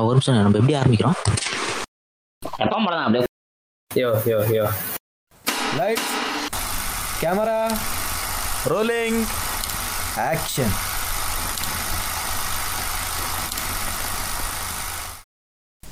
ஒரு 0.00 0.12
நிமிஷம் 0.12 0.34
நம்ம 0.34 0.58
எப்படி 0.58 0.74
ஆரம்பிக்கிறோம்? 0.74 1.16
எப்போ 2.58 2.76
படம் 2.84 3.04
அப்படியே. 3.04 3.24
Yo 3.94 4.08
yo 4.24 4.38
yo. 4.56 4.66
Lights 5.76 6.10
camera 7.20 7.78
rolling 8.64 9.24
action 10.16 10.74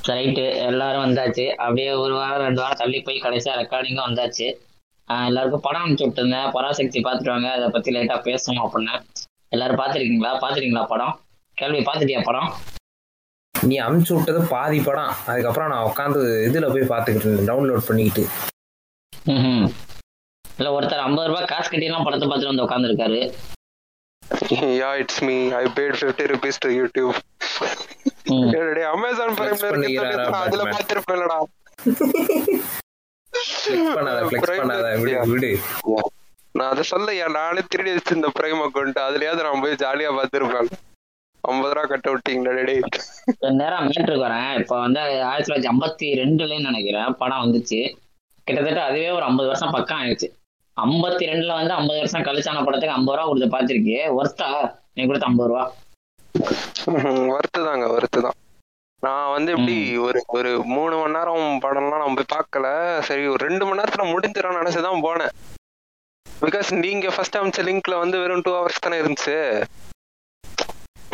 right 0.09 0.57
எல்லாரும் 0.67 1.05
வந்தாச்சு. 1.05 1.51
அப்படியே 1.51 1.93
ஒரு 1.93 2.15
வாரம் 2.15 2.43
ரெண்டு 2.43 2.61
வாரம் 2.61 2.77
தள்ளி 2.77 3.01
போய் 3.01 3.19
கடைசியாக 3.19 3.63
ரெக்கார்டிங்கும் 3.63 4.09
வந்தாச்சு. 4.09 4.47
ஆஹ் 5.09 5.27
எல்லாருக்கும் 5.27 5.61
படம் 5.61 5.85
அனுப்பிச்சு 5.85 6.07
விட்டுருந்தேன். 6.09 6.51
பராசக்தி 6.51 7.01
பார்த்துட்டு 7.01 7.29
வாங்க. 7.29 7.53
அதை 7.53 7.69
பற்றி 7.69 7.93
லைட்டாக 7.93 8.21
பேசணும் 8.29 8.65
அப்படின்னு. 8.65 9.05
எல்லாரும் 9.49 9.79
பார்த்துருக்கீங்களா? 9.79 10.33
பார்த்துருக்கீங்களா 10.41 10.87
படம்? 10.87 11.21
கேள்வி 11.55 11.79
பார்த்துட்டியா 11.79 12.23
படம்? 12.23 12.53
நீ 13.67 13.79
அமுச்சு 13.79 14.15
விட்டது 14.15 14.47
பாதி 14.47 14.81
படம். 14.81 15.15
அதுக்கப்புறம் 15.27 15.69
நான் 15.69 15.89
உட்காந்து 15.91 16.21
இதுல 16.49 16.69
போய் 16.73 16.91
பார்த்துக்கிட்டு 16.93 17.27
இருந்தேன் 17.27 17.51
டவுன்லோட் 17.51 17.87
பண்ணிக்கிட்டு. 17.87 18.25
ம் 19.27 19.67
இல்லை 20.59 20.73
ஒருத்தர் 20.73 21.05
ஐம்பது 21.09 21.29
ரூபாய் 21.29 21.45
காசு 21.45 21.71
கட்டிலாம் 21.71 22.05
படத்தை 22.05 22.29
பார்த்துட்டு 22.29 22.53
வந்து 22.53 22.67
உட்காந்துருக்காரு 22.67 23.21
yeah, 24.79 24.93
it's 25.01 25.17
me. 25.23 25.53
I 25.53 25.65
paid 25.77 25.93
50 25.97 26.27
rupees 26.27 26.57
to 26.59 26.69
YouTube. 26.69 27.15
ம். 28.27 28.51
டேய், 28.51 28.87
Amazon 28.95 29.29
Prime 29.37 29.57
ல 29.57 29.71
பண்ணிக்கிறாரா 29.73 30.13
இருக்கிறது 30.13 30.45
அதுல? 30.47 30.65
பார்த்திருப்பேன்லடா. 30.65 31.39
நான் 36.53 36.71
அதை 36.71 36.85
சொல்லையா 36.91 37.31
நானே 37.31 37.63
திருடி 37.69 37.91
வச்சிருந்த 37.91 38.29
பிரைம் 38.39 38.63
அக்கௌண்ட் 38.67 38.99
அதுலயாவது 39.07 39.43
நான் 39.43 39.61
போய் 39.61 39.81
ஜாலியா 39.85 40.11
பார்த்திருப்பேன். 40.19 40.71
ஐம்பது 41.51 41.75
ரூபா 41.75 41.87
கட்ட 41.91 42.09
விட்டீங்களா 42.13 42.53
டேய். 42.69 42.83
நேரம் 43.61 43.87
மேட்ருக்கு 43.89 44.27
வரேன். 44.27 44.51
இப்போ 44.61 44.75
வந்து 44.85 45.01
ஆயிரத்தி 45.31 45.49
தொள்ளாயிரத்தி 45.49 45.71
ஐம்பத்தி 45.73 46.07
ரெண்டுலன்னு 46.21 46.69
நினைக்கிறேன். 46.71 47.11
படம் 47.21 47.43
வந்துச்சு. 47.45 47.81
கிட்டத்தட்ட 48.47 48.81
அதுவே 48.89 49.11
ஒரு 49.17 49.25
ஐம்பது 49.31 49.49
வருஷம் 49.51 49.75
பக்கம் 49.77 50.01
ஆயிடுச்சு. 50.03 50.29
ஐம்பத்தி 50.77 51.25
ரெண்டுல 51.31 51.53
வந்து 51.61 51.75
ஐம்பது 51.81 51.99
வருஷம் 52.03 52.27
கழிச்சான 52.29 52.65
படத்துக்கு 52.69 52.97
ஐம்பது 52.99 53.17
ரூபா 53.17 53.29
கொடுத்து 53.29 53.49
பார்த்திருக்கியே. 53.57 54.03
ஒர்த்தா 54.21 54.49
நீ 54.95 55.07
கொடுத்த 55.07 55.31
ஐம்பது 55.31 55.51
ரூபா. 55.53 55.65
வருத்து 57.35 57.61
தாங்க 57.69 57.87
வருத்து 57.97 58.21
தான். 58.27 58.39
நான் 59.07 59.33
வந்து 59.37 59.51
எப்படி 59.55 59.77
ஒரு 60.07 60.19
ஒரு 60.37 60.51
மூணு 60.75 60.95
மணி 61.01 61.17
நேரம் 61.17 61.47
படம்லாம் 61.65 62.03
நான் 62.03 62.19
போய் 62.19 62.33
பார்க்கல. 62.35 62.67
சரி 63.09 63.25
ஒரு 63.33 63.43
ரெண்டு 63.49 63.65
மணி 63.67 63.81
நேரத்துல 63.81 64.05
முடிஞ்சிடும் 64.13 64.61
நினைச்சுதான் 64.61 65.05
போனேன். 65.07 65.35
பிகாஸ் 66.45 66.71
நீங்க 66.85 67.09
ஃபர்ஸ்ட் 67.17 67.41
அமைச்ச 67.41 67.65
லிங்க்ல 67.69 67.97
வந்து 68.05 68.17
வெறும் 68.23 68.45
டூ 68.47 68.53
ஹவர்ஸ் 68.59 68.85
தானே 68.87 69.01
இருந்துச்சு. 69.03 69.37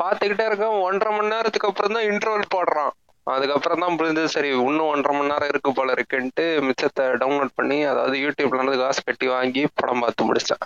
பார்த்துக்கிட்டே 0.03 0.47
இருக்கேன் 0.49 0.81
ஒன்றரை 0.87 1.13
மணி 1.17 1.33
நேரத்துக்கு 1.35 1.71
அப்புறம் 1.71 1.97
தான் 1.97 2.09
இன்டர்வல் 2.11 2.53
போடுறான். 2.57 2.93
அதுக்கப்புறம் 3.27 3.83
தான் 3.85 3.97
புரிஞ்சது 4.01 4.31
சரி 4.35 4.51
இன்னும் 4.67 4.91
ஒன்றரை 4.93 5.13
மணி 5.17 5.33
நேரம் 5.33 5.51
இருக்கு 5.53 5.71
போல 5.79 5.95
இருக்குன்ட்டு 5.97 6.45
மிச்சத்தை 6.67 7.05
டவுன்லோட் 7.23 7.57
பண்ணி 7.59 7.79
அதாவது 7.85 8.17
யூடியூப்ல 8.25 8.61
இருந்து 8.61 8.83
காசு 8.83 9.03
கட்டி 9.05 9.27
வாங்கி 9.37 9.63
படம் 9.81 10.03
பார்த்து 10.05 10.29
முடிச்சேன். 10.29 10.63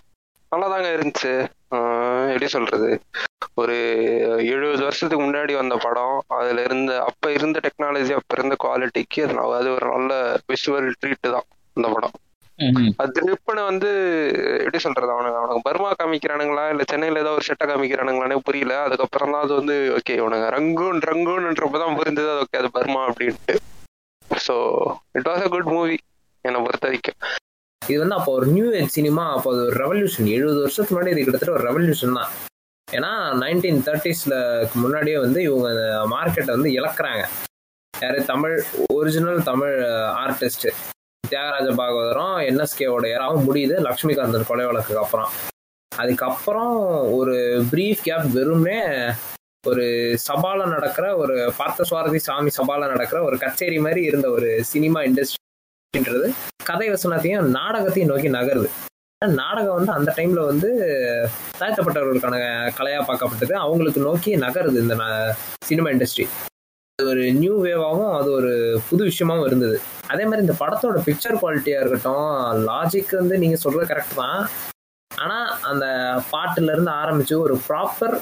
நல்லாதாங்க 0.53 0.91
இருந்துச்சு. 0.97 1.33
எப்படி 2.33 2.49
சொல்றது? 2.57 2.89
ஒரு 3.61 3.77
எழுபது 4.53 4.83
வருஷத்துக்கு 4.85 5.25
முன்னாடி 5.25 5.53
வந்த 5.57 5.77
படம். 5.77 6.17
அதுல 6.39 6.63
இருந்த 6.69 6.93
அப்ப 7.09 7.33
இருந்த 7.39 7.61
டெக்னாலஜி 7.67 8.13
அப்ப 8.19 8.37
இருந்த 8.39 8.57
குவாலிட்டிக்கு 8.65 9.23
அது 9.27 9.41
அது 9.59 9.71
ஒரு 9.77 9.87
நல்ல 9.95 10.13
விஷுவல் 10.53 10.89
ட்ரீட் 11.01 11.35
தான் 11.37 11.49
அந்த 11.77 11.89
படம். 11.95 12.15
அது 13.03 13.13
ட்ரிப்புன்னு 13.17 13.63
வந்து 13.69 13.89
எப்படி 14.59 14.81
சொல்றது 14.85 15.11
அவனுக்கு 15.15 15.39
அவனுக்கு 15.41 15.67
பர்மா 15.69 15.91
காமிக்கிறானுங்களா 16.01 16.65
இல்ல 16.73 16.83
சென்னையில 16.91 17.23
ஏதோ 17.25 17.33
ஒரு 17.37 17.47
செட்டை 17.49 17.65
காமிக்கிறானுங்களானே 17.71 18.37
புரியல. 18.49 18.75
அதுக்கப்புறம் 18.87 19.33
தான் 19.35 19.45
அது 19.47 19.55
வந்து 19.61 19.77
ஓகே 19.99 20.17
உனக்கு 20.27 20.49
ரங்கூன் 20.57 21.01
ரங்கூன்ன்றப்பதான் 21.11 21.97
புரிஞ்சது 22.01 22.31
அது 22.35 22.45
ஓகே 22.45 22.61
அது 22.63 22.71
பர்மா 22.79 23.01
அப்படின்ட்டு. 23.09 23.57
So 24.47 24.57
it 25.19 25.29
was 25.31 25.45
a 25.47 25.51
good 25.55 25.73
movie 25.75 25.97
என்னை 26.45 26.61
பொறுத்த 26.67 26.87
வரைக்கும் 26.89 27.19
இது 27.83 27.99
வந்து 28.03 28.17
அப்போ 28.19 28.31
ஒரு 28.39 28.47
நியூ 28.57 28.67
ஏஜ் 28.79 28.95
சினிமா 28.99 29.25
அப்போ 29.37 29.49
அது 29.55 29.63
ஒரு 29.67 29.77
ரெவல்யூஷன் 29.83 30.29
எழுபது 30.37 30.59
வருஷத்துக்கு 30.65 30.95
முன்னாடி 30.95 31.13
இது 31.15 31.25
கிட்டத்தட்ட 31.27 31.57
ஒரு 31.59 31.67
ரெவல்யூஷன் 31.71 32.19
தான். 32.19 32.31
ஏன்னா 32.89 33.11
நைன்டீன் 33.43 33.85
தேர்ட்டிஸ்ல 33.87 34.35
முன்னாடியே 34.83 35.19
வந்து 35.25 35.41
இவங்க 35.49 35.69
மார்க்கெட்டை 36.15 36.53
வந்து 36.57 36.71
இழக்கிறாங்க. 36.79 37.23
யாரு? 37.95 38.19
தமிழ் 38.33 38.57
ஒரிஜினல் 38.97 39.41
தமிழ் 39.51 39.77
ஆர்டிஸ்ட் 40.25 40.67
தியாகராஜ 41.29 41.69
பாகவதரும் 41.71 42.37
என்எஸ்கேவோட 42.51 43.05
ஏறாவும் 43.15 43.45
முடியுது. 43.49 43.75
லக்ஷ்மிகாந்தன் 43.87 44.47
கொலை 44.47 44.65
வழக்குக்கு 44.67 45.03
அப்புறம். 45.03 45.31
அதுக்கப்புறம் 45.97 46.77
ஒரு 47.13 47.65
பிரீஃப் 47.71 48.03
கேப் 48.03 48.25
வெறுமே 48.33 48.79
ஒரு 49.67 50.19
சபால 50.29 50.69
நடக்கிற 50.69 51.17
ஒரு 51.17 51.53
பார்த்த 51.57 51.85
சுவாரதி 51.91 52.17
சாமி 52.17 52.51
சபால 52.57 52.79
நடக்கிற 52.79 53.23
ஒரு 53.23 53.39
கச்சேரி 53.39 53.79
மாதிரி 53.79 54.03
இருந்த 54.03 54.31
ஒரு 54.31 54.65
சினிமா 54.65 55.01
இண்டஸ்ட்ரின்றது 55.01 56.33
கதை 56.65 56.89
வசனத்தையும் 56.91 57.41
நாடகத்தையும் 57.41 58.15
நோக்கி 58.15 58.31
நகருது. 58.31 58.69
நாடகம் 59.27 59.75
வந்து 59.75 59.93
அந்த 59.93 60.13
டைம்ல 60.17 60.45
வந்து 60.47 60.71
தாழ்த்தப்பட்டவர்களுக்கான 61.59 62.37
கலையா 62.79 63.01
பார்க்கப்பட்டது. 63.05 63.53
அவங்களுக்கு 63.53 64.01
நோக்கி 64.01 64.37
நகருது 64.37 64.81
இந்த 64.85 64.97
சினிமா 65.65 65.89
இண்டஸ்ட்ரி. 65.91 66.27
அது 66.95 67.09
ஒரு 67.09 67.33
நியூ 67.33 67.65
வேவாகவும் 67.65 68.17
அது 68.19 68.31
ஒரு 68.31 68.81
புது 68.89 69.05
விஷயமாவும் 69.05 69.47
இருந்தது. 69.47 69.81
அதே 70.13 70.25
மாதிரி 70.29 70.45
இந்த 70.47 70.57
படத்தோட 70.63 70.99
பிக்சர் 71.09 71.41
குவாலிட்டியா 71.41 71.79
இருக்கட்டும் 71.81 72.29
லாஜிக் 72.69 73.13
வந்து 73.21 73.35
நீங்க 73.43 73.57
சொல்றது 73.65 73.91
கரெக்ட் 73.91 74.21
தான். 74.23 74.41
ஆனா 75.11 75.37
அந்த 75.71 75.87
பாட்டுல 76.33 76.73
இருந்து 76.75 76.93
ஆரம்பிச்சு 77.01 77.35
ஒரு 77.45 77.55
ப்ராப்பர் 77.67 78.15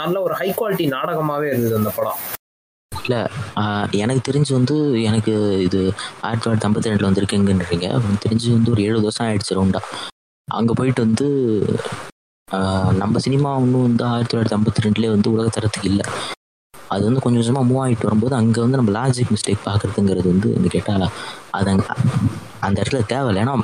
நல்ல 0.00 0.14
ஒரு 0.26 0.34
ஹை 0.40 0.48
குவாலிட்டி 0.60 0.86
நாடகமாவே 0.96 1.46
இருந்தது 1.52 1.76
அந்த 1.80 1.92
படம். 1.98 2.18
இல்லை 2.92 3.20
எனக்கு 4.02 4.22
தெரிஞ்சு 4.28 4.52
வந்து 4.58 4.76
எனக்கு 5.08 5.32
இது 5.66 5.80
ஆயிரத்தி 6.26 6.44
தொள்ளாயிரத்தி 6.44 6.68
ஐம்பத்தி 6.68 6.90
ரெண்டில் 6.90 7.08
வந்திருக்குங்கன்றீங்க 7.08 7.86
எனக்கு 7.92 8.24
தெரிஞ்சு 8.26 8.48
வந்து 8.56 8.72
ஒரு 8.74 8.82
ஏழு 8.88 9.04
வருஷம் 9.06 9.26
ஆயிடுச்சு 9.28 9.56
ரவுண்டா 9.58 9.82
அங்கே 10.48 10.76
போயிட்டு 10.78 11.04
வந்து 11.06 11.26
நம்ம 13.02 13.20
சினிமா 13.26 13.50
ஒன்றும் 13.62 13.86
வந்து 13.88 14.04
ஆயிரத்தி 14.10 14.32
தொள்ளாயிரத்தி 14.32 14.56
ஐம்பத்தி 14.58 14.84
ரெண்டுலேயே 14.86 15.12
வந்து 15.14 15.32
உலக 15.34 15.48
தரத்துக்கு 15.56 15.90
இல்லை. 15.92 16.06
அது 16.92 17.02
வந்து 17.08 17.20
கொஞ்சம் 17.24 17.40
கொஞ்சமாக 17.40 17.66
மூவ் 17.68 17.82
ஆகிட்டு 17.84 18.08
வரும்போது 18.08 18.34
அங்கே 18.40 18.60
வந்து 18.64 18.78
நம்ம 18.80 18.92
லாஜிக் 18.98 19.32
மிஸ்டேக் 19.34 19.66
பார்க்குறதுங்கிறது 19.68 20.28
வந்து 20.32 20.48
வந்து 20.56 20.70
கேட்டால் 20.76 21.06
அது 21.58 21.70
அந்த 22.66 22.76
இடத்துல 22.80 23.00
தேவையில்லை. 23.12 23.40
ஏன்னா 23.44 23.54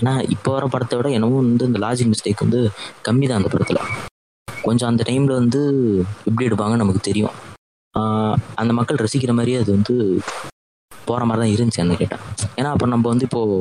ஏன்னா 0.00 0.14
இப்போ 0.34 0.50
வர 0.54 0.64
படத்தை 0.74 0.94
விட 0.98 1.08
என்னவோ 1.16 1.36
வந்து 1.42 1.68
இந்த 1.70 1.80
லாஜிக் 1.84 2.10
மிஸ்டேக் 2.12 2.44
வந்து 2.44 2.60
கம்மி 3.08 3.26
தான் 3.30 3.40
அந்த 3.40 3.50
படத்தில். 3.54 3.80
கொஞ்சம் 4.48 4.90
அந்த 4.90 5.02
டைமில் 5.08 5.38
வந்து 5.40 5.60
எப்படி 6.28 6.46
எடுப்பாங்கன்னு 6.48 6.84
நமக்கு 6.84 7.02
தெரியும். 7.08 7.36
அந்த 8.60 8.72
மக்கள் 8.78 9.02
ரசிக்கிற 9.04 9.32
மாதிரியே 9.38 9.60
அது 9.62 9.70
வந்து 9.76 9.94
போகிற 10.90 11.22
மாதிரி 11.28 11.42
தான் 11.42 11.54
இருந்துச்சு 11.54 11.82
என்ன 11.84 11.94
கேட்டேன் 12.02 12.22
ஏன்னா 12.58 12.70
அப்போ 12.74 12.86
நம்ம 12.94 13.08
வந்து 13.12 13.26
இப்போது 13.28 13.56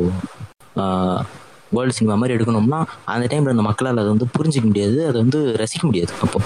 வேர்ல்டு 1.76 1.96
சினிமா 1.98 2.16
மாதிரி 2.22 2.36
எடுக்கணும்னா 2.38 2.80
அந்த 3.14 3.26
டைமில் 3.32 3.56
அந்த 3.56 3.66
மக்களால் 3.70 4.02
அதை 4.03 4.09
வந்து 4.16 4.28
புரிஞ்சிக்க 4.38 4.66
முடியாது 4.72 5.00
அதை 5.09 5.18
வந்து 5.24 5.40
ரசிக்க 5.64 5.84
முடியாது 5.90 6.14
அப்போ. 6.26 6.40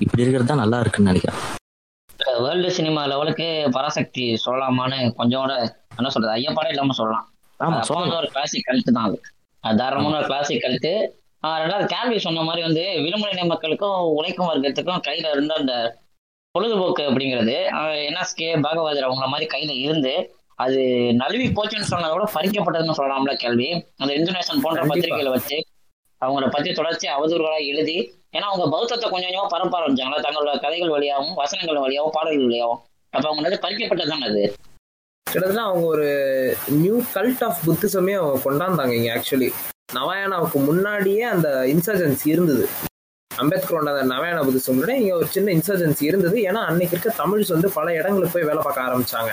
இப்படி 0.00 0.22
இருக்கிறது 0.22 0.48
தான் 0.48 0.62
நல்லா 0.62 0.78
இருக்குன்னு 0.80 1.10
நினைக்கிறேன். 1.10 1.38
வேர்ல்டு 2.44 2.70
சினிமா 2.70 3.06
லெவலுக்கு 3.06 3.46
பராசக்தி 3.70 4.24
சொல்லலாமான்னு 4.44 5.14
கொஞ்சம் 5.14 5.42
கூட 5.42 5.54
என்ன 5.98 6.10
சொல்றது 6.10 6.34
ஐயப்பாடே 6.34 6.68
இல்லாம 6.68 6.92
சொல்லலாம். 6.92 7.26
சொல்லலாம். 7.88 8.18
ஒரு 8.18 8.28
கிளாசிக் 8.28 8.66
கல்ட்டு 8.68 8.92
தான் 8.92 9.08
அது. 9.08 9.18
தாராளமான 9.64 10.18
ஒரு 10.18 10.26
கிளாசிக் 10.26 10.64
கல்ட்டு 10.64 10.92
ரெண்டாவது 11.44 11.86
கேள்வி 11.86 12.18
சொன்ன 12.18 12.42
மாதிரி 12.42 12.62
வந்து 12.62 12.84
விடுமுறை 13.02 13.44
மக்களுக்கும் 13.44 14.00
உழைக்கும் 14.16 14.50
வர்க்கத்துக்கும் 14.50 15.02
கையில 15.06 15.30
இருந்த 15.30 15.54
அந்த 15.54 15.74
பொழுதுபோக்கு 16.54 17.02
அப்படிங்கிறது 17.08 17.56
என்எஸ்கே 18.08 18.48
பாகவதர் 18.60 19.08
அவங்கள 19.08 19.26
மாதிரி 19.26 19.46
கையில 19.54 19.74
இருந்து 19.78 20.12
அது 20.58 20.80
நழுவி 21.12 21.46
போச்சுன்னு 21.48 21.90
சொன்னதை 21.90 22.14
விட 22.14 22.24
பறிக்கப்பட்டதுன்னு 22.34 22.96
சொல்லலாம்ல 22.98 23.34
கேள்வி 23.34 23.68
அந்த 23.98 24.10
இந்தோனேஷன் 24.14 24.62
போன்ற. 24.62 24.80
பத்திரிகைகளை 24.82 25.30
வச்சு 25.30 25.58
அவங்கள 26.22 26.48
பத்தி 26.50 26.72
தொடர்ச்சி 26.72 27.08
அவதூறுகளா 27.08 27.58
எழுதி 27.66 27.96
ஏன்னா 28.34 28.46
அவங்க 28.50 28.64
பௌத்தத்தை 28.76 29.10
கொஞ்சம் 29.10 29.30
கொஞ்சமாக 29.30 29.48
பரப்ப 29.48 29.74
ஆரம்பிச்சாங்களா 29.78 30.18
தங்களோட 30.26 30.60
கதைகள் 30.60 30.88
வழியாகவும் 30.88 31.34
வசனங்கள் 31.34 31.76
வழியாகவும் 31.76 32.16
பாடல்கள் 32.16 32.46
வழியாகவும் 32.46 32.80
அப்ப 33.12 33.24
அவங்க 33.28 33.42
வந்து 33.42 33.62
பறிக்கப்பட்டது 33.64 34.08
தானே 34.08 34.26
அது? 34.26 34.42
கிட்டத்தட்ட 35.26 35.62
அவங்க 35.62 35.86
ஒரு 35.86 36.06
நியூ 36.68 37.02
கல்ட் 37.14 37.44
ஆஃப் 37.44 37.60
புத்திசமே 37.66 38.14
அவங்க 38.14 38.38
கொண்டாந்தாங்க 38.44 38.92
இங்க 38.92 39.10
ஆக்சுவலி 39.14 39.50
நவாயானாவுக்கு 39.94 40.58
முன்னாடியே 40.64 41.22
அந்த 41.22 41.48
இன்சர்ஜென்சி 41.66 42.24
இருந்தது. 42.24 42.68
அம்பேத்கரோட 43.30 43.90
அந்த 43.94 44.14
நவாயானா 44.14 44.42
புத்திசம் 44.46 44.76
முன்னாடி 44.78 44.94
இங்க 44.94 45.14
ஒரு 45.14 45.26
சின்ன 45.26 45.52
இன்சர்ஜென்சி 45.52 46.02
இருந்தது. 46.02 46.36
ஏன்னா 46.38 46.60
அன்னைக்கு 46.64 46.98
இருக்க 46.98 47.24
தமிழ்ஸ் 47.24 47.48
வந்து 47.48 47.70
பல 47.72 47.94
இடங்களுக்கு 47.94 48.34
போய் 48.34 48.48
வேலை 48.48 48.62
பார்க்க 48.62 48.88
ஆரம்பிச்சாங்க. 48.88 49.32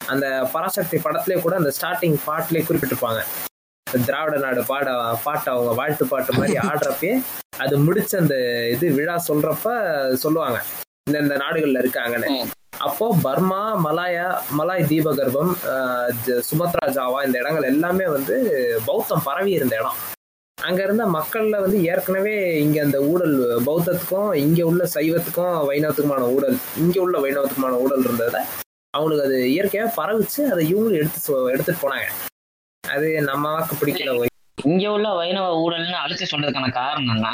அந்த 0.00 0.48
பராசக்தி 0.52 0.98
படத்திலே 0.98 1.40
கூட 1.40 1.56
அந்த 1.56 1.72
ஸ்டார்டிங் 1.80 2.16
பாட்டிலே 2.26 2.60
குறிப்பிட்டிருப்பாங்க. 2.60 3.22
திராவிட 4.00 4.36
நாடு 4.36 4.64
பாட 4.64 5.14
பாட்டு 5.24 5.50
அவங்க 5.50 5.72
வாழ்த்து 5.72 6.06
பாட்டு 6.06 6.32
மாதிரி 6.32 6.58
ஆடுறப்பே 6.58 7.22
அது 7.56 7.78
முடிச்ச 7.78 8.16
அந்த 8.16 8.34
இது 8.70 8.90
விழா 8.90 9.24
சொல்றப்ப 9.28 9.66
சொல்லுவாங்க. 10.14 10.62
இந்த 11.10 11.18
இந்த 11.18 11.36
நாடுகள்ல 11.36 11.82
இருக்காங்கன்னு. 11.82 12.46
அப்போ 12.78 13.16
பர்மா 13.22 13.84
மலாயா 13.84 14.36
மலாய் 14.58 14.86
ஜ- 16.26 16.42
சுமத்ரா 16.50 16.86
ஜாவா 16.86 17.24
இந்த 17.24 17.38
இடங்கள் 17.38 17.62
எல்லாமே 17.62 18.08
வந்து 18.08 18.36
பௌத்தம் 18.84 19.22
பரவி 19.24 19.50
இருந்த 19.50 19.76
இடம். 19.76 19.94
அங்க 20.62 20.82
இருந்த 20.82 21.06
மக்கள்ல 21.06 21.60
வந்து 21.60 21.84
ஏற்கனவே 21.84 22.60
இங்க 22.60 22.82
அந்த 22.82 23.00
ஊழல் 23.00 23.62
பௌத்தத்துக்கும் 23.66 24.34
இங்க 24.34 24.66
உள்ள 24.66 24.88
சைவத்துக்கும் 24.94 25.68
வைணவத்துக்குமான 25.68 26.20
ஊழல் 26.20 26.56
இங்க 26.76 27.00
உள்ள 27.00 27.18
வைணவத்துக்குமான 27.18 27.70
ஊழல் 27.70 28.02
இருந்ததுல 28.02 28.40
அவங்களுக்கு 28.90 29.26
அது 29.26 29.38
இயற்கையா 29.38 29.90
பரவிச்சு 29.96 30.46
அதை 30.52 30.74
இவங்களும் 30.74 30.92
எடுத்து 30.92 31.50
எடுத்துட்டு 31.50 31.88
போனாங்க. 31.88 32.08
அது 32.84 33.08
நம்ம 33.26 33.50
வாக்கு 33.52 33.74
பிடிக்கல 33.76 34.28
இங்க 34.58 34.84
உள்ள 34.92 35.08
வைணவ 35.18 35.46
ஊழல்னு 35.60 35.96
அழுத்தி 36.00 36.24
சொல்றதுக்கான 36.24 36.68
காரணம் 36.76 37.14
என்ன? 37.14 37.28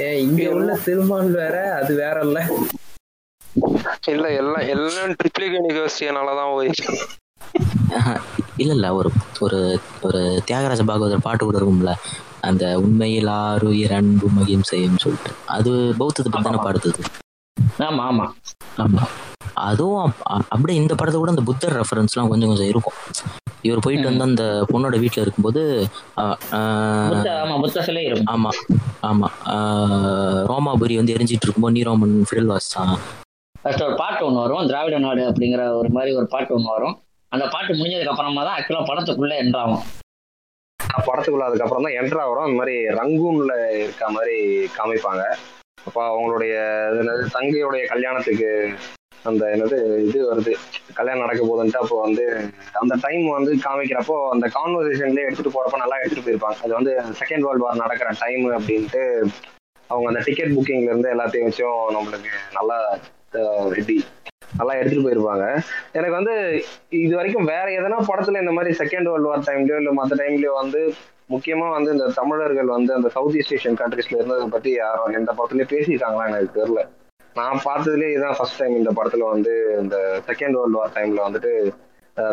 ஏ, 0.00 0.08
இங்க 0.22 0.42
உள்ள 0.52 0.70
திருமால் 0.84 1.30
வேற 1.36 1.56
அது 1.76 1.92
வேற 1.96 2.16
இல்ல. 2.26 2.38
இல்ல 4.12 4.26
எல்லாம் 4.40 4.64
எல்லாம் 4.74 5.12
ட்ரிப்ளிகன் 5.20 5.66
யூனிவர்சிட்டினாலதான் 5.68 6.52
போய் 6.52 6.70
இல்ல 8.58 8.72
இல்ல 8.74 8.86
ஒரு 8.98 9.10
ஒரு 9.40 9.60
ஒரு 10.02 10.20
தியாகராஜ 10.48 10.82
பாகவதர் 10.84 11.26
பாட்டு 11.26 11.44
கூட 11.44 11.58
இருக்கும்ல. 11.58 11.92
அந்த 12.42 12.64
உண்மையில் 12.80 13.30
ஆறுயிர் 13.40 13.94
அன்பு 13.94 14.28
மகிம்சையும் 14.36 15.02
சொல்லிட்டு. 15.04 15.32
அது 15.56 15.70
பௌத்தத்தை 16.00 16.30
பத்தி 16.30 16.48
தானே 16.48 16.64
பாடுது 16.66 16.92
ஆமா 17.86 18.04
ஆமா. 18.06 18.26
ஆமா. 18.78 19.04
அதுவும் 19.70 20.12
அப்படியே 20.54 20.76
இந்த 20.82 20.94
படத்தை 21.00 21.18
கூட 21.20 21.32
அந்த 21.34 21.44
புத்தர் 21.50 21.76
ரெஃபரன்ஸ்லாம் 21.80 22.30
கொஞ்சம் 22.32 22.50
கொஞ்சம் 22.52 22.70
இருக்கும். 22.72 22.96
இவர் 23.66 23.84
போயிட்டு 23.84 24.08
வந்து 24.10 24.26
அந்த 24.28 24.44
பொண்ணோட 24.70 24.96
வீட்டுல 25.02 25.24
இருக்கும்போது 25.24 25.62
ஆமா 27.42 27.56
புத்த 27.64 27.84
சிலை 27.86 28.04
இருக்கும். 28.08 28.50
ஆமா 29.10 29.28
ரோமாபுரி 30.50 30.96
வந்து 31.00 31.14
எரிஞ்சிட்டு 31.16 31.46
இருக்கும்போது 31.46 31.76
நீரோமன் 31.78 32.16
ஃபிடல் 32.28 32.50
வாசிச்சான் 32.52 32.94
ஃபர்ஸ்ட் 33.62 33.84
ஒரு 33.86 33.96
பாட்டு 34.00 34.22
ஒன்று 34.26 34.42
வரும் 34.44 34.68
திராவிட 34.70 34.96
நாடு 35.04 35.22
அப்படிங்கிற 35.30 35.62
ஒரு 35.80 35.90
மாதிரி 35.96 36.10
ஒரு 36.20 36.26
பாட்டு 36.34 36.54
ஒன்று 36.56 36.74
வரும். 36.76 36.96
அந்த 37.32 37.44
பாட்டு 37.54 37.78
முடிஞ்சதுக்கு 37.78 38.12
அப்புறமா 38.12 38.42
தான் 38.48 38.56
ஆக்சுவலா 38.58 38.82
படத்துக்குள்ள 38.90 39.36
என்றாகும் 39.44 39.84
படத்துக்குள்ள 41.08 41.46
அதுக்கப்புறம் 41.48 41.84
தான் 41.86 41.96
என்ட்ரா 42.00 42.24
வரும் 42.30 42.46
அந்த 42.46 42.58
மாதிரி 42.60 42.76
ரங்கூன்ல 42.98 43.54
இருக்க 43.82 44.04
மாதிரி 44.16 44.36
காமிப்பாங்க. 44.76 45.24
அப்போ 45.86 46.00
அவங்களுடைய 46.10 46.54
தங்கையுடைய 47.34 47.82
கல்யாணத்துக்கு 47.92 48.48
அந்த 49.30 49.44
என்னது 49.54 49.76
இது 50.08 50.18
வருது. 50.30 50.52
கல்யாணம் 50.98 51.24
நடக்க 51.24 51.40
போகுதுன்ட்டு 51.42 51.80
அப்போ 51.82 51.96
வந்து 52.06 52.24
அந்த 52.82 52.94
டைம் 53.04 53.26
வந்து 53.36 53.52
காமிக்கிறப்போ 53.66 54.16
அந்த 54.34 54.46
கான்வர்சேஷன்லேயே 54.56 55.26
எடுத்துட்டு 55.28 55.54
போறப்ப 55.56 55.82
நல்லா 55.84 55.98
எடுத்துட்டு 56.02 56.26
போயிருப்பாங்க. 56.26 56.58
அது 56.64 56.72
வந்து 56.78 56.92
செகண்ட் 57.20 57.46
வேர்ல்டு 57.46 57.66
வார் 57.66 57.82
நடக்கிற 57.84 58.10
டைம் 58.24 58.46
அப்படின்ட்டு 58.58 59.02
அவங்க 59.90 60.06
அந்த 60.12 60.22
டிக்கெட் 60.28 60.54
புக்கிங்ல 60.56 60.90
இருந்து 60.92 61.12
எல்லாத்தையும் 61.14 61.48
வச்சும் 61.48 61.82
நம்மளுக்கு 61.96 62.30
நல்லா 62.58 62.78
ரெடி 63.76 63.96
நல்லா 64.58 64.74
எடுத்துட்டு 64.78 65.04
போயிருப்பாங்க. 65.06 65.44
எனக்கு 65.96 66.16
வந்து 66.18 66.34
இது 67.04 67.12
வரைக்கும் 67.18 67.50
வேற 67.52 67.66
எதனா 67.78 67.98
படத்துல 68.10 68.42
இந்த 68.44 68.52
மாதிரி 68.58 68.72
செகண்ட் 68.82 69.10
வேர்ல்டு 69.10 69.30
வார் 69.30 69.46
டைம்லயோ 69.48 69.78
இல்ல 69.82 69.92
மற்ற 69.98 70.16
டைம்லயோ 70.22 70.52
வந்து 70.62 70.80
முக்கியமா 71.34 71.68
வந்து 71.76 71.90
இந்த 71.94 72.06
தமிழர்கள் 72.18 72.68
வந்து 72.76 72.92
அந்த 72.96 73.08
சவுத் 73.14 73.36
ஈஸ்ட் 73.40 73.54
ஏஷியன் 73.56 73.80
கண்ட்ரீஸ்ல 73.80 74.18
இருந்ததை 74.18 74.46
பத்தி 74.48 74.70
யாரும் 74.74 75.16
எந்த 75.20 75.30
படத்துலயும் 75.38 75.72
பேசியிருக்காங்களா 75.72 76.28
எனக்கு 76.30 76.58
தெரியல. 76.60 76.82
நான் 77.38 77.62
பார்த்ததுலேயே 77.64 78.12
இதுதான் 78.12 78.36
ஃபர்ஸ்ட் 78.38 78.60
டைம் 78.60 78.74
இந்த 78.80 78.90
படத்துல 78.98 79.26
வந்து 79.34 79.52
இந்த 79.82 79.96
செகண்ட் 80.28 80.56
வேர்ல்டு 80.58 80.78
வார் 80.78 80.96
டைம்ல 80.96 81.20
வந்துட்டு 81.26 81.52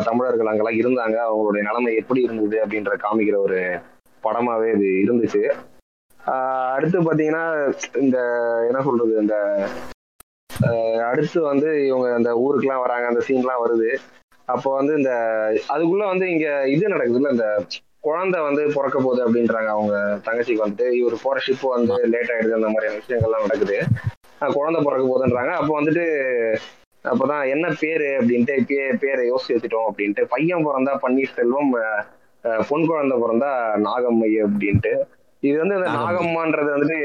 தமிழர்கள் 0.08 0.50
அங்கெல்லாம் 0.50 0.80
இருந்தாங்க. 0.82 1.16
அவங்களுடைய 1.28 1.62
நிலைமை 1.68 1.90
எப்படி 2.00 2.20
இருந்தது 2.26 2.56
அப்படின்ற 2.64 2.94
காமிக்கிற 3.04 3.38
ஒரு 3.46 3.58
படமாவே 4.26 4.68
இது 4.76 4.88
இருந்துச்சு. 5.04 5.42
அடுத்து 6.74 6.98
பாத்தீங்கன்னா 7.08 7.44
இந்த 8.04 8.18
என்ன 8.68 8.82
சொல்றது 8.88 9.14
இந்த 9.24 9.36
அடுத்து 11.08 11.38
வந்து 11.50 11.68
இவங்க 11.88 12.06
அந்த 12.18 12.30
ஊருக்குலாம் 12.44 12.84
வராங்க 12.84 13.06
அந்த 13.12 13.22
சீன்லாம் 13.28 13.62
வருது. 13.64 13.90
அப்போ 14.54 14.68
வந்து 14.78 14.92
இந்த 15.00 15.12
அதுக்குள்ள 15.74 16.04
வந்து 16.12 16.26
இங்க 16.34 16.48
இது 16.74 16.94
நடக்குதுல்ல 16.94 17.34
இந்த 17.36 17.48
குழந்தை 18.06 18.38
வந்து 18.48 18.62
பிறக்க 18.76 18.96
போகுது 18.98 19.20
அப்படின்றாங்க 19.26 19.70
அவங்க 19.76 19.94
தங்கச்சிக்கு 20.26 20.64
வந்துட்டு. 20.64 20.88
இவர் 21.00 21.22
போற 21.22 21.38
ஷிப் 21.46 21.66
வந்து 21.76 21.94
லேட் 22.14 22.32
ஆயிடுது 22.34 22.58
அந்த 22.60 22.70
மாதிரியான 22.72 23.00
விஷயங்கள்லாம் 23.02 23.46
நடக்குது. 23.46 23.78
குழந்தை 24.56 24.78
பிறக்க 24.84 25.04
போகுதுன்றாங்க. 25.10 25.52
அப்போ 25.60 25.72
வந்துட்டு 25.80 26.04
அப்பதான் 27.04 27.44
என்ன 27.54 27.66
பேரு 27.80 28.06
அப்படின்ட்டு 28.18 28.54
பே 28.68 28.76
பேரை 29.02 29.22
யோசிச்சு 29.30 29.54
வச்சுட்டோம் 29.54 29.88
அப்படின்ட்டு 29.88 30.22
பையன் 30.34 30.64
பிறந்தா 30.66 30.92
பன்னீர்செல்வம் 31.04 31.72
பொன் 32.68 32.86
குழந்தை 32.90 33.16
பிறந்தா 33.22 33.50
நாகம்மை 33.86 34.30
அப்படின்ட்டு. 34.44 34.92
இது 35.42 35.56
வந்து 35.62 35.76
நாகம்மை. 35.78 35.98
நாகம்மான்றது 35.98 36.70
வந்துட்டு 36.74 36.98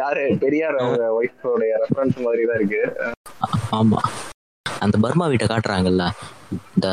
யாரு? 0.00 0.24
பெரியார் 0.42 0.76
அவங்க 0.76 1.04
ஒய்ஃபோடைய 1.18 1.72
ரெஃபரன்ஸ் 1.84 2.18
மாதிரி 2.26 2.44
தான் 2.50 2.58
இருக்கு. 2.60 2.82
ஆமா. 3.78 4.00
அந்த 4.66 4.96
பர்மா 5.04 5.26
வீட்டை 5.26 5.46
காட்டுறாங்கல்ல. 5.50 6.04
இந்த 6.76 6.88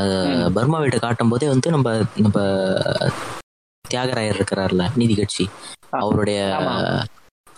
பர்மா 0.55 0.77
வீட்டை 0.83 0.99
காட்டும் 0.99 1.31
போதே 1.33 1.47
வந்து 1.53 1.69
நம்ம 1.75 1.89
நம்ம 2.25 2.39
தியாகராயர் 3.85 4.37
இருக்கிறார்ல 4.37 4.83
நீதி 4.95 5.15
கட்சி 5.15 5.45
அவருடைய. 6.01 6.39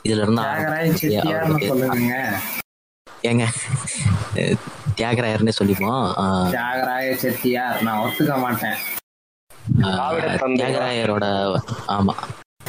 இதுல 0.05 0.23
இருந்து 0.23 0.41
ஏங்க 3.23 3.45
தியாகராயர்னே 4.97 5.53
சொல்லிப்போம் 5.57 6.01
ஆஹ் 6.21 6.49
தியாகராய 6.51 7.07
செட்டியார். 7.21 7.77
நான் 7.83 8.01
ஒத்துக்க 8.03 8.33
மாட்டேன். 8.39 8.77
தியாகராயரோட 10.57 11.25
ஆமா 11.95 12.13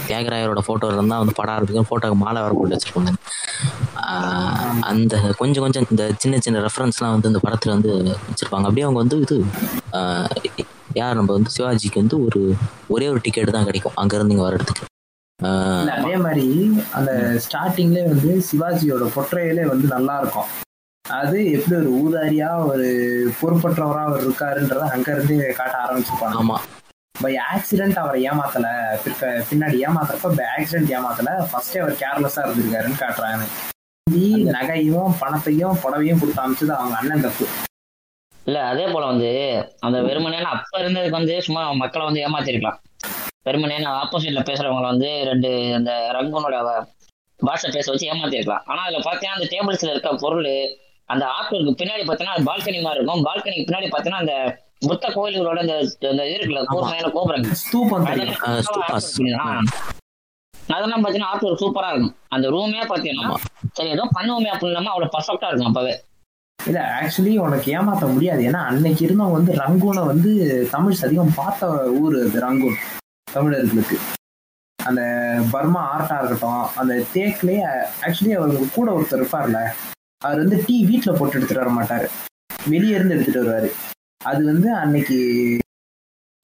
தியாகராயரோட 0.06 0.60
போட்டோ 0.66 0.88
இருந்தா 0.90 1.18
வந்து 1.18 1.34
படம் 1.34 1.54
ஆரம்பிக்கும் 1.54 1.88
போட்டோக்கு 1.90 2.16
மாலை 2.16 2.40
வர 2.42 2.52
போட்டு 2.52 2.74
வச்சிருப்பாங்க. 2.76 3.12
ஆஹ் 4.04 4.80
அந்த 4.90 5.14
கொஞ்சம் 5.38 5.64
கொஞ்சம் 5.64 5.86
இந்த 5.90 6.04
சின்ன 6.18 6.38
சின்ன 6.38 6.60
ரெஃபரன்ஸ்லாம் 6.60 7.14
வந்து 7.14 7.30
இந்த 7.32 7.40
படத்துல 7.44 7.74
வந்து 7.76 7.92
வச்சிருப்பாங்க. 8.24 8.66
அப்படியே 8.68 8.86
அவங்க 8.86 9.00
வந்து 9.04 9.18
இது 9.18 9.38
ஆஹ் 9.98 10.28
யார் 10.94 11.18
நம்ம 11.18 11.32
வந்து 11.32 11.54
சிவாஜிக்கு 11.56 12.02
வந்து 12.02 12.18
ஒரு 12.26 12.40
ஒரே 12.88 13.08
ஒரு 13.08 13.20
டிக்கெட் 13.24 13.56
தான் 13.56 13.68
கிடைக்கும் 13.70 13.96
அங்க 13.96 14.14
இருந்து 14.16 14.34
இங்க 14.34 14.46
இல்ல, 14.50 14.66
அதே 15.90 16.16
மாதிரி 16.16 16.82
அந்த 16.92 17.40
ஸ்டார்டிங்ல 17.48 18.08
வந்து 18.08 18.42
சிவாஜியோட 18.52 19.10
பொற்றையிலே 19.16 19.62
வந்து 19.62 19.88
நல்லா 19.88 20.18
இருக்கும் 20.18 20.64
அது 21.08 21.50
எப்படி 21.52 21.80
ஒரு 21.80 21.90
ஊதாரியா 21.90 22.66
ஒரு 22.66 22.86
பொறுப்பற்றவரா 23.42 24.00
அவர் 24.00 24.28
இருக்காருன்றத 24.28 24.78
அங்க 24.78 25.12
இருந்து 25.12 25.54
காட்ட 25.56 25.78
ஆரம்பிச்சிருப்பாங்க. 25.78 26.34
ஆமா. 26.42 26.54
பை 27.20 27.38
ஆக்சிடென்ட் 27.54 27.96
அவரை 27.96 28.30
ஏமாத்தல. 28.30 28.94
பிற்க- 29.04 29.44
பின்னாடி 29.50 29.80
ஏமாத்துறப்ப 29.80 30.34
பை 30.36 30.46
ஆக்சிடென்ட் 30.56 30.90
ஏமாத்தல. 30.90 31.46
ஃபர்ஸ்டே 31.52 31.78
அவர் 31.78 31.92
கேர்லெஸ்ஸா 31.92 32.38
இருந்திருக்காருன்னு 32.38 32.98
காட்டுறாங்க. 32.98 33.40
நகையும் 34.44 35.14
பணத்தையும் 35.18 35.74
புடவையும் 35.74 36.18
கொடுத்து 36.18 36.42
அமைச்சது 36.42 36.70
அவங்க 36.70 36.96
அண்ணன் 36.96 37.20
தப்பு. 37.20 37.46
இல்ல 38.44 38.64
அதே 38.64 38.90
போல 38.92 39.06
வந்து 39.06 39.28
அந்த 39.78 39.98
வெறுமனேன 39.98 40.42
அப்ப 40.42 40.78
இருந்ததுக்கு 40.78 41.10
வந்து 41.10 41.42
சும்மா 41.42 41.72
மக்களை 41.72 42.06
வந்து 42.06 42.28
ஏமாத்திருக்கலாம். 42.28 42.78
வெறுமனேன 43.46 43.90
ஆப்போசிட்ல 44.02 44.40
பேசுறவங்களை 44.42 44.82
வந்து 44.82 45.22
ரெண்டு 45.24 45.74
அந்த 45.74 46.10
ரங்கனோட 46.14 46.86
பாஷை 47.40 47.70
பேச 47.70 47.90
வச்சு 47.90 48.10
ஏமாத்திருக்கலாம். 48.10 48.62
ஆனா 48.64 48.82
அதுல 48.82 48.98
பாத்தீங்கன்னா 48.98 49.36
அந்த 49.38 49.48
டேபிள்ஸ்ல 49.50 49.90
இருக்க 49.90 50.14
பொருள் 50.14 50.50
அந்த 51.04 51.26
ஆட்டோருக்கு 51.26 51.72
பின்னாடி 51.80 52.04
பாத்தீங்கன்னா 52.06 52.36
அது 52.36 52.44
பால்கனி 52.44 52.82
மாதிரி 52.82 53.00
இருக்கும். 53.00 53.24
பால்கனிக்கு 53.24 53.68
பின்னாடி 53.68 53.88
பாத்தீங்கன்னா 53.96 54.22
அந்த 54.24 54.34
புத்த 54.78 55.08
கோயில்களோட 55.08 55.58
அந்த 55.58 56.24
இது 56.26 56.38
இருக்குல்ல 56.38 56.62
ஸ்தூபாஸ். 58.66 59.10
ஆ. 59.38 59.60
அதெல்லாம் 60.68 61.04
பாத்தீங்கன்னா 61.04 61.22
ஆர்ட் 61.22 61.42
சூப்பரா 61.42 61.88
இருக்கும். 61.88 62.16
அந்த 62.28 62.50
ரூமே 62.50 62.82
பாத்தீங்கன்னா. 62.88 63.34
சரி 63.72 63.88
ஏதோ 63.88 64.08
பண்ணுவோமே 64.18 64.50
அப்படின்னு 64.52 64.66
இல்லாம 64.66 64.90
அவ்வளவு 64.90 65.14
பர்ஃபெக்டா 65.18 65.46
இருக்கும் 65.46 65.66
அப்பவே. 65.66 66.00
இல்ல 66.66 67.00
ஆக்சுவலி 67.00 67.36
உனக்கு 67.38 67.76
ஏமாத்த 67.76 68.12
முடியாது. 68.12 68.42
ஏன்னா 68.42 68.60
அன்னைக்கு 68.64 69.06
இருந்தவங்க 69.06 69.32
வந்து 69.32 69.52
ரங்கூனை 69.54 70.06
வந்து 70.06 70.68
தமிழ் 70.70 71.02
அதிகம் 71.02 71.34
பார்த்த 71.36 71.66
ஊர் 71.90 72.14
அது 72.14 72.40
ரங்கூன் 72.40 72.76
தமிழர்களுக்கு. 73.36 73.98
அந்த 74.78 75.02
பர்மா 75.52 75.82
ஆர்ட்டாக 75.92 76.18
இருக்கட்டும் 76.18 76.78
அந்த 76.80 76.94
தேக்கிலே 77.14 77.58
ஆக்சுவலி 78.06 78.34
அவருக்கு 78.38 78.68
கூட 78.78 78.88
ஒருத்தர் 78.96 79.20
இருப்பார்ல 79.20 79.60
அவர் 80.24 80.42
வந்து 80.42 80.56
டீ 80.66 80.76
வீட்டில் 80.90 81.18
போட்டு 81.18 81.36
எடுத்துட்டு 81.38 81.62
வர 81.64 81.72
மாட்டாரு. 81.78 82.08
வெளியே 82.72 82.96
இருந்து 82.98 83.14
எடுத்துட்டு 83.14 83.42
வருவாரு. 83.42 83.70
அது 84.30 84.42
வந்து 84.44 84.68
அன்னைக்கு 84.82 85.18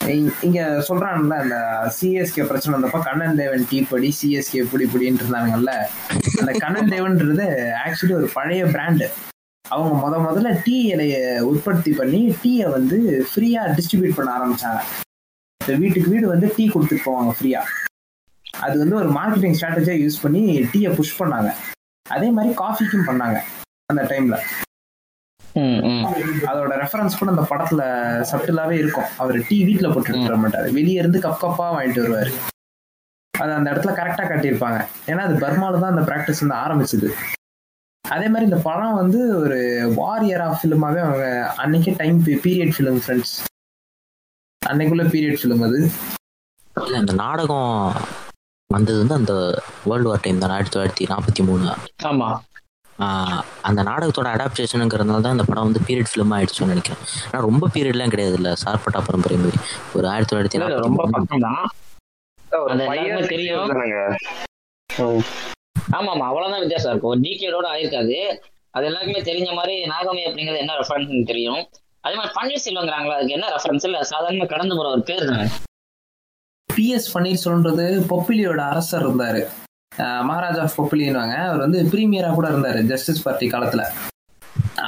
இங்கே 0.00 0.32
இங்க 0.46 0.61
சொல்றான்ல 0.88 1.34
அந்த 1.42 1.56
சிஎஸ்கே 1.96 2.42
பிரச்சனை 2.49 2.72
வந்தப்ப 2.75 2.99
கண்ணன் 3.02 3.38
தேவன் 3.40 3.66
டீ 3.70 3.78
படி 3.90 4.08
சிஎஸ்கே 4.20 4.62
புடி 4.70 4.87
புடின்னு 4.92 5.20
இருந்தானுங்கல்ல 5.22 5.72
அந்த 6.40 6.52
கண்ணன் 6.62 6.92
தேவன்றது 6.94 7.46
ஆக்சுவலி 7.84 8.14
ஒரு 8.20 8.28
பழைய 8.34 8.64
பிராண்டு 8.75 9.08
அவங்க 9.64 9.92
முத 10.02 10.14
முதல்ல 10.26 10.50
டீ 10.64 10.76
இலைய 10.94 11.16
உற்பத்தி 11.50 11.92
பண்ணி 12.00 12.20
டீயை 12.42 12.68
வந்து 12.76 12.99
ஃப்ரீயா 13.30 13.62
டிஸ்ட்ரிபியூட் 13.76 14.18
பண்ண 14.18 14.30
ஆரம்பிச்சாங்க. 14.37 14.82
வீட்டுக்கு 15.83 16.11
வீடு 16.11 16.26
வந்து 16.28 16.52
டீ 16.57 16.69
கொடுத்துட்டு 16.69 17.07
போவாங்க 17.09 17.33
ஃப்ரீயா 17.38 17.62
அது 18.64 18.78
வந்து 18.78 18.97
ஒரு 18.97 19.09
மார்க்கெட்டிங் 19.19 19.57
ஸ்ட்ராட்டஜியா 19.59 19.95
யூஸ் 20.02 20.23
பண்ணி 20.23 20.42
டீயை 20.73 20.90
புஷ் 20.97 21.19
பண்ணாங்க. 21.21 21.50
அதே 22.07 22.31
மாதிரி 22.31 22.54
காஃபிக்கும் 22.54 23.07
பண்ணாங்க 23.09 23.38
அந்த 23.92 24.02
டைம்ல. 24.02 24.37
அதோட 26.50 26.73
ரெஃபரன்ஸ் 26.83 27.19
கூட 27.19 27.31
அந்த 27.35 27.45
படத்துல 27.50 27.83
சப்டிலாவே 28.31 28.76
இருக்கும். 28.83 29.09
அவர் 29.16 29.38
டீ 29.49 29.64
வீட்ல 29.64 29.88
போட்டு 29.92 30.25
வர 30.26 30.37
மாட்டாரு. 30.37 30.69
வெளியே 30.73 30.99
இருந்து 31.02 31.19
கப் 31.19 31.42
கப்பா 31.42 31.66
வாங்கிட்டு 31.76 32.02
வருவாரு. 32.04 32.33
அது 33.35 33.52
அந்த 33.59 33.69
இடத்துல 33.73 33.92
கரெக்டா 33.99 34.25
காட்டியிருப்பாங்க. 34.31 34.81
ஏன்னா 35.07 35.23
அது 35.28 35.37
பர்மால 35.45 35.81
தான் 35.83 35.92
அந்த 35.95 36.04
ப்ராக்டிஸ் 36.11 36.42
வந்து 36.45 36.57
ஆரம்பிச்சது. 36.64 37.11
அதே 38.04 38.26
மாதிரி 38.28 38.49
இந்த 38.50 38.61
படம் 38.69 38.95
வந்து 38.95 39.37
ஒரு 39.37 39.59
வாரியரா 40.00 40.49
ஃபிலிமாவே 40.59 41.00
அவங்க 41.07 41.54
அன்னைக்கே 41.64 41.95
டைம் 41.97 42.19
பீரியட் 42.26 42.75
ஃபிலிம் 42.78 43.00
ஃப்ரெண்ட்ஸ் 43.04 43.35
அன்னைக்குள்ள 44.71 45.04
பீரியட் 45.04 45.40
ஃபிலிம் 45.40 45.64
அது. 45.64 45.90
இல்ல 46.85 46.99
இந்த 46.99 47.12
நாடகம் 47.12 47.95
வந்தது 48.71 48.99
வந்து 48.99 49.14
அந்த 49.14 49.62
வேர்ல்டு 49.85 50.09
வார் 50.09 50.21
டைம் 50.21 50.38
தான் 50.38 50.50
ஆயிரத்தி 50.50 50.73
தொள்ளாயிரத்தி 50.75 51.09
நாற்பத்தி 51.09 51.42
மூணு. 51.47 51.75
ஆமா. 52.02 52.28
ஆஹ் 52.99 53.40
அந்த 53.62 53.83
நாடகத்தோட 53.83 54.28
அடாப்டேஷனுங்கிறதுனால 54.35 55.21
தான் 55.21 55.33
இந்த 55.33 55.45
படம் 55.45 55.62
வந்து 55.62 55.81
பீரியட் 55.81 56.11
ஃபிலிம் 56.12 56.35
ஆயிடுச்சுன்னு 56.37 56.66
நினைக்கிறேன். 56.66 57.02
ஆனால் 57.26 57.47
ரொம்ப 57.49 57.69
பீரியட்லாம் 57.69 58.09
கிடையாது 58.09 58.35
இல்லை 58.35 58.52
சார்பட்டா 58.64 59.00
பரம்பரை 59.07 59.37
மாதிரி. 59.37 59.59
ஒரு 59.95 60.09
ஆயிரத்தி 60.09 60.37
தொள்ளாயிரத்தி 60.37 60.78
ரொம்ப 60.78 61.09
பக்கம் 61.11 61.40
தான் 61.40 63.26
தெரியும். 63.26 63.73
ஆமா 65.92 66.11
ஆமா 66.14 66.26
அவ்வளவுதான் 66.31 66.59
வித்தியாசம் 66.59 66.90
இருக்கும். 66.90 67.11
ஒரு 67.11 67.21
டிகேடோட 67.21 67.66
ஆயிருக்காது. 67.75 68.16
அது 68.71 68.87
எல்லாருக்குமே 68.87 69.23
தெரிஞ்ச 69.33 69.54
மாதிரி 69.54 69.75
நாகமே 69.85 70.23
அப்படிங்கிறது 70.28 70.59
என்ன 70.59 70.75
ரெஃபரன்ஸ் 70.75 71.25
தெரியும். 71.25 71.69
அதே 72.04 72.14
மாதிரி 72.18 72.35
பன்னீர் 72.38 72.64
செல்வங்கிறாங்களா 72.66 73.16
அதுக்கு 73.16 73.37
என்ன 73.37 73.49
ரெஃபரன்ஸ் 73.54 73.85
இல்ல 73.88 73.99
சாதாரண 74.12 74.47
கடந்து 74.52 74.76
போற 74.78 74.88
ஒரு 74.94 75.02
பேர் 75.11 75.28
தானே. 75.30 75.47
பிஎஸ் 76.68 77.06
பன்னீர்செல்வன்றது 77.14 77.85
பொப்பிலியோட 78.12 78.61
அரசர் 78.73 79.04
இருந்தாரு. 79.06 79.42
மகாராஜா 80.28 80.62
ஆஃப் 80.66 80.76
பொப்பிலின்னுவாங்க. 80.78 81.37
அவர் 81.49 81.62
வந்து 81.64 81.80
பிரீமியரா 81.92 82.30
கூட 82.38 82.47
இருந்தாரு 82.52 82.80
ஜஸ்டிஸ் 82.92 83.23
பார்ட்டி 83.25 83.49
காலத்துல. 83.54 83.85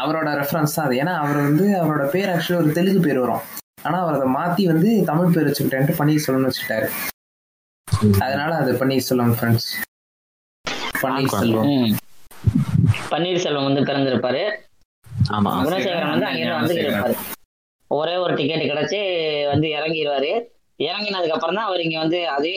அவரோட 0.01 0.29
ரெஃபரன்ஸ் 0.41 0.77
தான் 0.77 0.87
அது. 0.87 0.97
ஏன்னா 1.03 1.15
அவர் 1.23 1.39
வந்து 1.49 1.67
அவரோட 1.83 2.05
பேர் 2.15 2.33
ஆக்சுவலி 2.35 2.59
ஒரு 2.63 2.71
தெலுங்கு 2.79 3.03
பேர் 3.07 3.23
வரும். 3.25 3.45
ஆனா 3.87 3.97
அவர் 4.05 4.17
அதை 4.19 4.29
மாத்தி 4.39 4.65
வந்து 4.73 4.91
தமிழ் 5.11 5.33
பேர் 5.35 5.49
வச்சுக்கிட்டேன்ட்டு 5.49 5.99
பன்னீர்செல்வம்னு 6.01 6.51
வச்சுட்டாரு 6.51 6.89
அதனால 8.25 8.51
அது 8.63 8.73
பன்னீர்செல்வம் 8.81 9.35
ஃப்ரெண்ட்ஸ் 9.39 9.71
பன்னீர்செல்வம். 11.03 11.97
பன்னீர்செல்வம் 13.13 13.67
வந்து 13.69 13.83
பிறந்திருப்பாரு. 13.89 14.45
ஆமா. 15.33 15.51
குணசேகரன் 15.65 16.13
வந்து 16.13 16.29
அங்கிருந்து 16.29 16.61
வந்து 16.61 16.77
இருப்பாரு 16.83 17.17
ஒரே 17.91 18.15
ஒரு 18.17 18.33
டிக்கெட் 18.35 18.69
கிடைச்சு 18.71 18.99
வந்து 19.53 19.67
இறங்கிடுவாரு 19.77 20.31
இறங்கினதுக்கு 20.81 21.37
அப்புறம் 21.37 21.59
தான் 21.59 21.69
அவர் 21.69 21.85
இங்க 21.85 21.99
வந்து 22.01 22.21
அதே 22.29 22.55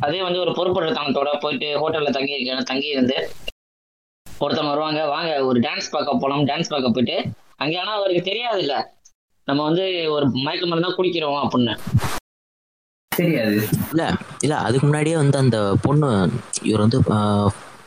அதே 0.00 0.20
வந்து 0.22 0.40
ஒரு 0.40 0.52
பொறுப்படுத்தனத்தோட 0.56 1.30
போயிட்டு 1.42 1.68
ஹோட்டல்ல 1.80 2.10
தங்கி 2.16 2.36
தங்கி 2.70 2.88
இருந்து 2.88 3.16
ஒருத்தவங்க 4.26 4.72
வருவாங்க. 4.72 5.00
வாங்க 5.12 5.30
ஒரு 5.48 5.58
டான்ஸ் 5.60 5.92
பார்க்க 5.92 6.22
போனோம் 6.22 6.46
டான்ஸ் 6.48 6.72
பார்க்க 6.72 6.96
போயிட்டு 6.96 7.16
அங்க 7.60 7.74
ஆனா 7.80 7.92
அவருக்கு 7.98 8.22
தெரியாது 8.28 8.60
இல்ல 8.64 8.74
நம்ம 9.48 9.60
வந்து 9.62 9.84
ஒரு 10.14 10.26
மயக்க 10.44 10.66
மருந்து 10.66 10.86
தான் 10.86 10.98
குடிக்கிறோம் 10.98 11.40
அப்படின்னு. 11.42 11.74
தெரியாது. 13.12 13.58
இல்ல 13.92 14.02
இல்ல 14.42 14.54
அதுக்கு 14.64 14.86
முன்னாடியே 14.86 15.16
வந்து 15.16 15.38
அந்த 15.38 15.58
பொண்ணு 15.84 16.08
இவர் 16.62 16.84
வந்து 16.84 16.98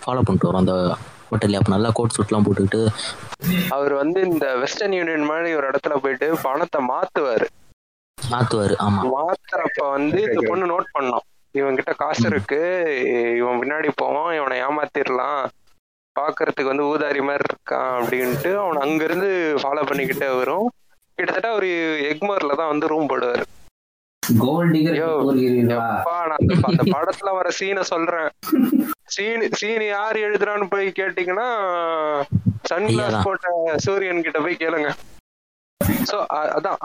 ஃபாலோ 0.02 0.22
பண்ணிட்டு 0.22 0.50
வரும். 0.50 0.64
அந்த 0.64 0.76
ஹோட்டல்ல 1.30 1.60
அப்ப 1.60 1.72
நல்லா 1.72 1.90
கோட் 1.94 2.16
சூட்லாம் 2.16 2.46
போட்டுக்கிட்டு 2.46 2.82
அவர் 3.70 3.94
வந்து 3.96 4.20
இந்த 4.28 4.46
வெஸ்டர்ன் 4.62 4.96
யூனியன் 4.96 5.30
மாதிரி 5.30 5.50
ஒரு 5.56 5.68
இடத்துல 5.70 5.96
போயிட்டு 6.02 6.28
பணத்தை 6.44 6.80
மாத்துவாரு. 6.90 7.48
மாத்துவாரு 8.18 8.76
ஆமா. 8.84 9.02
மாத்துறப்ப 9.14 9.84
வந்து 9.92 10.20
இந்த 10.28 10.42
பொண்ணு 10.50 10.72
நோட் 10.72 10.94
பண்ணோம் 10.96 11.26
இவன் 11.56 11.78
கிட்ட 11.78 11.92
காசு 12.00 12.26
இருக்கு 12.28 12.60
இவன் 13.38 13.60
பின்னாடி 13.62 13.90
போவான் 13.98 14.34
இவனை 14.34 14.58
ஏமாத்திரலாம் 14.66 15.40
பாக்குறதுக்கு 16.16 16.72
வந்து 16.72 16.90
ஊதாரி 16.90 17.22
மாதிரி 17.24 17.46
இருக்கான் 17.46 17.94
அப்படின்ட்டு 18.00 18.52
அவன் 18.58 18.84
அங்க 18.86 19.02
இருந்து 19.04 19.30
ஃபாலோ 19.62 19.84
பண்ணிக்கிட்டே 19.90 20.30
வரும். 20.36 20.68
கிட்டத்தட்ட 21.18 21.50
ஒரு 21.54 21.70
எக்மோர்ல 22.12 22.56
தான் 22.56 22.72
வந்து 22.72 22.88
ரூம் 22.88 23.10
போடுவாரு. 23.10 23.44
அந்த 26.32 26.54
அந்த 26.64 26.84
படத்துல 26.84 27.32
வர 27.32 27.50
சீனை 27.60 27.80
சொல்றேன். 27.82 28.30
சீன் 29.06 29.52
சீன் 29.52 29.86
யார் 29.88 30.16
எழுதுறான்னு 30.16 30.68
போய் 30.70 30.88
கேட்டீங்கன்னா 30.88 31.48
சன்கிளாஸ். 32.70 33.24
போட்ட 33.24 33.48
சூரியன் 33.76 34.22
கிட்ட 34.22 34.40
போய் 34.40 34.56
கேளுங்க. 34.56 34.90
சோ 36.12 36.18
அதான் 36.32 36.78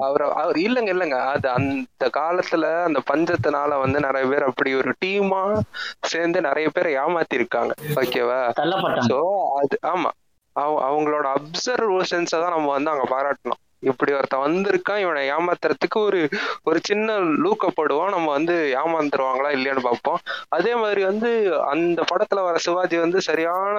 அவர் 0.00 0.22
அவர் 0.22 0.56
இல்லங்க 0.56 0.90
இல்லங்க. 0.96 1.26
அது 1.26 1.48
அந்த 1.48 2.10
காலத்துல 2.16 2.84
அந்த 2.84 3.00
பஞ்சத்தினால 3.10 3.78
வந்து 3.78 4.00
நிறைய 4.00 4.28
பேர் 4.28 4.42
அப்படி 4.42 4.74
ஒரு 4.74 4.94
டீமா 5.04 5.60
சேர்ந்து 6.02 6.40
நிறைய 6.40 6.70
பேரை 6.70 6.94
ஏமாத்தி 6.96 7.34
இருக்காங்க 7.34 7.74
ஓகேவா 7.94 8.40
சோ 9.08 9.18
அது 9.56 9.78
ஆமா. 9.82 10.10
அவ- 10.52 10.82
அவங்களோட 10.90 11.32
அப்சர்வேஷன்ஸை 11.34 12.40
தான் 12.40 12.50
நம்ம 12.50 12.70
வந்து 12.70 12.90
அங்க 12.90 13.04
பாராட்டணும். 13.10 13.60
இப்படி 13.82 14.12
ஒருத்தன் 14.12 14.44
வந்திருக்கான் 14.44 14.98
இவனை 14.98 15.30
ஏமாத்துறதுக்கு 15.30 15.98
ஒரு 15.98 16.28
ஒரு 16.64 16.80
சின்ன 16.82 17.18
லூக்கப்படுவோம் 17.18 18.10
நம்ம 18.10 18.30
வந்து 18.30 18.74
ஏமாந்துருவாங்களா 18.82 19.50
இல்லையான்னு 19.50 19.80
பார்ப்போம். 19.80 20.20
அதே 20.48 20.74
மாதிரி 20.74 21.04
வந்து 21.04 21.30
அந்த 21.64 22.02
படத்துல 22.12 22.42
வர 22.42 22.58
சிவாஜி 22.58 22.96
வந்து 22.96 23.20
சரியான 23.20 23.76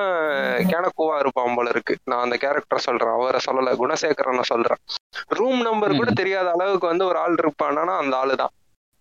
கேனக்குவா 0.71 1.19
இருப்பான் 1.19 1.55
போல 1.55 1.69
இருக்கு. 1.69 1.95
நான் 2.03 2.19
அந்த 2.19 2.37
கேரக்டர் 2.37 2.79
சொல்றேன் 2.79 3.09
அவரை 3.09 3.39
சொல்லல 3.47 3.75
குணசேகரனை 3.75 4.41
சொல்றேன். 4.41 4.81
ரூம் 5.29 5.61
நம்பர் 5.61 5.95
கூட 5.95 6.11
தெரியாத 6.11 6.51
அளவுக்கு 6.51 6.87
வந்து 6.87 7.05
ஒரு 7.05 7.19
ஆள் 7.19 7.33
இருப்பான்னா 7.33 7.95
அந்த 7.97 8.17
ஆளு 8.17 8.35
தான் 8.35 8.53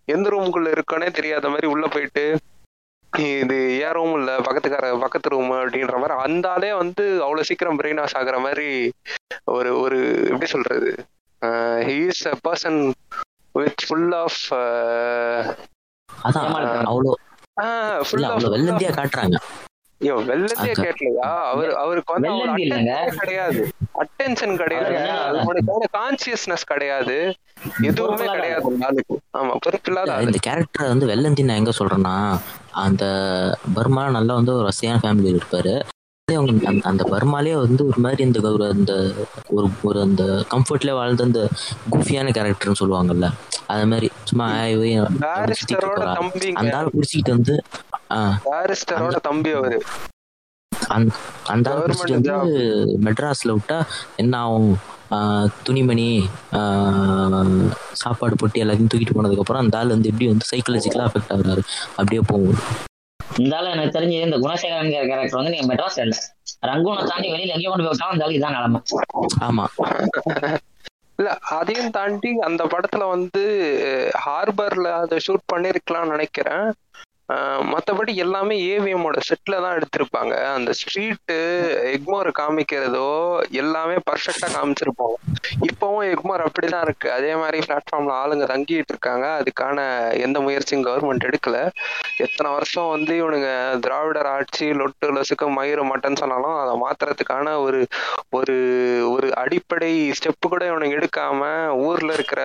எந்த 0.07 0.29
ரூமுக்குள்ள 0.29 0.69
இருக்கனே 0.75 1.11
தெரியாத 1.11 1.49
மாதிரி 1.49 1.67
உள்ள 1.67 1.87
போயிட்டு 1.87 2.23
இது 3.13 3.57
ஏன் 3.79 3.95
ரூம் 3.97 4.15
இல்ல 4.17 4.31
பக்கத்துக்கார 4.39 4.87
பக்கத்து 4.99 5.27
ரூம் 5.29 5.51
அப்படின்ற 5.55 5.97
மாதிரி 5.97 6.17
அந்த 6.25 6.45
ஆளே 6.49 6.71
வந்து 6.81 7.03
அவ்வளவு 7.23 7.47
சீக்கிரம் 7.49 7.79
பிரெயின் 7.79 8.01
வாஷ் 8.01 8.17
ஆகுற 8.19 8.37
மாதிரி 8.39 8.67
ஒரு 9.49 9.71
ஒரு 9.81 9.99
எப்படி 10.27 10.49
சொல்றது 10.53 10.91
he's 11.87 12.21
a 12.27 12.35
person 12.43 12.79
with 13.55 13.83
full 13.87 14.13
of. 14.17 14.41
அவ்வளோ 16.87 17.13
ஃபுல் 18.07 18.25
ஆஃப் 18.27 18.45
வெள்ளந்தியா 18.55 18.91
காட்டுறாங்க 18.97 19.37
ஐயோ 19.99 20.15
வெள்ளத்தையே. 20.15 20.71
கேட்கலையா? 20.73 21.49
அவர் 21.49 21.73
அவருக்கு 21.73 22.13
வந்து 22.13 22.29
கிடையாது. 23.09 23.71
அட்டென்ஷன் 23.93 24.57
கிடையாது. 24.57 25.09
அவனுக்கு 25.09 25.73
கான்சியஸ்னஸ் 25.97 26.65
கிடையாது. 26.65 27.33
எதுவுமே 27.81 28.25
கிடையாது 28.25 28.79
ஆமா 29.37 29.55
பொறுப்பில்லாத 29.59 30.21
இந்த 30.21 30.37
கேரக்டர் 30.41 30.87
வந்து 30.87 31.07
வெள்ளந்தி 31.07 31.43
நான் 31.43 31.57
எங்க 31.57 31.71
சொல்றேன்னா 31.79 32.39
அந்த 32.71 33.05
பர்மால 33.75 34.09
நல்லா 34.09 34.33
வந்து 34.33 34.53
ஒரு 34.53 34.63
வசதியான 34.63 34.99
ஃபேமிலியில் 35.03 35.39
இருப்பாரு. 35.39 35.83
அவங்க 36.33 36.67
அந்த- 36.67 36.89
அந்த 36.89 37.03
பர்மாலே 37.11 37.53
வந்து 37.53 37.85
ஒரு 37.85 37.97
மாதிரி 37.97 38.23
இந்த 38.23 38.51
ஒரு 38.51 38.69
அந்த 38.69 39.11
ஒரு 39.47 39.67
ஒரு 39.81 40.01
அந்த 40.01 40.23
கம்ஃபர்ட்ல 40.23 40.91
வாழ்ந்த 40.91 41.23
அந்த 41.23 41.47
குஃபியான 41.91 42.29
கேரக்டர்னு 42.29 42.73
சொல்லுவாங்கல்ல. 42.79 43.31
அது 43.67 43.87
மாதிரி 43.87 44.11
சும்மா 44.23 44.51
அந்த 46.53 46.77
ஆள் 46.77 46.91
குடிச்சிக்கிட்டு 46.93 47.29
வந்து 47.29 47.63
பாரிஸ்டரோட 48.09 49.15
தம்பி 49.21 49.51
அவரு. 49.51 49.81
அந்த 51.43 51.69
வந்து 52.07 52.33
மெட்ராஸ்ல 53.03 53.55
விட்டா 53.55 53.85
என்ன 54.15 54.37
ஆகும்? 54.37 54.77
ஆஹ் 55.11 55.47
துணிமணி 55.63 56.29
ஆஹ் 56.51 57.69
சாப்பாடு 57.91 58.35
போட்டு 58.35 58.63
எல்லாத்தையும் 58.63 58.89
தூக்கிட்டு 58.93 59.15
போனதுக்கு 59.15 59.37
அப்புறம் 59.37 59.61
அந்த 59.61 59.77
ஆள் 59.77 59.87
வந்து 59.87 60.09
எப்படி 60.09 60.27
வந்து 60.27 60.45
சைக்கலாஜிக்கலா 60.51 61.07
அஃபெக்ட் 61.07 61.33
ஆகுறாரு? 61.35 61.63
அப்படியே 61.89 62.21
போகும். 62.27 62.59
இந்த 63.37 63.57
ஆளு 63.57 63.69
எனக்கு 63.69 63.99
தெரிஞ்சு 63.99 64.21
இந்த 64.21 64.37
குணசேகரங்கிற 64.37 65.07
கேரக்டர் 65.07 65.39
வந்து 65.41 65.49
நீங்க 65.49 65.75
மெட்ராஸ் 65.75 65.99
இல்ல. 65.99 66.17
ரங்கூனை 66.65 67.05
தாண்டி 67.07 67.31
வெளியில 67.31 67.47
எங்கேயும் 67.47 67.73
கொண்டு 67.73 67.87
போய் 67.87 67.87
விட்டாலும் 67.87 68.19
அந்த 68.19 68.25
ஆளு 68.25 68.33
இதான் 68.33 68.55
நிலைமை. 68.55 68.81
ஆமா. 69.39 69.65
இல்ல 71.15 71.37
அதையும் 71.37 71.91
தாண்டி 71.91 72.39
அந்த 72.39 72.65
படத்துல 72.65 73.09
வந்து 73.09 73.43
ஹார்பர்ல 74.25 74.91
அதை 74.91 75.19
ஷூட் 75.27 75.47
பண்ணிருக்கலாம்னு 75.53 76.09
நினைக்கிறேன். 76.09 76.73
மற்றபடி 77.71 78.11
எல்லாமே 78.23 78.55
ஏவிஎம்மோட 78.73 79.17
செட்டில் 79.29 79.63
தான் 79.63 79.75
எடுத்திருப்பாங்க. 79.77 80.33
அந்த 80.57 80.71
ஸ்ட்ரீட்டு 80.79 81.37
எக்மோர் 81.95 82.29
காமிக்கிறதோ 82.39 83.09
எல்லாமே 83.61 83.95
பர்ஃபெக்டாக 84.09 84.49
காமிச்சிருப்பாங்க. 84.57 85.15
இப்போவும் 85.69 86.05
எக்மோர் 86.13 86.45
அப்படிதான் 86.45 86.85
இருக்குது 86.87 87.13
அதே 87.17 87.31
மாதிரி 87.35 87.57
பிளாட்ஃபார்மில் 87.65 88.15
ஆளுங்க 88.21 88.45
தங்கிட்டு 88.53 88.93
இருக்காங்க. 88.93 89.25
அதுக்கான 89.39 89.77
எந்த 90.25 90.39
முயற்சியும் 90.45 90.85
கவர்மெண்ட் 90.87 91.27
எடுக்கல. 91.29 91.57
எத்தனை 92.25 92.51
வருஷம் 92.51 92.91
வந்து 92.95 93.13
இவனுங்க 93.21 93.51
திராவிடர் 93.85 94.31
ஆட்சி 94.35 94.67
லொட்டு 94.81 95.09
லசுக்கு 95.17 95.49
மயிறு 95.57 95.83
மட்டன் 95.91 96.19
சொன்னாலும் 96.21 96.57
அதை 96.63 96.75
மாத்துறதுக்கான 96.85 97.55
ஒரு 97.65 97.81
ஒரு 98.39 98.55
ஒரு 99.15 99.27
அடிப்படை 99.43 99.91
ஸ்டெப்பு 100.19 100.47
கூட 100.47 100.63
இவனுங்க 100.71 100.97
எடுக்காம 101.01 101.41
ஊரில் 101.87 102.15
இருக்கிற 102.17 102.41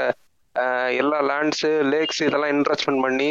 எல்லா 0.96 1.18
லேண்ட்ஸ் 1.22 1.62
லேக்ஸ் 1.82 2.22
இதெல்லாம் 2.22 2.52
இன்வெஸ்ட்மெண்ட் 2.52 3.00
பண்ணி 3.00 3.28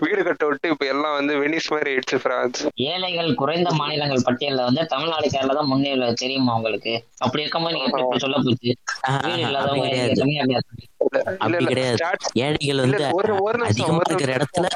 வீடு 0.00 0.22
கட்ட 0.24 0.46
விட்டு 0.46 0.68
இப்ப 0.68 0.86
எல்லாம் 0.86 1.14
வந்து 1.14 1.34
வெனிஸ் 1.40 1.70
மாதிரி 1.70 1.90
ஆயிடுச்சு 1.92 2.16
பிரான்ஸ் 2.16 2.60
ஏழைகள் 2.90 3.34
குறைந்த 3.34 3.70
மாநிலங்கள் 3.70 4.24
பட்டியல்ல 4.28 4.64
வந்து 4.64 4.86
தமிழ்நாடு 4.86 5.28
கேரளா 5.28 5.54
தான் 5.54 5.66
முன்னேற 5.66 6.12
தெரியுமா 6.14 6.54
உங்களுக்கு? 6.54 6.94
அப்படி 7.18 7.42
இருக்கும்போது 7.42 7.74
நீங்க 7.74 7.86
எப்படி 7.86 8.02
இப்படி 8.02 8.18
சொல்ல 8.18 8.36
போச்சு? 8.38 8.72
ஏழைகள் 12.46 12.82
வந்து 12.84 13.04
அதிகமா 13.66 14.02
இருக்கிற. 14.08 14.32
இடத்துல 14.38 14.66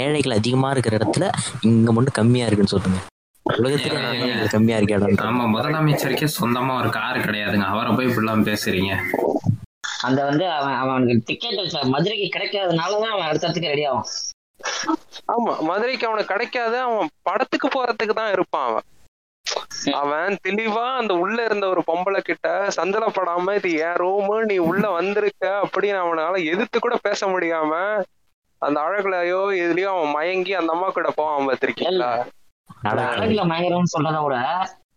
ஏழைகள் 0.00 0.38
அதிகமா 0.40 0.70
இருக்கிற 0.70 0.96
இடத்துல 0.98 1.26
இங்க 1.62 1.92
மட்டும் 1.92 2.18
கம்மியா 2.20 2.46
இருக்குன்னு 2.46 2.74
சொல்லுங்க. 2.76 3.00
உலகத்துல. 3.46 4.00
கம்மியா 4.48 4.76
இருக்க 4.76 4.94
இடம். 4.94 5.14
நம்ம 5.22 5.46
முதலமைச்சருக்கே 5.54 6.28
சொந்தமா 6.40 6.74
ஒரு 6.80 6.90
கார் 6.90 7.18
கிடையாதுங்க. 7.18 7.66
அவரை 7.74 7.92
போய் 7.94 8.06
இப்படிலாம் 8.06 8.46
பேசுறீங்க. 8.50 8.92
அந்த 10.00 10.20
வந்து 10.24 10.44
அவன் 10.56 10.76
அவனுக்கு 10.82 11.24
டிக்கெட் 11.28 11.60
மதுரைக்கு 11.90 12.28
கிடைக்காதனாலதான் 12.30 13.14
அவன் 13.14 13.28
அடுத்ததுக்கு 13.28 13.72
ரெடி 13.72 13.84
ஆகும் 13.88 14.08
ஆமா 15.32 15.52
மதுரைக்கு 15.68 16.08
அவனுக்கு 16.08 16.32
கிடைக்காது 16.32 16.76
அவன் 16.84 17.10
படத்துக்கு 17.22 17.68
போறதுக்கு 17.70 18.14
தான் 18.14 18.32
இருப்பான் 18.32 18.66
அவன். 18.68 18.86
அவன் 20.00 20.34
தெளிவா 20.44 20.84
அந்த 20.98 21.12
உள்ள 21.22 21.38
இருந்த 21.44 21.66
ஒரு 21.68 21.82
பொம்பளை 21.86 22.20
கிட்ட 22.22 22.48
சஞ்சலப்படாம 22.76 23.54
இது 23.58 23.70
என் 23.84 23.98
ரூமு 24.00 24.34
நீ 24.46 24.56
உள்ள 24.66 24.84
வந்திருக்க 24.96 25.44
அப்படின்னு 25.62 26.00
அவனால 26.02 26.42
எதிர்த்து 26.50 26.78
கூட 26.78 26.96
பேச 27.06 27.28
முடியாம 27.28 27.72
அந்த 28.62 28.78
அழகுலயோ 28.84 29.40
இதுலயோ 29.60 29.90
அவன் 29.92 30.14
மயங்கி 30.16 30.52
அந்த 30.56 30.70
அம்மா 30.74 30.88
கூட 30.90 31.08
போவான் 31.14 31.46
பார்த்திருக்கீங்களா? 31.46 32.10
அழகுல 32.90 33.42
மயங்கரம்னு 33.50 33.94
சொல்றத 33.94 34.18
விட 34.24 34.36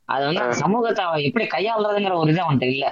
அது 0.09 0.23
வந்து 0.29 0.59
சமூகத்தை 0.61 1.03
அவன் 1.05 1.25
எப்படி 1.27 1.45
கையாளுறதுங்கிற 1.47 2.15
ஒரு 2.17 2.31
இது 2.31 2.43
அவன்கிட்ட 2.43 2.67
இல்ல. 2.73 2.85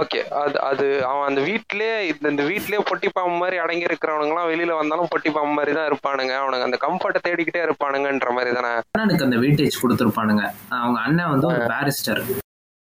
ஓகே. 0.00 0.20
அது 0.34 0.60
அது 0.60 1.06
அவன் 1.06 1.26
அந்த 1.26 1.40
வீட்லயே 1.40 2.00
இந்த 2.02 2.28
இந்த 2.28 2.42
வீட்லயே 2.42 2.80
பொட்டி 2.90 3.08
பாம்பு 3.12 3.36
மாதிரி 3.36 3.56
அடங்கி 3.56 3.84
இருக்கிறவனுங்க 3.84 4.28
எல்லாம் 4.28 4.50
வெளியில 4.50 4.76
வந்தாலும் 4.76 5.06
பொட்டி 5.06 5.30
பாம்பு 5.32 5.52
மாதிரி 5.52 5.72
தான் 5.72 5.88
இருப்பானுங்க. 5.90 6.34
அவனுங்க 6.42 6.62
அந்த 6.62 6.78
கம்ஃபர்ட்டை 6.80 7.20
தேடிக்கிட்டே 7.28 7.62
இருப்பானுங்கன்ற 7.62 8.30
மாதிரி 8.30 8.54
தானே? 8.54 8.72
அண்ணனுக்கு 8.90 9.22
அந்த 9.22 9.36
வெயிட்டேஜ் 9.36 9.82
கொடுத்துருப்பானுங்க. 9.82 10.44
அவங்க 10.68 11.00
அண்ணன் 11.00 11.30
வந்து 11.30 11.46
ஒரு 11.46 11.60
பேரிஸ்டர் 11.64 12.22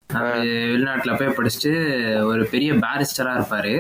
வெளிநாட்டுல 0.10 1.18
போய் 1.18 1.36
படிச்சுட்டு 1.38 1.72
ஒரு 2.26 2.46
பெரிய 2.46 2.74
பேரிஸ்டரா 2.74 3.32
இருப்பாரு. 3.38 3.74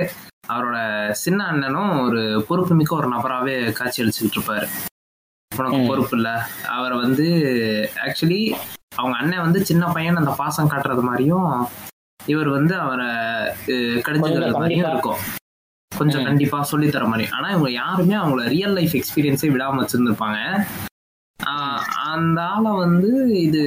அவரோட 0.53 0.77
சின்ன 1.11 1.45
அண்ணனும் 1.45 2.05
ஒரு 2.05 2.45
பொறுப்புமிக்க 2.47 2.95
ஒரு 2.95 3.07
நபராகவே 3.07 3.71
காட்சி 3.71 4.03
அளிச்சுக்கிட்டு 4.03 4.39
இருப்பாரு. 4.39 4.67
உனக்கு. 5.51 5.87
பொறுப்பு 5.87 6.17
இல்ல. 6.17 6.29
அவரை 6.67 6.97
வந்து 6.97 7.25
ஆக்சுவலி 8.05 8.39
அவங்க 8.95 9.17
அண்ணன் 9.17 9.41
வந்து 9.41 9.65
சின்ன 9.65 9.87
பையன் 9.87 10.15
அந்த 10.15 10.33
பாசம் 10.37 10.69
காட்டுறது 10.69 11.01
மாதிரியும் 11.01 11.47
இவர் 12.19 12.49
வந்து 12.49 12.75
அவரை 12.75 13.07
கொஞ்சம் 14.01 14.51
மாதிரியும். 14.51 14.91
இருக்கும். 14.91 15.17
கொஞ்சம். 15.97 16.23
கண்டிப்பா 16.23 16.63
சொல்லி 16.63 16.89
தர 16.89 17.05
மாதிரி. 17.05 17.29
ஆனா 17.31 17.49
இவங்க 17.49 17.71
யாருமே 17.71 18.15
அவங்கள 18.15 18.47
ரியல் 18.47 18.73
லைஃப் 18.73 18.93
எக்ஸ்பீரியன்ஸே 18.93 19.49
விடாம 19.51 19.81
வச்சிருந்திருப்பாங்க. 19.81 20.65
ஆஹ் 21.45 21.81
அந்த 21.95 22.41
ஆளை 22.41 22.71
வந்து 22.71 23.31
இது 23.41 23.63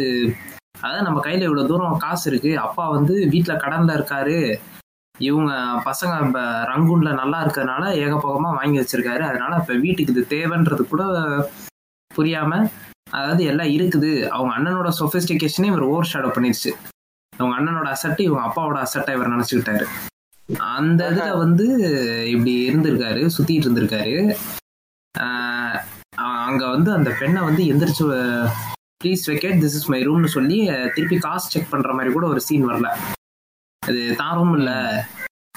அதாவது 0.80 1.02
நம்ம 1.02 1.20
கையில 1.20 1.40
இவ்வளவு 1.40 1.68
தூரம் 1.68 1.96
காசு 1.96 2.30
இருக்கு. 2.30 2.58
அப்பா 2.58 2.88
வந்து 2.88 3.26
வீட்ல 3.28 3.54
கடன்ல 3.54 3.96
இருக்காரு. 3.96 4.58
இவங்க 5.20 5.52
பசங்க 5.84 6.26
இப்ப 6.26 6.40
ரங்கூன்ல 6.68 7.14
நல்லா 7.14 7.44
இருக்கிறதுனால 7.44 7.84
ஏகபோகமா 7.96 8.50
வாங்கி 8.54 8.80
வச்சிருக்காரு. 8.80 9.20
அதனால 9.20 9.56
இப்ப 9.56 9.74
வீட்டுக்கு 9.74 10.12
இது 10.12 10.26
தேவைன்றது 10.30 10.82
கூட 10.84 11.02
புரியாம 12.16 12.68
அதாவது 13.10 13.44
எல்லாம் 13.44 13.66
இருக்குது. 13.66 14.28
அவங்க 14.28 14.52
அண்ணனோட 14.58 14.88
சொபிஸ்டிகேஷனே 15.00 15.64
இவர் 15.64 15.82
ஓவர் 15.82 16.10
ஷேடோ 16.12 16.30
பண்ணிருச்சு 16.34 16.72
அவங்க 17.38 17.54
அண்ணனோட 17.56 17.96
அசட்டு 17.96 18.20
இவங்க 18.20 18.42
அப்பாவோட 18.46 18.76
அசட்டை 18.76 19.14
இவர் 19.14 19.30
நினைச்சுக்கிட்டாரு. 19.30 19.86
அந்த 20.58 21.10
இதுல 21.10 21.36
வந்து 21.36 21.66
இப்படி 22.30 22.52
இருந்திருக்காரு 22.68 23.30
சுத்திட்டு 23.38 23.66
இருந்திருக்காரு. 23.66 24.36
ஆஹ் 25.18 25.78
அங்க 26.14 26.66
வந்து 26.66 26.92
அந்த 26.92 27.10
பெண்ணை 27.20 27.42
வந்து 27.42 27.64
எந்திரிச்சு 27.64 28.04
please 29.04 29.24
vacate 29.26 29.60
this 29.60 29.76
is 29.78 29.88
my 29.88 30.08
ரூம்னு 30.08 30.26
சொல்லி 30.26 30.66
திருப்பி 30.94 31.18
காசு 31.18 31.50
செக் 31.50 31.70
பண்ற 31.70 31.92
மாதிரி 31.92 32.12
கூட 32.12 32.26
ஒரு 32.26 32.40
சீன் 32.40 32.68
வரல. 32.68 32.88
அது 33.78 34.14
தான் 34.16 34.34
ரூம் 34.34 34.56
இல்ல 34.56 34.70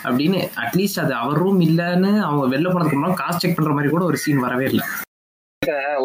அப்படின்னு 0.03 0.49
அட்லீஸ்ட் 0.55 0.99
அது 0.99 1.13
அவர் 1.13 1.37
ரூம் 1.37 1.61
இல்லைன்னு 1.61 2.19
அவங்க 2.19 2.57
வெளில 2.57 2.59
போனதுக்கு 2.59 2.99
முன்னாடி 2.99 3.13
காசு 3.13 3.39
செக் 3.39 3.55
பண்ற 3.55 3.71
மாதிரி 3.71 3.91
கூட 3.91 4.05
ஒரு 4.05 4.17
சீன் 4.17 4.37
வரவே 4.37 4.65
இல்லை. 4.65 4.87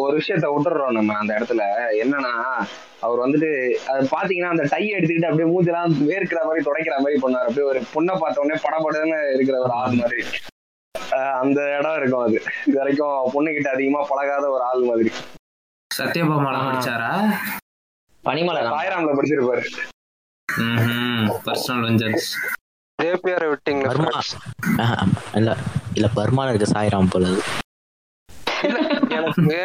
ஒரு 0.01 0.11
விஷயத்த 0.17 0.47
விட்டுறோம் 0.53 0.95
நம்ம 0.95 1.13
அந்த 1.19 1.31
இடத்துல. 1.37 1.61
என்னன்னா 2.01 2.33
அவர் 3.05 3.21
வந்துட்டு 3.23 3.49
அது 3.91 4.03
பாத்தீங்கன்னா 4.11 4.51
அந்த 4.53 4.65
டை 4.73 4.81
எடுத்துக்கிட்டு 4.95 5.29
அப்படியே 5.29 5.47
மூஞ்செல்லாம் 5.53 5.95
வேர்க்கிற 6.09 6.39
மாதிரி 6.47 6.61
துடைக்கிற 6.67 6.95
மாதிரி 7.03 7.17
பண்ணாரு 7.23 7.47
அப்படியே 7.47 7.65
ஒரு 7.71 7.79
பொண்ணை 7.93 8.13
பார்த்த 8.21 8.43
உடனே 8.43 8.59
படபடன்னு 8.65 9.17
இருக்கிற 9.35 9.57
ஒரு 9.63 9.73
ஆள் 9.79 9.97
மாதிரி. 10.01 10.23
அந்த 11.41 11.59
இடம் 11.77 11.97
இருக்கும் 11.99 12.25
அது. 12.27 12.37
இது 12.67 12.77
வரைக்கும் 12.81 13.17
பொண்ணுகிட்ட 13.35 13.71
அதிகமா 13.75 14.01
பழகாத 14.11 14.45
ஒரு 14.55 14.63
ஆள் 14.69 14.85
மாதிரி. 14.89 15.11
சத்யபாமால. 15.91 16.57
படிச்சாரா? 16.69 17.11
பனிமலை 18.23 18.61
சாய்ராம்ல 18.71 19.17
படிச்சிருப்பாரு. 19.19 19.63
பர்சனல் 21.47 21.85
வெஞ்சன்ஸ் 21.87 22.27
ஜேபிஆர் 22.99 23.47
விட்டீங்களா 23.51 24.21
இல்ல 25.39 25.49
இல்ல 25.97 26.07
பர்மால 26.19 26.51
இருக்க 26.53 26.67
சாய்ராம் 26.75 27.13
போல. 27.15 27.25
இல்ல 28.67 28.77
எனக்கு 29.27 29.61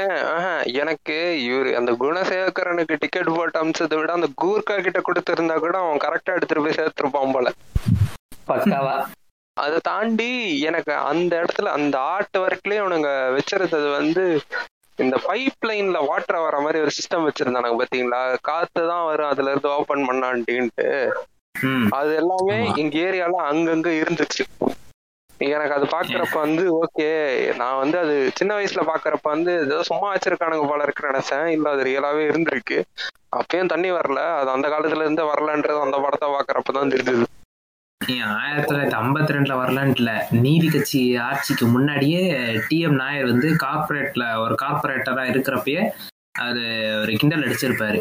எனக்கு 0.83 1.17
இவரு 1.45 1.71
அந்த 1.77 1.93
குணசேகரனுக்கு 2.01 3.01
டிக்கெட் 3.01 3.35
போட்டு 3.35 3.61
அமிச்சதை 3.61 3.97
விட 3.97 4.13
அந்த 4.13 4.29
கூர்க்கா 4.43 4.77
கிட்ட 4.81 5.01
கொடுத்திருந்தா 5.01 5.57
கூட 5.59 5.77
அவன் 5.79 6.05
கரெக்டா 6.05 6.37
எடுத்துட்டு 6.37 6.65
போய் 6.65 6.79
சேர்த்திருப்பான் 6.79 7.35
போல. 7.35 7.51
பக்காவா? 8.49 8.95
அதை 9.57 9.79
தாண்டி 9.83 10.29
எனக்கு 10.61 10.93
அந்த 11.09 11.33
இடத்துல 11.41 11.73
அந்த 11.73 11.97
ஆர்ட் 12.13 12.39
ஒர்க்லயே 12.39 12.83
அவனுங்க 12.83 13.11
வச்சிருந்தது 13.35 13.89
வந்து 13.93 14.25
இந்த 14.99 15.17
பைப் 15.27 15.67
லைன்ல 15.69 15.99
வாட்டர் 16.07 16.45
வர 16.45 16.57
மாதிரி 16.61 16.81
ஒரு 16.81 16.93
சிஸ்டம் 16.97 17.27
வச்சிருந்தானுங்க 17.27 17.79
பாத்தீங்களா 17.79 18.21
காத்து 18.43 18.83
தான் 18.89 19.05
வரும் 19.05 19.31
அதுல 19.31 19.51
இருந்து 19.51 19.71
ஓபன் 19.77 20.07
பண்ணான்ட்டு 20.09 20.89
அது 21.93 22.13
எல்லாமே. 22.15 22.57
எங்க 22.77 22.97
ஏரியால 22.99 23.43
அங்கங்க 23.51 23.89
இருந்துச்சு. 24.01 24.45
எனக்கு 25.49 25.77
அது 25.77 25.87
பாக்குறப்ப 25.95 26.37
வந்து 26.41 26.65
ஓகே 26.81 27.09
நான் 27.57 27.79
வந்து 27.83 27.99
அது 27.99 28.15
சின்ன 28.35 28.55
வயசுல 28.59 28.83
பாக்குறப்ப 28.91 29.29
வந்து 29.31 29.53
ஏதோ 29.61 29.83
சும்மா 29.83 30.09
வச்சிருக்கானுங்க 30.15 30.67
போல 30.69 30.83
இருக்கு 30.83 31.11
நினைச்சேன். 31.11 31.47
இல்ல 31.47 31.71
அது 31.71 31.83
ரியலாவே 31.89 32.23
இருந்திருக்கு. 32.31 32.79
அப்பயும் 33.39 33.71
தண்ணி 33.73 33.91
வரல. 33.91 34.23
அது 34.41 34.51
அந்த 34.51 34.69
காலத்துல 34.69 35.05
இருந்து 35.07 35.25
வரலன்றது 35.33 35.81
அந்த 35.87 35.99
படத்தை 35.99 36.29
பாக்குறப்பதான் 36.31 36.93
தெரிஞ்சது. 36.95 37.25
ஏன் 38.01 38.29
ஆயிரத்தி 38.39 38.69
தொள்ளாயிரத்தி 38.69 38.99
ஐம்பத்தி 39.01 39.35
ரெண்டுல 39.37 39.57
வரலான்ட்டுல 39.63 40.13
நீதி 40.45 40.69
கட்சி 40.69 41.17
ஆட்சிக்கு 41.17 41.67
முன்னாடியே 41.67 42.23
டிஎம் 42.69 42.99
நாயர் 43.03 43.31
வந்து 43.33 43.49
கார்ப்பரேட்ல 43.65 44.25
ஒரு 44.45 44.55
கார்ப்பரேட்டரா 44.63 45.25
இருக்கிறப்பயே 45.33 45.83
அது 46.47 46.65
ஒரு 47.03 47.15
கிண்டல் 47.21 47.47
அடிச்சிருப்பாரு. 47.47 48.01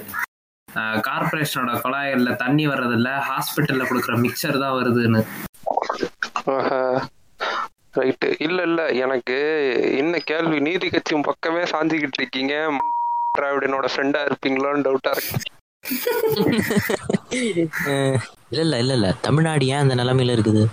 கார்பரேஷனோட 1.07 1.71
குழாய்கள்ல 1.85 2.33
தண்ணி 2.35 2.67
வர்றதில்ல 2.67 3.09
ஹாஸ்பிட்டல்ல 3.29 3.85
கொடுக்குற 3.87 4.17
மிக்சர் 4.25 4.61
தான் 4.65 4.77
வருதுன்னு. 4.79 5.23
ரைட்டு 7.93 8.27
இல்ல 8.39 8.59
இல்ல. 8.63 8.81
எனக்கு 9.05 9.37
என்ன 10.01 10.19
கேள்வி 10.29 10.57
நீதி 10.67 10.87
கட்சியும் 10.89 11.27
பக்கமே 11.29 11.63
சாஞ்சிக்கிட்டு 11.71 12.19
இருக்கீங்க. 12.21 12.53
திராவிடனோட 13.35 13.87
ஃப்ரெண்டா 13.91 14.21
இருப்பீங்களோன்னு 14.27 14.85
டவுட்டா 14.87 15.11
இருக்கு. 15.15 15.39
இல்ல 18.51 18.61
இல்ல 18.65 18.77
இல்ல 18.83 18.93
இல்ல. 18.97 19.07
தமிழ்நாடு 19.27 19.65
ஏன் 19.73 19.83
அந்த 19.83 19.95
நிலைமையில 19.95 20.35
இருக்குது? 20.37 20.63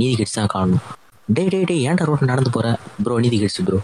நீதி 0.00 0.14
கட்சி 0.14 0.34
தான் 0.34 0.52
காரணம். 0.54 0.82
டேய் 1.28 1.50
டேய் 1.52 1.66
டேய் 1.70 1.84
ஏன்டா 1.88 2.04
ரோட்ல 2.08 2.28
நடந்து 2.30 2.50
போற? 2.50 2.66
ப்ரோ 3.04 3.14
நீதி 3.24 3.38
கட்சி 3.40 3.62
ப்ரோ 3.66 3.78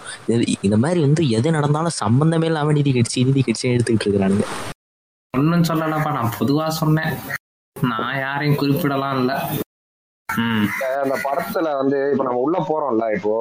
இந்த 0.66 0.76
மாதிரி 0.84 1.00
வந்து 1.00 1.22
எது 1.38 1.48
நடந்தாலும் 1.56 1.98
சம்பந்தமே 2.02 2.48
இல்லாம 2.50 2.72
நீதி 2.72 2.92
கட்சி 2.92 3.24
நீதி 3.28 3.42
கட்சி 3.48 3.64
எடுத்துக்கிட்டு 3.72 4.06
இருக்கிறானுங்க 4.06 4.46
ஒன்றும் 5.34 5.66
சொல்லலப்பா. 5.70 6.10
நான் 6.16 6.34
பொதுவா 6.38 6.66
சொன்னேன். 6.80 7.12
நான் 7.76 8.18
யாரையும் 8.24 8.58
குறிப்பிடலாம் 8.60 9.18
இல்ல. 9.20 9.32
அந்த 10.98 11.14
படத்துல 11.24 11.68
வந்து 11.76 11.98
இப்ப 12.10 12.24
நம்ம 12.24 12.38
உள்ள 12.38 12.58
போறோம்ல 12.68 13.06
இப்போ 13.14 13.32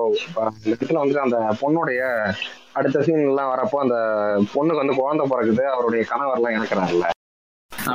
இடத்துல 0.65 0.99
வந்துட்டு 0.99 1.25
அந்த 1.25 1.37
பொண்ணுடைய 1.61 2.01
அடுத்த 2.73 3.01
சீன் 3.01 3.27
எல்லாம் 3.27 3.51
வரப்போ 3.51 3.77
அந்த 3.77 3.97
பொண்ணுக்கு 4.53 4.81
வந்து 4.81 4.95
குழந்தை 4.95 5.25
பிறகுது 5.27 5.63
அவருடைய 5.67 6.03
கணவர் 6.03 6.37
எல்லாம் 6.37 6.55
இறக்குறாருல்ல 6.57 7.09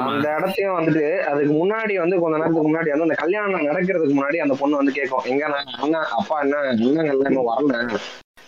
அந்த 0.07 0.27
இடத்தையும் 0.31 0.77
வந்துட்டு 0.79 1.05
அதுக்கு 1.23 1.53
முன்னாடி 1.55 1.95
வந்து 1.99 2.17
கொஞ்ச 2.19 2.37
நேரத்துக்கு 2.37 2.69
முன்னாடி 2.69 2.91
வந்து 2.91 3.07
அந்த 3.07 3.15
கல்யாணம் 3.15 3.69
நடக்கிறதுக்கு 3.69 4.17
முன்னாடி 4.19 4.37
அந்த 4.37 4.55
பொண்ணு 4.55 4.77
வந்து 4.77 4.93
கேட்கும் 4.93 5.27
எங்க 5.27 5.45
நான் 5.49 5.71
அண்ணன் 5.79 6.11
அப்பா 6.19 6.41
என்ன 6.41 6.57
அண்ணன் 6.73 7.11
எல்லாம் 7.11 7.31
இன்னும் 7.31 7.49
வரல. 7.49 7.79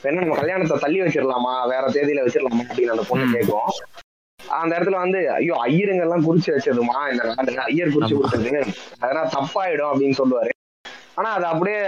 என்ன 0.04 0.20
நம்ம 0.20 0.36
கல்யாணத்தை 0.36 0.76
தள்ளி 0.78 1.00
வச்சிடலாமா? 1.00 1.54
வேற 1.66 1.86
தேதியில 1.88 2.24
வச்சிடலாமா? 2.24 2.62
அப்படின்னு 2.68 2.88
அந்த 2.88 3.04
பொண்ணு. 3.08 3.34
கேட்கும் 3.34 3.72
அந்த 4.48 4.72
இடத்துல 4.76 5.02
வந்து 5.04 5.32
ஐயோ 5.32 5.56
ஐயருங்க 5.66 6.06
எல்லாம் 6.06 6.26
குறிச்சு 6.28 6.54
வச்சதுமா 6.54 6.96
இந்த 7.12 7.24
நாடு 7.28 7.58
ஐயர் 7.70 7.94
குறிச்சு. 7.96 8.16
கொடுத்தது? 8.20 8.62
அதெல்லாம் 9.00 9.32
தப்பாயிடும் 9.36 9.90
அப்படின்னு 9.92 10.20
சொல்லுவாரு. 10.22 10.50
ஆனா 11.14 11.30
அது 11.30 11.44
அப்படியே 11.44 11.78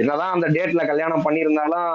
என்னதான் 0.00 0.32
அந்த 0.32 0.46
டேட்ல 0.48 0.86
கல்யாணம் 0.86 1.22
பண்ணியிருந்தாலும் 1.26 1.92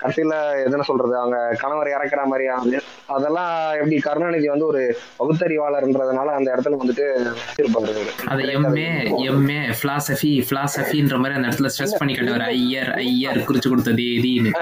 கடைசியில 0.00 0.34
எதுன்னு 0.64 0.82
சொல்றது? 0.82 1.16
அவங்க 1.16 1.56
கணவர் 1.60 1.88
இறக்குற 1.88 2.24
மாதிரி 2.24 2.46
ஆகுது 2.48 2.78
அதெல்லாம் 3.06 3.52
எப்படி 3.74 3.96
கருணாநிதி 3.98 4.48
வந்து 4.48 4.66
ஒரு 4.66 4.80
பகுத்தறிவாளர்ன்றதுனால 5.18 6.26
அந்த 6.38 6.48
இடத்துல 6.54 6.80
வந்துட்டு 6.82 7.04
வச்சிருப்பாரு. 7.28 8.04
அது 8.26 8.42
எம்ஏ 8.56 8.88
எம்ஏ 9.30 9.60
பிலாசபி 9.82 10.32
பிலாசபின்ற 10.50 11.16
மாதிரி 11.16 11.38
அந்த 11.38 11.48
இடத்துல 11.48 11.70
ஸ்ட்ரெஸ் 11.74 11.98
பண்ணி 11.98 12.14
கட்டுவார் 12.14 12.46
ஐயர் 12.48 12.92
ஐயர் 13.04 13.46
குறிச்சு 13.50 13.68
கொடுத்தது 13.68 14.06
எதின்னு 14.18 14.52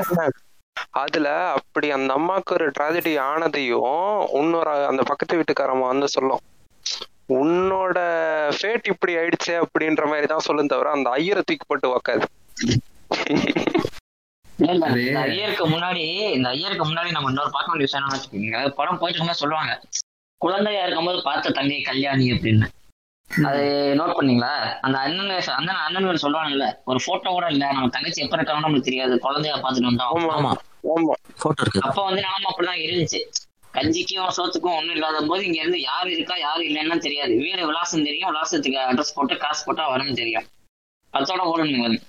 அதுல 1.03 1.29
அப்படி 1.51 1.91
அந்த 1.91 2.11
அம்மாக்கு 2.15 2.53
ஒரு 2.53 2.67
ட்ராஜடி 2.71 3.13
ஆனதையும் 3.29 4.09
இன்னொரு 4.33 4.73
அந்த 4.87 5.03
பக்கத்து 5.03 5.39
வீட்டுக்காரம்மா 5.41 5.87
வந்து 5.87 6.09
சொல்லும். 6.09 6.43
உன்னோட 7.41 7.99
ஃபேட் 8.59 8.91
இப்படி 8.93 9.13
ஆயிடுச்சே 9.17 9.57
அப்படின்ற 9.65 10.05
மாதிரி 10.07 10.27
தான் 10.27 10.47
சொல்லும் 10.49 10.71
தவிர 10.73 10.91
அந்த 10.91 11.11
ஐயரை 11.11 11.43
தூக்கி 11.47 11.67
போட்டு 11.67 11.95
உக்காது 11.97 12.27
ஐயருக்கு 15.29 15.65
முன்னாடி 15.67 16.03
இந்த 16.37 16.49
ஐயருக்கு 16.49 16.85
முன்னாடி 16.85 17.11
நம்ம 17.11 17.31
இன்னொரு 17.33 17.51
பார்க்க 17.51 17.73
வேண்டிய 17.73 17.87
விஷயம் 17.89 18.13
வச்சுக்கோங்க. 18.15 18.59
படம் 18.79 18.99
போயிட்டு 18.99 19.17
இருக்கும்போது 19.17 19.43
சொல்லுவாங்க. 19.43 19.73
குழந்தையா 20.41 20.83
இருக்கும்போது 20.85 21.19
பார்த்த 21.23 21.55
தங்கை 21.59 21.81
கல்யாணி 21.83 22.27
அப்படின்னு. 22.33 22.67
அது 23.31 23.65
நோட் 23.99 24.17
பண்ணீங்களா? 24.19 24.53
அந்த 24.81 24.97
அண்ணன் 24.99 25.33
அந்த 25.59 25.73
அண்ணன் 25.87 26.25
சொல்லுவாங்கல்ல 26.25 26.67
ஒரு 26.85 27.01
போட்டோ 27.07 27.31
கூட 27.31 27.47
இல்ல. 27.55 27.65
நம்ம 27.73 27.89
தங்கச்சி 27.89 28.23
எப்ப 28.23 28.37
இருக்காங்கன்னு 28.37 28.69
நமக்கு 28.69 28.89
தெரியாது. 28.89 29.17
குழந்தையா 29.19 29.57
பார்த்துட்டு 29.57 29.91
வந்தோம். 29.91 30.29
ஆமா. 30.39 30.53
ஆமா. 30.85 31.13
போட்டோ 31.41 31.63
இருக்குது. 31.63 31.81
அப்ப 31.81 32.05
வந்து 32.05 32.21
நாம 32.21 32.51
அப்படிதான் 32.51 32.83
இருந்துச்சு. 32.83 33.21
கஞ்சிக்கும் 33.75 34.29
சோத்துக்கும் 34.37 34.77
ஒண்ணும் 34.77 34.95
இல்லாத 34.95 35.27
போது 35.27 35.45
இங்க 35.45 35.61
இருந்து 35.61 35.81
யாரு 35.81 36.11
இருக்கா 36.13 36.37
யாரு 36.37 36.65
இல்லைன்னு 36.65 36.99
தெரியாது. 36.99 37.35
வீடு 37.37 37.67
விலாசம் 37.67 38.05
தெரியும் 38.05 38.31
விலாசத்துக்கு 38.31 38.79
அட்ரஸ் 38.89 39.15
போட்டு 39.15 39.37
காசு 39.37 39.65
போட்டா 39.65 39.97
வரும்னு 39.97 40.15
தெரியும். 40.15 40.47
அதோட 41.15 41.41
ஓடணும் 41.43 41.81
வந்து 41.81 42.01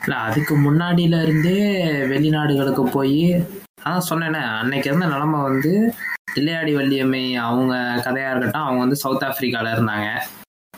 இல்ல 0.00 0.14
அதுக்கு 0.16 0.56
முன்னாடியில 0.56 1.22
இருந்தே 1.22 1.58
வெளிநாடுகளுக்கு 2.06 2.84
போய் 2.92 3.44
அதான் 3.84 4.08
சொன்னேனே 4.10 4.40
அன்னைக்கு 4.58 4.90
இருந்த 4.90 5.06
நிலைமை 5.06 5.42
வந்து 5.42 5.94
தில்லையாடி 6.34 6.74
வள்ளியம்மை 6.74 7.34
அவங்க 7.36 7.74
கதையா 8.04 8.30
இருக்கட்டும் 8.30 8.62
அவங்க 8.62 8.80
வந்து 8.80 8.96
சவுத் 8.96 9.22
ஆப்பிரிக்கால 9.22 9.72
இருந்தாங்க. 9.72 10.22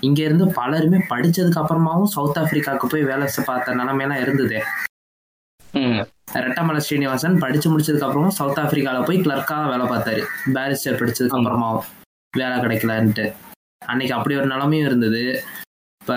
இங்க 0.00 0.22
இருந்து 0.22 0.44
பலருமே 0.44 1.00
படிச்சதுக்கு 1.10 1.60
அப்புறமாவும் 1.60 2.04
சவுத் 2.04 2.38
ஆப்பிரிக்காவுக்கு 2.38 2.86
போய் 2.86 3.02
வேலை 3.02 3.28
செ- 3.36 3.44
பார்த்த 3.44 3.74
நிலைமையெல்லாம் 3.74 4.20
இருந்தது. 4.20 4.64
ம். 5.74 6.04
ரெட்டமலை 6.28 6.80
ஸ்ரீனிவாசன் 6.86 7.40
படிச்சு 7.42 7.68
முடிச்சதுக்கு 7.72 8.06
அப்புறமும் 8.06 8.36
சவுத் 8.38 8.60
ஆப்பிரிக்கால 8.62 8.98
போய் 9.08 9.22
கிளர்க்கா 9.24 9.58
வேலை 9.72 9.84
பார்த்தாரு. 9.92 10.22
பேரிஸ்டர் 10.54 10.98
படிச்சதுக்கு 11.00 11.38
அப்புறமாவும் 11.38 11.86
வேலை 12.40 12.56
கிடைக்கலன்ட்டு. 12.64 13.26
அன்னைக்கு 13.90 14.14
அப்படி 14.16 14.34
ஒரு 14.40 14.48
நிலைமையும் 14.52 14.88
இருந்தது. 14.88 15.22
இப்போ 16.02 16.16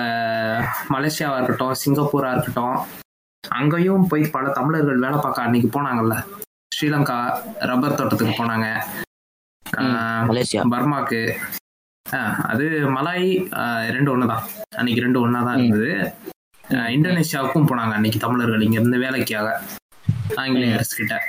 மலேசியாவா 0.93 1.37
இருக்கட்டும் 1.39 1.77
சிங்கப்பூரா 1.83 2.31
இருக்கட்டும் 2.35 2.77
அங்கேயும் 3.43 4.07
போய் 4.11 4.23
பல 4.35 4.45
தமிழர்கள் 4.59 5.03
வேலை 5.05 5.17
பார்க்க 5.25 5.45
அன்னைக்கு 5.47 5.69
போனாங்கல்ல. 5.77 6.15
ஸ்ரீலங்கா 6.75 7.19
ரப்பர் 7.69 7.97
தோட்டத்துக்கு 7.99 8.35
போனாங்க. 8.41 8.67
பர்மாக்கு. 10.73 11.21
அது 12.51 12.65
மலாய் 12.95 13.27
ரெண்டு 13.95 14.11
ஒன்று 14.13 14.31
தான் 14.31 14.45
அன்னைக்கு 14.79 15.03
ரெண்டு 15.05 15.19
ஒன்றா 15.23 15.41
தான் 15.47 15.59
இருந்தது 15.61 15.91
இந்தோனேஷியாவுக்கும் 16.95 17.69
போனாங்க 17.71 17.93
அன்னைக்கு 17.97 18.19
தமிழர்கள் 18.25 18.65
இங்க 18.67 18.79
இருந்து 18.79 19.03
வேலைக்காக 20.29 20.47
ஆங்கிலேயர்ஸ் 20.47 20.97
கிட்ட 20.97 21.23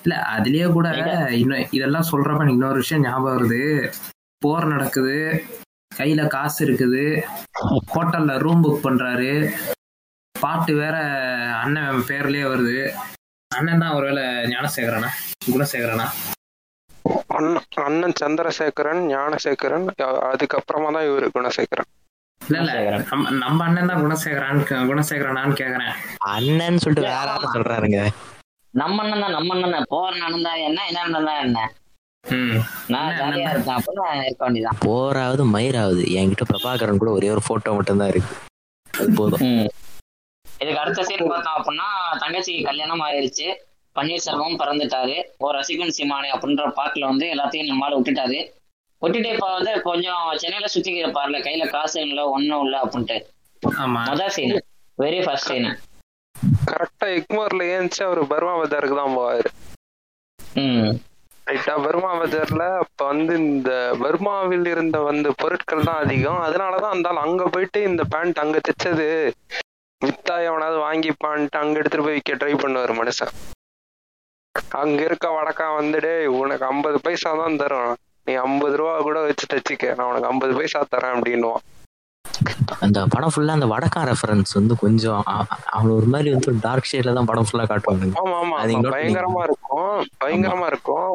இல்ல 0.00 0.14
அதுலயே 0.36 0.72
கூட 0.72 0.88
இன்னும் 1.30 1.66
இதெல்லாம் 1.70 2.06
சொல்றப்ப 2.10 2.34
எனக்கு 2.34 2.52
இன்னொரு 2.52 2.74
விஷயம் 2.74 3.02
ஞாபகம் 3.02 3.34
வருது. 3.34 3.92
போர் 4.38 4.66
நடக்குது. 4.66 5.44
கையில 5.96 6.26
காசு 6.26 6.66
இருக்குது. 6.66 7.22
ஹோட்டல்ல 7.94 8.38
ரூம் 8.38 8.64
புக் 8.64 8.84
பண்றாரு. 8.86 9.52
பாட்டு 10.40 10.74
வேற 10.74 10.96
அண்ணன் 11.62 12.04
பேர்லயே 12.08 12.44
வருது. 12.52 12.94
அண்ணன் 13.50 13.78
தான் 13.78 13.94
ஒருவேளை 13.94 14.22
ஞானசேகரனா? 14.52 15.10
குணசேகரனா? 15.50 16.06
அண்ணன் 17.26 17.68
அண்ணன் 17.88 18.18
சந்திரசேகரன் 18.20 19.02
ஞானசேகரன் 19.14 19.86
அதுக்கப்புறமா 20.30 20.90
தான் 20.96 21.08
இவரு 21.10 21.28
குணசேகரன். 21.38 21.90
நம்ம 22.40 23.30
நம்ம 23.42 23.64
அண்ணன் 23.64 23.90
தான் 23.90 24.02
குணசேகரான் 24.04 24.60
குணசேகரனான்னு 24.90 25.58
கேக்குறேன். 25.60 25.92
அண்ணன் 26.34 26.80
சொல்லிட்டு 26.82 27.08
வேற 27.08 27.34
சொல்றாருங்க. 27.54 28.00
நம்ம 28.74 29.02
அண்ணன் 29.02 29.24
தான் 29.24 29.34
நம்ம 29.36 29.54
அண்ணன் 29.56 29.90
போற 29.94 30.10
நடந்தா 30.24 30.52
என்ன 30.68 30.86
என்ன 30.90 31.04
நடந்தா 31.06 31.34
என்ன? 31.46 31.60
போராவது 34.86 35.42
மயிராவது 35.54 36.02
என்கிட்ட 36.20 36.44
பிரபாகரன் 36.50 37.00
கூட 37.02 37.10
ஒரே 37.18 37.30
ஒரு 37.34 37.42
போட்டோ 37.48 37.72
மட்டும் 37.78 38.00
தான் 38.02 38.10
இருக்கு. 38.12 38.34
அது 39.00 39.10
போதும். 39.20 39.42
இதுக்கு 40.46 40.80
அடுத்த 40.82 41.02
சீன் 41.08 41.30
பார்த்தோம் 41.32 41.56
அப்படின்னா 41.58 41.88
தங்கச்சிக்கு 42.22 42.62
கல்யாணம் 42.70 43.04
ஆயிருச்சு. 43.06 43.46
பன்னீர்செல்வம் 43.96 44.60
பிறந்துட்டாரு. 44.62 45.16
ஒரு 45.44 45.54
ரசிகன் 45.58 45.96
சீமானே 45.98 46.28
அப்படின்ற 46.36 46.66
பாட்டுல 46.80 47.10
வந்து 47.12 47.26
எல்லாத்தையும் 47.34 47.70
நம்மளால 47.70 47.96
விட்டுட்டாரு. 47.98 48.40
விட்டுட்டு 49.02 49.28
இப்ப 49.28 49.46
வந்து 49.52 49.72
கொஞ்சம் 49.82 50.24
சென்னையில 50.36 50.66
சுத்தி 50.66 50.90
இருப்பார்ல 51.02 51.38
கையில 51.44 51.66
காசு 51.70 52.00
இல்லை 52.00 52.24
ஒண்ணும் 52.24 52.64
இல்லை 52.64 52.78
அப்படின்ட்டு. 52.80 53.18
சீன் 54.28 54.56
வெரி 54.98 55.20
ஃபர்ஸ்ட் 55.24 55.50
சீன் 55.50 55.68
கரெக்டா 56.66 57.06
எக்மோர்ல 57.18 57.62
ஏன்ச்சு 57.76 58.04
அவரு 58.04 58.22
பர்மா 58.26 58.52
பஜாருக்கு 58.54 58.96
தான் 58.96 59.16
போவாரு. 59.16 59.48
ம். 60.56 60.90
ரைட்டா 61.46 61.74
பர்மா 61.84 62.10
பஜார்ல 62.18 62.64
அப்ப 62.82 63.04
வந்து 63.04 63.34
இந்த 63.36 63.70
பர்மாவில் 64.02 64.66
இருந்த 64.66 64.98
வந்த 65.00 65.28
பொருட்கள் 65.36 65.84
தான் 65.84 66.00
அதிகம். 66.04 66.40
அதனாலதான் 66.40 66.94
அந்த 66.94 67.08
ஆள் 67.08 67.24
அங்க 67.26 67.44
போயிட்டு 67.48 67.82
இந்த 67.82 68.02
பேண்ட் 68.04 68.38
அங்க 68.38 68.58
தைச்சது. 68.58 69.08
வித்தா 70.02 70.36
எவனாவது 70.40 70.78
வாங்கிப்பான்ட்டு 70.84 71.58
அங்க 71.58 71.78
எடுத்துட்டு 71.78 72.06
போய் 72.06 72.18
விற்க 72.18 72.36
ட்ரை 72.36 72.52
பண்ணுவாரு 72.54 72.94
மனுஷன். 73.00 73.32
அங்க 74.82 75.00
இருக்க 75.04 75.26
வடக்கா 75.30 75.66
வந்துடே 75.74 76.14
உனக்கு 76.38 76.64
ஐம்பது 76.66 76.98
பைசா 77.00 77.32
தான் 77.34 77.56
தரும் 77.56 77.92
நீ 78.30 78.34
ஐம்பது 78.46 78.74
ரூபா 78.80 78.94
கூட 79.08 79.18
வச்சு 79.26 79.46
தைச்சிக்க. 79.52 79.86
நான் 79.98 80.08
உனக்கு 80.10 80.30
ஐம்பது 80.32 80.52
பைசா 80.58 80.80
தரேன் 80.94 81.14
அப்படின்னுவான். 81.18 81.64
அந்த 82.84 82.98
படம் 83.12 83.32
ஃபுல்லா 83.34 83.54
அந்த 83.58 83.66
வடக்கா 83.72 84.00
ரெஃபரன்ஸ் 84.08 84.52
வந்து 84.58 84.74
கொஞ்சம் 84.82 85.22
அவன் 85.76 85.94
ஒரு 85.96 86.06
மாதிரி 86.12 86.28
வந்து 86.34 86.52
டார்க் 86.66 86.88
ஷேட்ல 86.90 87.14
தான் 87.16 87.28
படம் 87.30 87.46
ஃபுல்லா 87.48 87.64
காட்டுவாங்க. 87.70 88.12
ஆமா 88.22 88.36
ஆமா 88.42 88.56
பயங்கரமா 88.94 89.42
இருக்கும். 89.48 89.96
பயங்கரமா 90.22 90.66
இருக்கும். 90.72 91.10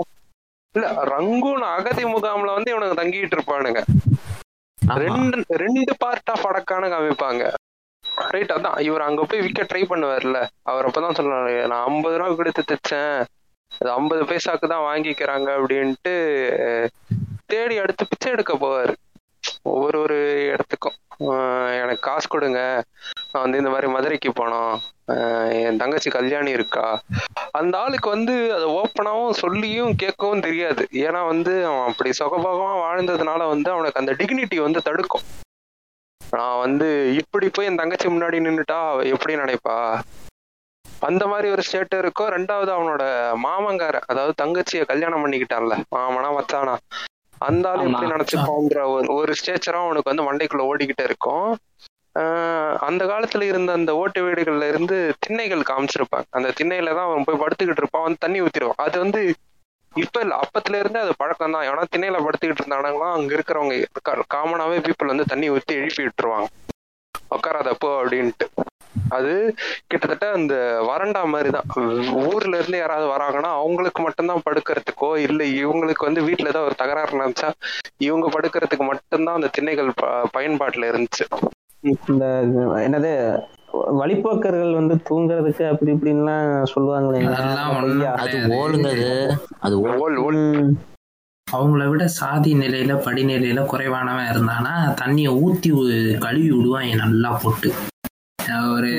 இல்ல 0.76 0.88
ரங்கூன் 1.14 1.64
அகதி 1.76 2.04
முகாம்ல 2.14 2.56
வந்து 2.58 2.74
இவனுங்க 2.74 2.98
தங்கிட்டு 3.02 3.38
இருப்பானுங்க. 3.38 3.82
ரெண்டு 5.04 5.44
ரெண்டு 5.64 5.94
பார்ட் 6.04 6.32
ஆஃப் 6.34 6.46
வடக்கான 6.48 6.90
காமிப்பாங்க. 6.94 7.44
ரைட் 8.34 8.54
அதான். 8.56 8.78
இவர் 8.88 9.08
அங்க 9.08 9.22
போய் 9.30 9.44
விற்க 9.46 9.64
ட்ரை 9.70 9.84
பண்ணுவார்ல. 9.92 10.42
அவர் 10.72 10.88
அப்பதான் 10.90 11.18
சொல்றாரு 11.20 11.56
நான் 11.72 11.86
ஐம்பது 11.92 12.18
ரூபா 12.20 12.36
கொடுத்து 12.42 12.64
தைச்சேன். 12.72 13.18
அது 13.80 13.90
ஐம்பது 13.98 14.24
பைசாக்கு 14.30 14.68
தான் 14.74 14.88
வாங்கிக்கிறாங்க 14.90 15.50
அப்படின்ட்டு 15.60 16.14
தேடி 17.52 17.76
அடுத்து 17.84 18.10
பிச்சை 18.12 18.30
எடுக்க 18.36 18.54
போவார். 18.54 18.94
ஒவ்வொரு 19.72 19.98
ஒரு 20.04 20.18
இடத்துக்கும். 20.54 20.98
எனக்கு 21.82 22.02
காசு 22.08 22.28
கொடுங்க. 22.28 22.60
நான் 23.32 23.44
வந்து 23.44 23.60
இந்த 23.62 23.72
மாதிரி 23.74 23.88
மதுரைக்கு 23.96 24.30
போனோம். 24.40 24.74
என் 25.60 25.80
தங்கச்சி 25.82 26.10
கல்யாணி 26.16 26.52
இருக்கா? 26.58 26.86
அந்த 27.60 27.74
ஆளுக்கு 27.84 28.10
வந்து 28.16 28.36
அதை 28.56 28.68
ஓப்பனாகவும் 28.80 29.40
சொல்லியும் 29.44 29.94
கேட்கவும் 30.04 30.46
தெரியாது. 30.48 30.84
ஏன்னா 31.06 31.22
வந்து 31.32 31.54
அவன் 31.70 31.88
அப்படி 31.92 32.12
சுகபோகமா 32.20 32.74
வாழ்ந்ததுனால 32.86 33.48
வந்து 33.54 33.70
அவனுக்கு 33.76 34.02
அந்த 34.04 34.14
டிக்னிட்டி 34.22 34.60
வந்து 34.66 34.82
தடுக்கும். 34.90 35.26
நான் 36.22 36.62
வந்து 36.66 36.88
இப்படி 37.22 37.48
போய் 37.56 37.70
என் 37.72 37.82
தங்கச்சி 37.82 38.08
முன்னாடி 38.08 38.38
நின்றுட்டா 38.46 38.80
எப்படி 39.14 39.36
நினைப்பா? 39.44 39.78
அந்த 41.08 41.24
மாதிரி 41.28 41.48
ஒரு 41.54 41.64
ஸ்டேட் 41.68 41.96
இருக்கும் 42.00 42.32
ரெண்டாவது 42.36 42.72
அவனோட 42.76 43.04
மாமங்கார 43.46 43.96
அதாவது 44.12 44.34
தங்கச்சியை 44.42 44.84
கல்யாணம் 44.86 45.24
பண்ணிக்கிட்டான்ல 45.24 45.76
மாமனா 45.96 46.30
மச்சானா. 46.38 46.76
அந்த 47.42 47.66
ஆள் 47.72 47.84
எப்படி. 47.86 48.08
நினைச்சுப்பான்ற 48.14 48.82
ஒரு 48.94 49.08
ஒரு 49.16 49.32
ஸ்டேச்சரும் 49.40 49.86
அவனுக்கு 49.86 50.12
வந்து 50.12 50.28
மண்டைக்குள்ள 50.28 50.64
ஓடிக்கிட்டே 50.70 51.06
இருக்கும். 51.10 51.48
அந்த 52.88 53.04
காலத்துல 53.06 53.48
இருந்த 53.52 53.72
அந்த 53.80 53.92
ஓட்டு 54.02 54.20
வீடுகள்ல 54.26 54.68
இருந்து 54.72 54.96
திண்ணைகள் 55.20 55.70
காமிச்சிருப்பாங்க. 55.70 56.28
அந்த 56.38 56.54
திண்ணையில 56.60 56.94
தான் 56.98 57.08
அவன் 57.10 57.26
போய் 57.28 57.42
படுத்துக்கிட்டு 57.42 57.84
இருப்பான். 57.84 58.06
வந்து 58.08 58.24
தண்ணி 58.26 58.40
ஊத்திடுவான். 58.42 58.82
அது 58.86 58.96
வந்து 59.04 59.22
இப்ப 59.94 60.22
இல்ல 60.22 60.36
அப்பத்துல 60.44 60.80
இருந்தே 60.82 61.00
அது 61.00 61.14
பழக்கம் 61.18 61.56
தான். 61.56 61.66
ஏன்னா 61.70 61.84
திண்ணையில 61.92 62.20
படுத்துக்கிட்டு 62.26 62.64
இருந்தாங்கன்னா 62.64 63.10
அங்க 63.18 63.32
இருக்கிறவங்க 63.38 63.76
காமனாவே 64.36 64.78
பீப்புள் 64.86 65.14
வந்து 65.14 65.32
தண்ணி 65.34 65.50
ஊத்தி 65.50 65.80
எழுப்பி 65.82 66.04
விட்டுருவாங்க. 66.06 66.48
உட்காராதப்போ 67.36 67.90
அப்படின்ட்டு. 68.00 68.48
அது 69.10 69.32
கிட்டத்தட்ட 69.88 70.26
அந்த 70.32 70.56
வறண்டா 70.88 71.22
மாதிரி 71.30 71.50
தான் 71.50 71.68
ஊர்ல 72.24 72.54
இருந்து 72.56 72.78
யாராவது 72.78 73.08
வராங்கன்னா 73.12 73.52
அவங்களுக்கு 73.60 74.02
மட்டும்தான் 74.04 74.46
படுக்கிறதுக்கோ 74.46 75.12
இல்ல 75.24 75.44
இவங்களுக்கு 75.58 76.08
வந்து 76.08 76.24
வீட்டுல 76.28 76.50
ஏதாவது 76.50 76.70
ஒரு 76.70 76.76
தகராறு 76.76 77.20
நினைச்சா 77.20 77.50
இவங்க 78.02 78.30
படுக்கிறதுக்கு 78.30 78.86
மட்டும்தான் 78.86 79.36
அந்த 79.36 79.52
திண்ணைகள் 79.54 79.92
ப- 79.96 80.26
பயன்பாட்டுல 80.34 80.90
இருந்துச்சு 80.92 81.28
இந்த 81.84 82.26
என்னது 82.82 83.12
வழிப்போக்கர்கள் 83.98 84.74
வந்து 84.74 84.96
தூங்குறதுக்கு 85.08 85.64
அப்படி 85.68 85.92
இப்படின்லாம் 85.92 86.46
சொல்லுவாங்களே? 86.66 87.20
அது. 88.18 88.38
ஓலுங்க 88.58 88.90
அது 89.62 89.76
ஓல் 89.96 90.18
ஓல். 90.18 90.44
அவங்கள 91.48 91.84
விட 91.86 92.04
சாதி 92.14 92.52
நிலையில 92.56 92.94
படிநிலையில 93.04 93.66
குறைவானவன் 93.66 94.30
இருந்தானா 94.30 94.72
தண்ணியை 95.02 95.32
ஊத்தி 95.42 95.70
கழுவி 96.20 96.50
விடுவான் 96.52 97.02
நல்லா 97.04 97.32
போட்டு 97.44 97.70
ஒரு 98.54 98.92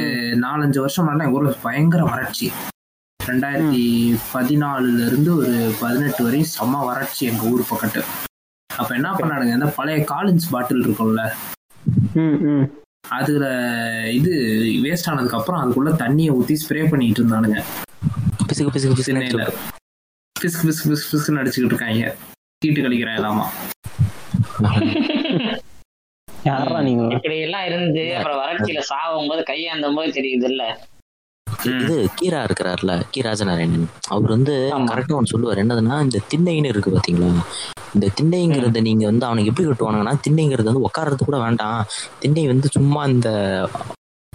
நாலஞ்சு 0.44 0.78
வருஷம் 0.78 1.08
எல்லாம் 1.08 1.26
எங்க 1.26 1.38
ஊர்ல 1.38 1.52
பயங்கர 1.62 2.04
வறட்சி. 2.04 2.52
ரெண்டாயிரத்தி 3.26 4.16
பதினாலுல 4.34 5.06
இருந்து 5.06 5.36
ஒரு 5.36 5.74
பதினெட்டு 5.80 6.24
வரையும் 6.24 6.48
செம்ம 6.58 6.84
வறட்சி 6.86 7.26
எங்க 7.26 7.42
ஊர் 7.42 7.62
பக்கத்து. 7.68 8.02
அப்ப 8.76 8.94
என்ன 8.94 9.12
பண்ணானுங்க 9.12 9.52
இந்த 9.52 9.66
பழைய 9.66 10.04
காலின்ஸ் 10.10 10.50
பாட்டில் 10.50 10.84
இருக்கும்ல. 10.86 11.32
அதுல 13.08 13.46
இது 14.10 14.32
வேஸ்ட் 14.84 15.08
ஆனதுக்கு 15.10 15.36
அப்புறம் 15.36 15.60
அதுக்குள்ள 15.62 15.90
தண்ணியை 16.02 16.30
ஊத்தி 16.38 16.56
ஸ்ப்ரே 16.62 16.90
பண்ணிட்டு 16.90 17.24
இருந்தானுங்க. 17.24 17.62
பிசுக்கு 18.48 18.74
பிசுக்கு 18.74 19.06
சென்னையில 19.08 19.52
பிசுக்கு 20.36 20.66
பிஸ்க் 20.66 20.66
பிஸ்க் 20.66 20.88
பிஸ்க் 20.90 21.12
பிஸ்க்னு 21.12 21.40
அடிச்சுக்கிட்டு 21.42 21.74
இருக்காங்க. 21.74 22.16
தீட்டு 22.58 22.80
கழிக்கிறேன் 22.80 23.18
இல்லாமா. 23.20 23.46
யாரா 26.46 26.80
நீங்க? 26.80 27.04
இப்படி 27.16 27.36
எல்லாம் 27.46 27.66
இருந்து 27.68 28.04
அப்புறம் 28.16 28.40
வறட்சியில 28.42 28.82
சாவும் 28.90 29.30
போது 29.30 29.42
கையாந்தும் 29.52 29.96
போது 29.98 30.10
தெரியுது 30.18 30.48
இல்ல 30.52 30.64
இது 31.70 31.94
கீரா 32.18 32.40
இருக்கிறார்ல 32.46 32.92
கீ 33.10 33.20
ராஜநாராயணன் 33.20 33.86
அவர் 34.08 34.30
வந்து. 34.30 34.54
கரெக்டா 34.90 35.16
ஒன்று 35.18 35.32
சொல்லுவார். 35.32 35.60
என்னதுன்னா 35.62 35.96
இந்த 36.06 36.18
திண்ணைன்னு 36.30 36.72
இருக்கு 36.72 36.90
பாத்தீங்களா? 36.90 37.28
இந்த 37.94 38.06
திண்ணைங்கிறத 38.18 38.80
நீங்க 38.80 39.04
வந்து 39.06 39.26
அவனுக்கு 39.26 39.50
எப்படி 39.50 39.66
கட்டுவானுங்கன்னா 39.66 40.14
திண்ணைங்கிறது 40.26 40.70
வந்து 40.70 40.84
உட்கார்றது 40.88 41.28
கூட 41.28 41.38
வேண்டாம். 41.38 41.80
திண்ணை 42.20 42.44
வந்து 42.46 42.68
சும்மா 42.68 43.02
இந்த 43.06 43.30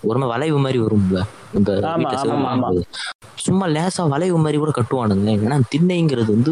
ஒரு 0.10 0.18
மாதிரி 0.20 0.32
வளைவு 0.34 0.60
மாதிரி 0.60 0.80
வரும்ல 0.86 1.20
இந்த. 1.54 1.72
சும்மா 3.36 3.66
லேசா 3.68 4.04
வளைவு 4.08 4.38
மாதிரி 4.38 4.58
கூட 4.58 4.72
கட்டுவானுங்க 4.76 5.30
ஏன்னா 5.46 5.58
திண்ணைங்கிறது 5.74 6.32
வந்து 6.36 6.52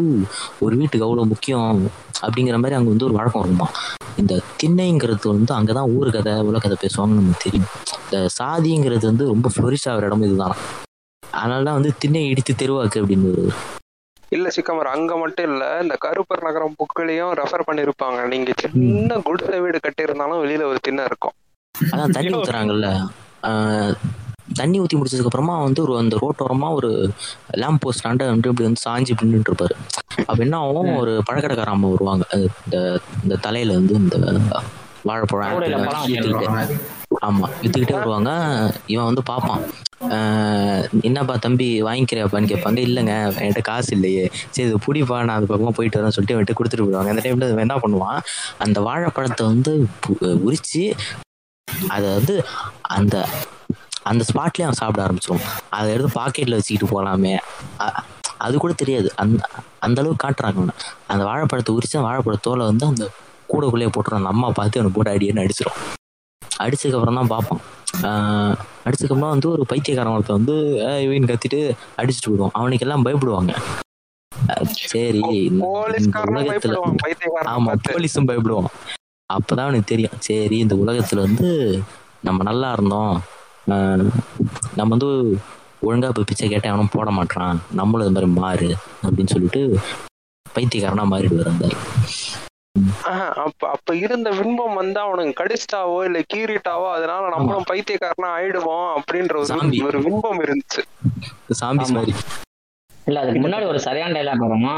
ஒரு 0.58 0.74
வீட்டுக்கு 0.76 1.06
அவ்வளவு 1.06 1.26
முக்கியம் 1.26 1.80
அப்படிங்கிற 2.22 2.56
மாதிரி 2.62 2.78
அங்க 2.78 2.90
வந்து 2.92 3.04
ஒரு 3.04 3.14
வழக்கம் 3.14 3.42
இருக்குமா? 3.42 3.68
இந்த 4.16 4.34
திண்ணைங்கிறது 4.62 5.26
வந்து 5.34 5.52
அங்கதான் 5.58 5.90
ஊரு 5.96 6.10
கதை 6.10 6.32
உலக 6.40 6.62
கதை 6.62 6.76
பேசுவாங்கன்னு 6.82 7.20
நமக்கு 7.20 7.44
தெரியும். 7.44 7.70
இந்த 8.04 8.18
சாதிங்கிறது 8.40 9.04
வந்து 9.10 9.26
ரொம்ப 9.26 9.50
ஃப்ளோரிஷ் 9.54 9.88
ஆகிற 9.90 10.06
இடம் 10.06 10.22
இதுதான். 10.22 10.56
அதனாலதான் 11.22 11.78
வந்து 11.78 11.92
திண்ணை 11.98 12.22
இடித்து 12.28 12.54
தெருவாக்கு 12.54 13.00
அப்படின்னு 13.00 13.30
ஒரு 13.32 13.44
இல்ல 14.28 14.50
சிக்கமர் 14.50 14.86
அங்க 14.86 15.12
மட்டும் 15.16 15.48
இல்ல 15.52 15.64
இந்த 15.82 15.94
கருப்பர் 16.04 16.42
நகரம் 16.42 16.76
புக்கிலையும் 16.80 17.32
ரெஃபர் 17.40 17.68
பண்ணிருப்பாங்க. 17.68 18.18
நீங்க 18.28 18.52
சின்ன 18.60 19.18
குடிசை 19.18 19.60
வீடு 19.60 19.78
கட்டியிருந்தாலும் 19.78 20.42
வெளியில 20.42 20.68
ஒரு 20.72 20.78
திண்ணை 20.80 21.04
இருக்கும். 21.04 21.34
அதான் 21.92 22.14
தண்ணி 22.16 22.32
ஊத்துறாங்கல்ல? 22.36 22.90
தண்ணி 24.54 24.80
ஊத்தி 24.80 24.96
முடிச்சதுக்கு 24.96 25.24
அப்புறமா 25.24 25.62
வந்து 25.62 25.82
ஒரு 25.82 25.98
அந்த 25.98 26.16
ரோட்டோரமா 26.16 26.72
ஒரு 26.72 26.90
லேம்ப் 27.56 27.80
போஸ்ட் 27.80 28.06
ஆண்ட 28.06 28.24
வந்து 28.24 28.48
இப்படி 28.48 28.68
வந்து 28.68 28.84
சாஞ்சி 28.86 29.14
நின்றுட்டு 29.20 29.50
இருப்பாரு. 29.50 29.74
அப்ப 30.26 30.42
என்ன 30.42 30.56
ஆகும்? 30.58 30.96
ஒரு 30.96 31.22
பழக்கடைக்கார 31.30 31.64
அம்மா 31.66 31.88
வருவாங்க 31.88 32.24
இந்த 32.38 32.76
இந்த 33.22 33.36
தலையில 33.36 33.72
வந்து 33.72 33.94
இந்த 33.94 34.16
வாழைப்பழம் 35.04 35.48
ஆமா 37.22 37.46
வித்துக்கிட்டே 37.62 37.92
வருவாங்க. 37.92 38.30
இவன் 38.86 39.04
வந்து 39.04 39.22
பார்ப்பான். 39.22 39.62
ஆஹ் 40.08 40.84
என்னப்பா 41.02 41.36
தம்பி 41.36 41.82
வாங்கிக்கிறியாப்பான்னு 41.82 42.50
கேட்பாங்க 42.52 42.78
இல்லைங்க 42.78 43.14
என்கிட்ட 43.38 43.60
காசு 43.60 43.94
இல்லையே. 43.96 44.24
சரி 44.50 44.68
இது 44.68 44.78
புடிப்பா 44.86 45.24
நான் 45.24 45.36
அது 45.36 45.46
பக்கமா 45.46 45.68
போயிட்டு 45.68 45.98
வரேன் 46.00 46.08
சொல்லிட்டு 46.08 46.36
அவன்கிட்ட 46.36 46.58
கொடுத்துட்டு 46.58 46.84
போயிடுவாங்க. 46.84 47.08
அந்த 47.08 47.22
டைம்ல 47.26 47.62
என்ன 47.66 47.76
பண்ணுவான்? 47.76 48.20
அந்த 48.58 48.80
வாழைப்பழத்தை 48.80 49.46
வந்து 49.46 49.72
உரிச்சு 50.46 50.84
அதை 51.88 52.14
வந்து 52.14 52.46
அந்த 52.80 53.28
அந்த 54.02 54.24
ஸ்பாட்லயே 54.32 54.62
அவன் 54.62 54.72
சாப்பிட 54.72 55.06
ஆரம்பிச்சிடும் 55.06 55.40
அதை 55.70 55.92
எடுத்து 55.92 56.20
பாக்கெட்ல 56.20 56.50
வச்சுக்கிட்டு 56.50 57.02
போலாமே. 57.02 57.38
அ- 57.80 57.92
அது 58.38 58.58
கூட 58.58 58.72
தெரியாது. 58.72 59.12
அந்த 59.16 59.48
அந்த 59.78 60.00
அளவுக்கு 60.00 60.28
காட்டுறாங்க. 60.28 60.68
அந்த 61.06 61.24
வாழைப்பழத்தை 61.24 61.74
உரிச்சு 61.74 61.98
வாழைப்பழத்தோலை 61.98 62.64
வந்து 62.64 62.86
அந்த 62.86 63.10
கூடைக்குள்ளேயே 63.48 63.90
போட்டுரும். 63.96 64.22
அம்மா 64.22 64.50
பார்த்து 64.50 64.80
அவனை 64.80 65.02
போட்டு 65.02 65.12
அடியேன்னு 65.12 65.48
அடிச்சிடும் 65.48 65.78
அடிச்சதுக்கு 66.58 66.94
அப்புறம் 66.94 67.14
தான் 67.14 67.26
பார்ப்பான். 67.26 67.60
அடிச்சதுக்கப்புறம் 68.84 69.28
வந்து 69.28 69.50
ஒரு 69.50 69.66
பைத்தியக்காரன் 69.66 70.14
ஒருத்தன் 70.14 70.36
வந்து 70.36 70.76
"ஏய், 70.76 71.04
இவன் 71.04 71.18
கத்திட்டு 71.18 71.72
அடிச்சுட்டு 71.96 72.26
போயிடுவான். 72.26 72.50
அவனுக்கு 72.52 72.86
எல்லாம் 72.86 73.04
பயப்படுவாங்க. 73.04 73.56
சரி 74.70 75.20
உலகத்துல 76.34 76.74
ஆமா 77.44 77.74
போலீஸும் 77.88 78.28
பயப்படுவான். 78.28 78.99
அப்பதான் 79.30 79.60
அவனுக்கு 79.60 79.84
தெரியும். 79.84 80.16
சரி 80.18 80.58
இந்த 80.58 80.74
உலகத்துல 80.74 81.20
வந்து 81.20 81.48
நம்ம 82.22 82.42
நல்லா 82.42 82.72
இருந்தோம். 82.72 83.14
ஆஹ் 83.70 84.06
நம்ம 84.76 84.90
வந்து 84.90 85.08
ஒழுங்கா 85.82 86.08
போய் 86.08 86.24
பிச்சை 86.24 86.48
கேட்டா 86.48 86.68
அவனும் 86.68 86.94
போட 86.94 87.10
மாட்டான் 87.10 87.60
நம்மளும் 87.74 88.06
இது 88.06 88.14
மாதிரி 88.14 88.30
மாறு 88.40 88.70
அப்படின்னு 89.02 89.26
சொல்லிட்டு 89.26 89.62
பைத்தியக்காரனா 90.46 91.04
மாறிடுவார் 91.04 91.48
அந்த 91.48 91.66
அப்ப 93.44 93.68
அப்ப 93.68 93.96
இருந்த 93.96 94.30
விண்பம் 94.30 94.74
வந்து 94.74 95.00
அவனுக்கு 95.00 95.42
கடிச்சிட்டாவோ 95.42 96.04
இல்ல 96.04 96.18
கீறிட்டாவோ 96.34 96.92
அதனால 96.92 97.28
நம்மளும் 97.28 97.68
பைத்தியக்காரனா 97.70 98.28
ஆயிடுவோம் 98.36 98.88
அப்படின்ற 98.98 99.34
ஒரு 99.36 99.46
சாம்பி. 99.46 99.82
ஒரு 99.82 99.98
விண்பம் 99.98 100.40
இருந்துச்சு. 100.40 100.82
சாம்பிஸ் 101.54 101.92
மாதிரி. 101.92 102.12
இல்ல 103.06 103.20
அதுக்கு 103.20 103.40
முன்னாடி 103.40 103.66
ஒரு 103.66 103.80
சரியான 103.80 104.12
டைலாக் 104.12 104.38
வருமா? 104.38 104.74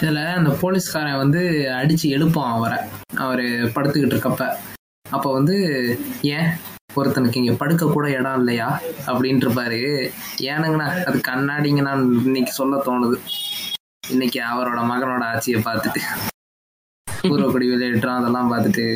இதுல 0.00 0.34
அந்த 0.34 0.50
போலீஸ்காரன் 0.50 1.16
வந்து 1.16 1.40
அடிச்சு 1.70 2.06
எழுப்பான் 2.10 2.52
அவரை. 2.52 2.78
அவரு 3.16 3.70
படுத்துக்கிட்டு 3.74 4.14
இருக்கப்ப. 4.14 4.44
அப்ப 5.06 5.32
வந்து 5.32 5.56
ஏன்? 6.22 6.48
ஒருத்தனுக்கு 6.96 7.36
இங்க 7.36 7.52
படுக்க 7.52 7.86
கூட 7.86 8.10
இடம் 8.10 8.38
இல்லையா? 8.38 8.80
அப்படின்ட்டு 9.06 9.46
இருப்பாரு. 9.46 10.08
ஏனுங்கண்ணா 10.40 11.04
அது 11.04 11.20
கண்ணாடிங்கண்ணா 11.20 11.92
இன்னைக்கு 12.26 12.52
சொல்ல 12.52 12.76
தோணுது. 12.76 13.18
இன்னைக்கு 14.08 14.40
அவரோட 14.40 14.80
மகனோட 14.82 15.24
ஆட்சியை 15.24 15.62
பார்த்துட்டு. 15.62 16.02
பூர்வக்குடி 17.06 17.66
விளையாட்டுறோம் 17.70 18.20
அதெல்லாம் 18.20 18.52
பார்த்துட்டு 18.52 18.86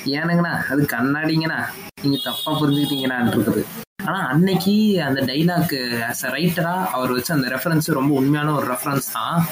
ஏனுங்கண்ணா 0.00 0.52
அது 0.70 0.82
கண்ணாடிங்கண்ணா. 0.84 1.60
நீங்க 2.02 2.18
தப்பா 2.24 2.60
புரிஞ்சுக்கிட்டீங்கண்ணான் 2.60 3.30
இருக்குது. 3.32 3.62
ஆனா 4.04 4.18
அன்னைக்கு 4.28 5.02
அந்த 5.02 5.20
டைலாக் 5.20 5.76
ஆஸ் 6.08 6.24
அ 6.26 6.30
ரைட்டரா 6.30 6.86
அவர் 6.90 7.12
வச்ச 7.12 7.34
அந்த 7.34 7.48
ரெஃபரன்ஸ் 7.48 7.90
ரொம்ப 7.90 8.14
உண்மையான 8.14 8.54
ஒரு 8.54 8.66
ரெஃபரன்ஸ் 8.72 9.12
தான். 9.12 9.44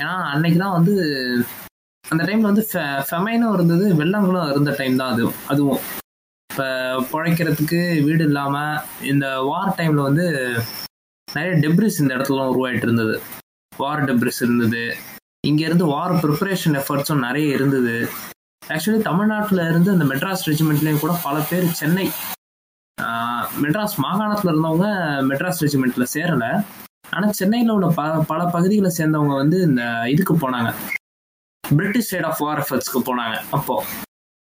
ஏன்னா 0.00 0.14
அன்னைக்கு 0.32 0.58
தான் 0.64 0.76
வந்து 0.78 0.94
அந்த 2.04 2.22
டைம்ல 2.28 2.50
வந்து 2.50 2.64
ஃபெமைனும் 3.08 3.54
இருந்தது 3.56 3.86
வெள்ளங்களும் 4.00 4.50
இருந்த 4.52 4.70
டைம் 4.80 5.00
தான் 5.00 5.12
அது 5.14 5.24
அதுவும். 5.52 5.82
இப்போ 6.50 6.66
பிழைக்கிறதுக்கு 7.10 7.80
வீடு 8.06 8.22
இல்லாமல் 8.28 8.80
இந்த 9.12 9.26
வார் 9.50 9.76
டைம்ல 9.80 10.06
வந்து 10.08 10.26
நிறைய 11.28 11.52
டெப்ரிஸ் 11.64 12.00
இந்த 12.02 12.12
இடத்துலலாம் 12.16 12.50
உருவாயிட்டு 12.52 12.86
இருந்தது. 12.88 13.14
வார் 13.72 14.06
டெப்ரிஸ் 14.08 14.40
இருந்தது. 14.46 14.82
இங்கேருந்து 15.48 15.86
வார் 15.94 16.14
ப்ரிப்பரேஷன் 16.22 16.78
எஃபர்ட்ஸும் 16.80 17.24
நிறைய 17.26 17.56
இருந்தது. 17.58 17.94
ஆக்சுவலி 18.74 19.00
தமிழ்நாட்டில் 19.10 19.62
இருந்து 19.70 19.90
அந்த 19.96 20.06
மெட்ராஸ் 20.12 20.46
ரெஜிமெண்ட்லேயும் 20.50 21.04
கூட 21.04 21.14
பல 21.26 21.36
பேர் 21.50 21.66
சென்னை 21.80 22.06
மெட்ராஸ் 23.62 23.96
மாகாணத்தில் 24.04 24.50
இருந்தவங்க 24.52 24.88
மெட்ராஸ் 25.30 25.62
ரெஜிமெண்ட்டில் 25.64 26.12
சேரலை. 26.14 26.50
ஆனால் 27.10 27.32
சென்னையில் 27.32 27.70
உள்ள 27.70 27.86
ப 27.88 28.02
பல 28.22 28.44
பகுதிகளை 28.44 28.90
சேர்ந்தவங்க 28.98 29.34
வந்து 29.36 29.62
இந்த 29.62 29.82
இதுக்கு 30.06 30.34
போனாங்க. 30.34 30.70
பிரிட்டிஷ் 31.64 32.10
சைட் 32.10 32.24
ஆஃப் 32.24 32.38
வார் 32.38 32.60
எஃபர்ட்ஸ்க்கு 32.64 33.00
போனாங்க 33.08 33.36
அப்போ. 33.50 33.76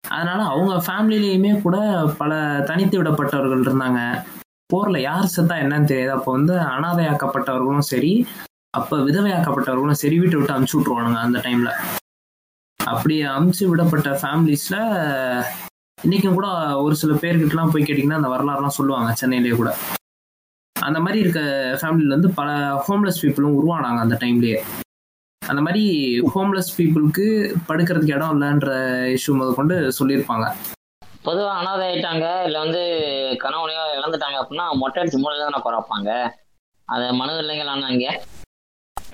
அதனால 0.04 0.39
அவங்க 0.43 0.73
ஃபேமிலிலேயுமே 0.86 1.62
கூட 1.62 1.78
பல 2.17 2.63
தனித்து 2.65 3.04
விடப்பட்டவர்கள் 3.04 3.65
இருந்தாங்க. 3.65 3.99
போர்ல 4.73 4.97
யார் 5.02 5.34
செத்தா 5.36 5.56
என்னன்னு 5.63 5.86
தெரியாது. 5.86 6.12
அப்போ 6.12 6.32
வந்து 6.32 6.56
அனாதையாக்கப்பட்டவர்களும் 6.76 7.89
சரி 7.91 8.28
அப்ப 8.71 8.97
விதவையாக்கப்பட்டவர்களும் 8.97 10.02
சரி 10.04 10.19
வீட்டை 10.19 10.38
விட்டு 10.38 10.56
அமுச்சு 10.56 10.78
விட்டுருவானுங்க 10.78 11.19
அந்த 11.19 11.39
டைம்ல 11.39 11.71
அப்படி 12.80 13.15
அமுச்சு 13.23 13.63
விடப்பட்ட 13.69 14.10
ஃபேமிலிஸ்ல 14.21 14.78
இன்னைக்கும் 16.04 16.34
கூட 16.34 16.47
ஒரு 16.76 16.95
சில 16.95 17.13
பேர்கிட்டலாம் 17.13 17.71
போய் 17.71 17.84
கேட்டிங்கன்னா 17.84 18.21
அந்த 18.21 18.28
வரலாறுலாம் 18.28 18.78
சொல்லுவாங்க 18.78 19.12
சென்னையிலேயே 19.13 19.56
கூட. 19.56 19.71
அந்த 20.75 20.99
மாதிரி 20.99 21.19
இருக்க 21.19 21.41
ஃபேமிலியில் 21.79 22.15
வந்து 22.15 22.29
பல 22.33 22.49
ஹோம்லெஸ் 22.86 23.21
பீப்புளும் 23.23 23.57
உருவானாங்க 23.59 23.99
அந்த 24.05 24.15
டைம்லயே 24.21 24.59
அந்த 25.41 25.62
மாதிரி 25.62 25.83
ஹோம்லெஸ் 26.33 26.75
பீப்புளுக்கு 26.77 27.25
படுக்கிறதுக்கு 27.69 28.15
இடம் 28.15 28.33
இல்லைன்ற 28.36 28.69
இஷ்யூ 29.15 29.33
முத 29.39 29.49
கொண்டு 29.53 29.75
சொல்லியிருப்பாங்க. 29.97 30.45
பொதுவா 31.25 31.51
அனாதை 31.59 31.83
ஆயிட்டாங்க 31.88 32.25
இல்ல 32.45 32.57
வந்து 32.59 32.81
கணவனையோ 33.43 33.83
இழந்துட்டாங்க 33.97 34.38
அப்படின்னா 34.41 34.65
மொட்டை 34.81 34.99
அடிச்சு 35.01 35.21
மூலையில 35.23 35.45
தானே 35.47 35.59
குறைப்பாங்க 35.65 36.09
அதை 36.88 37.05
மனது 37.19 37.41
இல்லைங்களான்னு 37.43 37.89
அங்க 37.91 38.07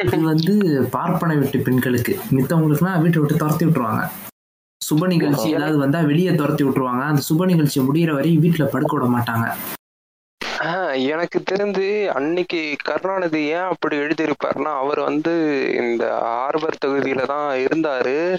இது 0.04 0.18
வந்து 0.32 0.54
பார்ப்பன 0.92 1.36
வீட்டு 1.40 1.60
பெண்களுக்கு. 1.60 2.14
மித்தவங்களுக்குலாம் 2.36 3.02
வீட்டை 3.04 3.20
விட்டு 3.22 3.42
துரத்தி 3.42 3.66
விட்டுருவாங்க. 3.66 4.04
சுப 4.82 5.08
நிகழ்ச்சி 5.08 5.48
ஏதாவது 5.58 5.78
வந்தா 5.78 6.00
வெளியே 6.12 6.32
துரத்தி 6.36 6.64
விட்டுருவாங்க. 6.64 7.04
அந்த 7.12 7.22
சுப 7.30 7.46
நிகழ்ச்சி 7.46 7.80
முடியிற 7.88 8.14
வரையும் 8.18 8.44
வீட்டுல 8.46 8.66
படுக்க 8.76 8.94
விட 8.98 9.08
மாட்டாங்க. 9.16 9.48
எனக்கு 11.14 11.44
தெரிஞ்சு 11.52 12.08
அன்னைக்கு 12.08 12.76
கருணாநிதி 12.84 13.42
ஏன் 13.48 13.70
அப்படி 13.72 13.98
எழுதியிருப்பாருன்னா 13.98 14.72
அவர் 14.78 15.00
வந்து 15.00 15.34
இந்த 15.76 16.20
ஹார்பர் 16.22 16.82
தொகுதியில 16.86 17.26
தான் 17.26 17.58
இருந்தாரு. 17.60 18.38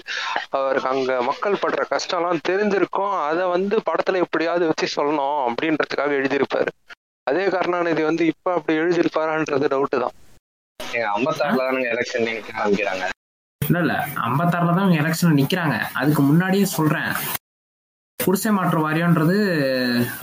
அவருக்கு 0.49 0.89
அங்க 0.89 1.21
மக்கள் 1.21 1.53
படுற 1.53 1.83
கஷ்டம்லாம் 1.89 2.45
தெரிஞ்சிருக்கும். 2.49 3.19
அதை 3.21 3.45
வந்து 3.47 3.77
படத்துல 3.89 4.17
எப்படியாவது 4.17 4.67
வச்சு 4.67 5.01
சொல்லணும் 5.01 5.39
அப்படின்றதுக்காக 5.47 6.11
எழுதியிருப்பாரு. 6.11 6.71
அதே 7.27 7.45
கருணாநிதி 7.45 8.03
வந்து 8.03 8.25
இப்ப 8.25 8.53
அப்படி 8.53 8.77
எழுதியிருப்பாரான்றது 8.79 9.67
டவுட் 9.67 10.03
தான். 10.05 10.15
ஐம்பத்தாறுல 11.15 11.63
தானுங்க 11.63 11.89
எலெக்ஷன் 11.89 12.23
நினைக்க 12.23 12.63
ஆரம்பிக்கிறாங்க. 12.63 13.03
இல்ல 13.61 13.79
இல்ல. 13.79 13.93
ஐம்பத்தாறுல 14.21 14.73
தான் 14.75 14.91
எலெக்ஷன் 14.91 15.37
நிக்கிறாங்க. 15.41 15.75
அதுக்கு 15.93 16.21
முன்னாடியே 16.21 16.65
சொல்றேன். 16.65 17.11
குடிசை 18.23 18.51
மாற்று 18.55 18.79
வாரியம்ன்றது 18.83 19.35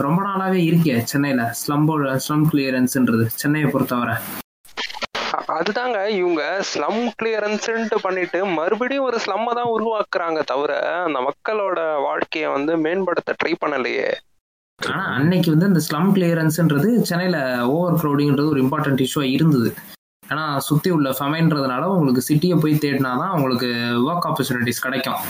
ரொம்ப 0.05 0.19
நாளாவே 0.27 0.59
இருக்கே 0.69 0.97
சென்னையில. 1.11 1.43
ஸ்லம்போ 1.61 1.95
ஸ்லம் 2.25 2.45
கிளியரன்ஸ்ன்றது 2.51 3.25
சென்னையை 3.41 3.69
பொறுத்தவரை. 3.71 4.15
அதுதாங்க 5.57 5.99
இவங்க 6.21 6.43
ஸ்லம் 6.71 7.01
கிளியரன்ஸ்ன்ட்டு 7.21 7.99
பண்ணிட்டு 8.03 8.39
மறுபடியும் 8.59 9.07
ஒரு 9.09 9.19
ஸ்லம்மை 9.25 9.53
தான் 9.59 9.73
உருவாக்குறாங்க 9.77 10.41
தவிர 10.51 10.73
அந்த 11.07 11.19
மக்களோட 11.29 11.79
வாழ்க்கையை 12.07 12.49
வந்து 12.57 12.75
மேம்படுத்த 12.85 13.35
ட்ரை 13.41 13.55
பண்ணலையே. 13.65 14.09
ஆனா 14.79 15.05
அன்னைக்கு 15.17 15.51
வந்து 15.55 15.71
இந்த 15.71 15.83
ஸ்லம் 15.89 16.11
கிளியரன்ஸ்ன்றது 16.17 16.91
சென்னையில 17.11 17.39
ஓவர் 17.77 17.99
க்ரௌடிங்ன்றது 18.03 18.53
ஒரு 18.55 18.63
இம்பார்ட்டன்ட் 18.65 19.05
இஷ்யூவா 19.07 19.27
இருந்தது. 19.37 19.71
ஏன்னா 20.33 20.47
சுத்தி 20.69 20.89
உள்ள 20.91 21.11
ஃபெமைன்றதுனால 21.19 21.85
உங்களுக்கு 21.97 22.23
சிட்டியை 22.31 22.59
போய் 22.63 22.83
தேடினாதான் 22.87 23.35
உங்களுக்கு 23.39 23.71
ஒர்க் 24.09 24.29
ஆப்பர்ச்சுனிட்டிஸ் 24.31 24.85
கிடைக்கும். 24.87 25.21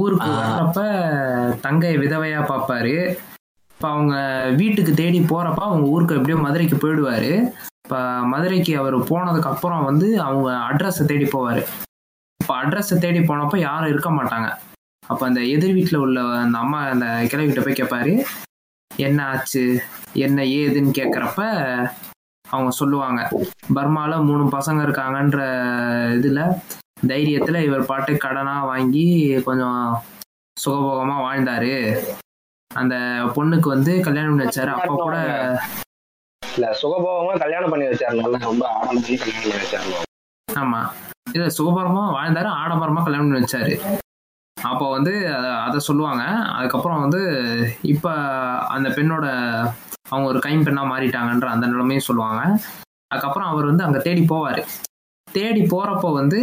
ஊருக்கு. 0.00 0.30
வர்றப்ப 0.40 0.80
தங்கை 1.66 1.92
விதவையா 2.04 2.40
பார்ப்பாரு 2.52 2.94
இப்போ 3.70 3.88
அவங்க 3.94 4.14
வீட்டுக்கு 4.60 4.92
தேடி 5.00 5.18
போறப்ப 5.32 5.60
அவங்க 5.66 5.84
ஊருக்கு 5.94 6.16
எப்படியோ 6.18 6.38
மதுரைக்கு 6.44 6.76
போயிடுவாரு. 6.84 7.32
இப்போ 7.84 7.98
மதுரைக்கு 8.32 8.72
அவர் 8.80 8.96
போனதுக்கு 9.10 9.50
அப்புறம் 9.52 9.84
வந்து 9.88 10.08
அவங்க 10.26 10.48
அட்ரஸை 10.70 11.04
தேடி 11.10 11.26
போவார். 11.34 11.62
இப்போ 12.40 12.54
அட்ரஸை 12.62 12.96
தேடி 12.98 13.20
போனப்ப 13.20 13.58
யாரும் 13.58 13.92
இருக்க 13.92 14.10
மாட்டாங்க. 14.10 14.48
அப்போ 15.02 15.22
அந்த 15.26 15.40
எதிர் 15.54 15.76
வீட்டில் 15.78 16.02
உள்ள 16.04 16.20
அந்த 16.44 16.58
அம்மா 16.64 16.80
அந்த 16.94 17.06
கிழவிகிட்ட 17.30 17.62
போய் 17.64 17.80
கேட்பாரு 17.80 18.12
என்ன 18.90 19.18
ஆச்சு? 19.32 19.64
என்ன 20.26 20.38
ஏதுன்னு 20.60 20.92
கேட்குறப்ப 20.98 21.40
அவங்க 22.44 22.70
சொல்லுவாங்க. 22.80 23.20
பர்மால 23.76 24.12
மூணு 24.28 24.44
பசங்க 24.56 24.80
இருக்காங்கன்ற 24.86 25.40
இதுல 26.18 26.42
தைரியத்துல 27.06 27.62
இவர் 27.62 27.86
பாட்டு 27.86 28.16
கடனா 28.16 28.64
வாங்கி 28.64 29.40
கொஞ்சம் 29.42 30.02
சுகபோகமா 30.64 31.16
வாழ்ந்தாரு. 31.18 32.04
அந்த 32.74 32.94
பொண்ணுக்கு 33.36 33.68
வந்து 33.68 34.00
கல்யாணம் 34.00 34.36
பண்ணி 34.36 34.52
வச்சாரு. 34.52 34.66
அப்ப 34.66 34.94
கூட 34.94 35.16
இல்ல 36.54 36.76
சுகபோகமா 36.82 37.38
கல்யாணம் 37.38 37.70
பண்ணி 37.70 37.84
வச்சாரு. 37.84 38.20
நல்லா 38.20 38.38
ரொம்ப 38.38 38.68
ஆடம்பரம் 38.68 39.02
கல்யாணம் 39.02 39.42
பண்ணி 39.42 39.56
வச்சாரு. 39.56 40.02
ஆமா. 40.52 40.88
இல்ல 41.32 41.46
சுகபரமா 41.46 42.04
வாழ்ந்தாரு 42.04 42.50
ஆடம்பரமா 42.50 43.04
கல்யாணம் 43.04 43.30
பண்ணி 43.30 43.38
வச்சாரு. 43.40 43.98
அப்போ 44.62 44.90
வந்து 44.90 45.34
அத- 45.34 45.58
அதை 45.58 45.78
சொல்லுவாங்க. 45.78 46.24
அதுக்கப்புறம் 46.24 47.00
வந்து 47.00 47.20
இப்ப 47.82 48.14
அந்த 48.58 48.88
பெண்ணோட 48.88 49.26
அவங்க 50.08 50.28
ஒரு 50.28 50.38
கைம்பெண்ணா 50.38 50.84
மாறிட்டாங்கன்ற 50.84 51.44
அந்த 51.44 51.66
நிலைமையும் 51.66 52.04
சொல்லுவாங்க. 52.04 52.60
அதுக்கப்புறம் 53.06 53.48
அவர் 53.48 53.64
வந்து 53.64 53.84
அங்க 53.84 53.98
தேடி 53.98 54.20
போவாரு. 54.20 54.66
தேடி 55.32 55.62
போறப்போ 55.70 56.08
வந்து 56.14 56.38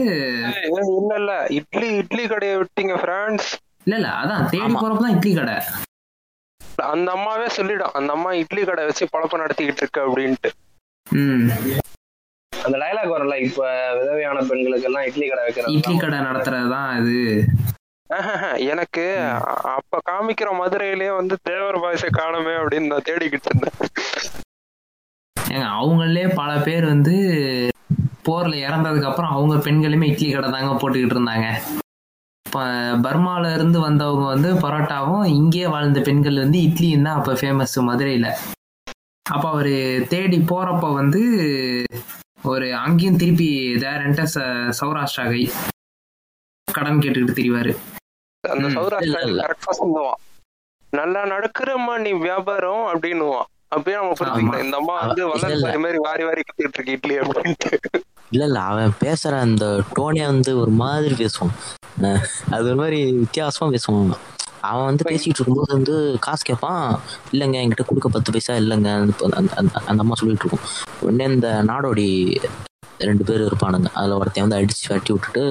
இல்ல 0.93 1.13
இல்ல. 1.15 1.31
இட்லி 1.57 1.87
இட்லி 1.99 2.23
கடையை 2.27 2.55
விட்டீங்க 2.57 2.95
பிரான்ஸ் 3.01 3.47
இல்ல 3.85 3.95
இல்ல 3.97 4.09
அதான். 4.19 4.45
தேடி 4.51 4.65
ஆமா. 4.67 4.79
போறப்ப 4.81 5.01
தான் 5.01 5.15
இட்லி 5.17 5.33
கடை. 5.33 5.57
அந்த 6.87 7.09
அம்மாவே 7.11 7.47
சொல்லிடும் 7.55 7.95
அந்த 7.97 8.11
அம்மா 8.13 8.31
இட்லி 8.39 8.61
கடை 8.63 8.83
வச்சு 8.85 9.05
பழப்பம் 9.11 9.41
நடத்திக்கிட்டு 9.41 9.83
இருக்கு 9.83 10.01
அப்படின்ட்டு. 10.05 10.49
ம். 11.07 11.45
அந்த 12.53 12.75
டைலாக் 12.81 13.13
வரல 13.13 13.35
இப்ப 13.45 13.61
விதவையான 13.97 14.37
பெண்களுக்கு 14.47 14.87
எல்லாம் 14.89 15.07
இட்லி 15.07 15.25
கடை 15.27 15.43
வைக்கிறது? 15.45 15.75
இட்லி 15.77 15.95
கடை 15.97 16.19
நடத்துறது 16.27 16.69
தான் 16.71 16.91
இது. 17.01 17.19
எனக்கு 18.71 19.03
அப்ப 19.73 19.99
காமிக்கிற 20.09 20.49
மதுரையிலேயே 20.57 21.11
வந்து 21.15 21.35
தேவர் 21.43 21.81
பாய்ஸை 21.83 22.09
காணுமே 22.17 22.53
அப்படின்னு 22.59 22.91
நான் 22.91 23.07
தேடிக்கிட்டு 23.07 23.49
இருந்தேன். 23.51 23.77
ஏங்க 25.35 25.67
அவங்களே 25.75 26.25
பல 26.35 26.51
பேர் 26.63 26.85
வந்து 26.87 27.15
போர்ல 28.27 28.55
இறந்ததுக்கு 28.67 29.09
அப்புறம் 29.11 29.33
அவங்க 29.37 29.55
பெண்களுமே 29.67 30.09
இட்லி 30.11 30.27
கடை 30.31 30.49
தாங்க 30.55 30.73
போட்டுக்கிட்டு 30.81 31.17
இருந்தாங்க. 31.17 31.47
இப்போ 32.45 32.63
பர்மால 33.05 33.45
இருந்து 33.55 33.77
வந்தவங்க 33.85 34.25
வந்து 34.33 34.49
பரோட்டாவும் 34.63 35.23
இங்கே 35.39 35.65
வாழ்ந்த 35.75 36.01
பெண்கள் 36.07 36.43
வந்து 36.43 36.59
இட்லியும் 36.67 37.07
தான் 37.07 37.17
அப்போ 37.19 37.33
ஃபேமஸ் 37.39 37.75
மதுரையில். 37.89 38.29
அப்போ 39.25 39.47
அவர் 39.53 39.73
தேடி 40.13 40.37
போறப்ப 40.51 40.91
வந்து 40.99 41.21
ஒரு 42.51 42.67
அங்கேயும் 42.83 43.19
திருப்பி 43.21 43.49
தேரன்ட்ட 43.83 44.23
சௌராஷ்டிரா 44.79 45.25
கை 45.31 45.43
கடன் 46.67 47.01
கேட்டுக்கிட்டு 47.03 47.37
திரிவாரு. 47.39 47.73
அந்த 48.43 48.67
சௌராஷ்டிரா 48.77 49.73
சொல்லுவான். 49.81 50.19
நல்லா 50.93 51.21
நடக்கிறம்மா 51.33 51.93
நீ 52.05 52.11
வியாபாரம் 52.25 52.83
அப்படின்னுவான். 52.91 53.47
அப்பயே 53.75 53.95
நம்ம 53.99 54.15
புரிஞ்சுக்கலாம் 54.19 54.65
இந்த 54.65 54.77
அம்மா 54.81 54.95
வந்து 55.05 55.23
வளர்ச்சி. 55.31 55.79
மாதிரி 55.85 55.99
வாரி 56.07 56.23
வாரி 56.27 56.41
கத்திட்டு 56.47 56.77
இருக்கு 56.77 56.95
இட்லி 56.97 57.15
அப்படின்ட்டு. 57.23 57.71
இல்ல 58.31 58.45
இல்ல 58.45 58.59
அவன் 58.61 58.93
பேசுற 58.99 59.39
அந்த 59.39 59.65
டோனே 59.95 60.25
வந்து 60.25 60.59
ஒரு 60.59 60.71
மாதிரி 60.75 61.15
பேசுவான். 61.15 61.55
அது 62.51 62.63
ஒரு 62.63 62.75
மாதிரி 62.75 63.11
வித்தியாசமா 63.13 63.71
பேசுவான். 63.71 64.13
அவன் 64.61 64.85
வந்து 64.85 65.03
பேசிட்டு 65.09 65.35
இருக்கும்போது 65.35 65.73
வந்து 65.73 65.95
காசு 66.19 66.43
கேட்பான் 66.43 66.99
இல்லைங்க 67.31 67.57
என்கிட்ட 67.61 67.85
கொடுக்க 67.85 68.09
பத்து 68.09 68.31
பைசா 68.31 68.53
இல்லைங்க 68.53 68.89
அந்த- 69.55 69.71
அம்மா 69.97 70.15
சொல்லிட்டு 70.15 70.45
இருக்கும். 70.45 70.65
உடனே 71.01 71.33
இந்த 71.33 71.63
நாடோடி 71.63 72.07
ரெண்டு 72.99 73.23
பேர் 73.23 73.41
இருப்பானுங்க. 73.41 73.85
அதுல 73.93 74.17
ஒருத்தன் 74.17 74.47
வந்து 74.47 74.57
அடிச்சு 74.57 74.89
வெட்டி 74.89 75.13
விட்டுட்டு 75.13 75.45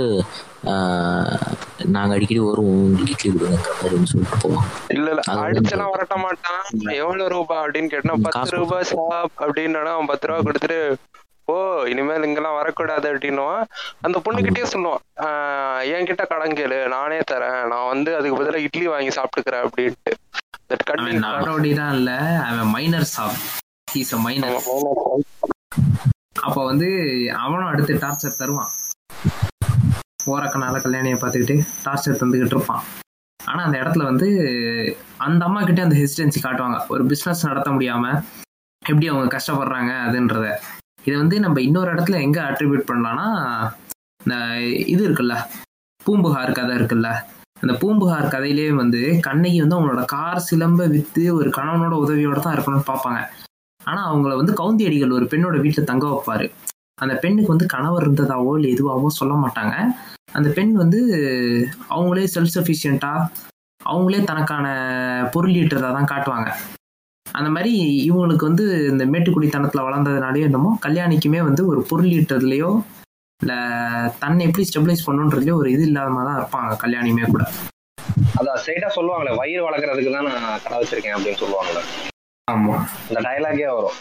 ஆஹ், 0.64 1.40
நாங்க 1.86 2.14
அடிக்கடி 2.14 2.40
வருவோம் 2.40 2.84
உங்களுக்கு 2.84 3.12
இட்லி 3.12 3.32
கொடுங்க 3.32 3.58
அப்படின்னு 3.74 4.04
சொல்லிட்டு 4.04 4.36
போவோம் 4.40 4.64
இல்ல 4.88 5.08
இல்ல 5.08 5.20
அடிச்செல்லாம் 5.42 5.90
வரட்ட 5.90 6.16
மாட்டான். 6.16 6.62
எவ்வளவு 6.94 7.28
ரூபா 7.28 7.66
அப்படின்னு 7.66 7.86
கேட்டா 7.86 8.14
பத்து 8.22 8.56
ரூபாய் 8.56 8.84
ஷாப் 8.90 9.34
அப்படின்னு 9.38 9.82
அவன் 9.88 10.06
பத்து 10.06 10.26
ரூபா 10.26 10.40
கொடுத்துட்டு 10.40 10.78
ஓ 11.52 11.54
இனிமேல் 11.92 12.26
இங்கெல்லாம் 12.26 12.58
வரக்கூடாது 12.58 13.06
அப்படின்னுவான். 13.12 13.64
அந்த 14.06 14.16
பொண்ணுகிட்டயே 14.26 14.66
சொல்லுவான். 14.74 15.02
என்கிட்ட 15.94 16.24
கடன் 16.32 16.56
கேளு 16.58 16.78
நானே 16.94 17.18
தரேன். 17.32 17.60
நான் 17.72 17.90
வந்து 17.92 18.10
அதுக்கு 18.18 18.38
பதிலா 18.40 18.60
இட்லி 18.66 18.86
வாங்கி 18.94 19.12
சாப்பிட்டுக்கிறேன் 19.18 19.66
அப்படின்ட்டு. 19.66 20.12
That 20.70 20.82
அவன் 20.82 20.98
cutting 20.98 21.20
நாடோடி 21.24 21.70
தான் 21.80 21.94
இல்ல 21.96 22.10
அவன் 22.50 22.70
மைனர் 22.76 23.08
சாப் 23.14 23.40
ஹீஸ் 23.94 24.12
அ 24.16 24.20
மைனர் 24.26 24.56
அப்போ 26.46 26.60
வந்து 26.70 26.88
அவனும் 27.42 27.68
அடுத்து 27.70 27.94
டார்ச்சர் 28.04 28.38
தருவான். 28.40 28.70
ஓரக்கனால 30.32 30.76
கல்யாணியை 30.84 31.16
பார்த்துக்கிட்டு 31.20 31.56
டார்ச்சர் 31.84 32.20
தந்துக்கிட்டு 32.20 32.56
இருப்பான். 32.56 32.84
ஆனா 33.40 33.60
அந்த 33.66 33.76
இடத்துல 33.82 34.04
வந்து 34.10 34.28
அந்த 35.26 35.42
அம்மா 35.48 35.60
கிட்டே 35.68 35.84
அந்த 35.86 35.96
ஹெசிடென்சி 36.00 36.40
காட்டுவாங்க. 36.44 36.78
ஒரு 36.94 37.04
பிசினஸ் 37.12 37.46
நடத்த 37.48 37.70
முடியாம 37.70 38.04
எப்படி 38.82 39.06
அவங்க 39.12 39.28
கஷ்டப்படுறாங்க 39.36 39.92
அதுன்றத. 40.06 40.46
இதை 41.04 41.14
வந்து 41.22 41.36
நம்ம 41.44 41.60
இன்னொரு 41.60 41.90
இடத்துல 41.94 42.18
எங்க 42.26 42.38
அட்ரிபியூட் 42.50 42.88
பண்ணலாம்னா 42.90 43.28
இந்த 44.24 44.36
இது 44.92 45.02
இருக்குல்ல 45.08 45.36
பூம்புகார் 46.06 46.58
கதை 46.58 46.74
இருக்குல்ல 46.78 47.08
அந்த 47.62 47.72
பூம்புகார் 47.80 48.32
கதையிலே 48.34 48.68
வந்து 48.82 49.00
கண்ணகி 49.26 49.58
வந்து 49.60 49.76
அவங்களோட 49.76 50.02
கார் 50.14 50.46
சிலம்ப 50.48 50.86
வித்து 50.94 51.22
ஒரு 51.38 51.48
கணவனோட 51.58 51.94
உதவியோட 52.04 52.38
தான் 52.40 52.54
இருக்கணும்னு 52.56 52.88
பார்ப்பாங்க. 52.90 53.20
ஆனா 53.80 54.00
அவங்கள 54.10 54.32
வந்து 54.40 54.52
கவுந்தியடிகள் 54.60 55.16
ஒரு 55.18 55.26
பெண்ணோட 55.32 55.56
வீட்டில் 55.64 55.88
தங்க 55.90 56.04
வைப்பாரு. 56.06 56.46
அந்த 57.02 57.14
பெண்ணுக்கு 57.22 57.52
வந்து 57.54 57.66
கணவர் 57.74 58.04
இருந்ததாவோ 58.06 58.52
இல்லை 58.58 58.68
எதுவாகவோ 58.74 59.08
சொல்ல 59.20 59.34
மாட்டாங்க. 59.44 59.74
அந்த 60.38 60.48
பெண் 60.58 60.72
வந்து 60.82 61.00
அவங்களே 61.94 62.26
செல்ஃப் 62.34 62.54
சஃபிஷியண்டா 62.56 63.12
அவங்களே 63.80 64.20
தனக்கான 64.30 64.66
பொருள் 65.34 65.58
ஈட்டுறதா 65.60 65.90
தான் 65.98 66.10
காட்டுவாங்க. 66.12 66.50
அந்த 67.26 67.48
மாதிரி 67.54 67.72
இவங்களுக்கு 68.08 68.48
வந்து 68.48 68.64
இந்த 68.90 69.04
மேட்டுக்குடித்தனத்துல 69.12 69.84
வளர்ந்ததுனாலயோ 69.86 70.48
என்னமோ 70.48 70.70
கல்யாணிக்குமே 70.84 71.40
வந்து 71.48 71.62
ஒரு 71.70 71.80
பொருள் 71.90 72.10
ஈட்டுறதுலயோ 72.16 72.70
இல்லை 73.40 73.56
தன்னை 74.22 74.42
எப்படி 74.48 74.64
ஸ்டெபிளைஸ் 74.68 75.06
பண்ணுன்றதுலயோ 75.06 75.54
ஒரு 75.60 75.68
இது 75.74 75.84
இல்லாம 75.88 76.24
தான் 76.28 76.38
இருப்பாங்க 76.40 76.74
கல்யாணியுமே 76.82 77.24
கூட. 77.32 77.44
அதான் 78.38 78.58
ஸ்ட்ரைட்டா 78.60 78.90
சொல்லுவாங்களே 78.96 79.32
வயிறு 79.40 79.62
வளர்க்கறதுக்கு 79.66 80.12
தான் 80.16 80.28
நான் 80.28 80.60
கடை 80.64 80.76
வச்சிருக்கேன் 80.80 81.16
அப்படின்னு 81.16 81.40
சொல்லுவாங்கல்ல 81.42 81.82
ஆமா. 82.48 82.76
இந்த 83.08 83.20
டைலாகே 83.26 83.66
வரும். 83.76 83.98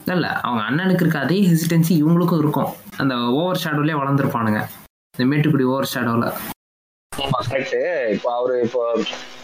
இல்ல 0.00 0.26
அவங்க 0.44 0.62
அண்ணனுக்கு 0.68 1.04
இருக்க 1.04 1.18
அதே 1.26 1.38
ஹெசிடென்சி 1.50 1.92
இவங்களுக்கும் 2.02 2.42
இருக்கும். 2.42 2.70
அந்த 3.02 3.14
ஓவர் 3.40 3.62
ஷேடோலயே 3.64 3.98
வளர்ந்துருப்பானுங்க. 4.00 4.60
இந்த 5.14 5.26
மேட்டுக்குடி 5.30 5.66
ஓவர் 5.72 5.92
ஷேடோல 5.94 6.28
கரெக்ட் 7.48 7.76
இப்போ 8.14 8.28
அவரு 8.38 8.54
இப்போ 8.66 8.80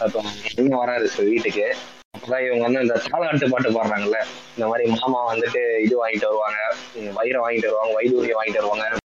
இப்போ 0.07 0.19
வராரு 0.81 1.07
வீட்டுக்கு. 1.31 1.65
அப்பதான் 2.15 2.45
இவங்க 2.45 2.63
வந்து 2.67 2.81
இந்த 2.85 2.95
தாளாட்டு 3.05 3.49
பாட்டு 3.53 3.69
பாடுறாங்கல்ல. 3.77 4.19
இந்த 4.55 4.67
மாதிரி 4.71 4.85
மாமா 4.95 5.19
வந்துட்டு 5.33 5.61
இது 5.85 5.95
வாங்கிட்டு 6.01 6.29
வருவாங்க. 6.29 6.59
வயிறை 7.19 7.41
வாங்கிட்டு 7.45 7.69
வருவாங்க 7.69 7.93
வைடூரியம் 7.99 8.39
வாங்கிட்டு 8.39 8.61
வருவாங்க. 8.61 8.85
அதான். 8.85 9.01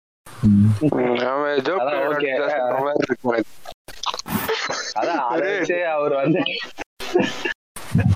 அதான் 5.00 5.22
அதை 5.32 5.46
வச்சு 5.56 5.76
அவர் 5.96 6.14
வந்து 6.22 6.40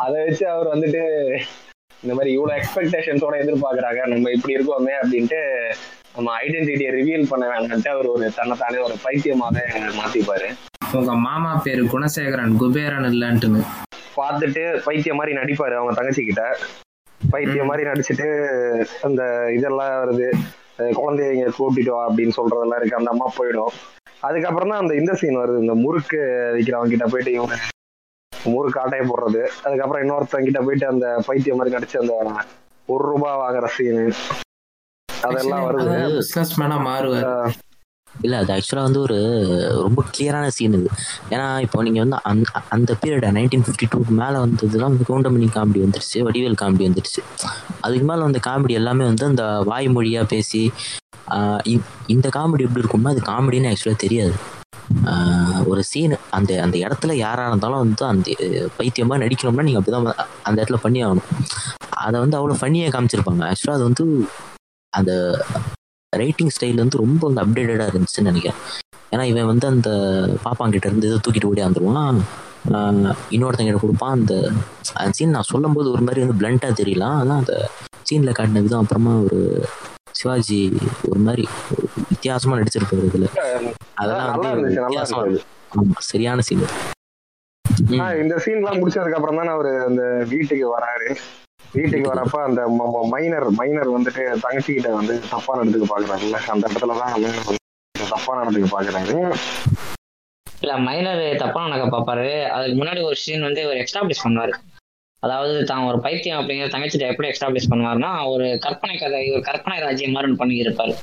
அதை 0.04 0.24
வச்சு 0.24 0.44
அவர் 0.48 0.72
வந்துட்டு 0.74 1.02
இந்த 2.02 2.14
மாதிரி 2.16 2.30
இவ்வளவு 2.36 2.58
எக்ஸ்பெக்டேஷன்ஸோட 2.60 3.34
எதிர்பார்க்கறாங்க. 3.44 4.00
நம்ம 4.12 4.30
இப்படி 4.30 4.54
இருக்கோமே 4.56 4.94
அப்படின்ட்டு 5.00 5.40
நம்ம 6.16 6.32
ஐடென்டிட்டியை 6.40 6.90
ரிவீல் 6.96 7.30
பண்ண 7.30 7.44
வேணான்ட்டு 7.52 7.92
அவர் 7.94 8.06
ஒரு 8.06 8.26
தன்னைத்தானே 8.34 8.78
ஒரு 8.78 8.96
பைத்தியமாவே 9.04 9.64
மாத்திப்பாரு. 10.00 10.48
உங்க 10.92 11.14
மாமா 11.26 11.52
பேரு 11.64 11.84
குணசேகரன் 11.84 12.56
குபேரன் 12.56 13.08
இல்லன்ட்டுன்னு. 13.12 13.62
பார்த்துட்டு 14.18 14.62
பைத்தியம் 14.86 15.18
மாதிரி 15.20 15.38
நடிப்பாரு 15.40 15.74
அவங்க 15.78 15.94
தங்கச்சி 15.98 16.24
கிட்ட 16.30 16.44
பைத்தியம் 17.20 17.68
மாதிரி 17.70 17.88
நடிச்சுட்டு 17.90 18.26
அந்த 19.06 19.22
இதெல்லாம் 19.56 19.92
வருது. 20.02 20.28
குழந்தைங்க 20.98 21.50
கூட்டிட்டு 21.58 21.92
வா 21.96 22.02
அப்படின்னு 22.08 22.36
சொல்றதெல்லாம் 22.38 22.80
இருக்கு. 22.80 22.98
அந்த 23.00 23.10
அம்மா 23.14 23.26
போயிடும். 23.38 23.74
அதுக்கப்புறம் 24.28 24.70
தான் 24.72 24.82
அந்த 24.82 24.94
இந்த 25.00 25.12
சீன் 25.20 25.40
வருது. 25.42 25.58
இந்த 25.64 25.74
முறுக்கு 25.84 26.20
விற்கிறவங்க 26.56 26.92
கிட்ட 26.94 27.06
போயிட்டு 27.12 27.32
இவங்க 27.36 27.56
முறுக்கு 28.54 28.80
ஆட்டையை 28.82 29.04
போடுறது. 29.10 29.42
அதுக்கப்புறம் 29.66 30.02
இன்னொருத்தவங்க 30.04 30.48
கிட்ட 30.48 30.62
போயிட்டு 30.66 30.86
அந்த 30.92 31.06
பைத்தியம் 31.28 31.58
மாதிரி 31.60 31.76
நடிச்சு 31.76 32.00
அந்த 32.02 32.14
ஒரு 32.88 33.04
ரூபாய் 33.10 33.40
வாங்குற 33.42 33.68
சீனு 33.76 34.06
அதெல்லாம் 35.08 35.66
வருது. 35.68 35.94
பிசினஸ் 36.20 36.54
மேனா 36.60 36.78
மாறுவார். 36.88 37.54
இல்ல 38.22 38.36
அது 38.36 38.52
ஆக்சுவலா 38.54 38.82
வந்து 38.82 39.00
ஒரு 39.00 39.16
ரொம்ப 39.82 40.04
கிளியரான 40.12 40.46
சீன் 40.46 40.72
இது. 40.72 40.88
ஏன்னா 41.30 41.60
இப்போ 41.60 41.82
நீங்க 41.82 41.98
வந்து 41.98 42.18
அந்த 42.22 42.60
அந்த 42.68 42.96
பீரியட் 43.02 43.36
நைன்டீன் 43.38 43.64
ஃபிஃப்டி 43.66 43.88
டூக்கு 43.94 44.14
மேல 44.20 44.46
வந்ததுலாம் 44.46 44.96
கவுண்டமணி 45.08 45.48
காமெடி 45.56 45.82
வந்துருச்சு 45.84 46.18
வடிவேல் 46.28 46.60
காமெடி 46.62 46.84
வந்துருச்சு. 46.88 47.22
அதுக்கு 47.80 48.06
மேல 48.06 48.20
வந்த 48.22 48.40
காமெடி 48.46 48.70
எல்லாமே 48.70 49.04
வந்து 49.04 49.24
அந்த 49.26 49.44
வாய்மொழியாக 49.66 50.26
பேசி 50.26 50.62
இ- 51.72 51.86
இந்த 52.06 52.28
காமெடி 52.36 52.64
எப்படி 52.66 52.84
இருக்கும்னா 52.84 53.12
அது 53.14 53.22
காமெடின்னு 53.32 53.72
ஆக்சுவலாக 53.72 53.96
தெரியாது. 53.96 54.34
ஒரு 55.66 55.82
சீன் 55.84 56.16
அந்த 56.30 56.62
அந்த 56.62 56.76
இடத்துல 56.78 57.12
யாரா 57.12 57.48
இருந்தாலும் 57.48 57.78
வந்து 57.78 58.04
அந்த 58.06 58.30
பைத்தியமாக 58.76 59.20
பைத்தியமா 59.20 59.22
நடிக்கணும்னா 59.24 59.62
நீங்க 59.62 59.80
அப்படிதான் 59.80 60.08
அந்த 60.42 60.62
இடத்துல 60.62 60.76
பண்ணி 60.76 61.04
ஆகணும். 61.04 61.28
அதை 62.06 62.20
வந்து 62.20 62.38
அவ்வளோ 62.38 62.56
ஃபன்னியாக 62.60 62.92
காமிச்சிருப்பாங்க. 62.96 63.42
ஆக்சுவலாக 63.50 63.78
அது 63.78 63.82
வந்து 63.82 64.04
அந்த 64.92 65.12
ரைட்டிங் 66.16 66.52
ஸ்டைல் 66.56 66.82
வந்து 66.82 66.98
ரொம்ப 66.98 67.22
வந்து 67.28 67.42
அப்டேட்டடாக 67.44 67.92
இருந்துச்சுன்னு 67.92 68.30
நினைக்கிறேன். 68.30 68.58
ஏன்னா 69.12 69.22
இவன் 69.22 69.50
வந்து 69.52 69.66
அந்த 69.66 69.90
பாப்பாங்கிட்ட 70.44 70.86
இருந்து 70.86 71.08
ஏதோ 71.08 71.18
தூக்கிட்டு 71.24 71.50
ஓடி 71.50 71.62
வந்துருவான். 71.62 72.20
ஆஹ் 72.72 73.14
இன்னொருத்தங்கிட்ட 73.30 73.80
கொடுப்பான். 73.80 74.10
அந்த 74.10 74.34
அந்த 74.94 75.12
சீன் 75.12 75.30
நான் 75.30 75.50
சொல்லும்போது 75.52 75.88
ஒரு 75.90 76.02
மாதிரி 76.02 76.22
வந்து 76.24 76.38
பிளண்டா 76.40 76.70
தெரியலாம் 76.80 77.16
ஆனால் 77.20 77.40
அந்த 77.42 77.54
சீன்ல 78.08 78.32
காட்டின 78.32 78.62
விதம் 78.62 78.82
அப்புறமா 78.82 79.12
ஒரு 79.26 79.40
சிவாஜி 80.12 80.58
ஒரு 81.10 81.20
மாதிரி 81.20 81.44
ஒரு 81.74 81.86
வித்தியாசமா 82.10 82.58
நடிச்சிருப்பாரு 82.58 83.08
இதுல. 83.10 83.28
அதெல்லாம் 83.94 84.30
வந்து 84.32 84.52
இருந்துச்சு 84.54 84.80
நல்லா 84.80 84.90
வித்தியாசமா 84.90 85.22
இருந்துச்சு. 85.24 85.48
ஆமா 85.76 86.00
சரியான 86.10 86.42
சீன் 86.42 86.66
இந்த 88.22 88.34
சீன் 88.44 88.60
எல்லாம் 88.60 88.78
முடிச்சதுக்கு 88.80 89.18
அப்புறம் 89.18 89.38
தான் 89.40 89.54
அவரு 89.54 89.72
அந்த 89.88 90.02
வீட்டுக்கு 90.32 90.66
வராரு. 90.76 91.08
வீட்டுக்கு 91.76 92.10
வரப்ப 92.12 92.36
அந்த 92.48 92.62
மைனர் 93.14 93.46
மைனர் 93.60 93.94
வந்துட்டு 93.96 94.24
தங்கச்சி 94.44 94.70
கிட்ட 94.72 94.90
வந்து 95.00 95.14
தப்பா 95.32 95.52
நடந்துக்க 95.60 95.86
பாக்குறாருல்ல 95.92 96.40
அந்த 96.54 96.64
இடத்துலதான் 96.70 97.14
மைனர் 97.24 97.48
வந்து 97.48 97.62
தப்பா 98.14 98.32
நடந்துக்க 98.40 98.68
பாக்குறாரு 98.76 99.16
இல்ல 100.46 100.74
மைனர் 100.88 101.22
தப்பா 101.42 101.62
நடக்க 101.66 101.86
பார்ப்பாரு 101.94 102.28
அதுக்கு 102.56 102.76
முன்னாடி 102.80 103.00
ஒரு 103.08 103.16
சீன் 103.22 103.46
வந்து 103.46 103.62
ஒரு 103.70 103.78
எக்ஸ்டாப்ளிஷ் 103.82 104.22
பண்ணுவாரு. 104.26 104.54
அதாவது 105.22 105.54
தான் 105.70 105.86
ஒரு 105.88 105.98
பைத்தியம் 106.04 106.38
அப்படிங்கிற 106.40 106.68
தங்கச்சிட்ட 106.74 107.06
எப்படி 107.12 107.28
எக்ஸ்டாப்ளிஷ் 107.30 107.68
பண்ணுவாருன்னா 107.72 108.10
ஒரு 108.32 108.46
கற்பனை 108.64 108.94
கதை 109.02 109.20
ஒரு 109.34 109.42
கற்பனை 109.48 109.76
ராஜ்யம் 109.84 110.14
மாதிரி 110.16 110.38
பண்ணி 110.42 110.56
இருப்பாரு. 110.64 110.94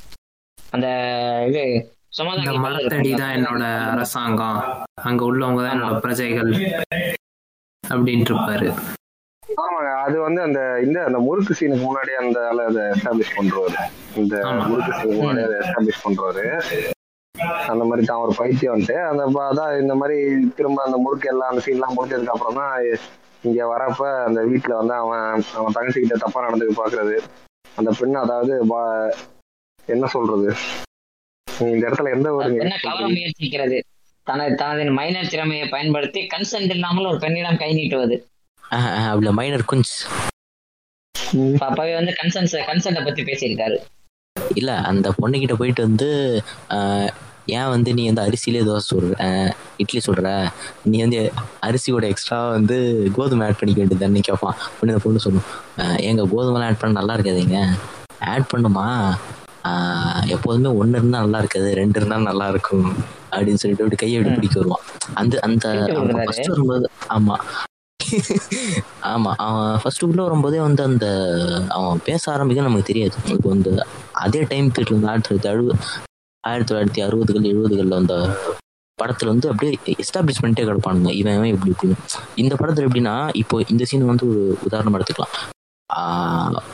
அந்த 0.76 0.88
இது 1.50 1.62
இந்த 1.72 1.82
சுமதா 2.18 2.54
மரத்தடி 2.66 3.12
தான் 3.22 3.36
என்னோட 3.38 3.64
அரசாங்கம். 3.94 4.60
அங்க 5.10 5.22
உள்ளவங்க 5.30 5.62
தான் 5.66 5.76
என்னோட 5.78 5.98
பிரஜைகள் 6.06 6.52
அப்படின்ட்டு 7.84 8.34
இருப்பாரு. 8.34 8.70
ஆமாங்க 9.58 9.92
அது 10.02 10.20
வந்து 10.20 10.42
அந்த 10.42 10.60
இந்த 10.82 10.98
அந்த 11.04 11.20
முறுக்கு 11.20 11.54
சீனுக்கு 11.54 11.86
முன்னாடி 11.86 12.14
அந்த 12.20 12.40
ஆளு 12.48 12.62
அதை 12.64 12.82
எஸ்டாப்ளிஷ் 12.90 13.36
பண்றாரு 13.36 13.76
இந்த. 14.16 14.36
முறுக்கு 14.68 14.92
சீனுக்கு 14.94 15.22
முன்னாடி 15.22 15.44
அதை 15.44 15.58
எஸ்டாப்ளிஷ் 15.62 16.04
பண்றாரு 16.04 16.44
அந்த 17.66 17.84
மாதிரி 17.84 18.04
தான் 18.06 18.20
ஒரு 18.20 18.34
பைத்தியம்ட்டு 18.38 18.96
அந்த 19.06 19.24
ப- 19.32 19.46
அதான் 19.50 19.80
இந்த 19.80 19.96
மாதிரி 19.96 20.18
திரும்ப 20.56 20.84
அந்த 20.84 20.98
முறுக்கு 20.98 21.30
எல்லாம் 21.30 21.50
அந்த 21.50 21.62
சீன்லாம் 21.66 21.96
முடிஞ்சதுக்கு 21.96 22.28
அப்புறம் 22.28 22.56
தான் 22.56 22.74
இங்க 23.44 23.68
வரப்ப 23.68 24.02
அந்த 24.26 24.40
வீட்டுல 24.42 24.78
வந்து 24.78 24.94
அவன் 24.94 25.24
அவன் 25.54 25.74
தங்கச்சி 25.74 26.00
கிட்ட 26.00 26.18
தப்பா 26.18 26.46
நடந்துக்க 26.46 26.74
பாக்குறது. 26.76 27.16
அந்த 27.76 27.92
பெண் 27.92 28.16
அதாவது 28.16 28.54
என்ன 29.88 30.08
சொல்றது? 30.08 30.48
இந்த 31.68 31.84
இடத்துல 31.88 32.12
எந்த 32.12 32.28
ஒரு 32.34 32.50
முயற்சிக்கிறது. 33.16 33.78
தனது 34.28 34.56
தனது 34.56 34.92
மைனர் 34.92 35.30
திறமையை 35.30 35.70
பயன்படுத்தி 35.70 36.28
கன்சென்ட் 36.34 36.70
இல்லாமல் 36.70 37.06
ஒரு 37.06 37.20
பெண்ணிடம் 37.20 37.58
கை 37.58 37.72
நீட்டுவது. 37.74 38.16
அவ்வளோ 39.12 39.32
மைனர் 39.40 39.70
குஞ்ச் 39.72 39.94
இப்ப 41.50 41.66
அப்பவே 41.70 41.94
வந்து 41.98 42.14
கன்சென்ட் 42.20 42.54
கன்சென்ட்டை 42.70 43.04
பத்தி 43.08 43.22
பேசியிருக்காரு. 43.30 43.78
இல்ல 44.56 44.72
அந்த 44.90 45.08
பொண்ணுகிட்ட 45.20 45.56
போயிட்டு 45.60 45.82
வந்து 45.88 46.08
ஏன் 47.58 47.70
வந்து 47.74 47.90
நீ 47.98 48.04
வந்து 48.10 48.24
அரிசியிலே 48.26 48.62
தோசை 48.68 48.84
சுடுற 48.90 49.14
இட்லி 49.84 50.00
சுடுற? 50.08 50.28
நீ 50.92 50.98
வந்து 51.02 51.20
அரிசியோட 51.68 52.06
எக்ஸ்ட்ரா 52.12 52.40
வந்து 52.58 52.76
கோதுமை 53.16 53.46
ஆட் 53.48 53.60
பண்ணிக்க 53.60 53.80
வேண்டியதுன்னு 53.82 54.28
கேட்பான் 54.30 54.58
உடனே 54.78 54.94
அந்த 54.94 55.04
பொண்ணு 55.06 55.24
சொல்லும். 55.26 55.48
ஏங்க 56.10 56.26
கோதுமைலாம் 56.34 56.68
ஆட் 56.70 56.82
பண்ண 56.82 57.00
நல்லா 57.00 57.16
இருக்காதுங்க. 57.18 57.60
ஆட் 58.34 58.50
பண்ணுமா? 58.54 58.86
எப்போதுமே 60.36 60.70
ஒன்று 60.82 61.00
இருந்தால் 61.00 61.26
நல்லா 61.26 61.42
இருக்காது 61.44 61.72
ரெண்டு 61.82 62.00
இருந்தால் 62.00 62.30
நல்லா 62.30 62.48
இருக்கும். 62.54 62.88
அப்படின்னு 63.34 63.62
சொல்லிட்டு 63.64 64.02
கையை 64.04 64.16
அப்படி 64.20 64.38
பிடிக்க 64.38 64.58
வருவான். 64.62 64.86
அந்த 65.22 65.34
அந்த 65.48 65.66
வரும்போது 66.54 66.88
ஆமா. 67.18 67.38
ஆமா 69.12 69.32
அவன் 69.46 69.80
ஃபர்ஸ்ட் 69.82 70.04
உள்ள 70.04 70.22
வரும்போதே 70.22 70.60
வந்து 70.60 70.84
அந்த 70.84 71.06
அவன் 71.68 72.02
பேச 72.06 72.24
ஆரம்பிக்க 72.32 72.68
நமக்கு 72.68 72.90
தெரியாது. 72.92 73.16
இப்போ 73.36 73.50
வந்து 73.50 73.72
அதே 74.24 74.42
டைம் 74.52 74.72
பீரியட்ல 74.74 74.98
வந்து 74.98 75.12
ஆயிரத்தி 75.12 75.30
தொள்ளாயிரத்தி 75.30 75.52
அறுபது 75.54 75.76
ஆயிரத்தி 76.44 76.70
தொள்ளாயிரத்தி 76.72 77.02
அறுபதுகள் 77.08 77.50
எழுபதுகளில் 77.52 78.00
அந்த 78.02 78.16
படத்துல 79.00 79.32
வந்து 79.34 79.50
அப்படியே 79.52 79.74
எஸ்டாப்ளிஷ் 80.04 80.42
பண்ணிட்டே 80.42 80.66
கிடப்பானுங்க. 80.70 81.12
இவன் 81.22 81.50
இப்படி 81.54 81.72
இப்படி 81.72 81.96
இந்த 82.36 82.54
படத்துல 82.62 82.88
எப்படின்னா 82.90 83.16
இப்போ 83.42 83.64
இந்த 83.74 83.84
சீன் 83.92 84.12
வந்து 84.12 84.28
ஒரு 84.32 84.44
உதாரணம் 84.68 84.98
எடுத்துக்கலாம். 84.98 85.36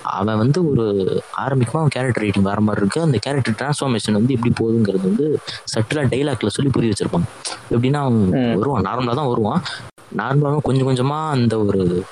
அவன் 0.01 0.38
வந்து 0.38 0.70
ஒரு 0.70 0.86
ஆரம்பிக்குமா 1.32 1.74
அவன் 1.74 1.88
கேரக்டர் 1.88 2.11
ரைட்டிங் 2.11 2.43
வர 2.43 2.61
மாதிரி 2.61 2.82
இருக்கு. 2.82 3.01
அந்த 3.01 3.18
கேரக்டர் 3.22 3.53
டிரான்ஸ்ஃபார்மேஷன் 3.53 4.11
வந்து 4.11 4.34
எப்படி 4.34 4.53
போகுதுங்கிறது 4.59 5.01
வந்து 5.01 5.39
சட்டிலா 5.76 5.97
டைலாக்ல 5.97 6.47
சொல்லி 6.47 6.72
புரிய 6.72 6.93
வச்சிருப்பாங்க. 6.93 7.24
எப்படின்னா 7.72 7.93
அவன். 7.93 8.30
வருவான். 8.57 8.84
நார்மலா 8.86 9.15
தான் 9.15 9.28
வருவான். 9.28 9.61
நார்மலாக 10.18 10.57
கொஞ்சம் 10.61 10.88
கொஞ்சமா 10.88 11.30
அந்த 11.30 11.59
ஒரு 11.63 12.03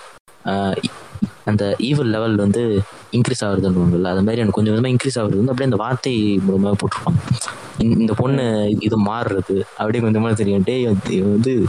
அந்த 1.46 1.76
ஈவல் 1.80 2.06
லெவல் 2.06 2.36
வந்து 2.36 2.82
இன்க்ரீஸ் 3.12 3.44
ஆகுதுன்னு 3.44 4.04
அது 4.04 4.24
மாதிரி 4.24 4.38
எனக்கு 4.38 4.52
கொஞ்சம் 4.52 4.76
கொஞ்சமா 4.76 4.88
இன்க்ரீஸ் 4.88 5.18
ஆகுறது 5.18 5.46
வந்து 5.46 5.52
அப்படியே 5.52 5.64
அந்த 5.64 5.76
வார்த்தை 5.76 6.40
மூலமாக 6.44 6.76
போட்டிருப்பாங்க. 6.76 7.34
இந்த- 7.78 8.14
பொண்ணு 8.14 8.76
இது 8.80 9.06
மாறுறது 9.06 9.62
அப்படியே 9.78 10.04
கொஞ்சமா 10.04 10.34
தெரியும். 10.34 10.64
இவன் 11.10 11.32
வந்து 11.32 11.66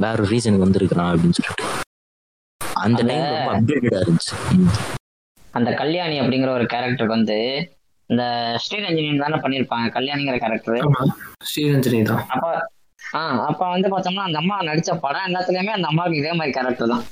வேற 0.00 0.22
ஒரு 0.22 0.36
ரீசனுக்கு 0.36 0.58
வந்திருக்கிறான் 0.58 1.06
அப்படின்னு 1.06 1.32
சொல்லிட்டு. 1.32 1.77
அந்த 2.78 2.98
அந்த- 2.98 3.06
டைம் 3.08 3.26
ரொம்ப 3.32 3.50
அப்டேட்டடா 3.54 4.00
இருந்துச்சு. 4.02 4.34
அந்த 5.54 5.70
கல்யாணி 5.74 6.16
அப்படிங்கிற 6.20 6.50
ஒரு 6.56 6.66
கேரக்டருக்கு 6.72 7.16
வந்து 7.16 7.36
இந்த 8.10 8.24
ஸ்ரீரஞ்சனி 8.64 9.18
தானே 9.22 9.38
பண்ணியிருப்பாங்க 9.44 9.86
கல்யாணிங்கிற 9.96 10.36
கேரக்டர் 10.38 10.78
ஸ்ரீரஞ்சனி 11.48 12.00
தான். 12.10 12.22
அப்ப 12.34 12.46
ஆஹ் 13.00 13.40
அப்ப 13.48 13.62
வந்து 13.68 13.88
பார்த்தோம்னா 13.88 14.26
அந்த 14.28 14.38
அம்மா 14.38 14.56
நடிச்ச 14.68 14.90
படம் 15.02 15.26
எல்லாத்துலயுமே 15.28 15.72
அந்த 15.74 15.86
அம்மாவுக்கு 15.90 16.20
இதே 16.20 16.32
மாதிரி 16.38 16.52
கேரக்டர் 16.52 16.92
தான். 16.92 17.04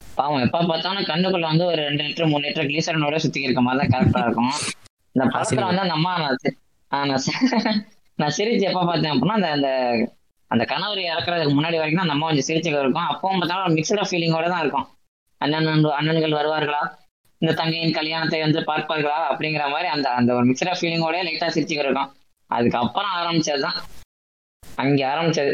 பாவம் 0.00 0.44
எப்ப 0.46 0.58
பார்த்தாலும் 0.70 1.08
கண்ணுக்குள்ள 1.10 1.46
வந்து 1.46 1.66
ஒரு 1.66 1.80
ரெண்டு 1.88 2.02
லிட்டர் 2.06 2.30
மூணு 2.30 2.44
லிட்டர் 2.46 2.68
கிளீசரனோட 2.70 3.18
சுத்தி 3.24 3.44
இருக்க 3.46 3.60
மாதிரி 3.60 3.80
தான் 3.82 3.92
கேரக்டரா 3.94 4.24
இருக்கும். 4.26 4.52
இந்த 5.14 5.24
படத்துல 5.34 5.66
வந்து 5.68 5.84
அந்த 5.84 5.94
அம்மா 5.98 6.12
நான் 6.18 6.38
நான் 8.18 8.34
சிரிச்சு 8.36 8.66
எப்ப 8.68 8.80
பார்த்தேன் 8.82 9.12
அப்படின்னா 9.12 9.36
அந்த 9.38 9.50
அந்த 9.56 9.68
அந்த 10.50 10.64
கணவர் 10.64 11.00
இறக்குறதுக்கு 11.04 11.54
முன்னாடி 11.56 11.76
வரைக்கும் 11.78 12.02
அந்த 12.02 12.14
அம்மா 12.16 12.26
கொஞ்சம் 12.26 12.48
சிரிச்சுக்க 12.48 12.80
இருக்கும். 12.80 13.08
அப்பவும் 13.12 13.40
பார்த்தாலும் 13.40 13.76
மிக்சட 13.76 14.02
ஃபீலிங்கோட 14.08 14.46
தான் 14.48 14.62
இருக்கும். 14.64 14.86
அண்ணன் 15.40 15.68
அண்ணன்கள் 15.98 16.38
வருவார்களா? 16.38 16.82
இந்த 17.42 17.52
தங்கையின் 17.60 17.96
கல்யாணத்தை 17.98 18.40
வந்து 18.40 18.60
பார்ப்பார்களா? 18.60 19.18
அப்படிங்கிற 19.30 19.64
மாதிரி 19.74 19.88
அந்த 19.88 20.08
அந்த 20.10 20.30
ஒரு 20.34 20.44
மிக்சட 20.48 20.72
ஃபீலிங்கோட 20.78 21.18
லைட்டா 21.28 21.48
சிரிச்சுக்க 21.54 21.84
இருக்கும். 21.86 22.10
அதுக்கப்புறம் 22.50 23.14
ஆரம்பிச்சதுதான். 23.20 23.78
அங்கே 24.62 25.04
ஆரம்பிச்சது. 25.12 25.52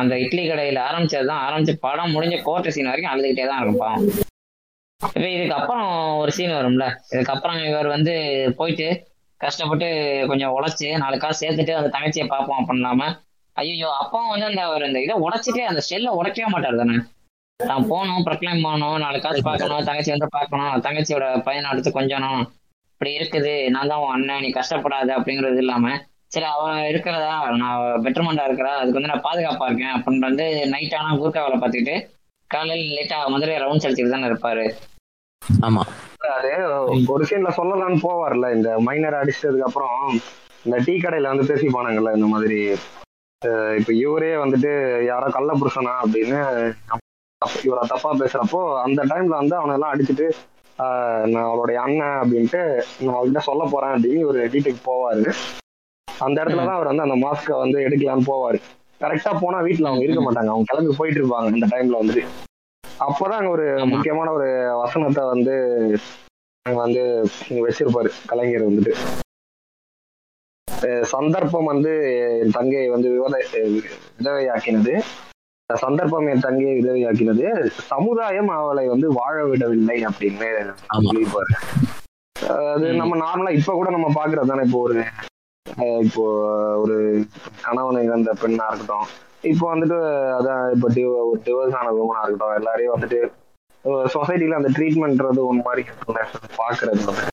அந்த 0.00 0.14
இட்லி 0.18 0.42
கடையில 0.50 0.78
ஆரம்பிச்சது 0.88 1.26
தான் 1.30 1.42
ஆரம்பிச்சு 1.46 1.74
படம் 1.86 2.14
முடிஞ்ச 2.16 2.36
கோர்ட்டு 2.42 2.74
சீன் 2.76 2.90
வரைக்கும் 2.90 3.12
அழுதுகிட்டே 3.12 3.46
தான் 3.46 3.60
இருக்கும் 3.60 3.82
பாவம். 3.84 4.06
இப்போ 5.00 5.28
இதுக்கப்புறம் 5.36 5.88
ஒரு 6.22 6.30
சீன் 6.30 6.56
வரும்ல. 6.58 6.84
இதுக்கப்புறம் 7.14 7.58
இவர் 7.68 7.88
வந்து 7.88 8.14
போயிட்டு 8.60 8.86
கஷ்டப்பட்டு 9.40 9.88
கொஞ்சம் 10.28 10.54
உழைச்சி 10.56 10.86
நாலு 11.02 11.16
காசு 11.18 11.40
சேர்த்துட்டு 11.42 11.72
அந்த 11.78 11.90
தங்கச்சியை 11.96 12.26
பார்ப்போம் 12.26 12.60
அப்படின்னாம 12.60 13.08
ஐயோ 13.56 13.90
அப்பாவும் 14.00 14.32
வந்து 14.32 14.48
அந்த 14.50 14.62
ஒரு 14.68 14.84
இந்த 14.86 15.00
இதை 15.00 15.14
உடைச்சிட்டு 15.26 15.62
அந்த 15.70 15.82
செல்லை 15.90 16.10
உடைக்கவே 16.18 16.48
மாட்டார் 16.54 16.80
தானே? 16.80 16.96
தான் 17.60 17.86
போகணும் 17.90 18.24
ப்ரொக்ளைம் 18.26 18.64
பண்ணணும் 18.64 18.98
நாலு 19.02 19.18
காசு 19.20 19.40
பார்க்கணும் 19.44 19.86
தங்கச்சி 19.86 20.10
வந்து 20.12 20.28
பார்க்கணும் 20.34 20.82
தங்கச்சியோட 20.86 21.26
பையனை 21.46 21.68
அடுத்து 21.70 21.90
கொஞ்சணும். 21.92 22.42
இப்படி 22.92 23.10
இருக்குது 23.16 23.52
நான் 23.74 23.90
தான் 23.90 24.02
உன் 24.02 24.14
அண்ணன் 24.14 24.42
நீ 24.44 24.48
கஷ்டப்படாத 24.52 25.10
அப்படிங்கிறது 25.16 25.60
இல்லாம 25.64 25.86
சரி 26.34 26.46
அவ 26.50 26.62
இருக்கிறதா 26.90 27.32
நான் 27.62 27.74
பெட்டர்மெண்டா 28.04 28.44
இருக்கிறா 28.48 28.72
அதுக்கு 28.78 28.98
வந்து 28.98 29.12
நான் 29.12 29.26
பாதுகாப்பா 29.26 29.66
இருக்கேன் 29.68 29.94
அப்படின்னு 29.96 30.28
வந்து 30.28 30.44
நைட் 30.72 30.96
ஆனா 30.98 31.10
கூர்க்கா 31.20 31.44
வேலை 31.44 31.58
பார்த்துட்டு 31.60 31.94
காலையில் 32.50 32.94
லேட்டா 32.96 33.18
மதுரை 33.34 33.54
ரவுண்ட்ஸ் 33.64 33.86
அடிச்சுட்டு 33.86 34.14
தானே 34.14 34.28
இருப்பாரு. 34.30 34.64
ஆமா. 35.60 35.82
அது 36.36 36.50
ஒரு 37.14 37.24
சீன்ல 37.28 37.50
சொல்லலாம்னு 37.58 38.04
போவார்ல 38.04 38.46
இந்த 38.56 38.70
மைனர் 38.86 39.18
அடிச்சதுக்கு 39.20 39.68
அப்புறம் 39.68 39.96
இந்த 40.66 40.76
டீ 40.86 40.94
கடையில 40.98 41.32
வந்து 41.32 41.48
பேசிப்பானுங்கல்ல 41.50 42.14
இந்த 42.18 42.28
மாதிரி. 42.34 42.60
இப்ப 43.80 43.90
இவரே 44.02 44.30
வந்துட்டு 44.42 44.70
யாரோ 45.10 45.26
கள்ள 45.34 45.52
புருஷனா 45.60 45.94
அப்படின்னு 46.04 46.38
இவரை 47.64 47.82
தப்பா 47.88 48.10
பேசுறப்போ 48.12 48.60
அந்த 48.82 49.00
டைம்ல 49.04 49.34
வந்து 49.40 49.56
அவனை 49.56 49.74
எல்லாம் 49.74 49.92
அடிச்சுட்டு 49.94 50.26
நான் 51.32 51.48
அவளுடைய 51.50 51.80
அண்ணன் 51.80 52.20
அப்படின்ட்டு 52.22 52.60
நான் 53.00 53.14
அவர்கிட்ட 53.14 53.38
சொல்ல 53.38 53.68
போறேன் 53.70 53.92
அப்படின்னு 53.92 54.24
ஒரு 54.24 54.40
வீட்டுக்கு 54.48 54.80
போவாரு. 54.88 55.32
அந்த 56.08 56.36
இடத்துலதான் 56.44 56.78
அவர் 56.78 56.90
வந்து 56.90 57.06
அந்த 57.06 57.16
மாஸ்கை 57.24 57.54
வந்து 57.58 57.78
எடுக்கலாம்னு 57.86 58.28
போவாரு. 58.30 58.58
கரெக்டா 59.00 59.32
போனா 59.40 59.58
வீட்டுல 59.60 59.90
அவங்க 59.90 60.04
இருக்க 60.04 60.22
மாட்டாங்க. 60.22 60.52
அவங்க 60.54 60.66
கிளம்பி 60.66 60.94
போயிட்டு 60.96 61.20
இருப்பாங்க 61.22 61.52
அந்த 61.52 61.68
டைம்ல 61.72 62.00
வந்துட்டு. 62.02 62.24
அப்பதான் 62.84 63.40
அங்க 63.40 63.50
ஒரு. 63.50 63.66
முக்கியமான 63.86 64.28
ஒரு 64.30 64.48
வசனத்தை 64.82 65.24
வந்து 65.24 65.54
அங்க 66.66 66.78
வந்து 66.80 67.02
வச்சிருப்பாரு. 67.50 68.10
கலைஞர் 68.26 68.68
வந்துட்டு. 68.70 68.94
சந்தர்ப்பம் 71.12 71.70
வந்து 71.72 71.92
என் 72.42 72.50
தங்கையை 72.50 72.88
வந்து 72.88 73.08
விவத 73.14 73.36
விதவையாக்கினது. 74.18 74.94
சந்தர்ப்பம் 75.80 76.28
என் 76.32 76.42
தங்கையை 76.44 76.74
விதவையாக்கினது 76.76 77.46
சமுதாயம் 77.92 78.50
அவளை 78.56 78.84
வந்து 78.92 79.06
வாழ 79.18 79.36
விடவில்லை 79.50 79.96
அப்படின்னு 80.08 80.50
சொல்லியிருப்பாரு. 80.98 81.54
அது. 82.72 82.86
நம்ம 83.00 83.16
நார்மலா 83.22 83.52
இப்ப 83.58 83.74
கூட 83.78 83.88
நம்ம 83.94 84.08
பாக்குறது 84.18 84.50
தானே. 84.50 84.64
இப்போ 84.68 84.80
ஒரு 84.86 84.98
இப்போ 86.06 86.24
ஒரு 86.82 86.96
கணவனை 87.64 88.00
இழந்த 88.08 88.30
பெண்ணா 88.42 88.66
இருக்கட்டும். 88.70 89.08
இப்போ 89.52 89.64
வந்துட்டு 89.72 89.98
அதான் 90.36 90.62
இப்போ 90.74 90.88
ஒரு 91.30 91.40
டிவோர்ஸ் 91.46 91.76
ஆன 91.80 91.92
உமனா 92.02 92.22
இருக்கட்டும். 92.26 92.56
எல்லாரையும் 92.60 92.94
வந்துட்டு 92.96 93.18
சொசைட்டில 94.14 94.58
அந்த 94.60 94.70
ட்ரீட்மெண்ட்றது 94.76 95.42
ஒன்று 95.48 95.66
மாதிரி 95.68 95.82
பாக்குறது. 96.60 97.26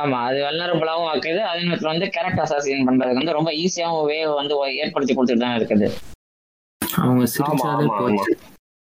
ஆமா 0.00 0.18
அது 0.28 0.38
வல்னரபிளாவும் 0.46 1.10
ஆக்குது. 1.12 1.40
அதே 1.50 1.62
நேரத்துல 1.68 1.92
வந்து 1.94 2.06
கேரக்டர் 2.14 2.46
அசாசின் 2.46 2.88
பண்றதுக்கு 2.88 3.22
வந்து 3.22 3.38
ரொம்ப 3.38 3.50
ஈஸியாவும் 3.64 4.08
வே 4.10 4.18
வந்து 4.40 4.54
ஏற்படுத்தி 4.84 5.14
கொடுத்துட்டு 5.14 5.46
தான் 5.46 5.58
இருக்குது. 5.60 5.88
அவங்க 7.00 7.24
சிரிச்சாலே 7.34 7.86
போச்சு. 7.98 8.32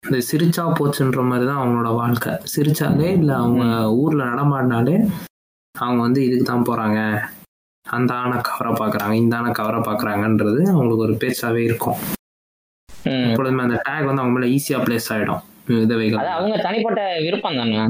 இந்த 0.03 0.17
சிரிச்சா 0.29 0.63
போச்சுன்ற 0.79 1.21
மாதிரி 1.29 1.45
தான் 1.49 1.59
அவங்களோட 1.61 1.89
வாழ்க்கை. 2.01 2.33
சிரிச்சாலே 2.53 3.09
இல்லை 3.19 3.33
அவங்க 3.35 3.63
ஊர்ல 4.01 4.21
நடமாடினாலே 4.31 4.95
அவங்க 5.75 5.99
வந்து 6.01 6.21
இதுக்கு 6.27 6.45
தான் 6.51 6.67
போறாங்க. 6.69 6.99
அந்த 7.85 8.11
ஆணை 8.13 8.37
கவரை 8.47 8.71
பார்க்கறாங்க 8.81 9.15
இந்த 9.23 9.33
ஆணை 9.37 9.51
கவரை 9.51 9.79
பார்க்கறாங்கன்றது 9.79 10.61
அவங்களுக்கு 10.73 11.05
ஒரு 11.07 11.15
பேச்சாவே 11.23 11.61
இருக்கும். 11.69 11.99
எப்பொழுதுமே 13.29 13.61
அந்த 13.67 13.77
டேக் 13.87 14.07
வந்து 14.09 14.21
அவங்க 14.21 14.33
மேல 14.35 14.49
ஈஸியா 14.55 14.79
பிளேஸ் 14.85 15.09
ஆயிடும் 15.15 15.43
விதவைகள். 15.67 16.21
அது 16.21 16.31
அவங்க 16.37 16.55
தனிப்பட்ட 16.65 17.01
விருப்பம் 17.25 17.59
தானே? 17.61 17.81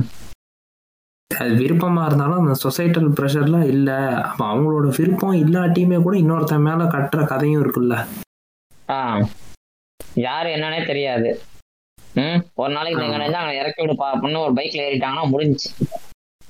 அது 1.31 1.51
விருப்பமா 1.61 2.05
இருந்தாலும் 2.05 2.41
அந்த 2.41 2.55
சொசைட்டல் 2.63 3.09
ப்ரெஷர்லாம் 3.17 3.67
இல்ல. 3.73 3.91
அப்ப 4.29 4.41
அவங்களோட 4.53 4.87
விருப்பம் 4.97 5.39
இல்லாட்டியுமே 5.43 5.99
கூட 6.05 6.15
இன்னொருத்தன் 6.17 6.65
மேல 6.67 6.83
கட்டுற 6.95 7.27
கதையும் 7.27 7.61
இருக்குல்ல. 7.63 7.95
யாரு 10.13 10.49
என்னன்னே 10.49 10.85
தெரியாது. 10.85 11.41
ம்? 12.13 12.43
ஒரு 12.55 12.73
நாளைக்கு 12.73 13.01
நீங்க 13.01 13.17
நினைச்சா 13.17 13.33
அங்க 13.33 13.53
இறக்கி 13.53 13.85
விடுப்பா 13.85 14.05
அப்படின்னு 14.13 14.37
ஒரு 14.37 14.53
பைக்ல 14.53 14.89
ஏறிட்டாங்கன்னா 14.89 15.29
முடிஞ்சுச்சு. 15.31 15.97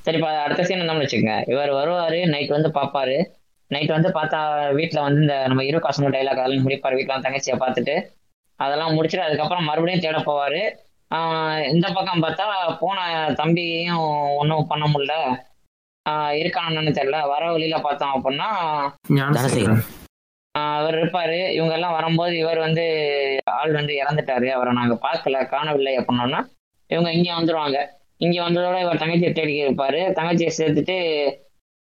சரிப்பா 0.05 0.39
அடுத்த 0.39 0.63
சீன் 0.63 0.79
என்னன்னு 0.79 1.03
வச்சுக்கோங்க. 1.03 1.49
இவர் 1.49 1.73
வருவாரு 1.73 2.27
நைட் 2.27 2.49
வந்து 2.49 2.69
பார்ப்பாரு. 2.69 3.25
நைட் 3.67 3.87
வந்து 3.87 4.09
பார்த்தா 4.09 4.73
வீட்டில் 4.73 5.01
வந்து 5.01 5.21
இந்த 5.21 5.47
நம்ம 5.47 5.63
இரு 5.63 5.79
காசு 5.79 6.09
டைலாக் 6.09 6.35
அதெல்லாம் 6.35 6.67
முடிப்பாரு. 6.67 6.93
வீட்டில் 6.93 7.17
தங்கச்சியை 7.17 7.59
பார்த்துட்டு 7.59 8.05
அதெல்லாம் 8.55 9.01
முடிச்சுட்டு 9.01 9.19
அதுக்கப்புறம் 9.19 9.63
மறுபடியும் 9.63 9.99
தேட 9.99 10.17
போவாரு. 10.17 10.87
ஆஹ் 11.15 11.67
இந்த 11.67 11.91
பக்கம் 11.91 12.23
பார்த்தா 12.23 12.77
போன 12.79 13.29
தம்பியையும் 13.33 14.35
ஒன்றும் 14.35 14.67
பண்ண 14.67 14.85
முடியல. 14.85 15.13
ஆஹ் 16.09 16.31
இருக்கானு 16.35 16.91
தெரியல. 16.91 17.27
வர 17.27 17.51
வழியில 17.51 17.77
பார்த்தோம் 17.77 18.21
அப்படின்னா 18.23 19.98
அவர் 20.55 20.95
இருப்பாரு. 20.95 21.51
இவங்க 21.51 21.73
எல்லாம் 21.73 21.93
வரும்போது 21.93 22.37
இவர் 22.37 22.57
வந்து 22.57 22.83
ஆள் 23.51 23.71
வந்து 23.71 23.93
இறந்துட்டாரு. 23.93 24.47
அவரை 24.47 24.73
நாங்க 24.73 24.95
பார்க்கல 25.05 25.47
காணவில்லை 25.47 25.97
அப்படின்னோன்னா 25.97 26.39
இவங்க 26.89 27.09
இங்க 27.11 27.29
வந்துருவாங்க. 27.33 27.79
இங்க 28.17 28.37
வந்ததோட 28.41 28.77
இவர் 28.81 28.97
தங்கச்சியை 28.97 29.33
தேடி 29.33 29.65
இருப்பாரு. 29.65 29.99
தங்கச்சியை 30.13 30.51
சேர்த்துட்டு 30.57 30.95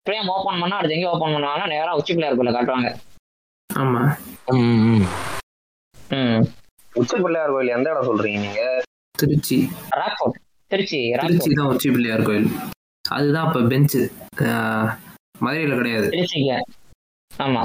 பிரேம் 0.05 0.29
ஓப்பன் 0.29 0.59
பண்ணா 0.59 0.77
அடுத்து 0.77 0.95
எங்க 0.95 1.09
ஓப்பன் 1.09 1.33
பண்ணுவாங்கன்னா 1.33 1.67
நேரா 1.67 1.95
உச்சி 1.95 2.13
பிள்ளையாருக்குள்ள 2.13 2.53
காட்டுவாங்க. 2.53 2.89
ஆமா. 3.69 4.01
ம், 4.53 5.05
ம். 6.11 6.43
உச்சி 6.95 7.15
பிள்ளையார் 7.15 7.51
கோயில் 7.51 7.75
எந்த 7.75 7.89
இடம் 7.89 8.07
சொல்றீங்க 8.09 8.39
நீங்க? 8.39 8.61
திருச்சி. 9.15 9.57
ராக்ஃபோர்ட் 9.91 10.37
திருச்சி 10.71 10.99
திருச்சி 11.21 11.51
தான் 11.53 11.67
உச்சி 11.67 11.89
பிள்ளையார் 11.91 12.23
கோயில். 12.23 12.49
அதுதான் 13.05 13.47
அப்ப 13.47 13.59
பெஞ்சு 13.71 14.01
மதுரையில 15.41 15.75
கிடையாது. 15.75 16.07
திருச்சிங்க 16.09 16.53
ஆமா. 17.31 17.63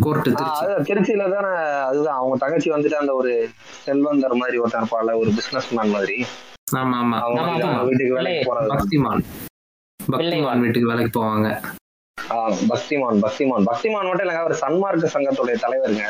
திருச்சியில 0.00 1.32
தானே 1.32 1.80
அதுதான். 1.80 2.16
அவங்க 2.16 2.36
தங்கச்சி 2.36 2.70
வந்துட்டு 2.70 2.94
அந்த 2.94 3.14
ஒரு 3.14 3.48
செல்வந்தர் 3.84 4.34
மாதிரி 4.34 4.58
ஒருத்தன் 4.58 4.80
இருப்பாள் 4.80 5.14
ஒரு 5.14 5.30
பிசினஸ் 5.34 5.72
மேன் 5.72 5.90
மாதிரி 5.90 6.26
வீட்டுக்கு 7.84 8.14
வேலைக்கு 8.14 8.54
போறது 8.54 8.64
பக்திமான். 8.64 9.24
பக்திமான் 10.12 10.60
வீட்டுக்கு 10.60 10.88
வேலைக்கு 10.88 11.24
போவாங்க. 11.24 11.62
ஆ, 12.30 12.48
பக்திமான் 12.48 13.20
பக்திமான். 13.22 13.66
பக்திமான் 13.72 14.02
மட்டும் 14.02 14.28
இல்லைங்க 14.28 14.44
அவர் 14.44 14.58
சன்மார்க்க 14.60 15.08
சங்கத்துடைய 15.14 15.56
தலைவருங்க. 15.62 16.02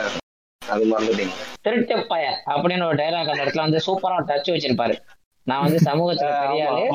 அது 0.68 0.84
மறந்துட்டீங்க. 0.90 1.30
திருட்டு 1.60 2.06
பய 2.06 2.42
அப்படின்னு 2.46 2.86
ஒரு 2.86 2.94
டைலாக் 2.94 3.30
அந்த 3.30 3.44
இடத்துல 3.44 3.56
வந்து 3.56 3.80
சூப்பரா 3.86 4.14
டச் 4.14 4.50
வச்சிருப்பாரு. 4.52 4.96
நான் 5.44 5.62
வந்து 5.62 5.78
சமூகத்துல 5.90 6.46
பெரிய 6.46 6.88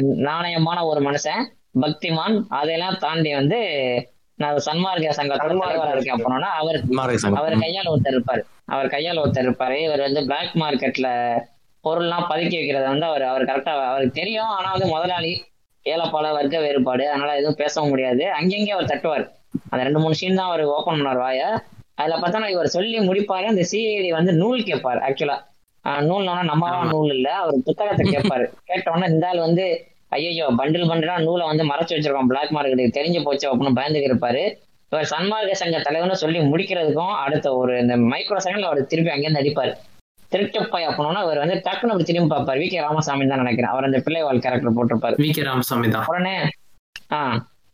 நாணயமான 0.00 0.84
ஒரு 0.84 1.00
மனுஷன் 1.00 1.48
பக்திமான். 1.80 2.44
அதையெல்லாம் 2.48 2.98
தாண்டி 2.98 3.34
வந்து 3.34 3.60
நான் 4.42 4.64
சன்மார்க்க 4.66 5.14
சங்கத்தோட 5.18 5.52
இருக்கேன் 5.92 6.18
அவர். 6.52 6.78
அவர் 7.40 7.56
கையால 7.56 7.86
ஒருத்தர் 7.92 8.16
இருப்பாரு. 8.16 8.42
அவர் 8.66 8.86
கையால 8.86 9.22
ஒருத்தர் 9.24 9.46
இருப்பாரு. 9.46 9.76
இவர் 9.86 10.00
வந்து 10.00 10.20
பிளாக் 10.24 10.54
மார்க்கெட்ல 10.54 11.08
பொருள்லாம் 11.84 12.28
பதுக்கி 12.30 12.56
வைக்கிறத 12.58 12.86
வந்து 12.86 13.06
அவர் 13.06 13.22
அவர் 13.22 13.44
கரெக்டா 13.44 13.72
அவருக்கு 13.86 14.20
தெரியும். 14.20 14.50
ஆனா 14.56 14.68
வந்து 14.72 14.86
முதலாளி 14.86 15.32
ஏலப்பால 15.86 16.32
வர்க்க 16.32 16.56
வேறுபாடு 16.60 17.04
அதனால 17.10 17.36
எதுவும் 17.36 17.54
பேசவும் 17.54 17.90
முடியாது. 17.90 18.24
அங்கங்கே 18.32 18.70
அவர் 18.70 18.84
தட்டுவார். 18.84 19.24
அந்த 19.70 19.80
ரெண்டு 19.84 20.00
மூணு 20.00 20.14
சீன் 20.14 20.34
தான் 20.34 20.46
அவர் 20.46 20.62
ஓப்பன் 20.74 20.96
பண்ணார் 20.96 21.22
வாய. 21.22 21.40
அதுல 21.94 22.16
பார்த்தா 22.16 22.48
இவர் 22.48 22.74
சொல்லி 22.76 22.98
முடிப்பாரு. 23.00 23.46
அந்த 23.46 23.64
சிஐடி 23.72 24.10
வந்து 24.10 24.32
நூல் 24.32 24.62
கேட்பார் 24.62 25.00
ஆக்சுவலா 25.00 25.38
நூல்னா 26.08 26.34
நம்மவா 26.50 26.68
நூல் 26.90 27.12
இல்ல. 27.14 27.28
அவர் 27.34 27.54
புத்தகத்தை 27.64 28.04
கேட்பாரு. 28.10 28.44
கேட்டோன்னே 28.68 29.08
இந்த 29.08 29.28
ஆள் 29.28 29.38
வந்து 29.38 29.64
ஐயோ 30.16 30.46
பண்டில் 30.60 30.90
பண்டிலா 30.90 31.14
நூலை 31.26 31.44
வந்து 31.50 31.64
மறைச்சு 31.70 31.94
வச்சிருக்கோம் 31.96 32.30
பிளாக் 32.30 32.52
மார்க்கெட்டுக்கு 32.56 32.96
தெரிஞ்சு 32.98 33.20
போச்சு 33.26 33.46
அப்படின்னு 33.50 33.78
பயந்துக்கு 33.78 34.10
இருப்பாரு 34.10 34.42
இவர் 34.92 35.10
சன்மார்க்க 35.12 35.60
சங்க 35.60 35.76
தலைவர்னு 35.86 36.22
சொல்லி 36.22 36.38
முடிக்கிறதுக்கும் 36.52 37.14
அடுத்த 37.24 37.50
ஒரு 37.60 37.74
இந்த 37.82 37.94
மைக்ரோ 38.12 38.40
செகண்ட்ல 38.46 38.70
அவர் 38.70 38.90
திருப்பி 38.90 39.12
அங்கேருந்து 39.12 39.42
அடிப்பார். 39.42 39.72
திருட்டுப்பாய் 40.32 40.88
அப்படின்னா 40.88 41.22
அவர் 41.26 41.40
வந்து 41.42 41.56
டக்குன்னு 41.66 41.92
அப்படி 41.94 42.06
திரும்பி 42.10 42.30
பார்ப்பார். 42.34 42.60
வி 42.62 42.66
கே 42.72 42.82
ராமசாமி 42.86 43.24
தான் 43.30 43.42
நினைக்கிறேன். 43.44 43.72
அவர் 43.74 43.86
அந்த 43.88 43.98
பிள்ளைவாள் 44.06 44.42
கேரக்டர் 44.44 44.76
போட்டிருப்பாரு. 44.76 45.16
வி 45.22 45.30
கே 45.36 45.42
ராமசாமி 45.48 45.88
தான். 45.94 46.06
உடனே 46.12 46.34
ஆ 47.16 47.20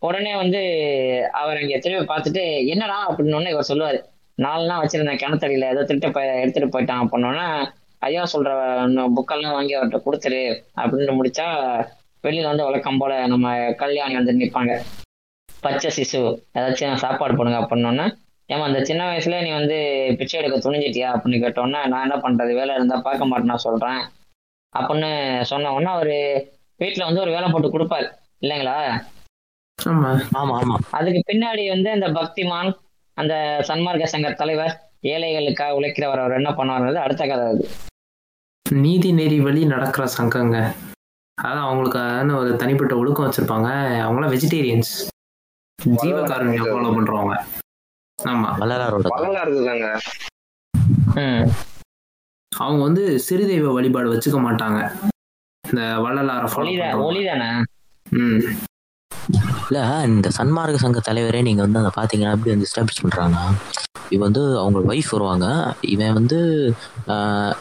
உடனே 0.02 0.32
வந்து 0.42 0.60
அவர் 1.40 1.60
அங்க 1.60 1.76
திரும்பி 1.84 2.06
பார்த்துட்டு 2.12 2.42
என்னடா? 2.72 2.98
அப்படின்னு 3.10 3.52
இவர் 3.54 3.70
சொல்லுவாரு. 3.72 3.98
நாலுலாம் 4.38 4.82
வச்சிருந்தேன் 4.82 5.20
கிணத்தடியில. 5.22 5.68
ஏதோ 5.74 5.84
திருட்டு 5.90 6.08
எடுத்துட்டு 6.42 6.72
போயிட்டான். 6.74 7.02
அப்படின்னோன்னா 7.04 7.46
ஐயா 8.08 8.24
சொல்ற 8.32 8.50
புக்கெல்லாம் 9.16 9.56
வாங்கி 9.58 9.72
அவர்கிட்ட 9.76 10.00
கொடுத்துரு. 10.06 10.42
அப்படின்னு 10.80 11.14
முடிச்சா 11.20 11.46
வெளியில 12.24 12.42
வந்து 12.42 12.64
வழக்கம் 12.64 12.98
போல 12.98 13.26
நம்ம 13.26 13.74
கல்யாணி 13.74 14.14
வந்து 14.14 14.32
நிற்பாங்க 14.32 14.72
பச்சை 15.62 15.90
சிசு. 15.96 16.20
ஏதாச்சும் 16.54 16.94
சாப்பாடு 16.94 17.36
போடுங்க 17.36 17.58
அப்படின்னோன்னா 17.58 18.06
ஏமா 18.50 18.62
அந்த 18.62 18.84
சின்ன 18.84 19.02
வயசுல 19.10 19.42
நீ 19.42 19.50
வந்து 19.50 19.78
பிச்சை 20.18 20.40
எடுக்க 20.40 20.70
துணிஞ்சிட்டியா 20.70 21.08
அப்படின்னு 21.14 21.40
கேட்டோன்னே 21.44 21.86
நான் 21.86 22.02
என்ன 22.02 22.16
பண்றது? 22.16 22.54
வேலை 22.54 22.74
இருந்தா 22.74 22.96
பார்க்க 23.00 23.26
மாட்டேன் 23.26 23.46
நான் 23.46 23.66
சொல்றேன். 23.66 24.00
அப்படின்னு 24.74 25.10
சொன்ன 25.42 25.72
உடனே 25.72 25.90
அவரு 25.90 26.16
வீட்டுல 26.80 27.04
வந்து 27.04 27.20
ஒரு 27.20 27.30
வேலை 27.30 27.50
போட்டு 27.50 27.68
கொடுப்பாரு. 27.68 28.08
இல்லைங்களா? 28.42 28.76
ஆமா. 29.78 30.10
ஆமா 30.34 30.54
ஆமா. 30.60 30.76
அதுக்கு 30.90 31.20
பின்னாடி 31.32 31.68
வந்து 31.68 31.90
அந்த 31.90 32.08
பக்திமான் 32.08 32.70
அந்த 33.16 33.34
சன்மார்க்க 33.68 34.04
சங்க 34.04 34.30
தலைவர் 34.32 34.74
ஏழைகளுக்காக 35.02 35.76
உழைக்கிறவர் 35.80 36.22
அவர் 36.22 36.32
என்ன 36.32 36.50
பண்ணுவாருன்றது 36.50 36.94
அடுத்த 36.94 37.26
கதை 37.26 37.46
அது. 37.46 37.68
நீதி 38.66 39.12
நெறி 39.12 39.40
வழி 39.40 39.64
நடக்கிற 39.64 40.06
சங்கங்க. 40.18 40.56
அதான் 41.38 41.66
அவங்களுக்கான 41.66 42.36
ஒரு 42.36 42.56
தனிப்பட்ட 42.56 42.96
ஒழுக்கம் 42.96 43.26
வச்சிருப்பாங்க. 43.26 43.68
அவங்களாம் 44.04 44.32
வெஜிடேரியன்ஸ் 44.34 44.92
ஜீவகாருண்யம் 45.98 46.68
ஃபாலோ 46.68 46.92
பண்றவங்க. 46.94 47.34
ஆமா. 48.18 48.48
வள்ளலாரோட 48.58 49.10
ம். 51.16 51.44
அவங்க 52.52 52.82
வந்து 52.82 53.02
சிறுதெய்வ 53.28 53.72
வழிபாடு 53.72 54.12
வச்சுக்க 54.14 54.38
மாட்டாங்க. 54.44 54.78
இந்த 55.64 55.82
வள்ளலார 55.98 56.46
ஃபாலோ 56.46 56.72
ஒளிதான்? 57.02 57.66
ம். 58.06 58.40
இல்ல 59.64 59.78
இந்த 60.04 60.28
சன்மார்க்க 60.36 60.74
சங்க 60.76 61.00
தலைவரே 61.08 61.42
நீங்க 61.42 61.62
வந்து 61.62 61.78
அதை 61.78 61.90
பாத்தீங்கன்னா 61.96 62.30
எப்படி 62.30 62.50
வந்து 62.50 62.68
எஸ்டாப்ளிஷ் 62.68 63.02
பண்றாங்கன்னா 63.02 63.44
இவன் 64.10 64.26
வந்து 64.28 64.58
அவங்க 64.58 64.92
ஒய்ஃப் 64.92 65.10
வருவாங்க. 65.10 65.46
இவன் 65.86 66.12
வந்து 66.12 66.38
ஆஹ், 67.06 67.54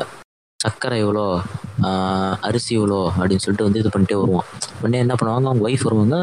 சர்க்கரை 0.63 0.95
எவ்வளோ 1.03 1.23
அரிசி 2.47 2.71
இவ்வளோ 2.77 2.99
அப்படின்னு 3.17 3.43
சொல்லிட்டு 3.43 3.67
வந்து 3.67 3.81
இது 3.81 3.89
பண்ணிட்டே 3.93 4.15
வருவோம். 4.21 4.47
உடனே 4.79 4.97
என்ன 5.03 5.15
பண்ணுவாங்க 5.19 5.49
அவங்க 5.49 5.65
ஒய்ஃப் 5.69 5.85
வருவாங்க 5.87 6.17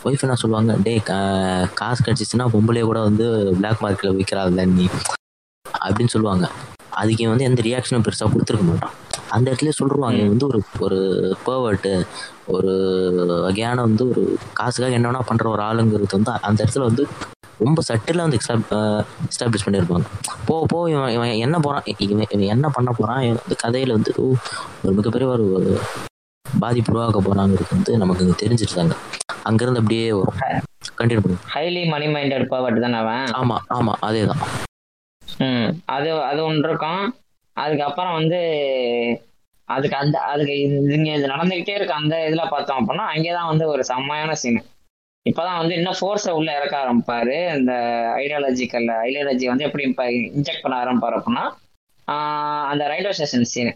ஒய்ஃப் 0.00 0.24
என்ன 0.26 0.36
சொல்லுவாங்க 0.42 0.72
டே 0.86 0.94
காசு 1.80 2.00
கிடச்சிச்சுன்னா 2.06 2.46
பொம்பளையே 2.54 2.84
கூட 2.90 3.00
வந்து 3.08 3.26
பிளாக் 3.60 3.82
மார்க்கெட்டில் 3.84 4.16
விற்கிறாள் 4.18 4.58
நீ 4.78 4.86
அப்படின்னு 5.84 6.14
சொல்லுவாங்க. 6.14 6.46
அதுக்கு 6.98 7.24
வந்து 7.28 7.46
எந்த 7.48 7.60
ரியாக்ஷனும் 7.66 8.04
பெருசாக 8.06 8.30
கொடுத்துருக்க 8.32 8.66
மாட்டான். 8.68 8.94
அந்த 9.34 9.46
இடத்துல 9.50 9.72
சொல்லிருவாங்க 9.78 10.18
இவன் 10.18 10.32
வந்து 10.34 10.48
ஒரு 10.48 10.58
ஒரு 10.84 10.98
பேர்வர்ட்டு 11.46 11.90
ஒரு 12.54 12.72
வகையான 13.44 13.82
வந்து 13.82 14.04
ஒரு 14.12 14.22
காசுக்காக 14.54 14.98
என்ன 14.98 15.08
வேணா 15.08 15.22
பண்ற 15.28 15.46
ஒரு 15.54 15.62
ஆளுங்கிறது 15.66 16.16
வந்து 16.18 16.32
அந்த 16.48 16.58
இடத்துல 16.64 16.88
வந்து 16.88 17.04
ரொம்ப 17.60 17.80
சட்டிலாக 17.88 18.26
வந்து 18.26 18.38
எஸ்டாப்ளிஷ் 19.26 19.64
பண்ணியிருப்பாங்க. 19.66 20.06
போ 20.46 20.56
போ 20.70 20.78
இவன் 20.90 21.12
இவன் 21.16 21.32
என்ன 21.46 21.56
போறான் 21.58 21.86
இவன் 22.06 22.28
இவன் 22.34 22.52
என்ன 22.54 22.66
பண்ண 22.76 22.90
போறான் 22.98 23.22
இவன் 23.24 23.40
இந்த 23.44 23.56
கதையில 23.64 23.96
வந்து 23.98 24.12
ஒரு 24.82 24.94
மிகப்பெரிய 24.98 25.28
ஒரு 25.34 25.46
பாதிப்பு 26.44 26.92
உருவாக்க 26.92 27.20
போறாங்கிறது 27.20 27.74
வந்து 27.74 27.92
நமக்கு 28.02 28.24
இங்க 28.24 28.36
தெரிஞ்சிருந்தாங்க 28.38 28.94
அங்கிருந்து 29.48 29.82
அப்படியே 29.82 30.06
வரும். 30.18 30.38
கண்டினியூ 30.98 31.22
பண்ணுங்க 31.24 31.44
ஹைலி 31.54 31.82
மணி 31.92 32.06
மைண்டட் 32.14 32.46
பவர்ட் 32.52 32.82
தானே 32.84 32.98
அவன்? 33.02 33.26
ஆமா 33.40 33.56
ஆமா 33.76 33.92
அதே 34.08 34.22
தான் 34.30 34.42
அது 35.88 36.08
அது 36.22 36.40
ஒன்று 36.44 36.68
இருக்கும். 36.68 37.02
அதுக்கப்புறம் 37.56 38.16
வந்து 38.18 38.38
அதுக்கு 39.68 39.96
அந்த 39.96 40.16
அதுக்கு 40.30 40.54
இங்க 40.96 41.08
இது 41.12 41.26
நடந்துகிட்டே 41.28 41.74
இருக்கு. 41.78 42.00
அந்த 42.00 42.14
இதுல 42.28 42.44
பார்த்தோம் 42.50 42.80
அப்படின்னா 42.80 43.06
அங்கேதான் 43.14 43.50
வந்து 43.52 43.64
ஒரு 43.68 43.82
செம்மையான 43.84 44.34
சீன் 44.34 44.60
இப்பதான் 45.26 45.58
வந்து 45.58 45.74
இன்னும் 45.74 45.98
ஃபோர்ஸை 45.98 46.32
உள்ள 46.38 46.50
இறக்க 46.58 46.74
ஆரம்பிப்பாரு. 46.76 47.36
இந்த 47.58 47.72
ஐடியாலஜிக்கல் 48.18 48.86
ஐடியாலஜி 49.06 49.46
வந்து 49.46 49.66
எப்படி 49.68 49.84
இன்ஜெக்ட் 50.30 50.62
பண்ண 50.62 50.76
ஆரம்பிப்பாரு 50.84 51.16
அப்படின்னா 51.18 51.44
அந்த 52.70 52.82
ரயில்வே 52.88 53.12
ஸ்டேஷன் 53.12 53.50
சீன் 53.52 53.72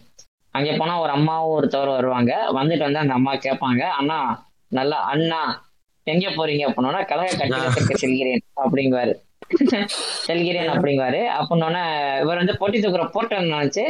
அங்கே 0.55 0.71
போனா 0.73 0.95
ஒரு 0.99 1.11
அம்மாவும் 1.11 1.53
ஒருத்தவர் 1.55 1.95
வருவாங்க. 1.95 2.31
வந்துட்டு 2.57 2.85
வந்து 2.87 3.03
அந்த 3.03 3.13
அம்மா 3.13 3.33
கேட்பாங்க 3.45 3.83
அண்ணா 3.99 4.17
நல்லா 4.71 4.97
அண்ணா 5.13 5.39
எங்க 6.07 6.25
போறீங்க? 6.29 6.63
அப்படின்னா 6.69 7.01
கழக 7.05 7.29
கட்டிடத்திற்கு 7.33 7.99
செல்கிறேன் 8.03 8.43
அப்படிங்குவாரு. 8.63 9.13
செல்கிறேன் 10.27 10.71
அப்படிங்குவாரு 10.73 11.21
அப்படின்னோடனே 11.37 11.83
இவர் 12.23 12.41
வந்து 12.41 12.55
பொட்டி 12.61 12.79
தூக்குற 12.83 13.05
போட்டோன்னு 13.15 13.53
நினைச்சு 13.55 13.83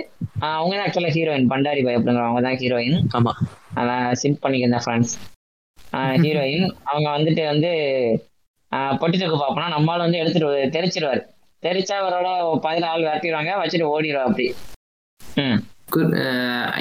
அவங்க 0.52 0.74
தான் 0.76 0.86
ஆக்சுவலா 0.86 1.14
ஹீரோயின். 1.18 1.50
பண்டாரி 1.54 1.82
பாய் 1.86 1.98
அப்படிங்கிறவங்க 1.98 2.42
தான் 2.48 2.60
ஹீரோயின். 2.62 2.98
ஆமா. 3.18 3.34
அதான் 3.80 4.06
சிம் 4.22 4.42
பண்ணிக்கிறேன் 4.44 4.84
ஃப்ரெண்ட்ஸ் 4.86 5.16
ஹீரோயின். 6.24 6.68
அவங்க 6.92 7.08
வந்துட்டு 7.18 7.44
வந்து 7.52 7.72
பொட்டி 9.02 9.18
தூக்கு 9.18 9.38
பார்ப்போம்னா 9.42 9.74
நம்மளால 9.76 10.06
வந்து 10.06 10.22
எடுத்துட்டு 10.22 10.50
தெரிச்சிருவாரு. 10.76 11.22
தெரிச்சா 11.64 11.96
அவரோட 12.04 12.30
பதில 12.66 12.88
ஆள் 12.94 13.06
விரட்டிடுவாங்க 13.06 13.52
வச்சுட்டு 13.62 13.92
ஓடிடுவா 13.94 14.24
அப்படி. 14.30 14.48
ம். 15.44 15.60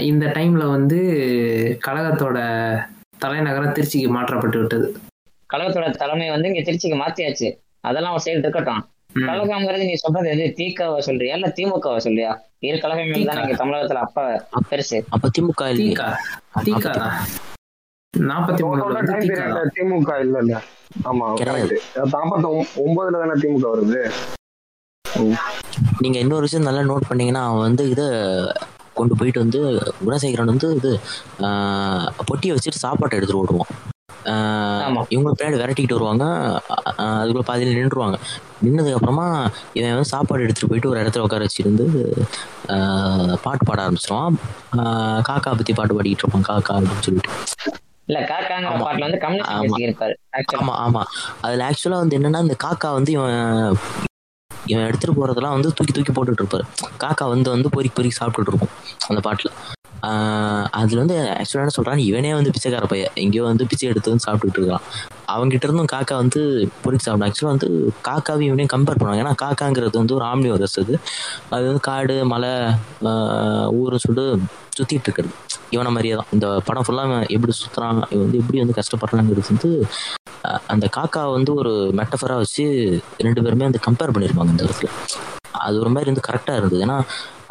இந்த 0.08 0.26
டைம்ல 0.36 0.64
வந்து 0.76 0.98
கழகத்தோட 1.86 2.38
தலைநகரம் 3.24 3.74
திருச்சிக்கு 3.76 4.08
மாற்றப்பட்டு 4.16 4.58
விட்டது. 4.60 4.86
கழகத்தோட 5.50 5.88
தலைமை 6.02 6.26
வந்து 6.34 6.48
இங்க 6.50 6.62
திருச்சிக்கு 6.68 6.96
மாத்தியாச்சு. 7.02 7.48
அதெல்லாம் 7.84 8.14
ஒரு 8.14 8.24
சைடு 8.24 8.42
இருக்கட்டும். 8.42 8.82
கழகம்ங்கிறது 9.22 9.86
நீ 9.86 9.94
சொல்றது 10.00 10.28
எது? 10.30 10.44
திகாவை 10.58 11.00
சொல்றியா? 11.06 11.34
இல்ல 11.34 11.48
திமுகவை 11.56 12.00
சொல்றியா? 12.04 12.30
இரு 12.62 12.76
கழகங்கள் 12.78 13.26
தானே 13.28 13.42
இங்க 13.42 13.56
தமிழகத்துல 13.58 14.02
அப்ப 14.04 14.20
பெருசு. 14.70 14.98
அப்ப 15.10 15.30
திமுக 15.36 15.62
இல்லையே. 15.72 15.90
தீகா 15.90 16.08
தீகா 16.66 16.92
தான் 16.94 17.16
நாற்பத்தி 18.14 18.62
பீரியட்ல 19.20 19.60
திமுக 19.76 20.10
இல்ல 20.24 20.38
இல்ல 20.44 20.54
ஆமா 21.08 21.26
நாற்பத்தி 21.42 22.48
ஒன்பதுல 22.82 23.20
தானே 23.22 23.36
திமுக 23.42 23.66
வருது? 23.72 24.00
நீங்க 26.02 26.18
இன்னொரு 26.18 26.46
விஷயம் 26.46 26.66
நல்லா 26.66 26.82
நோட் 26.88 27.08
பண்ணீங்கன்னா 27.08 27.42
அவன் 27.46 27.64
வந்து 27.66 27.84
இதை 27.90 28.06
கொண்டு 28.94 29.14
போயிட்டு 29.16 29.42
வந்து 29.42 29.60
குணசேகரன் 30.00 30.52
வந்து 30.52 30.68
இது 30.76 30.90
ஆஹ், 31.46 32.08
பொட்டியை 32.28 32.54
வச்சுட்டு 32.54 32.82
சாப்பாட்டை 32.82 33.16
எடுத்துட்டு 33.18 33.42
ஓடுவான். 33.42 33.72
இவங்க 35.10 35.30
பின்னாடி 35.32 35.56
விரட்டிக்கிட்டு 35.56 35.98
வருவாங்க. 35.98 36.24
அதுக்குள்ள 37.16 37.44
பாதியில் 37.44 37.78
நின்றுவாங்க 37.78 38.16
நின்னதுக்கு 38.64 38.98
அப்புறமா 38.98 39.26
இவன் 39.74 39.92
வந்து 39.92 40.12
சாப்பாடு 40.12 40.44
எடுத்துட்டு 40.44 40.70
போயிட்டு 40.70 40.90
ஒரு 40.90 41.00
இடத்துல 41.02 41.24
உட்கார 41.24 41.46
வச்சிருந்து 41.46 41.86
பாட்டு 43.44 43.64
பாட 43.64 43.78
ஆரம்பிச்சிருவான். 43.84 44.36
காக்கா 45.22 45.52
பத்தி 45.52 45.72
பாட்டு 45.72 45.96
பாடிக்கிட்டு 45.96 46.24
இருப்பான். 46.24 46.48
காக்கா 46.50 46.74
அப்படின்னு 46.76 47.06
சொல்லிட்டு. 47.08 47.32
இல்ல 48.08 48.20
காக்காங்கிற 48.28 48.70
ஆமா. 48.70 48.84
பாட்டுல 48.86 49.06
வந்து 49.06 49.20
கம்யூனிஸ்ட் 49.20 49.52
ஆமா. 49.54 49.64
பேசி 49.66 49.84
இருப்பாரு 49.86 50.14
ஆக்சுவலா 50.38 50.62
ஆமா 50.62 50.74
ஆமா. 50.84 51.02
அதுல 51.42 51.66
ஆக்சுவலா 51.68 52.00
வந்து 52.02 52.18
என்னன்னா 52.18 52.40
இந்த 52.46 52.56
காக்கா 52.64 52.88
வந்து 52.92 53.12
இவன் 53.12 53.36
இவன் 54.66 54.86
எடுத்துட்டு 54.88 55.14
போறதெல்லாம் 55.16 55.54
வந்து 55.54 55.70
தூக்கி 55.72 55.92
தூக்கி 55.92 56.12
போட்டுட்டு 56.12 56.42
இருப்பாரு. 56.42 56.64
காக்கா 56.98 57.24
வந்து 57.28 57.48
வந்து 57.50 57.70
பொறுக்கி 57.70 57.94
பொறுக்கி 57.94 58.16
சாப்பிட்டுட்டு 58.18 58.52
இருக்கும் 58.52 58.74
அந்த 59.08 59.20
பாட்டுல. 59.20 59.50
அதுல 60.72 60.98
வந்து 60.98 61.16
ஆக்சுவலா 61.32 61.62
என்ன 61.62 61.74
சொல்றான்? 61.76 62.02
இவனே 62.02 62.34
வந்து 62.34 62.50
பிச்சைக்கார 62.50 62.86
பையன். 62.86 63.12
எங்கேயோ 63.14 63.44
வந்து 63.44 63.66
பிச்சை 63.66 63.88
எடுத்து 63.88 64.10
வந்து 64.10 64.24
சாப்பிட்டுட்டு 64.26 64.60
இருக்கான். 64.60 64.84
அவங்ககிட்ட 65.28 65.66
இருந்தும் 65.68 65.92
காக்கா 65.92 66.14
வந்து 66.14 66.40
பொறிச்சு 66.84 66.98
சாப்பிடும். 66.98 67.26
ஆக்சுவலா 67.28 67.52
வந்து 67.54 67.68
காக்காவையும் 68.08 68.50
இவனையும் 68.50 68.72
கம்பேர் 68.72 68.98
பண்ணுவாங்க. 68.98 69.22
ஏன்னா 69.24 69.34
காக்காங்கிறது 69.42 69.96
வந்து 69.96 70.14
ஒரு 70.14 70.24
ஆம்னி 70.24 70.50
ஒரு 70.50 70.66
அது 70.76 70.94
அது 71.50 71.64
வந்து 71.66 71.80
காடு 71.80 72.24
மலை 72.24 72.52
ஆஹ் 73.04 73.68
சொல்லிட்டு 73.72 73.98
சுடு 73.98 74.24
சுத்திட்டு 74.76 75.06
இருக்கிறது. 75.08 75.34
இவனை 75.70 75.90
மாதிரியே 75.92 76.14
தான். 76.14 76.30
இந்த 76.32 76.60
படம் 76.64 76.84
ஃபுல்லா 76.86 77.04
எப்படி 77.28 77.52
சுத்துறான் 77.52 78.00
இவன் 78.10 78.24
வந்து 78.24 78.38
எப்படி 78.38 78.58
வந்து 78.58 78.78
கஷ்டப்படுறாங்கிறது 78.78 79.50
வந்து 79.50 79.70
அந்த 80.66 80.88
காக்கா 80.96 81.32
வந்து 81.32 81.54
ஒரு 81.54 81.72
மெட்டஃபரா 81.96 82.36
வச்சு 82.36 82.64
ரெண்டு 83.18 83.42
பேருமே 83.42 83.64
வந்து 83.64 83.84
கம்பேர் 83.86 84.14
பண்ணியிருப்பாங்க 84.14 84.54
இந்த 84.54 84.64
இடத்துல. 84.64 84.88
அது 85.58 85.78
ஒரு 85.78 85.90
மாதிரி 85.90 86.10
வந்து 86.10 86.26
கரெக்டாக 86.28 86.56
இருந்தது. 86.56 86.82
ஏன்னா 86.82 86.96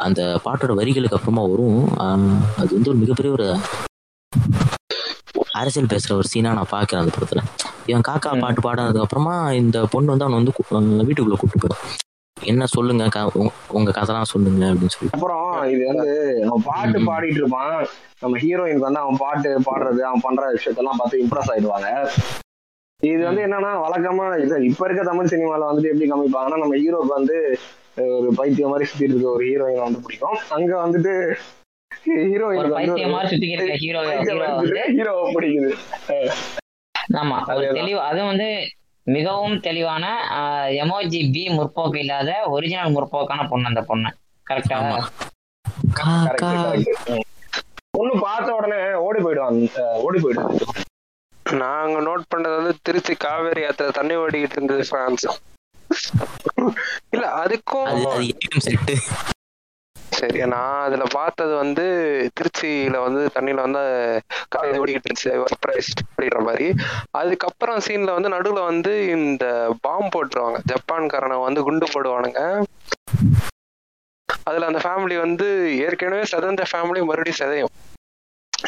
அந்த 0.02 0.40
பாட்டோட 0.44 0.74
வரிகளுக்கு 0.74 1.16
அப்புறமா 1.16 1.42
வரும். 1.42 1.88
அது 2.58 2.68
வந்து 2.70 2.90
ஒரு 2.90 2.98
மிகப்பெரிய 2.98 3.34
ஒரு 3.34 3.56
அரசியல் 5.52 5.88
பேசுற 5.88 6.12
ஒரு 6.12 6.24
சீனா 6.24 6.52
நான் 6.52 6.66
பார்க்கிறேன் 6.70 7.04
அந்த 7.04 7.16
படத்துல. 7.18 7.42
இவன் 7.86 8.02
காக்கா 8.08 8.40
பாட்டு 8.40 8.60
பாடினதுக்கு 8.60 9.00
அப்புறமா 9.00 9.52
இந்த 9.52 9.86
பொண்ணு 9.90 10.16
வந்து 10.16 10.24
அவனை 10.24 10.52
வந்து 10.68 11.04
வீட்டுக்குள்ள 11.04 11.36
கூப்பிட்டு 11.36 11.66
போயிடும். 11.66 12.44
என்ன 12.44 12.66
சொல்லுங்க 12.66 13.30
உங்க- 13.68 13.90
கதைலாம் 13.90 14.22
சொல்லுங்க 14.22 14.66
அப்படின்னு 14.66 14.88
சொல்லி. 14.88 15.08
அப்புறம் 15.10 15.68
இது 15.68 15.86
வந்து 15.86 16.44
அவன் 16.46 16.62
பாட்டு. 16.64 16.98
பாடிட்டு 16.98 17.34
இருப்பான். 17.34 17.86
நம்ம 18.20 18.38
ஹீரோயினுக்கு 18.38 18.78
வந்து 18.78 19.00
அவன் 19.00 19.16
பாட்டு 19.18 19.58
பாடுறது 19.58 19.98
அவன் 19.98 20.20
பண்ற 20.20 20.54
விஷயத்தெல்லாம் 20.54 20.98
பார்த்து 20.98 21.24
இம்ப்ரெஸ் 21.24 21.52
ஆயிடுவாங்க. 21.56 22.08
இது 23.02 23.24
வந்து 23.24 23.42
என்னன்னா 23.42 23.80
வழக்கமா 23.92 24.44
இது 24.44 24.64
இப்ப 24.64 24.84
இருக்க 24.84 25.04
தமிழ் 25.04 25.26
சினிமால 25.26 25.62
வந்துட்டு 25.70 25.92
எப்படி 25.92 26.10
காமிப்பாங்கன்னா 26.10 26.58
நம்ம 26.58 26.76
ஹீரோக்கு 26.76 27.06
வந்து 27.06 27.58
ஒரு 27.96 28.28
பைத்தியம் 28.36 28.70
மாதிரி 28.70 28.88
சுத்திட்டு 28.90 29.14
இருக்க 29.14 29.28
ஒரு 29.28 29.44
ஹீரோயின் 29.48 29.84
வந்து 29.84 30.00
பிடிக்கும். 30.00 30.38
அங்க 30.48 30.72
வந்துட்டு 30.84 31.12
ஹீரோயின் 32.06 32.70
ஹீரோ 32.82 32.94
ஹீரோ 33.82 34.00
வந்து 34.02 34.82
ஹீரோவை 34.96 35.24
பிடிக்குது. 35.34 35.70
ஆமா. 37.20 37.36
தெளிவு 37.78 38.00
அதுவும் 38.00 38.26
வந்து 38.26 38.48
மிகவும் 39.06 39.60
தெளிவான 39.60 40.04
எமோஜி 40.82 41.20
பி 41.32 41.42
முற்போக்கு 41.48 41.96
இல்லாத 41.96 42.32
ஒரிஜினல் 42.46 42.94
முற்போக்கான 42.96 43.48
பொண்ணு 43.48 43.66
அந்த 43.66 43.82
பொண்ணு. 43.82 44.10
கரெக்டா. 44.46 44.78
பொண்ணு 47.90 48.12
பார்த்த 48.20 48.54
உடனே 48.54 48.78
ஓடி 49.06 49.20
போயிடுவான் 49.22 49.58
ஓடி 50.06 50.18
போயிடுது 50.20 50.66
நாங்க 51.60 52.00
நோட் 52.00 52.30
பண்ணது 52.34 52.54
வந்து 52.56 52.74
திருச்சி 52.82 53.14
காவேரி 53.14 53.62
ஆத்துல 53.62 53.92
தண்ணி 53.92 54.14
ஓடிக்கிட்டு 54.16 54.56
இருந்தது 54.58 54.84
பிரான்ஸ் 54.90 55.26
இல்ல 57.10 57.26
அதுக்கும் 57.42 57.88
சரி 60.12 60.40
நான் 60.46 60.82
அதுல 60.82 61.04
பார்த்தது 61.12 61.54
வந்து 61.54 61.84
திருச்சியில 62.40 62.96
வந்து 63.02 63.20
தண்ணியில 63.36 63.64
வந்து 63.66 63.82
காவேரி 64.48 64.78
ஓடிக்கிட்டு 64.78 65.08
இருந்துச்சு 65.08 65.32
அப்படின்ற 66.02 66.40
மாதிரி. 66.40 66.66
அதுக்கப்புறம் 67.10 67.80
சீன்ல 67.86 68.12
வந்து 68.12 68.28
நடுவுல 68.28 68.62
வந்து 68.64 68.92
இந்த 69.06 69.44
பாம்பு 69.80 70.10
போட்டுருவாங்க. 70.14 70.60
ஜப்பான்காரனை 70.72 71.38
வந்து 71.42 71.62
குண்டு 71.62 71.88
போடுவானுங்க. 71.94 72.42
அதுல 74.44 74.66
அந்த 74.66 74.78
ஃபேமிலி 74.78 75.18
வந்து 75.18 75.48
ஏற்கனவே 75.78 76.22
சதந்த 76.22 76.64
ஃபேமிலி 76.72 77.02
மறுபடியும் 77.04 77.40
சதையும். 77.42 77.72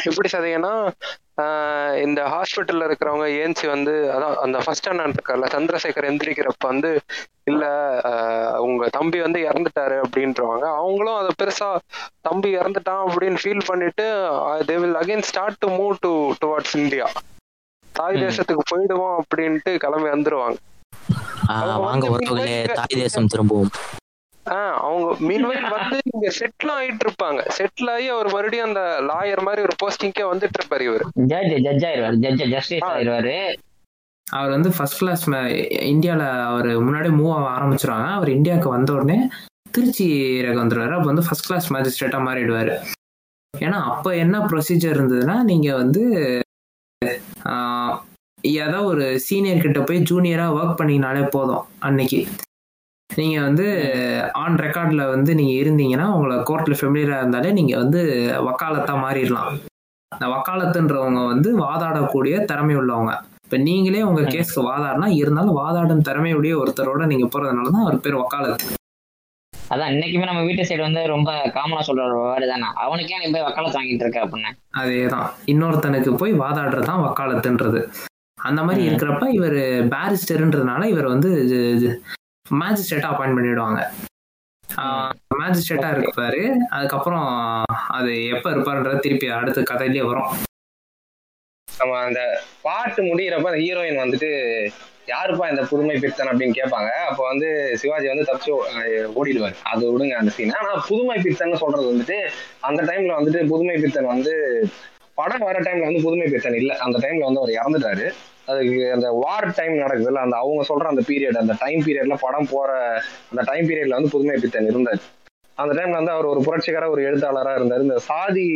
எப்படி 0.03 0.29
சதையனா 0.29 0.71
ஆஹ் 1.41 1.95
இந்த 2.01 2.21
ஹாஸ்பிட்டல்ல 2.25 2.87
இருக்கிறவங்க 2.87 3.25
ஏஞ்சி 3.39 3.67
வந்து 3.67 3.93
அதான் 4.11 4.35
அந்த 4.37 4.57
ஃபர்ஸ்ட் 4.59 4.87
அண்ணன் 4.87 5.13
இருக்கார்ல 5.13 5.47
சந்திரசேகர் 5.47 6.09
எந்திரிக்கிறப்ப 6.09 6.67
வந்து 6.67 6.91
இல்ல 7.43 7.63
உங்க 8.59 8.89
தம்பி 8.89 9.19
வந்து 9.19 9.39
இறந்துட்டாரு 9.39 9.97
அப்படின்றவாங்க 10.01 10.65
அவங்களும் 10.75 11.15
அதை 11.15 11.31
பெருசா 11.41 11.69
தம்பி 12.21 12.57
இறந்துட்டான் 12.57 13.03
அப்படின்னு 13.05 13.41
ஃபீல் 13.43 13.67
பண்ணிட்டு 13.67 14.05
they 14.65 14.75
will 14.75 14.99
again 15.01 15.21
start 15.21 15.59
to 15.59 15.69
move 15.75 15.95
to 15.99 16.13
towards 16.41 16.75
India 16.75 17.07
தாய். 17.93 18.17
தேசத்துக்கு 18.23 18.63
போயிடுவோம் 18.71 19.17
அப்படின்ட்டு 19.19 19.73
கிளம்பி 19.77 20.09
வந்துருவாங்க. 20.09 20.57
வாங்க 21.83 22.07
தாய் 22.71 22.97
தேசம் 22.97 23.27
திரும்பவும். 23.27 23.71
ஆஹ் 24.45 24.75
அவங்க 24.79 25.05
மீன்வைல் 25.27 25.67
வந்து 25.71 25.97
இங்க 26.09 26.29
செட்டில் 26.37 26.73
ஆயிட்டு 26.73 27.05
இருப்பாங்க 27.05 27.39
செட்டில் 27.55 27.91
ஆகி 27.91 28.07
அவர் 28.09 28.27
மறுபடியும் 28.31 28.67
அந்த 28.67 28.81
லாயர் 29.07 29.41
மாதிரி 29.41 29.61
ஒரு 29.61 29.75
போஸ்டிங்கே 29.81 30.25
வந்துட்டு 30.29 30.59
இருப்பாரு 30.59 30.83
இவர். 30.83 31.05
ஜட்ஜ் 31.31 31.55
ஜட்ஜ் 31.65 31.85
ஆயிடுவாரு 31.85 32.19
ஜட்ஜ் 32.25 32.43
ஜஸ்டிஸ் 32.53 32.85
ஆ. 32.85 32.91
ஆயிடுவாரு 32.91 33.35
அவர் 34.27 34.51
வந்து 34.51 34.69
ஃபர்ஸ்ட் 34.75 34.99
கிளாஸ் 34.99 35.23
இந்தியாவில் 35.89 36.23
அவர் 36.45 36.69
முன்னாடி 36.85 37.09
மூவ் 37.17 37.33
ஆக 37.35 37.47
ஆரம்பிச்சிருவாங்க. 37.55 38.07
அவர் 38.15 38.29
இந்தியாவுக்கு 38.29 38.69
வந்த 38.69 38.91
உடனே 38.93 39.17
திருச்சி 39.71 40.07
ரகம் 40.43 40.61
வந்துடுவாரு 40.61 40.95
அப்போ 40.95 41.09
வந்து 41.11 41.25
ஃபர்ஸ்ட் 41.27 41.47
கிளாஸ் 41.47 41.67
மேஜிஸ்ட்ரேட்டாக 41.73 42.25
மாறிடுவார். 42.27 42.73
ஏன்னா 43.53 43.79
அப்போ 43.91 44.09
என்ன 44.17 44.37
ப்ரொசீஜர் 44.47 44.95
இருந்ததுன்னா 44.95 45.37
நீங்கள் 45.43 45.79
வந்து 45.81 46.01
ஆஹ், 47.47 47.95
ஏதோ 48.57 48.79
ஒரு 48.85 49.05
சீனியர் 49.19 49.61
கிட்ட 49.61 49.79
போய் 49.83 50.07
ஜூனியராக 50.09 50.55
ஒர்க் 50.57 50.79
பண்ணிங்கனாலே 50.79 51.23
போதும் 51.29 51.65
அன்னைக்கு. 51.79 52.19
நீங்கள் 53.09 53.43
வந்து 53.43 53.65
ஆன் 54.33 54.57
ரெக்கார்டில் 54.57 55.09
வந்து 55.09 55.35
நீங்கள் 55.35 55.59
இருந்தீங்கன்னா 55.61 56.07
உங்களை 56.13 56.35
கோர்ட்டில் 56.43 56.79
ஃபெமிலியராக 56.79 57.21
இருந்தாலே 57.21 57.51
நீங்கள் 57.51 57.77
வந்து 57.77 58.01
வக்காலத்தாக 58.45 59.03
மாறிடலாம். 59.03 59.51
இந்த 60.11 60.25
வக்காலத்துன்றவங்க 60.27 61.25
வந்து 61.25 61.49
வாதாடக்கூடிய 61.57 62.45
திறமை 62.45 62.75
உள்ளவங்க. 62.75 63.13
இப்போ 63.43 63.57
நீங்களே 63.57 64.01
உங்க 64.03 64.21
ம். 64.21 64.27
கேஸ்க்கு 64.27 64.61
வாதாடினா 64.63 65.07
இருந்தாலும் 65.15 65.57
வாதாடும் 65.57 66.01
திறமையுடைய 66.01 66.53
ஒருத்தரோட 66.61 67.05
நீங்க 67.05 67.25
போறதுனால 67.25 67.69
தான் 67.69 67.85
அவர் 67.85 67.99
பேர் 67.99 68.15
வக்காலத்து. 68.15 68.67
அதான் 69.53 69.91
இன்னைக்குமே 69.91 70.25
நம்ம 70.25 70.41
வீட்டு 70.43 70.63
சைடு 70.63 70.81
வந்து 70.81 71.07
ரொம்ப 71.07 71.29
காமனா 71.55 71.81
சொல்ற 71.87 72.03
ஒரு 72.07 72.17
வேர்டு 72.23 72.47
தானே. 72.47 72.67
அவனுக்கே 72.75 73.17
நீ 73.17 73.31
போய் 73.31 73.41
வக்காலத்து 73.41 73.79
வாங்கிட்டு 73.79 74.05
இருக்க 74.05 74.25
அப்படின்னு? 74.25 74.51
அதேதான். 74.77 75.29
இன்னொருத்தனுக்கு 75.45 76.15
போய் 76.15 76.33
வாதாடுறது 76.33 76.85
தான் 76.85 77.05
வக்காலத்துன்றது. 77.05 77.79
அந்த 78.37 78.63
மாதிரி. 78.63 78.89
இருக்கிறப்ப 78.89 79.27
இவர் 79.29 79.59
பேரிஸ்டர்ன்றதுனால 79.93 80.83
இவர் 80.85 81.07
வந்து 81.07 81.29
மேஜிஸ்ட்ரேட்டா 82.49 83.09
அப்பாயிண்ட் 83.11 83.37
பண்ணிடுவாங்க. 83.37 83.81
மேஜிஸ்ட்ரேட்டா 85.39 85.89
இருப்பாரு. 85.95 86.41
அதுக்கப்புறம் 86.69 87.27
அது 87.97 88.11
எப்ப 88.33 88.51
இருப்பாருன்றது 88.51 88.99
திருப்பி 89.05 89.27
அடுத்த 89.27 89.61
கதையிலேயே 89.61 90.05
வரும். 90.05 90.33
நம்ம 91.67 91.97
அந்த 92.07 92.21
பாட்டு 92.61 93.01
முடியிறப்ப 93.03 93.51
அந்த 93.51 93.61
ஹீரோயின் 93.65 94.01
வந்துட்டு 94.03 94.29
யாருப்பா 95.13 95.49
இந்த 95.49 95.63
புதுமை 95.71 95.95
பித்தன்? 96.03 96.27
அப்படின்னு 96.27 96.57
கேட்பாங்க. 96.59 96.89
அப்போ 97.09 97.23
வந்து 97.31 97.49
சிவாஜி 97.81 98.07
வந்து 98.07 98.27
தப்பிச்சு 98.29 98.51
ஓடிடுவாரு. 99.19 99.55
அது 99.71 99.83
விடுங்க 99.91 100.15
அந்த 100.21 100.31
சீன் 100.37 100.55
ஆனா 100.61 100.71
புதுமை 100.87 101.17
பித்தன் 101.25 101.61
சொல்றது 101.63 101.85
வந்துட்டு 101.93 102.17
அந்த 102.69 102.83
டைம்ல 102.83 103.17
வந்துட்டு 103.19 103.47
புதுமை 103.47 103.75
பித்தன் 103.83 104.13
வந்து 104.13 104.33
படம் 105.17 105.39
வர 105.39 105.57
டைம்ல 105.59 105.83
வந்து 105.83 106.01
புதுமை 106.01 106.27
பித்தன் 106.27 106.53
இல்ல. 106.53 106.71
அந்த 106.77 106.97
டைம்ல 106.99 107.27
வந்து 107.27 107.41
அவர் 107.41 107.57
இறந்துட்டாரு. 107.57 108.05
அதுக்கு 108.47 108.91
அந்த 108.91 109.07
வார் 109.19 109.47
டைம் 109.55 109.75
நடக்குதுல்ல 109.77 110.19
அந்த 110.19 110.35
அவங்க 110.37 110.63
சொல்ற 110.63 110.85
அந்த 110.85 111.03
பீரியட் 111.07 111.37
அந்த 111.37 111.53
டைம் 111.59 111.81
பீரியட்ல 111.85 112.15
படம் 112.19 112.49
போற 112.49 112.71
அந்த 113.31 113.43
டைம் 113.43 113.67
பீரியட்ல 113.67 113.97
வந்து 113.97 114.09
புதுமை 114.09 114.35
பித்தன் 114.37 114.65
இருந்தார். 114.65 115.01
அந்த 115.57 115.73
டைம்ல 115.73 115.91
வந்து 115.91 116.11
அவர் 116.11 116.25
ஒரு 116.25 116.41
புரட்சிகர 116.41 116.89
ஒரு 116.89 117.01
எழுத்தாளரா 117.03 117.55
இருந்தார். 117.55 117.81
இந்த 117.81 117.99
சாதி 118.05 118.47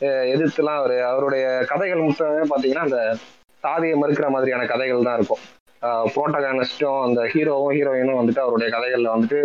அஹ், 0.00 0.26
எதிர்த்துலாம் 0.32 0.78
அவர் 0.78 0.94
அவருடைய 1.02 1.44
கதைகள் 1.66 2.02
மொத்தமே 2.02 2.42
பாத்தீங்கன்னா 2.50 2.86
அந்த 2.86 2.98
சாதியை 3.64 3.94
மறுக்கிற 4.00 4.28
மாதிரியான 4.28 4.66
கதைகள் 4.66 5.02
தான் 5.02 5.16
இருக்கும். 5.16 5.42
புரோட்டகானிஸ்டும் 6.12 7.02
அந்த 7.02 7.20
ஹீரோவும் 7.24 7.74
ஹீரோயினும் 7.74 8.18
வந்துட்டு 8.18 8.38
அவருடைய 8.38 8.68
கதைகள்ல 8.72 9.14
வந்துட்டு 9.14 9.38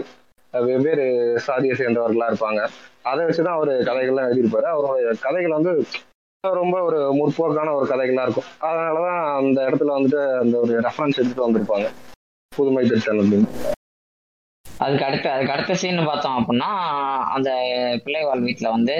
வெவ்வேறு 0.54 1.06
சாதியை 1.39 1.76
சேர்ந்தவர்களா 1.78 2.28
இருப்பாங்க. 2.28 2.62
அதை 3.04 3.26
வச்சுதான் 3.26 3.58
அவர் 3.58 3.72
கதைகள்லாம் 3.82 4.28
எழுதியிருப்பாரு. 4.28 4.68
அவருடைய 4.72 5.14
கதைகள் 5.22 5.52
வந்து 5.52 5.74
ரொம்ப 6.50 6.82
ஒரு 6.82 7.00
முற்போக்கான 7.18 7.74
ஒரு 7.74 7.86
கதைகளா 7.89 8.22
இருக்கும். 8.22 8.48
அதனாலதான் 8.62 9.20
அந்த 9.39 9.58
இடத்துல 9.68 9.92
வந்துட்டு 9.98 10.22
அந்த 10.44 10.56
ஒரு 10.58 10.74
ரெஃபரன்ஸ் 10.82 11.20
எடுத்துட்டு 11.22 11.44
வந்திருப்பாங்க. 11.48 11.88
புதுமை 12.56 12.82
திருத்தன் 12.89 13.20
அப்படின்னு. 13.22 13.50
அதுக்கு 14.86 15.06
அடுத்த 15.06 15.28
அதுக்கு 15.34 15.54
அடுத்த 15.56 15.74
சீன் 15.82 16.06
பார்த்தோம் 16.06 16.38
அப்படின்னா 16.38 16.70
அந்த 17.36 17.50
பிள்ளைவாள் 18.06 18.46
வீட்டில் 18.48 18.74
வந்து 18.78 18.96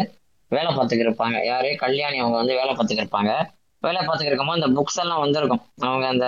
வேலை 0.50 0.76
பார்த்துக்கு 0.76 1.08
இருப்பாங்க. 1.08 1.38
யாரு? 1.46 1.76
கல்யாணி 1.76 2.20
அவங்க 2.20 2.38
வந்து 2.38 2.56
வேலை 2.62 2.74
பார்த்துக்கு 2.76 3.04
இருப்பாங்க. 3.06 3.32
வேலை 3.80 4.00
பார்த்துக்கு 4.00 4.32
இருக்கும்போது 4.32 4.62
அந்த 4.62 4.72
புக்ஸ் 4.80 5.02
எல்லாம் 5.04 5.24
வந்திருக்கும். 5.26 5.64
அவங்க 5.90 6.08
அந்த 6.14 6.28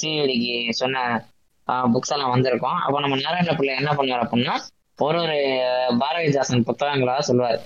சிஐடிக்கு 0.00 0.54
சொன்ன 0.82 1.26
புக்ஸ் 1.68 2.14
எல்லாம் 2.16 2.34
வந்திருக்கும். 2.36 2.78
அப்போ 2.86 3.00
நம்ம 3.00 3.16
நாராயண 3.26 3.54
பிள்ளை 3.60 3.74
என்ன 3.82 3.92
பண்ணுவார் 3.98 4.24
அப்படின்னா 4.26 4.56
ஒரு 4.98 5.18
ஒரு 5.26 5.38
பாரதிதாசன் 6.02 6.68
புத்தகங்களா 6.70 7.18
சொல்லுவார். 7.28 7.60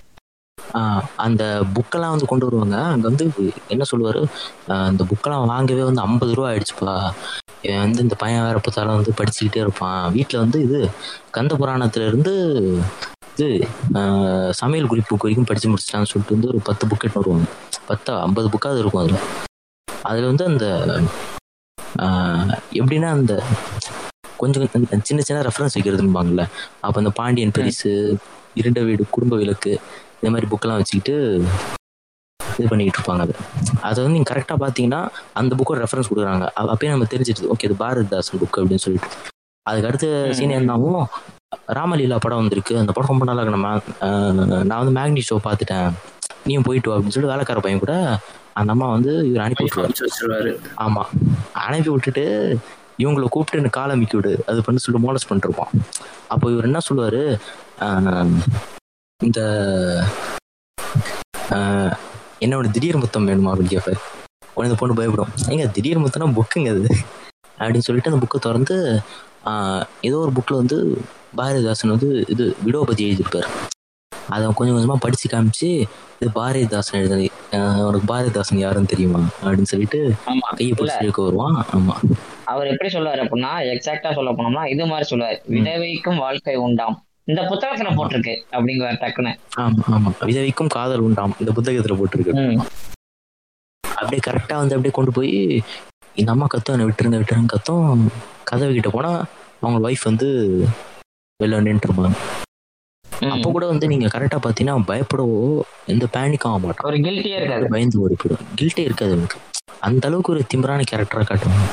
அந்த 1.17 1.43
புக்கெல்லாம் 1.75 2.13
வந்து 2.15 2.27
கொண்டு 2.27 2.47
வருவாங்க. 2.47 2.77
அங்க 2.85 3.05
வந்து 3.09 3.25
என்ன 3.69 3.85
சொல்லுவாரு? 3.91 4.23
இந்த 4.91 5.03
புக்கெல்லாம் 5.11 5.47
வாங்கவே 5.47 5.83
வந்து 5.83 6.01
ஐம்பது 6.01 6.35
ரூபா 6.35 6.49
ஆயிடுச்சுப்பா. 6.51 6.95
இவன் 7.63 7.81
வந்து 7.81 8.03
இந்த 8.03 8.15
பையன் 8.15 8.45
வேற 8.45 8.59
பார்த்தாலும் 8.59 8.99
வந்து 8.99 9.13
படிச்சுக்கிட்டே 9.19 9.61
இருப்பான். 9.65 10.13
வீட்டில் 10.13 10.41
வந்து 10.41 10.59
இது 10.63 10.81
கந்த 11.31 11.55
புராணத்துல 11.55 12.07
இருந்து 12.07 12.35
இது 13.33 13.47
சமையல் 14.61 14.87
குறிப்பு 14.87 15.17
வரைக்கும் 15.17 15.49
படிச்சு 15.49 15.71
முடிச்சிட்டான்னு 15.71 16.11
சொல்லிட்டு 16.11 16.37
வந்து 16.37 16.49
ஒரு 16.49 16.61
பத்து 16.65 16.85
புக் 16.87 17.05
எடுத்து 17.05 17.21
வருவாங்க. 17.21 17.49
பத்து 17.87 18.13
ஐம்பது 18.19 18.49
புக்காவது 18.49 18.83
இருக்கும் 18.83 19.03
அதுல. 19.03 19.19
அதுல 20.05 20.27
வந்து 20.27 20.45
அந்த 20.45 20.67
ஆஹ் 21.99 22.51
எப்படின்னா 22.73 23.11
அந்த 23.11 23.35
கொஞ்சம் 24.37 24.65
சின்ன 25.03 25.21
சின்ன 25.23 25.43
ரெஃபரன்ஸ் 25.43 25.77
வைக்கிறதுன்பாங்கல்ல 25.77 26.43
அப்போ 26.81 26.97
அந்த 27.01 27.11
பாண்டியன் 27.11 27.55
பெரிசு 27.55 27.91
இருண்ட 28.55 28.81
வீடு 28.81 29.03
குடும்ப 29.11 29.35
விளக்கு 29.37 29.73
இந்த 30.21 30.41
மாதிரி 30.41 30.47
புக்கெல்லாம் 30.47 30.77
வச்சுக்கிட்டு 30.77 31.45
இது 32.59 32.69
பண்ணிக்கிட்டு 32.69 33.13
இருப்பாங்க 33.13 33.21
அது. 33.21 33.35
அதை 33.81 34.05
வந்து 34.05 34.19
நீங்கள் 34.19 34.45
கரெக்டாக 34.45 34.61
பார்த்தீங்கன்னா 34.61 35.09
அந்த 35.35 35.55
புக்கோட 35.55 35.77
ரெஃபரன்ஸ் 35.77 36.11
கொடுக்குறாங்க. 36.15 36.49
அப்ப- 36.55 36.77
அப்பயே 36.77 36.89
நம்ம 36.89 37.05
தெரிஞ்சிடுது 37.05 37.49
ஓகே 37.51 37.65
இது 37.65 37.75
பாரதிதாசன் 37.75 38.39
புக் 38.39 38.57
அப்படின்னு 38.57 38.77
சொல்லிட்டு. 38.77 39.09
அதுக்கு 39.63 39.87
அடுத்த 39.87 40.29
சீன் 40.33 40.51
என்னாவும் 40.51 41.05
ராமலீலா 41.69 42.17
படம் 42.21 42.39
வந்திருக்கு. 42.39 42.79
அந்த 42.79 42.93
படம் 42.93 43.19
ரொம்ப 43.19 43.25
நல்லா 43.25 43.43
இருக்கு. 43.43 43.61
நம்ம 43.61 44.65
நான் 44.65 44.93
வந்து 44.93 45.01
மேக்னி 45.01 45.35
ஷோ 45.35 45.37
பார்த்துட்டேன். 45.45 45.93
நீயும் 46.45 46.63
போயிட்டு 46.63 46.91
வா 46.91 46.97
அப்படின்னு 46.97 47.09
சொல்லி 47.09 47.29
வேலைக்கார 47.29 47.61
பையன் 47.61 47.81
கூட 47.81 48.19
அந்த 48.53 48.73
அம்மா 48.73 48.91
வந்து 48.91 49.29
இவர் 49.29 49.43
அனுப்பி 49.43 49.65
விட்டுருவாரு. 49.65 49.79
அனுப்பிச்சு 49.79 50.07
வச்சிருவாரு. 50.07 50.59
ஆமா. 50.79 51.03
அனுப்பி 51.53 51.91
விட்டுட்டு 51.91 52.59
இவங்களை 52.99 53.23
கூப்பிட்டு 53.23 53.59
எனக்கு 53.59 53.81
கால் 53.81 53.91
அமைக்கி 53.91 54.15
விடு. 54.15 54.45
அது 54.47 54.63
பண்ணி 54.63 54.81
சொல்லிட்டு 54.81 55.09
மோலஸ் 55.09 55.27
பண்ணிட்டு 55.27 55.55
இருப்பான். 55.55 55.85
அப்போ 56.29 56.51
இவர் 56.51 56.65
என்ன 56.65 56.79
சொல்லுவாரு? 56.93 57.39
ஆஹ் 57.81 58.29
இந்த 59.21 59.41
என்னோட 62.41 62.71
திடீர் 62.71 62.97
முத்தம் 62.97 63.29
வேணுமா 63.29 63.51
அப்படின்னு 63.53 63.75
கேட்பாரு 63.75 63.99
உடனே 64.55 64.69
இந்த 64.69 64.79
பொண்ணு 64.81 64.95
பயப்படும். 64.95 65.31
ஏங்க 65.49 65.71
திடீர் 65.71 66.03
முத்தம்னா 66.03 66.27
புக்குங்க 66.39 66.71
அது. 66.75 66.85
அப்படின்னு 67.59 67.87
சொல்லிட்டு 67.87 68.11
அந்த 68.11 68.21
புக்கை 68.23 68.39
திறந்து 68.39 68.77
ஏதோ 70.01 70.17
ஒரு 70.17 70.33
புக்கில் 70.37 70.61
வந்து 70.63 70.77
பாரதிதாசன் 71.37 71.93
வந்து 71.95 72.09
இது 72.29 72.45
விடோபதி 72.67 73.05
எழுதியிருப்பாரு. 73.07 73.49
அதை 74.29 74.45
கொஞ்சம் 74.59 74.77
கொஞ்சமாக 74.77 74.99
படித்து 74.99 75.27
காமிச்சு 75.29 75.69
இது 76.21 76.29
பாரதிதாசன் 76.35 77.01
எழுதுனது 77.01 77.27
ஆஹ் 77.53 77.83
உனக்கு 77.89 78.09
பாரதிதாசன் 78.13 78.63
யாருன்னு 78.65 78.87
தெரியுமா? 78.87 79.21
அப்படின்னு 79.43 79.71
சொல்லிட்டு 79.73 79.99
கையை 80.25 80.69
இல்ல. 80.71 80.79
பிடிச்சி 80.81 81.03
இழுக்க 81.03 81.23
வருவான். 81.23 81.57
ஆமா. 81.77 81.97
அவர் 82.45 82.67
எப்படி 82.67 82.91
சொல்லுவாரு 82.93 83.23
அப்படின்னா 83.25 83.53
எக்ஸாக்டா 83.73 84.13
சொல்ல 84.15 84.33
போனோம்னா 84.33 84.65
இது 84.75 84.87
மாதிரி 84.87 85.09
சொல்லுவாரு. 85.13 85.39
விதவைக்கும் 85.57 86.19
வாழ்க்கை 86.19 86.57
உண்டாம். 86.67 86.97
இந்த 87.29 87.41
புத்தகத்துல 87.51 87.91
போட்டிருக்கு 87.97 88.35
அப்படிங்குவார் 88.53 89.01
டக்குன்னு. 89.03 89.33
ஆமா 89.63 89.85
ஆமா. 89.89 90.11
விதவிக்கும் 90.29 90.69
காதல் 90.69 91.01
உண்டாம். 91.01 91.35
இந்த 91.41 91.53
புத்தகத்துல 91.57 91.97
போட்டிருக்கு. 91.99 92.35
அப்படியே 93.85 94.23
கரெக்டா 94.27 94.57
வந்து 94.57 94.75
அப்படியே 94.75 94.95
கொண்டு 94.95 95.13
போய் 95.13 95.31
இந்த 96.17 96.31
அம்மா 96.31 96.47
கத்தும் 96.47 96.75
என்னை 96.75 96.87
விட்டுருங்க 96.87 97.19
விட்டுருங்க 97.19 97.47
கத்தும் 97.47 98.03
கதவு 98.45 98.73
கிட்ட 98.73 98.91
போனா 98.91 99.11
அவங்க 99.61 99.89
ஒய்ஃப் 99.89 100.05
வந்து 100.05 100.29
வெளில 101.41 101.61
நின்று 101.61 101.89
இருப்பாங்க. 101.89 102.19
அப்போ 103.31 103.49
கூட 103.51 103.65
வந்து 103.67 103.87
நீங்க 103.89 104.07
கரெக்டா 104.07 104.39
பாத்தீங்கன்னா 104.39 104.85
பயப்படவோ 104.89 105.37
எந்த 105.87 106.05
பேனிக் 106.15 106.47
ஆக 106.49 106.59
மாட்டான் 106.59 106.89
ஒரு 106.91 106.99
கில்ட்டியே 106.99 107.37
இருக்காது. 107.41 107.67
பயந்து 107.75 108.01
ஓடி 108.03 108.15
போயிடும் 108.15 108.47
கில்ட்டே 108.61 108.85
இருக்காது 108.85 109.13
அவனுக்கு 109.13 109.39
அந்த 109.81 110.05
அளவுக்கு 110.09 110.33
ஒரு 110.33 110.43
திமிரான 110.53 110.87
கேரக்டரா 110.91 111.25
காட்டுவாங்க. 111.25 111.67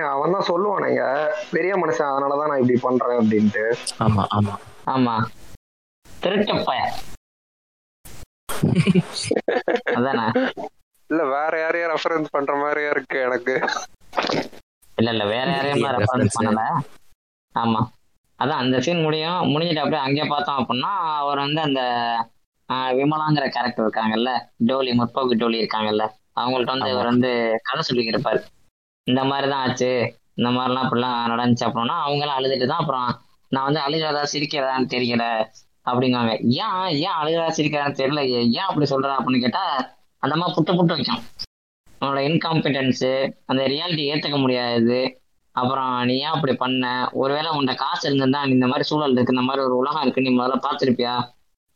அவன் 0.00 0.32
தான் 0.32 0.48
சொல்லுவானுங்க 0.48 1.30
பெரிய 1.50 1.76
மனுஷன் 1.76 2.10
அதனாலதான் 2.10 2.48
நான் 2.48 2.60
இப்படி 2.60 2.80
பண்றேன் 2.80 3.18
அப்படின்ட்டு. 3.18 3.64
ஆமா 3.98 4.24
ஆமா. 4.36 4.54
ஆமா. 4.86 5.14
திருட்டப்பய. 6.22 6.80
அதானே? 9.94 10.26
இல்ல 11.10 11.24
வேற 11.24 11.60
யாரையா 11.60 11.92
ரெஃபரன்ஸ் 11.92 12.28
பண்ற 12.30 12.56
மாதிரியா 12.56 12.90
இருக்கு 12.90 13.20
எனக்கு. 13.20 13.54
இல்ல 14.96 15.10
இல்ல 15.10 15.24
வேற 15.24 15.50
யாரையும் 15.50 15.86
ரெஃபரன்ஸ். 15.98 16.38
பண்ணல. 16.38 16.62
ஆமா. 17.54 17.80
அதான் 18.38 18.62
அந்த 18.62 18.80
சீன் 18.80 19.02
முடியும். 19.02 19.40
முடிஞ்சிட்டு 19.52 19.78
அப்படியே 19.78 20.02
அங்கே 20.02 20.24
பார்த்தோம் 20.24 20.56
அப்படின்னா 20.56 20.92
அவர் 21.16 21.38
வந்து 21.38 21.60
அந்த 21.60 21.80
விமலாங்கிற 22.68 23.48
கேரக்டர் 23.48 23.84
இருக்காங்கல்ல 23.86 24.30
டோலி 24.66 24.92
முற்போக்கு 24.92 25.34
டோலி 25.34 25.60
இருக்காங்கல்ல 25.62 26.04
அவங்கள்ட்ட 26.36 26.70
வந்து. 26.70 26.90
இவர் 26.90 27.04
வந்து 27.04 27.30
கதை 27.62 27.82
சொல்லிக்கிட்டு 27.88 28.18
இருப்பாரு. 28.18 28.40
இந்த 29.06 29.20
மாதிரி 29.24 29.46
தான் 29.48 29.62
ஆச்சு. 29.66 29.90
இந்த 30.36 30.48
மாதிரிலாம் 30.56 30.84
இப்படிலாம் 30.86 31.30
நடந்துச்சு 31.32 31.64
அப்படின்னா 31.68 31.96
அவங்களாம் 32.06 32.38
அழுதுட்டு 32.38 32.66
தான் 32.66 32.82
அப்புறம் 32.82 33.08
நான் 33.52 33.66
வந்து 33.68 33.80
அழுகிறதா 33.80 34.22
சிரிக்கிறதான்னு 34.32 34.92
தெரியல 34.94 35.24
அப்படிங்குவாங்க 35.86 36.32
ஏன் 36.64 36.76
ஏன் 37.06 37.16
அழுகிறதா 37.20 37.48
சிரிக்கிறான்னு 37.58 37.98
தெரியல? 38.00 38.20
ஏன் 38.58 38.68
அப்படி 38.68 38.86
சொல்ற 38.92 39.10
அப்படின்னு 39.18 39.44
கேட்டா 39.44 39.64
அந்த 40.22 40.34
மாதிரி 40.36 40.54
புட்டு 40.56 40.72
புட்டு 40.78 40.94
வைக்கும். 40.96 41.22
அவனோட 42.00 42.20
இன்காம்பிடன்ஸு 42.28 43.10
அந்த 43.46 43.62
ரியாலிட்டி 43.72 44.04
ஏற்றுக்க 44.12 44.38
முடியாது. 44.38 44.98
அப்புறம் 45.56 45.92
நீ 46.04 46.14
ஏன் 46.16 46.34
அப்படி 46.36 46.52
பண்ண? 46.54 46.84
ஒருவேளை 47.12 47.48
உன்கிட்ட 47.50 47.74
காசு 47.74 48.02
இருந்திருந்தா 48.08 48.40
நீ 48.46 48.52
இந்த 48.52 48.66
மாதிரி 48.66 48.84
சூழல் 48.88 49.14
இருக்கு 49.16 49.34
இந்த 49.34 49.44
மாதிரி 49.48 49.64
ஒரு 49.64 49.76
உலகம் 49.76 50.02
இருக்கு 50.02 50.24
நீ 50.26 50.30
முதல்ல 50.38 50.56
பார்த்துருப்பியா? 50.66 51.14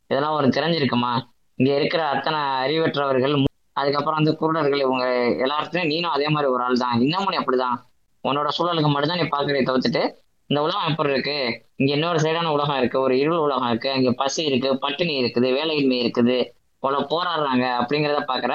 இதெல்லாம் 0.09 0.37
ஒரு 0.39 0.47
தெரிஞ்சிருக்குமா? 0.47 1.11
இங்க 1.59 1.71
இருக்கிற 1.75 2.01
அத்தனை 2.07 2.39
அறிவற்றவர்கள் 2.63 3.35
அதுக்கப்புறம் 3.79 4.19
அந்த 4.21 4.31
குருடர்கள் 4.41 4.85
இவங்க 4.85 5.05
எல்லாத்துலயும் 5.45 5.91
நீனும் 5.93 6.13
அதே 6.15 6.27
மாதிரி 6.35 6.47
ஒரு 6.53 6.63
ஆள் 6.67 6.81
தான் 6.83 7.01
இன்னமும் 7.05 7.33
நீ 7.33 7.39
அப்படிதான். 7.41 7.77
உன்னோட 8.23 8.49
சூழலுக்கு 8.57 8.89
மட்டும்தான் 8.91 9.21
நீ 9.21 9.27
பாக்குறதை 9.33 9.63
தவிர்த்துட்டு 9.69 10.03
இந்த 10.49 10.59
உலகம் 10.65 10.89
எப்படி 10.89 11.11
இருக்கு? 11.13 11.37
இங்க 11.79 11.91
இன்னொரு 11.95 12.19
சைடான 12.25 12.51
உலகம் 12.55 12.79
இருக்கு 12.81 12.97
ஒரு 13.05 13.13
இருள் 13.21 13.43
உலகம் 13.45 13.69
இருக்கு 13.71 13.89
இங்க 13.99 14.11
பசி 14.21 14.41
இருக்கு 14.49 14.69
பட்டினி 14.83 15.13
இருக்குது 15.21 15.47
வேலையின்மை 15.57 15.97
இருக்குது 16.03 16.37
இவ்வளவு 16.83 17.09
போராடுறாங்க 17.13 17.65
அப்படிங்கிறத 17.79 18.21
பாக்குற 18.31 18.53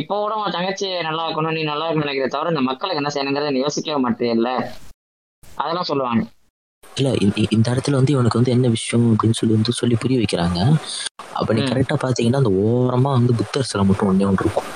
இப்போ 0.00 0.14
கூட 0.22 0.34
உன் 0.42 0.54
தங்கச்சி 0.56 0.86
நல்லா 1.08 1.24
இருக்கணும் 1.26 1.56
நீ 1.56 1.62
நல்லா 1.72 1.84
இருக்கணும் 1.86 2.06
நினைக்கிறத 2.06 2.32
தவிர 2.34 2.52
இந்த 2.54 2.62
மக்களுக்கு 2.70 3.00
என்ன 3.02 3.12
செய்யணுங்கிறத 3.14 3.52
நீ 3.56 3.60
யோசிக்கவே 3.64 3.98
மாட்டேல்ல. 4.04 4.50
அதெல்லாம் 5.42 5.88
சொல்லுவாங்க. 5.90 6.22
இல்ல 6.84 7.10
இந்த 7.56 7.66
இடத்துல 7.74 7.98
வந்து 8.00 8.14
இவனுக்கு 8.14 8.40
வந்து 8.40 8.54
என்ன 8.56 8.68
விஷயம் 8.76 9.06
அப்படின்னு 9.12 9.38
சொல்லி 9.40 9.56
வந்து 9.56 9.78
சொல்லி 9.80 9.96
புரிய 10.02 10.18
வைக்கிறாங்க. 10.22 10.58
அப்ப 11.34 11.54
நீ 11.54 11.60
ம். 11.60 11.64
கரெக்டா 11.64 11.96
பாத்தீங்கன்னா 12.02 12.36
அந்த 12.36 12.52
ஓரமா 12.64 13.10
வந்து 13.12 13.34
புத்தர் 13.34 13.62
சிலை 13.62 13.86
மட்டும் 13.86 14.08
ஒண்ணே 14.08 14.26
ஒன்று 14.26 14.44
இருக்கும். 14.44 14.68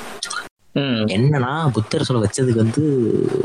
என்னன்னா 1.06 1.70
புத்தர் 1.72 2.02
சிலை 2.02 2.20
வச்சதுக்கு 2.20 2.56
வந்து 2.56 2.82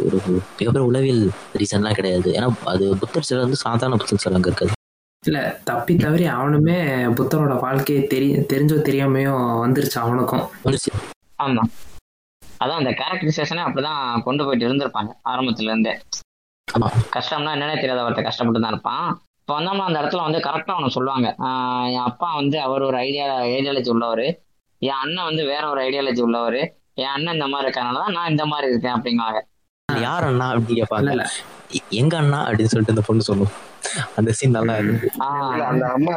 ஒரு 0.05 0.17
மிகப்பெரிய 0.57 0.83
உளவியல் 0.83 1.23
ரீசன்லாம் 1.57 1.93
கிடையாது. 1.93 2.29
ஏன்னா 2.33 2.55
அது 2.63 2.97
புத்தர் 2.97 3.23
சிலை 3.23 3.41
வந்து 3.41 3.55
சாதாரண 3.55 3.95
புத்தர் 3.95 4.19
சிலை 4.19 4.35
அங்க 4.35 4.49
இருக்காது. 4.49 4.73
இல்ல 5.23 5.59
தப்பி 5.63 5.95
தவறி 5.95 6.25
அவனுமே 6.27 6.77
புத்தரோட 7.15 7.59
வாழ்க்கையை 7.59 8.07
தெரிய 8.07 8.39
தெரிஞ்சோ 8.53 8.77
தெரியாமையோ 8.81 9.33
வந்துருச்சு 9.65 9.97
அவனுக்கும். 9.97 10.45
ஆமா. 11.39 11.63
அதான் 12.59 12.81
அந்த 12.81 12.91
கேரக்டரைசேஷனே 12.91 13.63
அப்படிதான் 13.65 14.21
கொண்டு 14.21 14.45
போயிட்டு 14.45 14.67
இருந்திருப்பாங்க 14.67 15.11
ஆரம்பத்துல 15.29 15.71
இருந்தே. 15.71 15.93
ஆமா. 16.67 16.87
கஷ்டம்னா 17.13 17.53
என்னன்னே 17.53 17.75
தெரியாத 17.75 18.03
ஒருத்தர் 18.03 18.23
கஷ்டப்பட்டு 18.23 18.61
தான் 18.61 18.71
இருப்பான். 18.71 19.07
இப்போ 19.43 19.53
வந்தோம்னா 19.55 19.87
அந்த 19.87 20.01
இடத்துல 20.01 20.25
வந்து 20.25 20.39
கரெக்டா 20.39 20.73
அவனை 20.75 20.89
சொல்லுவாங்க. 20.89 21.29
ஆஹ் 21.47 21.87
என் 21.93 22.05
அப்பா 22.09 22.27
வந்து 22.33 22.57
அவர் 22.61 22.81
ஒரு 22.81 22.97
ஐடியா 22.97 23.25
ஐடியாலஜி 23.55 23.89
உள்ளவர். 23.89 24.25
என் 24.81 24.99
அண்ணன் 25.03 25.27
வந்து 25.29 25.43
வேற 25.49 25.63
ஒரு 25.69 25.79
ஐடியாலஜி 25.87 26.21
உள்ளவர். 26.27 26.59
என் 27.01 27.11
அண்ணன் 27.15 27.35
இந்த 27.37 27.47
மாதிரி 27.47 27.67
இருக்கறனால 27.67 28.01
தான் 28.03 28.15
நான் 28.17 28.31
இந்த 28.33 28.45
மாதிரி 28.45 28.69
இருக்கேன் 28.71 28.95
அப்படிங்குவாங்க. 28.97 29.39
யார் 29.89 30.27
அண்ணா 30.29 30.47
அப்படின்னு 30.53 30.79
கேட்பாங்க 30.81 31.25
எங்க 32.01 32.13
அண்ணா 32.17 32.39
அப்படின்னு 32.47 32.71
சொல்லிட்டு 32.73 32.95
அந்த 32.95 33.05
பொண்ணு 33.07 33.27
சொல்லும். 33.29 33.53
அந்த 34.15 34.31
சீன் 34.39 34.55
நல்லா 34.57 34.75
இருக்கு 34.77 35.09
அந்த 35.71 35.85
அம்மா 35.97 36.15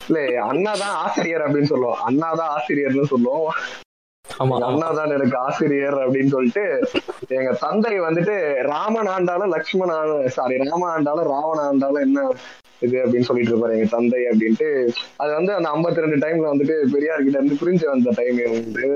இல்ல 0.00 0.18
அண்ணா 0.50 0.72
தான் 0.84 0.94
ஆசிரியர் 1.04 1.44
அப்படின்னு 1.46 1.72
சொல்லுவோம். 1.74 2.00
அண்ணா 2.08 2.28
தான் 2.40 2.52
ஆசிரியர்னு 2.56 3.12
சொல்லுவோம். 3.14 3.50
அண்ணா 4.42 4.88
தான் 4.96 5.12
எனக்கு 5.16 5.36
ஆசிரியர் 5.46 5.96
அப்படின்னு 6.02 6.32
சொல்லிட்டு 6.34 6.64
எங்க 7.38 7.50
தந்தை 7.64 7.92
வந்துட்டு 8.06 8.34
ராமன் 8.70 9.10
ஆண்டாலும் 9.14 9.52
லக்ஷ்மண் 9.54 9.92
சாரி 10.36 10.56
ராம 10.62 10.82
ஆண்டாலும் 10.94 11.28
ராவண 11.32 11.58
ஆண்டாலும் 11.70 12.04
என்ன 12.06 12.26
இது 12.86 12.96
அப்படின்னு 13.02 13.28
சொல்லிட்டு 13.28 13.52
இருப்பாரு 13.52 13.76
எங்க 13.76 13.88
தந்தை 13.96 14.20
அப்படின்ட்டு. 14.30 14.68
அது 15.22 15.30
வந்து 15.38 15.52
அந்த 15.58 15.68
52 15.74 16.04
ரெண்டு 16.04 16.22
டைம்ல 16.24 16.46
வந்துட்டு 16.52 16.76
பெரியார் 16.94 17.24
கிட்ட 17.26 17.38
இருந்து 17.38 17.60
பிரிஞ்சு 17.62 17.86
வந்த 17.92 18.14
டைம் 18.18 18.40
வந்து 18.56 18.86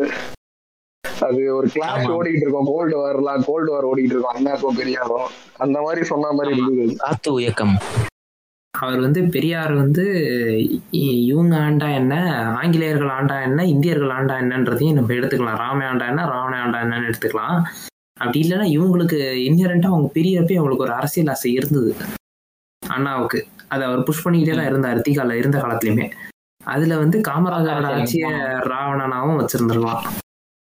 அது 1.26 1.42
ஒரு 1.58 1.68
கிளாஸ். 1.74 2.08
ஓடிட்டு 2.16 2.44
இருக்கோம். 2.44 2.70
கோல்டு 2.72 2.96
வார்லாம் 3.02 3.46
கோல்டு 3.50 3.70
வார் 3.74 3.88
ஓடிட்டு 3.90 4.14
இருக்கோம். 4.14 4.34
அண்ணாக்கும் 4.36 4.78
பெரியாரும் 4.80 5.28
அந்த 5.66 5.76
மாதிரி 5.86 6.04
சொன்ன 6.12 6.32
மாதிரி 6.40 6.56
இருந்தது. 6.56 6.96
இயக்கம். 7.44 7.74
அவர் 8.84 9.00
வந்து 9.00 9.20
பெரியார் 9.34 9.72
வந்து 9.74 10.04
இவங்க 11.30 11.54
ஆண்டா 11.66 11.88
என்ன 12.00 12.14
ஆங்கிலேயர்கள் 12.60 13.12
ஆண்டா 13.16 13.36
என்ன 13.42 13.64
இந்தியர்கள் 13.64 14.12
ஆண்டா 14.16 14.34
என்னன்றதையும் 14.42 14.98
நம்ம 14.98 15.14
எடுத்துக்கலாம். 15.14 15.60
ராம 15.64 15.84
ஆண்டா 15.90 16.06
என்ன 16.12 16.26
ராவண 16.32 16.54
ஆண்டா 16.64 16.80
என்னன்னு 16.84 17.08
எடுத்துக்கலாம். 17.10 17.58
அப்படி 18.20 18.40
இல்லைன்னா 18.44 18.66
இவங்களுக்கு 18.76 19.18
இன்ஹரண்டா 19.48 19.88
அவங்க 19.92 20.10
பெரியப்பே 20.18 20.58
அவங்களுக்கு 20.58 20.86
ஒரு 20.88 20.94
அரசியல் 20.98 21.32
ஆசை 21.34 21.52
இருந்தது. 21.52 21.92
அண்ணாவுக்கு. 22.82 23.40
அதை 23.68 23.82
அவர் 23.88 24.06
புஷ் 24.08 24.24
பண்ணிக்கிட்டே 24.24 24.56
தான் 24.58 24.70
இருந்தார் 24.70 25.04
தீகால 25.08 25.38
இருந்த 25.40 25.58
காலத்துலயுமே. 25.62 26.06
அதுல 26.74 26.96
வந்து 27.02 27.18
காமராஜரோட 27.28 27.88
ஆட்சியை 27.96 28.30
ராவணனாவும் 28.72 29.40
வச்சிருந்திருக்கலாம். 29.40 30.04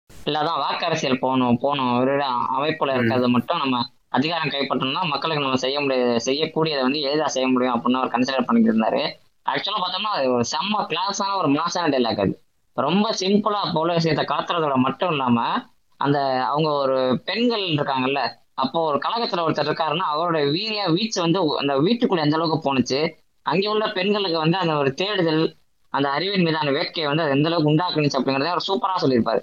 இல்ல 0.10 0.38
அதான் 0.42 0.62
வாக்கு 0.64 0.86
அரசியல் 0.86 1.22
போகணும் 1.26 1.60
போகணும். 1.64 1.92
ஒரு 2.00 2.14
அமைப்புல 2.58 2.96
இருக்கிறது 2.96 3.30
மட்டும் 3.36 3.62
நம்ம 3.64 3.84
அதிகாரம் 4.18 4.54
கைப்பற்றணும்னா 4.54 5.04
மக்களுக்கு 5.12 5.44
நம்ம 5.44 5.60
செய்ய 5.64 5.78
முடியாது 5.84 6.24
செய்யக்கூடியதை 6.28 6.82
வந்து 6.88 7.00
எளிதாக 7.08 7.30
செய்ய 7.36 7.48
முடியும் 7.48 7.76
அப்படின்னு 7.76 8.00
அவர் 8.02 8.14
கன்சிடர் 8.16 8.48
பண்ணிட்டு 8.48 8.72
இருந்தாரு. 8.72 9.02
ஆக்சுவலாக 9.46 9.82
பார்த்தோம்னா 9.84 10.14
அது 10.18 10.28
ஒரு 10.36 10.46
செம்ம 10.54 10.84
கிளாஸான 10.92 11.36
ஒரு 11.42 11.50
மாசான 11.58 11.90
டைலாக் 11.96 12.22
அது. 12.24 12.34
ரொம்ப 12.78 13.08
சிம்பிளா 13.22 13.62
போல 13.76 13.90
விஷயத்தை 14.00 14.24
காத்துறதோட 14.32 14.76
மட்டும் 14.86 15.12
இல்லாம 15.14 15.38
அந்த 16.00 16.18
அவங்க 16.52 16.70
ஒரு 16.84 16.98
பெண்கள் 17.28 17.66
இருக்காங்கல்ல 17.76 18.22
அப்போ 18.64 18.80
ஒரு 18.90 18.98
கழகத்துல 19.06 19.44
ஒருத்தர் 19.46 19.70
இருக்காருன்னா 19.70 20.08
அவரோட 20.14 20.40
வீரிய 20.56 20.82
வீச்சு 20.96 21.20
வந்து 21.22 21.40
அந்த 21.62 21.74
வீட்டுக்குள்ள 21.86 22.26
எந்த 22.26 22.38
அளவுக்கு 22.38 22.60
போணுச்சு 22.68 23.00
அங்கே 23.46 23.68
உள்ள 23.68 23.86
பெண்களுக்கு 23.98 24.38
வந்து 24.38 24.58
அந்த 24.58 24.74
ஒரு 24.82 24.92
தேடுதல் 25.02 25.44
அந்த 25.94 26.08
அறிவின் 26.10 26.46
மீதான 26.48 26.72
வேட்கையை 26.78 27.08
வந்து 27.10 27.24
அது 27.24 27.36
எந்த 27.38 27.50
அளவுக்கு 27.50 27.72
உண்டாக்குனுச்சு 27.72 28.18
அப்படிங்கறத 28.20 28.54
அவர் 28.54 28.68
சூப்பரா 28.70 28.96
சொல்லியிருப்பாரு. 29.04 29.42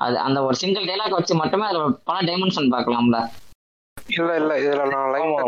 அது 0.00 0.16
அந்த 0.18 0.38
ஒரு 0.42 0.56
சிங்கிள் 0.62 0.88
டைலாக் 0.90 1.18
வச்சு 1.18 1.34
மட்டுமே 1.34 1.66
அதுல 1.66 1.84
பல 2.10 2.16
டைமென்ஷன் 2.28 2.72
பார்க்கலாம்ல. 2.74 3.18
இல்ல 4.06 4.30
இல்ல. 4.40 4.52
இதுல 4.62 4.84
நான் 4.94 5.12
லைட்டா 5.14 5.44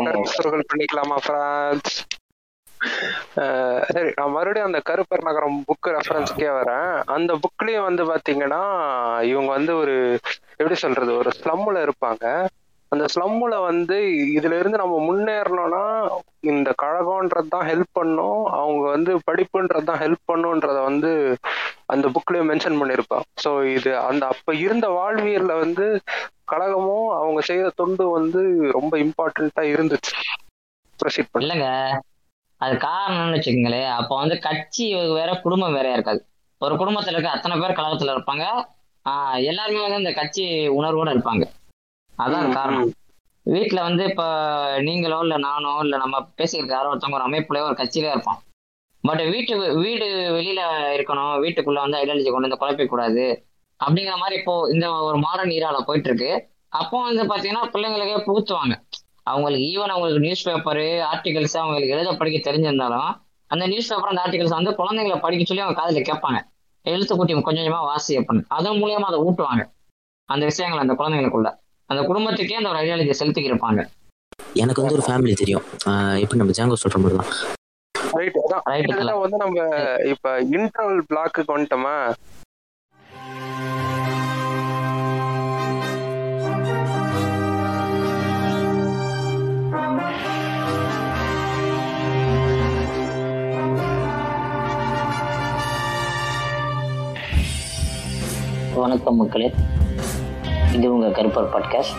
பண்ணிக்கலாமா 0.71 1.17
பிரான்ஸ் 1.27 1.95
சரி 3.91 4.09
நான் 4.17 4.33
மறுபடியும் 4.35 4.67
அந்த 4.67 4.79
கருப்பர் 4.89 5.27
நகரம் 5.27 5.55
புக் 5.67 5.87
ரெஃபரன்ஸ்க்கே 5.95 6.49
வரேன். 6.57 6.91
அந்த 7.15 7.31
புக்லயும் 7.43 7.87
வந்து 7.87 8.03
பாத்தீங்கன்னா 8.05 8.61
இவங்க 9.31 9.49
வந்து 9.51 9.75
ஒரு 9.75 9.95
எப்படி 10.57 10.75
சொல்றது 10.75 11.11
ஒரு 11.15 11.31
ஸ்லம்முல 11.39 11.81
இருப்பாங்க. 11.87 12.23
அந்த 12.91 13.05
ஸ்லம்முல 13.13 13.55
வந்து 13.69 13.95
இதுல 14.37 14.59
இருந்து 14.59 14.77
நம்ம 14.77 14.97
முன்னேறணும்னா 15.07 15.83
இந்த 16.43 16.69
கழகம்ன்றது 16.83 17.49
தான் 17.49 17.67
ஹெல்ப் 17.71 17.91
பண்ணும். 17.93 18.45
அவங்க 18.59 18.83
வந்து 18.89 19.13
படிப்புன்றது 19.29 19.83
தான் 19.83 20.01
ஹெல்ப் 20.05 20.29
பண்ணுன்றத 20.31 20.77
வந்து 20.89 21.11
அந்த 21.89 22.07
புக்லயும் 22.15 22.49
மென்ஷன் 22.49 22.79
பண்ணியிருப்பான் 22.79 23.25
ஸோ 23.43 23.51
இது 23.73 23.91
அந்த 24.03 24.23
அப்ப 24.33 24.55
இருந்த 24.63 24.87
வாழ்வியல்ல 24.97 25.53
வந்து 25.59 25.85
கழகமும் 26.47 27.07
அவங்க 27.17 27.39
செய்யற 27.47 27.69
தொண்டு 27.75 28.03
வந்து 28.13 28.41
ரொம்ப 28.77 28.93
இம்பார்ட்டண்டா 28.99 29.63
இருந்துச்சு. 29.73 30.13
ப்ரொசீட் 30.99 31.31
இல்லைங்க. 31.39 31.67
அது 32.61 32.73
காரணம்னு 32.81 33.35
வச்சுக்கோங்களேன் 33.35 33.89
அப்போ 33.97 34.13
வந்து 34.15 34.35
கட்சி 34.45 34.85
வேற 35.13 35.29
குடும்பம் 35.43 35.75
வேறையா 35.75 35.97
இருக்காது. 35.97 36.21
ஒரு 36.61 36.75
குடும்பத்துல 36.77 37.15
இருக்க 37.15 37.31
அத்தனை 37.31 37.55
பேர் 37.59 37.77
கழகத்துல 37.77 38.15
இருப்பாங்க. 38.15 38.45
ஆஹ் 39.05 39.37
எல்லாருமே 39.49 39.83
வந்து 39.85 40.01
இந்த 40.03 40.13
கட்சி 40.15 40.43
உணர்வோட 40.77 41.09
இருப்பாங்க. 41.15 41.43
அதான் 42.17 42.55
காரணம். 42.55 42.91
வீட்டுல 43.45 43.79
வந்து 43.85 44.03
இப்ப 44.09 44.23
நீங்களோ 44.87 45.19
இல்ல 45.19 45.35
நானோ 45.45 45.73
இல்ல 45.83 45.97
நம்ம 45.97 46.19
பேசியிருக்க 46.37 46.73
யாரோ 46.73 46.91
ஒருத்தவங்க 46.91 47.19
ஒரு 47.19 47.27
அமைப்புலயோ 47.27 47.67
ஒரு 47.67 47.79
கட்சியிலே 47.79 48.13
இருப்போம் 48.13 48.39
பட் 49.03 49.21
வீட்டு 49.33 49.53
வீடு 49.83 50.07
வெளியில 50.37 50.61
இருக்கணும் 50.97 51.33
வீட்டுக்குள்ள 51.43 51.79
வந்து 51.85 51.99
ஐடியாலஜி 52.01 52.31
கொண்டு 52.33 52.47
வந்து 52.47 52.61
குழப்பிக்க 52.61 52.91
கூடாது. 52.93 53.25
அப்படிங்கிற 53.79 54.15
மாதிரி 54.21 54.35
இப்போ 54.41 54.53
இந்த 54.73 54.85
ஒரு 55.07 55.17
மாடர்ன் 55.25 55.53
ஈரால 55.57 55.79
போயிட்டு 55.87 56.09
இருக்கு 56.09 56.31
அப்போ 56.79 56.97
வந்து 57.07 57.23
பாத்தீங்கன்னா 57.31 57.65
பிள்ளைங்களுக்கே 57.73 58.17
புகுத்துவாங்க. 58.27 58.75
அவங்களுக்கு 59.31 59.65
ஈவன் 59.73 59.93
அவங்களுக்கு 59.93 60.23
நியூஸ் 60.25 60.45
பேப்பரு 60.47 60.87
ஆர்டிகல்ஸ் 61.11 61.55
அவங்களுக்கு 61.61 61.95
எழுத 61.95 62.11
படிக்க 62.21 62.37
தெரிஞ்சிருந்தாலும் 62.49 63.11
அந்த 63.51 63.63
நியூஸ் 63.71 63.89
பேப்பர் 63.91 64.11
அந்த 64.13 64.23
ஆர்டிகல்ஸ் 64.25 64.55
வந்து 64.57 64.71
குழந்தைங்களை 64.79 65.17
படிக்க 65.25 65.43
சொல்லி 65.49 65.63
அவங்க 65.65 65.77
காதுல 65.81 66.01
கேட்பாங்க. 66.09 66.39
எழுத்து 66.85 67.13
கூட்டி 67.15 67.33
கொஞ்சம் 67.33 67.47
கொஞ்சமா 67.47 67.79
வாசி 67.91 68.13
அப்படின்னு 68.19 68.47
அதன் 68.57 68.79
மூலியமா 68.81 69.07
அதை 69.11 69.19
ஊட்டுவாங்க. 69.27 69.63
அந்த 70.29 70.43
விஷயங்கள் 70.51 70.83
அந்த 70.83 70.95
குழந்தைங்களுக்குள்ள. 70.99 71.49
அந்த 71.89 72.01
குடும்பத்துக்கே 72.09 72.59
அந்த 72.59 72.69
ஒரு 72.73 72.79
ஐடியாலஜி 72.83 73.15
செலுத்திக்கு 73.21 73.51
இருப்பாங்க 73.51 73.81
எனக்கு 74.61 74.81
வந்து 74.81 74.97
ஒரு 74.97 75.05
ஃபேமிலி 75.07 75.33
தெரியும். 75.41 75.65
எப்படி 76.23 76.39
நம்ம 76.41 76.55
ஜாங்கோ 76.59 76.77
சொல்ற 76.83 76.99
மாதிரி 77.03 77.17
தான் 77.21 77.31
ரைட் 78.13 78.37
அதான். 78.37 79.19
வந்து 79.19 79.37
நம்ம 79.37 79.63
இப்ப 80.05 80.41
இன்டர்வல் 80.43 81.01
பிளாக்கு 81.09 81.43
வந்துட்டோமா? 81.47 81.95
வணக்கம் 98.75 99.15
மக்களே. 99.15 99.53
இது 100.73 100.93
உங்க 100.93 101.07
கருப்பர் 101.07 101.49
பாட்காஸ்ட் 101.53 101.97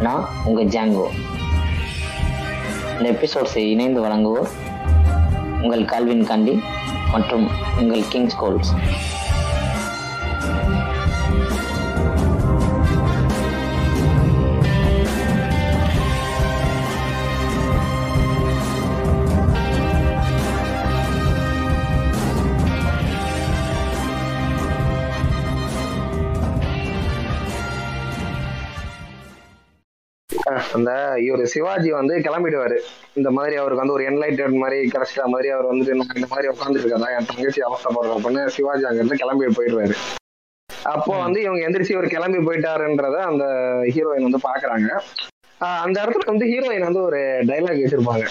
நான் 0.00 0.28
உங்க 0.44 0.62
ஜாங்கோ. 0.64 1.04
இந்த 2.98 3.10
எபிசோட்ஸை 3.12 3.56
இணைந்து 3.56 4.00
வழங்குவோர் 4.00 4.48
உங்கள் 5.62 5.84
கால்வின் 5.84 6.24
காண்டி 6.24 6.54
மற்றும் 7.12 7.46
உங்கள் 7.78 8.04
கிங்ஸ் 8.08 8.36
கோல்ஸ் 8.36 8.70
அந்த 30.74 31.20
இவர் 31.20 31.46
சிவாஜி 31.46 31.90
வந்து 31.90 32.16
கிளம்பிடுவாரு. 32.16 32.78
இந்த 33.14 33.30
மாதிரி 33.30 33.56
அவருக்கு 33.56 33.86
வந்து 33.86 33.92
ஒரு 33.92 34.04
என்லைட்டட் 34.04 34.52
மாதிரி 34.52 34.90
கிடைச்சிட்ட 34.94 35.24
மாதிரி 35.24 35.48
அவர் 35.48 35.74
வந்துட்டு 35.74 36.14
இந்த 36.14 36.26
மாதிரி 36.28 36.48
உட்காந்துட்டு 36.48 36.84
இருக்கா 36.84 37.08
என் 37.08 37.26
தங்கச்சி 37.26 37.60
அவஸ்தப்படுறேன் 37.60 38.18
அப்படின்னு 38.18 38.46
சிவாஜி 38.46 38.84
அங்க 38.84 39.02
இருந்து 39.02 39.16
கிளம்பி 39.16 39.46
போயிடுவாரு. 39.46 39.94
அப்போ 40.82 41.22
வந்து 41.22 41.40
இவங்க 41.40 41.68
எந்திரிச்சு 41.68 41.90
இவர் 41.90 42.06
கிளம்பி 42.06 42.38
போயிட்டாருன்றத 42.38 43.16
அந்த 43.16 43.44
ஹீரோயின் 43.82 44.30
வந்து 44.30 44.38
பாக்குறாங்க. 44.38 45.00
அந்த 45.58 46.02
இடத்துல 46.02 46.26
வந்து 46.26 46.46
ஹீரோயின் 46.46 46.80
வந்து 46.80 47.02
ஒரு 47.02 47.18
டைலாக் 47.18 47.82
வச்சிருப்பாங்க. 47.84 48.26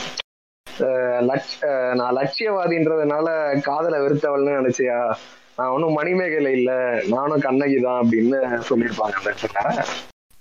லட்ச- 1.22 1.95
நான் 1.95 2.15
லட்சியவாதின்றதுனால 2.15 3.61
காதலை 3.61 3.99
வெறுத்தவள்னு 3.99 4.57
நினைச்சியா? 4.61 5.13
நான் 5.57 5.70
ஒன்றும் 5.70 5.93
மணிமேகலை 5.93 6.51
இல்ல 6.51 7.01
நானும் 7.09 7.39
கண்ணகி 7.39 7.82
தான் 7.82 8.03
அப்படின்னு 8.03 8.61
சொல்லியிருப்பாங்க 8.70 9.11
அந்த 9.11 9.32
இடத்துல. 9.32 9.84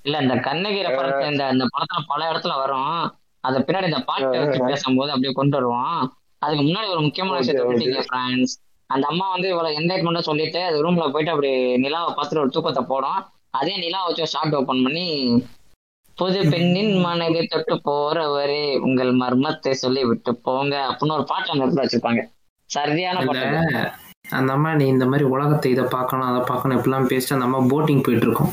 இல்ல 0.07 0.16
இந்த 0.24 0.34
கண்ணகி 0.46 0.80
ரெஃபரன்ஸ் 0.86 1.30
இந்த 1.32 1.44
இந்த 1.54 1.64
படத்துல 1.74 2.02
பல 2.12 2.20
இடத்துல 2.30 2.54
வரும். 2.62 2.92
அத 3.44 3.59
பின்னாடி 3.66 3.88
இந்த 3.90 4.00
பாட்டு 4.11 4.38
வச்சு 4.42 4.61
பேசும்போது 4.70 5.12
அப்படியே 5.14 5.32
கொண்டு 5.38 5.57
வருவோம் 5.59 5.98
அதுக்கு 6.42 6.62
முன்னாடி 6.66 6.88
ஒரு 6.94 7.02
முக்கியமான 7.07 7.40
விஷயத்த 7.40 8.07
ஃப்ரெண்ட்ஸ் 8.09 8.54
அந்த 8.90 9.04
அம்மா 9.12 9.26
வந்து 9.34 9.48
இவ்வளவு 9.52 9.76
என்டர்டைன்மெண்டா 9.78 10.22
சொல்லிட்டு 10.28 10.61
அது 10.66 10.82
ரூம்ல 10.84 11.07
போயிட்டு 11.14 11.32
அப்படி 11.34 11.50
நிலாவை 11.84 12.11
பார்த்துட்டு 12.16 12.42
ஒரு 12.42 12.54
தூக்கத்தை 12.57 12.82
போடும். 12.90 13.20
அதே 13.59 13.74
நிலா 13.84 14.00
வச்சு 14.07 14.32
ஷார்ட் 14.32 14.57
ஓபன் 14.59 14.82
பண்ணி 14.86 15.07
புது 16.18 16.40
பெண்ணின் 16.52 16.92
மனதை 17.04 17.40
தொட்டு 17.52 17.74
போறவரே 17.88 18.62
உங்கள் 18.86 19.11
மர்மத்தை 19.22 19.72
சொல்லி 19.82 20.02
விட்டு 20.11 20.32
போங்க 20.46 20.74
அப்படின்னு 20.90 21.16
ஒரு 21.18 21.26
பாட்டு 21.32 21.52
அந்த 21.52 21.64
இடத்துல 21.64 21.84
வச்சிருப்பாங்க. 21.84 22.22
சரியான 22.70 23.24
பாட்டு. 23.26 23.82
அந்த 24.38 24.50
அம்மா 24.57 24.70
நீ 24.80 24.86
இந்த 24.94 25.04
மாதிரி 25.11 25.26
உலகத்தை 25.34 25.70
இதை 25.74 25.84
பார்க்கணும் 25.96 26.30
அதை 26.30 26.40
பார்க்கணும் 26.50 26.76
இப்படிலாம் 26.78 27.11
பேசிட்டு 27.12 27.36
அந்த 27.36 27.48
அம்மா 27.48 27.61
போட்டிங் 27.72 28.04
போயிட்டு 28.07 28.26
இருக்கோம். 28.28 28.52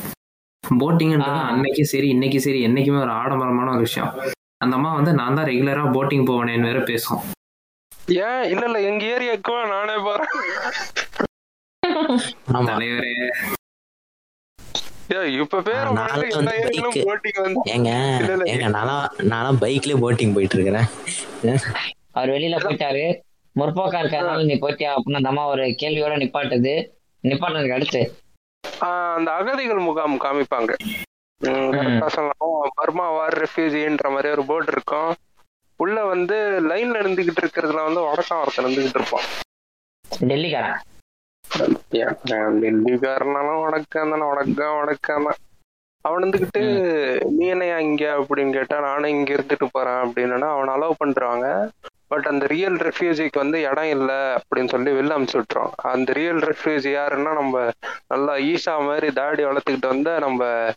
போட்டிங்ன்றது. 0.70 1.42
அன்னைக்கு 1.42 1.86
சரி 1.86 2.08
இன்னைக்கு 2.08 2.42
சரி 2.42 2.68
என்னைக்குமே 2.68 3.02
ஒரு 3.02 3.12
ஆடம்பரமான 3.12 3.70
ஒரு 3.70 3.80
விஷயம். 3.80 4.20
அந்த 4.58 4.76
அம்மா 4.76 4.94
வந்து 4.94 5.14
நான் 5.14 5.36
தான் 5.36 5.46
ரெகுலரா 5.46 5.86
போட்டிங் 5.96 6.26
போவேனேன்னு 6.26 6.62
வேற 6.62 6.80
பேசும். 6.80 7.22
ஏன்? 8.08 8.44
இல்ல 8.44 8.66
இல்ல 8.66 8.82
எங்க 8.82 9.06
ஏரியாக்கு 9.06 9.68
நானே 9.68 9.96
போறேன். 10.04 10.28
தலைவரே. 12.68 13.12
பைக்லயே 19.62 19.96
போட்டிங் 19.96 20.34
போயிட்டு 20.34 20.58
இருக்கிறேன் 20.58 20.86
அவர் 22.12 22.30
வெளியில 22.30 22.56
போயிட்டாரு. 22.58 23.20
முற்போக்கா 23.60 24.00
இருக்கிறதுனால 24.02 24.46
நீ 24.46 24.54
போயிட்டியா? 24.54 24.94
அப்படின்னு 24.96 25.14
அந்த 25.14 25.30
அம்மா 25.30 25.48
ஒரு 25.48 25.66
கேள்வியோட 25.66 26.16
நிப்பாட்டுது. 26.24 26.90
நிப்பாட்டினதுக்கு 27.24 27.74
அடுத்து 27.74 28.18
அந்த 29.16 29.30
அகதிகள் 29.40 29.82
முகாம் 29.88 30.16
காமிப்பாங்க. 30.26 30.72
பர்மா 32.80 33.06
வார் 33.18 33.36
ரெஃப்யூஜின்ற 33.44 34.10
மாதிரி 34.14 34.32
ஒரு 34.36 34.44
போர்டு 34.50 34.72
இருக்கும். 34.76 35.12
உள்ள 35.80 35.98
வந்து 36.12 36.38
லைன்ல 36.70 37.02
இருந்துகிட்டு 37.04 37.42
இருக்கிறதுல 37.44 37.84
வந்து 37.88 38.02
வடக்கம் 38.08 38.42
ஒருத்தன் 38.42 38.66
இருந்துகிட்டு 38.66 39.00
இருப்பான். 39.00 39.28
டெல்லிக்காரன்? 40.32 40.80
டெல்லிக்காரனாலும் 42.64 43.64
வடக்கம் 43.64 44.12
தானே 44.14 44.26
வடக்கம் 44.32 44.78
வடக்கம் 44.80 45.28
தான். 45.28 45.40
அவன் 46.06 46.24
இருந்துகிட்டு 46.24 46.62
நீ 47.38 47.46
என்னையா 47.54 47.78
இங்க 47.88 48.04
அப்படின்னு 48.20 48.56
கேட்டா 48.58 48.78
நானும் 48.88 49.14
இங்க 49.16 49.30
இருந்துட்டு 49.34 49.68
போறேன் 49.76 50.02
அப்படின்னா 50.06 50.50
அவனை 50.56 50.72
அலோவ் 50.76 51.02
பண்றாங்க. 51.04 51.46
பட் 52.14 52.28
அந்த 52.32 52.48
ரியல் 52.48 52.76
ரெஃப்யூஜிக்கு 52.76 53.40
வந்து 53.42 53.62
இடம் 53.62 53.92
இல்லை 53.96 54.16
அப்படின்னு 54.16 54.72
சொல்லி 54.74 54.92
வெளில 54.92 55.14
அமுச்சு 55.16 55.38
விட்டுருவாங்க. 55.38 55.72
அந்த 55.92 56.14
ரியல் 56.14 56.42
ரெஃப்யூஜி 56.50 56.90
யாருன்னா 56.98 57.34
நம்ம 57.34 57.70
நல்லா 58.08 58.34
ஈஷா 58.50 58.74
மாதிரி 58.86 59.12
தாடி 59.12 59.44
வளர்த்துக்கிட்டு 59.44 59.88
வந்த 59.88 60.20
நம்ம 60.20 60.70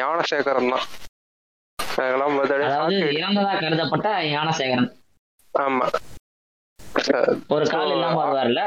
ஞானசேகரன் 0.00 0.70
தான். 0.74 0.86
அதெல்லாம் 1.96 3.60
கருதப்பட்ட 3.62 4.08
ஞானசேகரன். 4.34 4.90
ஆமா. 5.58 5.86
ஒரு 7.48 7.66
கால் 7.68 7.90
இல்லாம 7.90 8.18
வருவார்ல? 8.24 8.62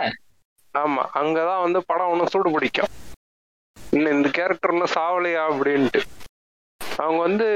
ஆமா. 0.73 1.03
அங்கதான் 1.21 1.61
வந்து 1.61 1.81
படம் 1.85 2.07
ஒன்றும் 2.07 2.31
சூடு 2.33 2.51
பிடிக்கும். 2.51 2.91
இன்னும் 3.91 4.15
இந்த 4.17 4.29
கேரக்டர் 4.29 4.71
இன்னும் 4.71 4.95
சாவலையா 4.95 5.43
அப்படின்ட்டு. 5.51 6.01
அவங்க 7.01 7.21
வந்து 7.21 7.47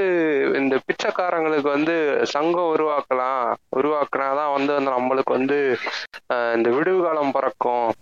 இந்த 0.54 0.80
பிச்சைக்காரங்களுக்கு 0.86 1.68
வந்து 1.68 2.20
சங்கம் 2.22 2.76
உருவாக்கலாம். 2.76 3.54
உருவாக்குனாதான் 3.76 4.52
வந்து 4.52 4.80
நம்மளுக்கு 4.80 5.32
வந்து 5.38 5.78
இந்த 6.54 6.70
விடுவு 6.70 7.02
காலம் 7.02 7.32
பிறக்கும். 7.32 7.92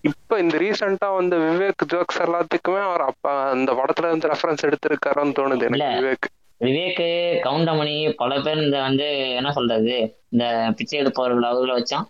இப்ப 0.00 0.38
இந்த 0.38 0.58
ரீசெண்டா 0.58 1.14
வந்து 1.14 1.36
விவேக் 1.38 1.86
ஜோக்ஸ் 1.92 2.18
எல்லாத்துக்குமே 2.18 2.82
அவர் 2.82 3.00
அப்ப 3.00 3.30
அந்த 3.30 3.72
படத்துல 3.72 4.06
இருந்து 4.06 4.28
ரெஃபரன்ஸ் 4.28 4.66
எடுத்திருக்காருன்னு 4.66 5.36
தோணுது. 5.38 5.62
எனக்கு 5.62 6.06
விவேக். 6.06 6.26
விவேக்கு 6.60 7.08
கவுண்டமணி 7.46 8.12
பல 8.16 8.40
பேர் 8.40 8.64
இந்த 8.64 8.80
வந்து 8.80 9.30
என்ன 9.30 9.52
சொல்றது 9.52 10.16
இந்த 10.28 10.72
பிச்சை 10.76 10.98
எடுப்பவர்கள் 10.98 11.48
அவர்களை 11.50 11.82
வச்சோம். 11.82 12.04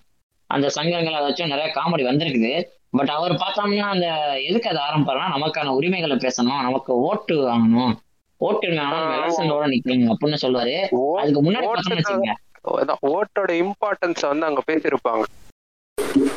அந்த 0.47 0.66
சங்கங்களை 0.76 1.20
வச்சும் 1.28 1.47
நிறைய 1.47 1.72
காமெடி 1.74 2.05
வந்திருக்குது. 2.11 2.64
பட் 2.91 3.09
அவர் 3.09 3.32
பார்த்தோம்னா 3.32 3.89
அந்த 3.95 4.07
எதுக்கு 4.41 4.68
அதை 4.68 4.82
ஆரம்பிப்பாருன்னா 4.82 5.34
நமக்கான 5.34 5.66
உரிமைகளை 5.66 6.16
பேசணும் 6.16 6.62
நமக்கு 6.62 6.93
ஓட்டு 6.95 7.34
வாங்கணும். 7.34 7.95
ஓட்டு 8.39 8.68
வேணும் 8.68 9.14
எலெக்ஷனோட 9.16 9.66
நிக்கணும் 9.72 10.12
அப்படின்னு 10.12 10.43
சொல்லுவாரு. 10.45 10.76
அதுக்கு 11.20 11.43
முன்னாடி 11.47 11.66
ஓட்டோட 13.14 13.51
இம்பார்ட்டன்ஸ் 13.64 14.22
வந்து 14.30 14.47
அங்க 14.49 14.62
பேசியிருப்பாங்க. 14.70 15.24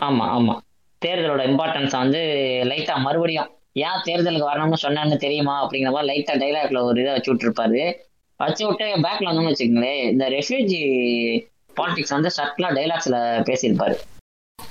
ஆமா 0.07 0.25
ஆமா. 0.37 0.55
தேர்தலோட 1.05 1.41
இம்பார்ட்டன்ஸ் 1.49 1.95
வந்து 2.01 2.21
லைட்டா 2.69 2.95
மறுபடியும் 2.95 3.49
ஏன் 3.73 4.03
தேர்தலுக்கு 4.07 4.49
வரணும்னு 4.51 4.83
சொன்னேன்னு 4.83 5.17
தெரியுமா? 5.17 5.55
அப்படிங்கிற 5.63 5.91
மாதிரி 5.91 6.09
லைட்டா 6.11 6.33
டைலாக்ல 6.43 6.81
ஒரு 6.83 7.01
இதை 7.01 7.11
வச்சு 7.13 7.31
விட்டுருப்பாரு. 7.33 7.81
வச்சு 8.39 8.63
விட்டு 8.67 8.85
பேக்ல 9.05 9.29
வந்தோம்னு 9.29 9.51
வச்சுக்கோங்களேன் 9.53 10.01
இந்த 10.11 10.29
ரெஃப்யூஜி 10.29 10.81
பாலிடிக்ஸ் 11.79 12.15
வந்து 12.17 12.29
சட்டிலா 12.37 12.69
டைலாக்ஸ்ல 12.77 13.17
பேசியிருப்பாரு. 13.49 13.95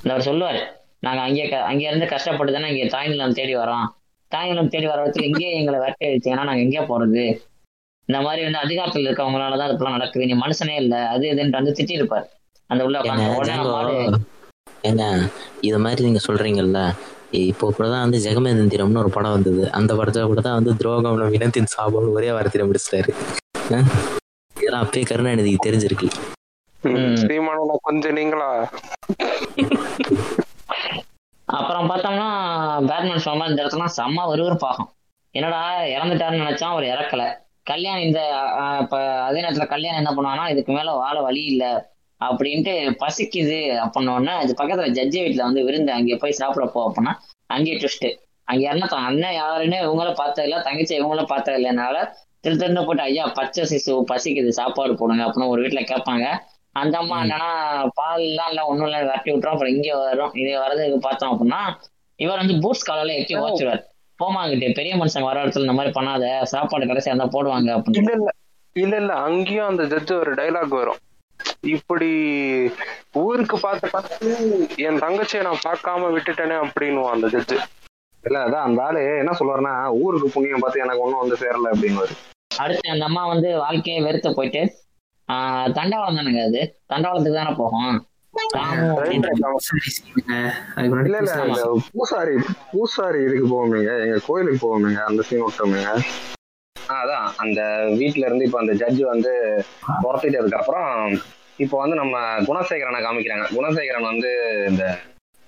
அவர் 0.09 0.27
சொல்லுவாரு 0.29 0.61
நாங்க 0.99 1.21
அங்கே 1.21 1.43
அங்கே 1.69 1.85
இருந்து 1.87 2.07
கஷ்டப்பட்டு 2.07 2.53
தானே 2.53 2.69
இங்கே 2.69 2.87
தாய்நிலம் 2.87 3.37
தேடி 3.39 3.53
வரோம் 3.55 3.87
தாய்நிலம் 4.33 4.71
தேடி 4.73 4.87
வர 4.89 5.03
இடத்துல 5.03 5.27
இங்கேயே 5.29 5.51
எங்களை 5.59 5.77
வேட்டை 5.83 6.07
அடிச்சீங்கன்னா 6.09 6.47
நாங்க 6.49 6.65
எங்கே 6.67 6.81
போறது. 6.89 7.23
இந்த 8.09 8.19
மாதிரி 8.25 8.41
வந்து 8.47 8.59
அதிகாரத்தில் 8.65 9.07
இருக்கவங்களால 9.07 9.57
தான் 9.59 9.69
இதெல்லாம் 9.69 9.95
நடக்குது. 9.97 10.27
நீ 10.29 10.35
மனுஷனே 10.43 10.75
இல்லை. 10.83 10.99
அது 11.13 11.25
இதுன்ட்டு 11.33 11.59
வந்து 11.59 11.73
திட்டிருப்பாரு. 11.79 12.27
அந்த 12.69 12.81
உள்ள 12.87 12.97
ஏங்க 14.89 15.05
இது 15.67 15.77
மாதிரி 15.85 16.05
நீங்க 16.07 16.21
சொல்றீங்கல்ல? 16.25 16.81
இப்போ 17.49 17.65
கூட 17.77 17.85
தான் 17.93 18.03
வந்து 18.05 18.19
ஜெகமேந்திரம்னு 18.25 19.01
ஒரு 19.03 19.11
படம் 19.15 19.35
வந்தது. 19.35 19.63
அந்த 19.79 19.91
படத்துல 19.99 20.27
கூட 20.31 20.41
தான் 20.47 20.57
வந்து 20.59 20.73
துரோகம் 20.81 21.19
வினத்தின் 21.35 21.71
சாபம்னு 21.73 22.15
ஒரே 22.19 22.29
வாரத்தில் 22.35 22.67
முடிச்சிட்டாரு? 22.69 23.11
இதெல்லாம் 24.55 24.83
அப்பயே 24.85 25.03
கருணாநிதிக்கு 25.11 25.65
தெரிஞ்சிருக்கு. 25.67 26.09
கொஞ்சம் 27.87 28.17
நீங்களா? 28.19 28.49
அப்புறம் 31.49 31.89
பார்த்தோம்னா 31.89 32.27
பேட்மேன் 32.89 33.25
சொன்ன 33.27 33.47
இந்த 33.49 33.59
இடத்துல 33.63 33.87
செம்ம 33.97 34.25
விறுவிறுப்பாகும். 34.31 34.89
என்னடா 35.35 35.61
இறந்துட்டாருன்னு 35.95 36.43
நினைச்சா 36.43 36.67
அவர் 36.67 36.85
இறக்கல. 36.85 37.23
கல்யாணம் 37.65 38.05
இந்த 38.05 38.19
இப்ப 38.83 38.95
அதே 39.27 39.39
நேரத்துல 39.41 39.65
கல்யாணம் 39.67 40.01
என்ன 40.01 40.11
பண்ணுவானா 40.11 40.45
இதுக்கு 40.49 40.71
மேல 40.73 40.93
வாழ 40.95 41.15
வழி 41.21 41.43
இல்ல 41.45 41.65
அப்படின்ட்டு 42.21 42.73
பசிக்குது 43.01 43.59
அப்படின்னோடனே 43.83 44.33
அது 44.39 44.51
பக்கத்துல 44.53 44.87
ஜட்ஜி 44.97 45.19
வீட்டுல 45.21 45.43
வந்து 45.43 45.61
விருந்து 45.63 45.91
அங்கே 45.91 46.17
போய் 46.17 46.39
சாப்பிட 46.39 46.65
போ 46.73 46.81
அப்படின்னா 46.87 47.13
அங்கேயே 47.49 47.75
ட்விஸ்ட் 47.77 48.07
அங்க 48.47 48.63
என்ன 48.71 48.89
அண்ணன் 49.01 49.35
யாருன்னு 49.35 49.77
இவங்கள 49.85 50.11
பார்த்ததில்ல 50.21 50.59
தங்கச்சி 50.61 50.93
இவங்கள 50.95 51.23
பார்த்தது 51.25 51.57
இல்லைனால 51.59 51.97
திரு 52.43 52.55
திருன்னு 52.55 52.85
போட்டு 52.85 53.03
ஐயா 53.03 53.25
பச்சை 53.37 53.63
சிசு 53.71 53.93
பசிக்குது 54.11 54.51
சாப்பாடு 54.59 54.93
போடுங்க 54.93 55.23
அப்படின்னு 55.23 55.51
ஒரு 55.53 55.63
வீட்டுல 55.63 55.81
கேட்பாங்க. 55.91 56.25
அந்த 56.75 56.95
அம்மா 56.97 57.17
என்னன்னா 57.21 57.49
பால்லாம் 57.95 58.49
இல்ல 58.49 58.61
ஒண்ணும் 58.65 58.87
இல்ல 58.87 58.99
வெட்டி 59.05 59.29
விட்டுரும். 59.31 59.53
அப்புறம் 59.53 59.73
இங்க 59.73 59.89
வரும் 60.01 60.33
இது 60.35 60.51
வரதுக்கு 60.59 60.99
பார்த்தோம் 60.99 61.31
அப்படின்னா 61.31 61.61
இவர் 62.19 62.41
வந்து 62.41 62.55
பூட்ஸ் 62.61 62.87
காலால 62.89 63.15
எக்கி 63.19 63.35
ஓச்சுருவார் 63.39 63.83
போமாங்கிட்டு 64.19 64.69
பெரிய 64.73 64.93
மனுஷன் 64.95 65.27
வர 65.27 65.43
இடத்துல 65.43 65.65
இந்த 65.67 65.73
மாதிரி 65.73 65.93
பண்ணாத. 65.93 66.23
சாப்பாடு 66.45 66.85
கடைசியா 66.85 67.11
இருந்தா 67.11 67.29
போடுவாங்க 67.33 67.69
அப்படின்னு. 67.75 67.99
இல்ல 68.01 68.13
இல்ல. 68.13 68.29
இல்ல 68.75 68.95
இல்ல. 68.97 69.13
அங்கேயும் 69.25 69.67
அந்த 69.67 69.83
ஜட்ஜ் 69.85 70.11
ஒரு 70.15 70.33
டைலாக் 70.33 70.79
வரும். 70.79 70.99
இப்படி 71.67 72.09
ஊருக்கு 73.19 73.57
பார்த்து 73.59 73.87
பார்த்து 73.89 74.31
என் 74.85 74.99
தங்கச்சியை 74.99 75.41
நான் 75.43 75.63
பார்க்காம 75.65 76.09
விட்டுட்டேனே 76.15 76.57
அப்படின்னு 76.63 77.05
அந்த 77.11 77.27
ஜட்ஜு 77.27 77.57
இல்ல 78.23 78.37
அதான் 78.45 78.65
அந்த 78.65 78.79
ஆளு 78.83 79.01
என்ன 79.19 79.33
சொல்லுவாருன்னா 79.39 79.73
ஊருக்கு 79.99 80.29
புண்ணியம் 80.29 80.59
பார்த்து 80.59 80.83
எனக்கு 80.83 81.03
ஒண்ணும் 81.03 81.21
வந்து 81.21 81.37
சேரல 81.37 81.71
அப்படின்னு 81.73 82.03
அடுத்து 82.59 82.89
அந்த 82.89 83.05
அம்மா 83.05 83.23
வந்து 83.27 83.49
வாழ்க்கையை 83.57 83.99
வெறுத்து 84.03 84.31
போயிட்டு 84.33 84.61
ஆஹ் 85.29 85.67
தண்டவாளம் 85.73 86.19
தானுங்க 86.19 86.43
அது. 86.45 86.61
தண்டவாளத்துக்கு 86.87 87.39
தானே 87.39 87.53
போகும் 87.57 87.97
பூசாரி 91.91 92.35
பூசாரி 92.71 93.19
இதுக்கு 93.25 93.47
போவோமேங்க 93.49 93.91
எங்க 94.03 94.17
கோயிலுக்கு 94.27 94.59
போவோமேங்க 94.63 95.01
அந்த 95.07 95.21
சீன் 95.27 95.45
விட்டோமேங்க 95.45 95.91
அதான். 96.95 97.25
அந்த 97.43 97.59
வீட்ல 97.97 98.23
இருந்து 98.25 98.45
இப்ப 98.47 98.59
அந்த 98.59 98.73
ஜட்ஜ் 98.79 99.01
வந்து 99.07 99.31
துரத்திட்டதுக்கு 99.99 100.59
அப்புறம் 100.59 100.91
இப்போ 101.59 101.75
வந்து 101.81 101.95
நம்ம 101.95 102.15
குணசேகரனை 102.47 102.99
காமிக்கிறாங்க. 103.03 103.45
குணசேகரன் 103.55 104.09
வந்து 104.11 104.29
இந்த 104.69 104.83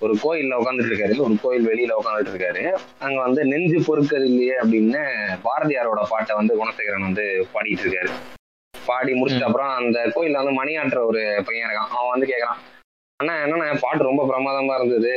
ஒரு 0.02 0.14
கோயில்ல 0.22 0.60
உட்காந்துட்டு 0.60 0.92
இருக்காரு 0.92 1.16
ஒரு 1.26 1.36
கோயில் 1.42 1.68
வெளியில 1.68 1.98
உட்காந்துட்டு 1.98 2.32
இருக்காரு 2.34 2.64
அங்க 3.02 3.18
வந்து 3.22 3.42
நெஞ்சு 3.50 3.80
பொறுக்கிறது 3.88 4.28
இல்லையே 4.30 4.56
அப்படின்னு 4.62 5.02
பாரதியாரோட 5.46 6.04
பாட்டை 6.10 6.36
வந்து 6.38 6.54
குணசேகரன் 6.58 7.08
வந்து 7.08 7.26
பாடிட்டு 7.54 7.86
இருக்காரு 7.86 8.12
பாடி 8.74 9.12
முடிச்சிட்ட 9.14 9.48
அப்புறம் 9.48 9.72
அந்த 9.80 9.98
கோயில்ல 10.16 10.42
வந்து 10.42 10.60
மணியாற்ற 10.60 11.00
ஒரு 11.10 11.22
பையன் 11.48 11.68
இருக்கான். 11.68 11.94
அவன் 11.98 12.14
வந்து 12.14 12.30
கேக்குறான் 12.32 12.60
அண்ணா 13.20 13.34
என்னண்ணா 13.44 13.66
பாட்டு 13.84 14.08
ரொம்ப 14.10 14.24
பிரமாதமா 14.30 14.76
இருந்தது. 14.80 15.12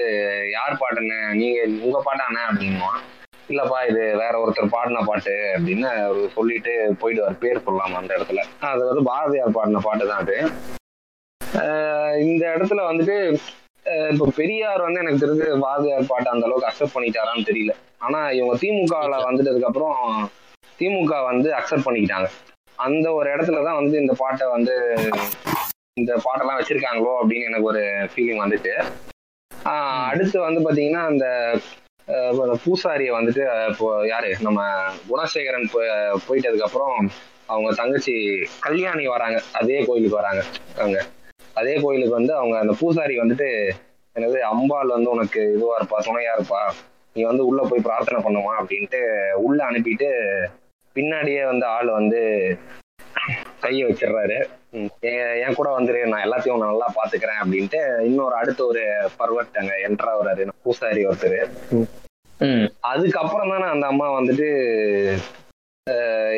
யார் 0.56 0.80
பாட்டுன்னு? 0.80 1.18
நீங்க 1.40 1.60
உங்க 1.86 1.98
பாட்டாண்ணே 2.06 2.42
அப்படின்னுவான். 2.48 2.98
இல்லப்பா 3.52 3.78
இது 3.90 4.02
வேற 4.22 4.34
ஒருத்தர் 4.42 4.74
பாடின 4.74 5.02
பாட்டு 5.08 5.34
அப்படின்னு 5.56 5.88
அவரு 6.04 6.20
சொல்லிட்டு 6.36 6.72
போயிடுவார் 7.00 7.42
பேர் 7.42 7.64
சொல்லாம 7.66 7.98
அந்த 8.00 8.10
இடத்துல. 8.16 8.42
அது 8.72 8.82
வந்து 8.90 9.02
பாரதியார் 9.10 9.56
பாடின 9.56 9.82
பாட்டு 9.86 10.08
தான் 10.10 10.22
அது. 10.24 10.36
இந்த 12.26 12.42
இடத்துல 12.54 12.80
வந்துட்டு 12.90 13.16
இப்ப 14.12 14.28
பெரியார் 14.36 14.86
வந்து 14.86 15.02
எனக்கு 15.02 15.22
தெரிஞ்சு 15.24 15.46
பாரதியார் 15.66 16.10
பாட்டு 16.12 16.34
அந்த 16.34 16.46
அளவுக்கு 16.46 16.68
அக்செப்ட் 16.70 16.96
பண்ணிட்டாரான்னு 16.96 17.48
தெரியல. 17.50 17.72
ஆனா 18.06 18.20
இவங்க 18.38 18.54
திமுகல 18.62 19.18
வந்துட்டதுக்கு 19.28 19.70
அப்புறம் 19.70 19.98
திமுக 20.78 21.14
வந்து 21.30 21.48
அக்செப்ட் 21.58 21.86
பண்ணிக்கிட்டாங்க. 21.88 22.28
அந்த 22.76 23.12
ஒரு 23.12 23.36
இடத்துலதான் 23.36 23.74
வந்து 23.74 24.00
இந்த 24.00 24.14
பாட்டை 24.18 24.48
வந்து 24.48 24.74
இந்த 25.92 26.12
பாட்டெல்லாம் 26.16 26.58
வச்சிருக்காங்களோ 26.60 27.12
அப்படின்னு 27.22 27.44
எனக்கு 27.44 27.64
ஒரு 27.64 27.82
ஃபீலிங் 27.82 28.42
வந்துச்சு 28.44 28.84
ஆஹ் 29.64 30.06
அடுத்து 30.08 30.40
வந்து 30.40 30.60
பாத்தீங்கன்னா 30.60 31.04
அந்த 31.04 31.26
பூசாரிய 32.64 33.10
வந்துட்டு 33.18 33.68
இப்போ 33.68 34.06
யாரு? 34.06 34.36
நம்ம 34.40 34.60
குணசேகரன் 35.08 35.68
போய் 35.72 35.88
போயிட்டதுக்கு 36.28 36.60
அப்புறம் 36.60 37.10
அவங்க 37.46 37.72
தங்கச்சி 37.72 38.14
கல்யாணி 38.60 39.06
வராங்க. 39.06 39.42
அதே 39.52 39.84
கோயிலுக்கு 39.84 40.16
வராங்க. 40.16 40.44
அங்க. 40.78 41.04
அதே 41.54 41.80
கோயிலுக்கு 41.80 42.14
வந்து 42.14 42.34
அவங்க 42.34 42.58
அந்த 42.58 42.74
பூசாரி 42.80 43.18
வந்துட்டு 43.18 43.48
என்னது 44.16 44.38
அம்பாள் 44.38 44.86
வந்து 44.86 45.10
உனக்கு 45.10 45.52
இதுவா 45.54 45.80
இருப்பா 45.80 45.98
துணையா 45.98 46.32
இருப்பா. 46.38 46.60
நீ 47.14 47.22
வந்து 47.22 47.46
உள்ள 47.46 47.62
போய் 47.62 47.80
பிரார்த்தனை 47.80 48.20
பண்ணுவான் 48.22 48.60
அப்படின்ட்டு 48.62 49.32
உள்ள 49.32 49.64
அனுப்பிட்டு 49.70 50.08
பின்னாடியே 50.96 51.42
வந்து 51.50 51.66
ஆள் 51.76 51.90
வந்து 51.98 52.20
கையை 53.62 53.82
வச்சிடுறாரு. 53.88 54.38
என் 55.44 55.56
கூட 55.58 55.68
வந்துரு 55.76 56.00
நான் 56.12 56.24
எல்லாத்தையும் 56.26 56.64
நல்லா 56.64 56.86
பாத்துக்கிறேன் 56.96 57.40
அப்படின்ட்டு 57.42 57.80
இன்னொரு 58.08 58.34
அடுத்த 58.40 58.60
ஒரு 58.70 58.82
பர்வட் 59.20 59.60
அங்க 59.60 59.74
என்ட்ரா 59.86 60.12
வர்றாரு 60.18 60.44
பூசாரி 60.66 61.02
ஒருத்தர். 61.10 61.38
அதுக்கப்புறம் 62.92 63.52
தானே 63.54 63.66
அந்த 63.74 63.86
அம்மா 63.92 64.06
வந்துட்டு 64.18 64.48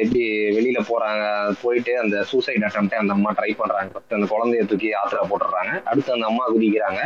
இப்படி 0.03 0.23
வெளியில 0.57 0.79
போறாங்க 0.89 1.25
போயிட்டு 1.63 1.93
அந்த 2.03 2.17
சூசைட் 2.31 2.67
அட்டம்ப்டே 2.69 3.01
அந்த 3.03 3.13
அம்மா 3.17 3.31
ட்ரை 3.39 3.51
பண்றாங்க. 3.61 4.03
அந்த 4.17 4.27
குழந்தைய 4.33 4.65
தூக்கி 4.71 4.89
ஆத்துல 5.01 5.23
போட்டுடுறாங்க. 5.31 5.73
அடுத்து 5.91 6.17
அந்த 6.17 6.27
அம்மா 6.31 6.45
குதிக்கிறாங்க. 6.55 7.03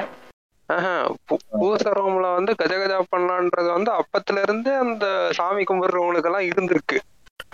பூசரம்ல 1.63 2.27
வந்து 2.39 2.53
கஜகஜா 2.61 2.99
பண்ணலான்றது 3.15 3.69
வந்து 3.77 3.91
அப்பத்துல 4.01 4.43
இருந்தே 4.47 4.75
அந்த 4.85 5.07
சாமி 5.39 5.65
கும்பிடுறவங்களுக்கு 5.71 6.31
எல்லாம் 6.31 6.49
இருந்திருக்கு. 6.51 6.99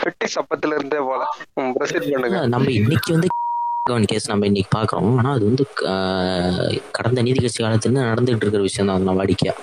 ஃபெட்டிஸ் 0.06 0.40
அப்பத்துல 0.40 0.66
இருந்தே 0.66 0.98
போல. 0.98 1.26
ப்ரொசீட் 1.60 2.10
பண்ணுங்க. 2.10 2.46
நம்ம 2.46 2.70
இன்னைக்கு 2.70 3.12
வந்து 3.12 3.26
கேஸ் 4.04 4.28
நம்ம 4.28 4.46
இன்னைக்கு 4.46 4.78
பாக்குறோம் 4.78 5.16
ஆனா 5.16 5.32
அது 5.32 5.44
வந்து 5.44 5.64
கடந்த 6.90 7.22
நீதி 7.22 7.40
கட்சி 7.40 7.64
காலத்துல 7.64 7.92
நடந்துட்டு 7.92 8.36
இருக்கிற 8.36 8.58
விஷயம் 8.58 8.92
தான். 8.92 9.02
நம்ம 9.02 9.24
வாடிக்கையா. 9.24 9.54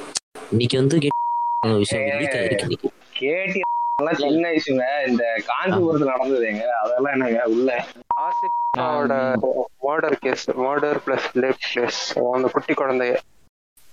இன்னைக்கு 0.51 0.77
வந்து 0.77 0.97
கே- 0.97 1.77
விஷயம் 1.77 2.19
இன்னைக்கு. 2.19 2.91
கேடி 3.19 3.61
சின்ன 4.11 4.49
வயசுங்க 4.49 5.07
இந்த 5.07 5.35
காஞ்சிபுரத்துல 5.37 6.09
நடந்ததுங்க 6.15 6.61
அதெல்லாம் 6.61 7.11
என்னங்க? 7.11 7.43
உள்ள. 7.45 7.85
ஆசிஃபாவோட 8.21 9.37
murder 9.87 10.11
case 10.11 10.51
murder 10.51 10.97
plus 11.05 11.27
lab 11.33 11.53
case. 11.73 12.19
அந்த 12.19 12.47
குட்டி 12.47 12.73
குழந்தைய. 12.73 13.17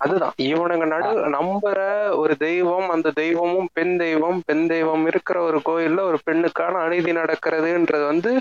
அதுதான். 0.00 0.34
இவனுங்க 0.42 0.84
நடு 0.86 1.08
நம்புற 1.30 1.78
ஒரு 2.16 2.36
தெய்வம் 2.36 2.88
அந்த 2.90 3.08
தெய்வமும் 3.12 3.68
பெண் 3.72 3.96
தெய்வம் 3.96 4.42
பெண் 4.44 4.66
தெய்வம் 4.66 5.06
இருக்கிற 5.06 5.40
ஒரு 5.42 5.58
கோயில்ல 5.64 6.00
ஒரு 6.02 6.18
பெண்ணுக்கான 6.26 6.80
அநீதி 6.80 7.12
நடக்கிறதுன்றது 7.12 8.04
வந்து 8.06 8.32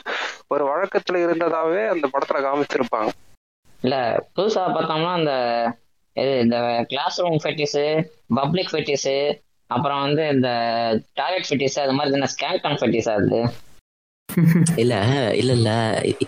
ஒரு 0.47 0.64
வழக்கத்துல 0.66 1.24
இருந்ததாவே 1.26 1.84
அந்த 1.88 2.07
படத்துல 2.14 2.39
காமிச்சிருப்பாங்க. 2.45 3.12
இல்ல 3.84 3.95
புதுசா 4.36 4.64
பார்த்தோம்னா 4.68 5.12
அந்த 5.14 5.34
இது 6.16 6.39
இந்த 6.39 6.57
class 6.89 7.22
room 7.22 7.41
fetish 7.43 7.84
public 8.36 8.72
fetish 8.72 9.16
அப்புறம் 9.70 10.01
வந்து 10.01 10.24
இந்த 10.30 10.49
டாய்லெட் 11.14 11.47
ஃபெட்டிஸ் 11.49 11.80
அது 11.80 11.93
மாதிரி 11.93 12.14
தானே 12.16 12.30
ஸ்கேங்டன் 12.34 12.80
ஃபெட்டிஸ் 12.80 13.10
அது? 13.10 13.39
இல்ல 14.76 14.93
இல்ல 15.34 15.51
இல்ல 15.53 15.70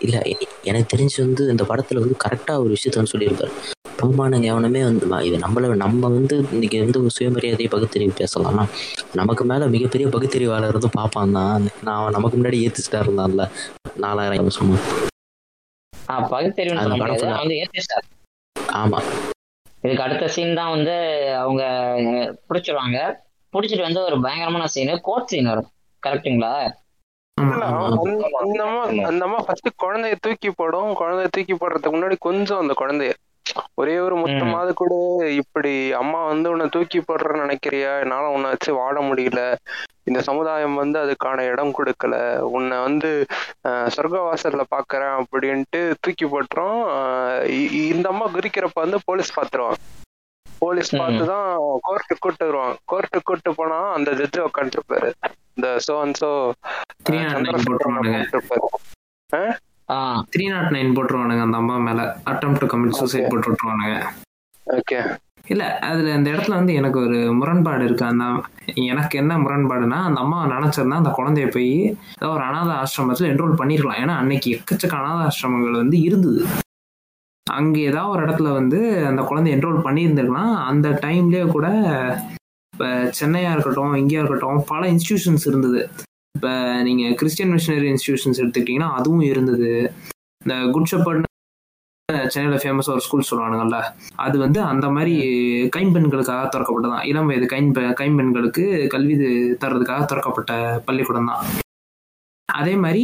இல்ல 0.01 0.17
எனக்கு 0.63 0.91
தெரிஞ்சு 0.93 1.19
வந்து 1.21 1.43
இந்த 1.51 1.63
படத்துல 1.63 1.99
வந்து 1.99 2.17
கரெக்டா 2.25 2.55
ஒரு 2.57 2.69
விஷயத்த 2.69 2.99
வந்து 2.99 3.13
சொல்லியிருப்பாரு. 3.13 3.53
போமானுங்க 4.01 4.43
எவனுமே 4.43 4.83
வந்து 4.83 5.25
இது 5.25 5.37
நம்மள 5.37 5.75
நம்ம 5.75 6.07
வந்து 6.07 6.35
இன்னைக்கு 6.51 6.79
வந்து 6.79 7.09
சுயமரியாதை 7.09 7.67
பகுத்தறிவு 7.67 8.13
பேசலாம்? 8.17 8.51
ஆனா, 8.51 8.65
நமக்கு 9.13 9.45
மேல 9.45 9.67
மிகப்பெரிய 9.67 10.09
பகுத்தறிவாளர் 10.09 10.77
வந்து 10.77 10.89
பாப்பான் 10.97 11.31
தான். 11.31 11.67
நான் 11.83 12.11
நமக்கு 12.11 12.37
முன்னாடி 12.37 12.59
ஏத்துச்சுட்டா 12.63 12.99
இருந்தான்ல. 13.01 13.45
நாலாயிரம் 13.97 14.47
வருஷமா 14.47 14.77
ஆமா. 18.75 18.99
இதுக்கு 19.81 20.03
அடுத்த 20.03 20.27
சீன் 20.27 20.53
தான் 20.53 20.69
வந்து 20.69 20.95
அவங்க 21.35 21.63
பிடிச்சிருவாங்க. 22.49 22.97
பிடிச்சிட்டு 23.53 23.81
வந்து 23.81 24.01
ஒரு 24.01 24.21
பயங்கரமான 24.21 24.67
சீனு 24.67 25.01
கோட் 25.01 25.27
சீன் 25.27 25.45
வரும். 25.45 25.69
அம்மா 28.63 28.83
அந்த 28.83 29.25
அம்மா 29.25 29.37
ஃபர்ஸ்ட் 29.37 29.69
குழந்தைய 29.83 30.15
தூக்கி 30.19 30.49
போடும். 30.49 30.95
குழந்தைய 30.95 31.27
தூக்கி 31.31 31.53
போடுறதுக்கு 31.53 31.95
முன்னாடி 31.95 32.15
கொஞ்சம் 32.19 32.59
அந்த 32.59 32.73
குழந்தைய 32.79 33.11
ஒரே 33.73 33.99
ஒரு 33.99 34.15
முத்தமாவது 34.17 34.73
கூட. 34.73 34.93
இப்படி 35.31 35.91
அம்மா 35.91 36.25
வந்து 36.25 36.49
உன்னை 36.49 36.67
தூக்கி 36.67 36.99
போடுறேன்னு 36.99 37.43
நினைக்கிறியா? 37.43 37.99
என்னால 37.99 38.27
உன்னை 38.27 38.49
வச்சு 38.49 38.73
வாழ 38.73 39.01
முடியல. 39.01 39.55
இந்த 40.03 40.21
சமுதாயம் 40.21 40.75
வந்து 40.75 40.99
அதுக்கான 40.99 41.39
இடம் 41.41 41.73
கொடுக்கல. 41.77 42.37
உன்னை 42.37 42.77
வந்து 42.81 43.25
சொர்க்கவாசல்ல 43.67 44.63
பாக்குறேன் 44.75 45.23
அப்படின்ட்டு 45.23 45.93
தூக்கி 45.99 46.25
இ- 46.25 47.93
இந்த 47.93 48.09
அம்மா 48.09 48.27
குறிக்கிறப்ப 48.27 48.73
வந்து 48.73 48.99
போலீஸ் 49.05 49.39
பாத்துருவாங்க. 49.39 49.79
போலீஸ் 50.59 50.95
பார்த்து 50.97 51.25
தான் 51.25 51.57
கோர்ட்டுக்கு 51.57 52.17
கூட்டு 52.19 52.45
வருவாங்க. 52.45 52.77
கோர்ட்டுக்கு 52.91 53.21
கூட்டு 53.23 53.55
போனா 53.55 53.91
அந்த 53.91 54.11
ஜட்ஜ் 54.11 54.39
உட்காந்துருப்பாரு 54.39 55.11
இந்த 55.53 55.77
so 55.87 55.99
and 55.99 56.17
so 56.21 56.29
ah 59.33 59.57
three 60.33 60.45
nought 60.53 60.73
nine 60.75 60.95
போட்டுருவானுங்க 60.97 61.43
அந்த 61.47 61.57
அம்மா 61.57 61.75
மேல. 61.87 62.01
அட்டம் 62.31 62.59
டு 62.61 62.67
கமிட் 62.73 62.97
சூசைட் 62.99 63.29
போட்டு 63.31 63.49
விட்டுருவானுங்க 63.51 63.97
ஓகே 64.67 64.99
இல்ல 65.45 65.63
அதுல 65.87 66.11
அந்த 66.13 66.27
இடத்துல 66.31 66.57
வந்து 66.59 66.73
எனக்கு 66.73 66.99
ஒரு 66.99 67.17
முரண்பாடு 67.33 67.83
இருக்கு. 67.85 68.05
அந்த 68.05 68.25
எனக்கு 68.85 69.15
என்ன 69.17 69.37
முரண்பாடுனா 69.37 69.97
அந்த 70.09 70.19
அம்மா 70.19 70.39
நினைச்சிருந்தா 70.53 70.99
அந்த 71.01 71.11
குழந்தைய 71.17 71.47
போய் 71.49 71.71
ஏதோ 72.19 72.29
ஒரு 72.35 72.43
அனாதை 72.49 72.73
ஆசிரமத்துல 72.81 73.31
என்ரோல் 73.33 73.59
பண்ணிருக்கலாம். 73.61 74.01
ஏன்னா 74.03 74.15
அன்னைக்கு 74.15 74.49
எக்கச்சக்க 74.57 74.95
அனாதை 74.99 75.23
ஆசிரமங்கள் 75.29 75.81
வந்து 75.81 75.99
இருந்தது. 76.01 76.43
அங்க 77.47 77.79
ஏதாவது 77.79 78.13
ஒரு 78.13 78.21
இடத்துல 78.25 78.51
வந்து 78.53 78.79
அந்த 79.07 79.21
குழந்தை 79.21 79.51
என்ரோல் 79.55 79.85
பண்ணியிருந்திருக்கலாம். 79.87 80.53
அந்த 80.71 80.89
டைம்லயே 81.05 81.43
கூட 81.49 81.67
இப்போ 82.73 82.87
சென்னையா 83.19 83.49
இருக்கட்டும் 83.51 83.95
இங்கேயா 83.95 84.21
இருக்கட்டும் 84.21 84.63
பல 84.67 84.81
இன்ஸ்டிடியூஷன்ஸ் 84.91 85.47
இருந்தது. 85.47 85.81
இப்போ 86.35 86.51
நீங்க 86.87 87.03
கிறிஸ்டியன் 87.19 87.51
மிஷனரி 87.55 87.87
இன்ஸ்டிடியூஷன்ஸ் 87.93 88.39
எடுத்துக்கிட்டீங்கன்னா 88.41 88.91
அதுவும் 88.99 89.25
இருந்தது. 89.31 89.69
இந்த 90.43 90.55
குட் 90.75 90.89
ஷெப்பர்ட் 90.91 91.27
சென்னையில் 92.33 92.61
ஃபேமஸாக 92.61 92.95
ஒரு 92.95 93.03
ஸ்கூல் 93.05 93.27
சொல்லுவானுங்கல்ல 93.27 93.77
அது 94.25 94.35
வந்து 94.43 94.59
அந்த 94.69 94.85
மாதிரி 94.95 95.13
கைம்பெண்களுக்காக 95.75 96.47
திறக்கப்பட்டதான் 96.53 97.05
இளம் 97.11 97.29
வயது 97.29 97.47
கைம்பெ 97.53 97.81
கைம்பெண்களுக்கு 98.01 98.63
கல்வி 98.93 99.15
தர்றதுக்காக 99.63 100.01
திறக்கப்பட்ட 100.11 100.51
பள்ளிக்கூடம் 100.87 101.29
தான். 101.31 101.45
அதே 102.49 102.73
மாதிரி 102.83 103.03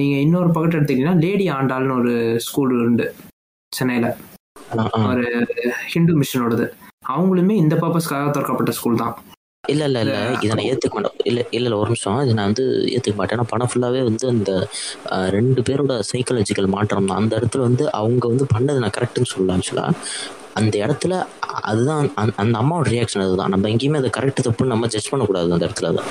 நீங்கள் 0.00 0.22
இன்னொரு 0.26 0.50
பக்கத்து 0.54 0.78
எடுத்துக்கிட்டீங்கன்னா 0.78 1.22
லேடி 1.24 1.46
ஆண்டாள்னு 1.58 1.98
ஒரு 2.00 2.14
ஸ்கூல் 2.46 2.74
உண்டு 2.86 3.06
சென்னையில். 3.72 4.10
ஒரு 5.10 5.26
ஹிந்து 5.92 6.14
மிஷனோடது 6.22 6.66
அவங்களுமே 7.14 7.56
இந்த 7.64 7.74
பர்பஸ்க்காக 7.82 8.30
திறக்கப்பட்ட 8.36 8.72
ஸ்கூல் 8.78 9.02
தான். 9.02 9.16
இல்ல 9.66 9.84
இல்ல 9.84 10.00
இல்ல. 10.02 10.16
இதை 10.36 10.50
நான் 10.50 10.66
ஏத்துக்க 10.66 10.94
மாட்டேன் 10.96 11.14
இல்ல 11.24 11.40
இல்ல 11.48 11.66
இல்ல. 11.66 11.76
ஒரு 11.76 11.88
நிமிஷம். 11.90 12.18
இது 12.22 12.34
நான் 12.34 12.48
வந்து 12.48 12.64
ஏத்துக்க 12.90 13.16
மாட்டேன். 13.16 13.36
ஏன்னா 13.36 13.48
படம் 13.50 13.70
ஃபுல்லாவே 13.70 14.00
வந்து 14.04 14.26
அந்த 14.28 14.50
ரெண்டு 15.30 15.60
பேரோட 15.62 15.94
சைக்காலஜிக்கல் 16.10 16.68
மாற்றம் 16.74 17.08
தான். 17.08 17.20
அந்த 17.20 17.32
இடத்துல 17.38 17.62
வந்து 17.62 17.84
அவங்க 17.96 18.24
வந்து 18.28 18.46
பண்ணது 18.52 18.82
நான் 18.84 18.96
கரெக்ட்னு 18.96 19.30
சொல்லலாம் 19.30 19.58
ஆக்சுவலா 19.58 19.86
அந்த 20.54 20.74
இடத்துல 20.84 21.14
அதுதான் 21.64 22.02
அந்த- 22.16 22.58
அம்மாவோட 22.60 22.88
ரியாக்ஷன் 22.90 23.24
அதுதான். 23.24 23.50
நம்ம 23.50 23.68
எங்கேயுமே 23.68 23.98
அதை 23.98 24.10
கரெக்ட் 24.16 24.44
தப்புன்னு 24.44 24.72
நம்ம 24.74 24.88
ஜட்ஜ் 24.88 25.10
பண்ணக்கூடாது 25.10 25.52
அந்த 25.52 25.66
இடத்துல 25.68 25.90
தான் 25.92 26.08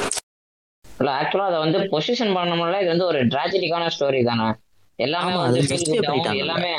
இல்ல 0.86 1.10
ஆக்சுவலா 1.16 1.48
அதை 1.48 1.60
வந்து 1.60 1.80
பொசிஷன் 1.92 2.36
பண்ணோம்ல 2.36 2.78
இது 2.82 2.92
வந்து 2.92 3.08
ஒரு 3.08 3.22
டிராஜடிக்கான 3.32 3.90
ஸ்டோரி 3.96 4.22
தானே. 4.26 4.48
எல்லாமே. 5.00 5.32
எல்லாமே 6.44 6.74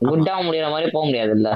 குட்டாக 0.00 0.40
முடியற 0.42 0.66
மாதிரி 0.70 0.88
போக 0.90 1.04
முடியாது 1.06 1.32
இல்ல 1.36 1.48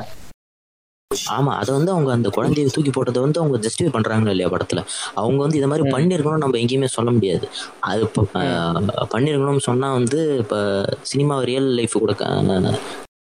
ஆமா 1.35 1.53
அதை 1.61 1.71
வந்து 1.77 1.93
அவங்க 1.95 2.11
அந்த 2.17 2.29
குழந்தைய 2.37 2.73
தூக்கி 2.75 2.93
போட்டதை 2.97 3.21
வந்து 3.25 3.41
அவங்க 3.43 3.59
ஜஸ்டிஃபை 3.67 3.91
பண்றாங்க 3.97 4.33
இல்லையா 4.35 4.49
படத்துல? 4.55 4.81
அவங்க 5.21 5.39
வந்து 5.45 5.59
இதை 5.61 5.69
மாதிரி. 5.73 5.85
பண்ணிருக்கணும் 5.95 6.43
நம்ம 6.45 6.59
எங்கேயுமே 6.63 6.89
சொல்ல 6.97 7.11
முடியாது. 7.17 7.47
அது 7.91 8.03
பண்ணிருக்கணும்னு 9.15 9.67
சொன்னா 9.69 9.91
வந்து 9.99 10.21
இப்போ 10.43 10.59
சினிமா 11.13 11.37
ரியல் 11.51 11.71
லைஃப் 11.79 11.97
கூட 12.05 12.15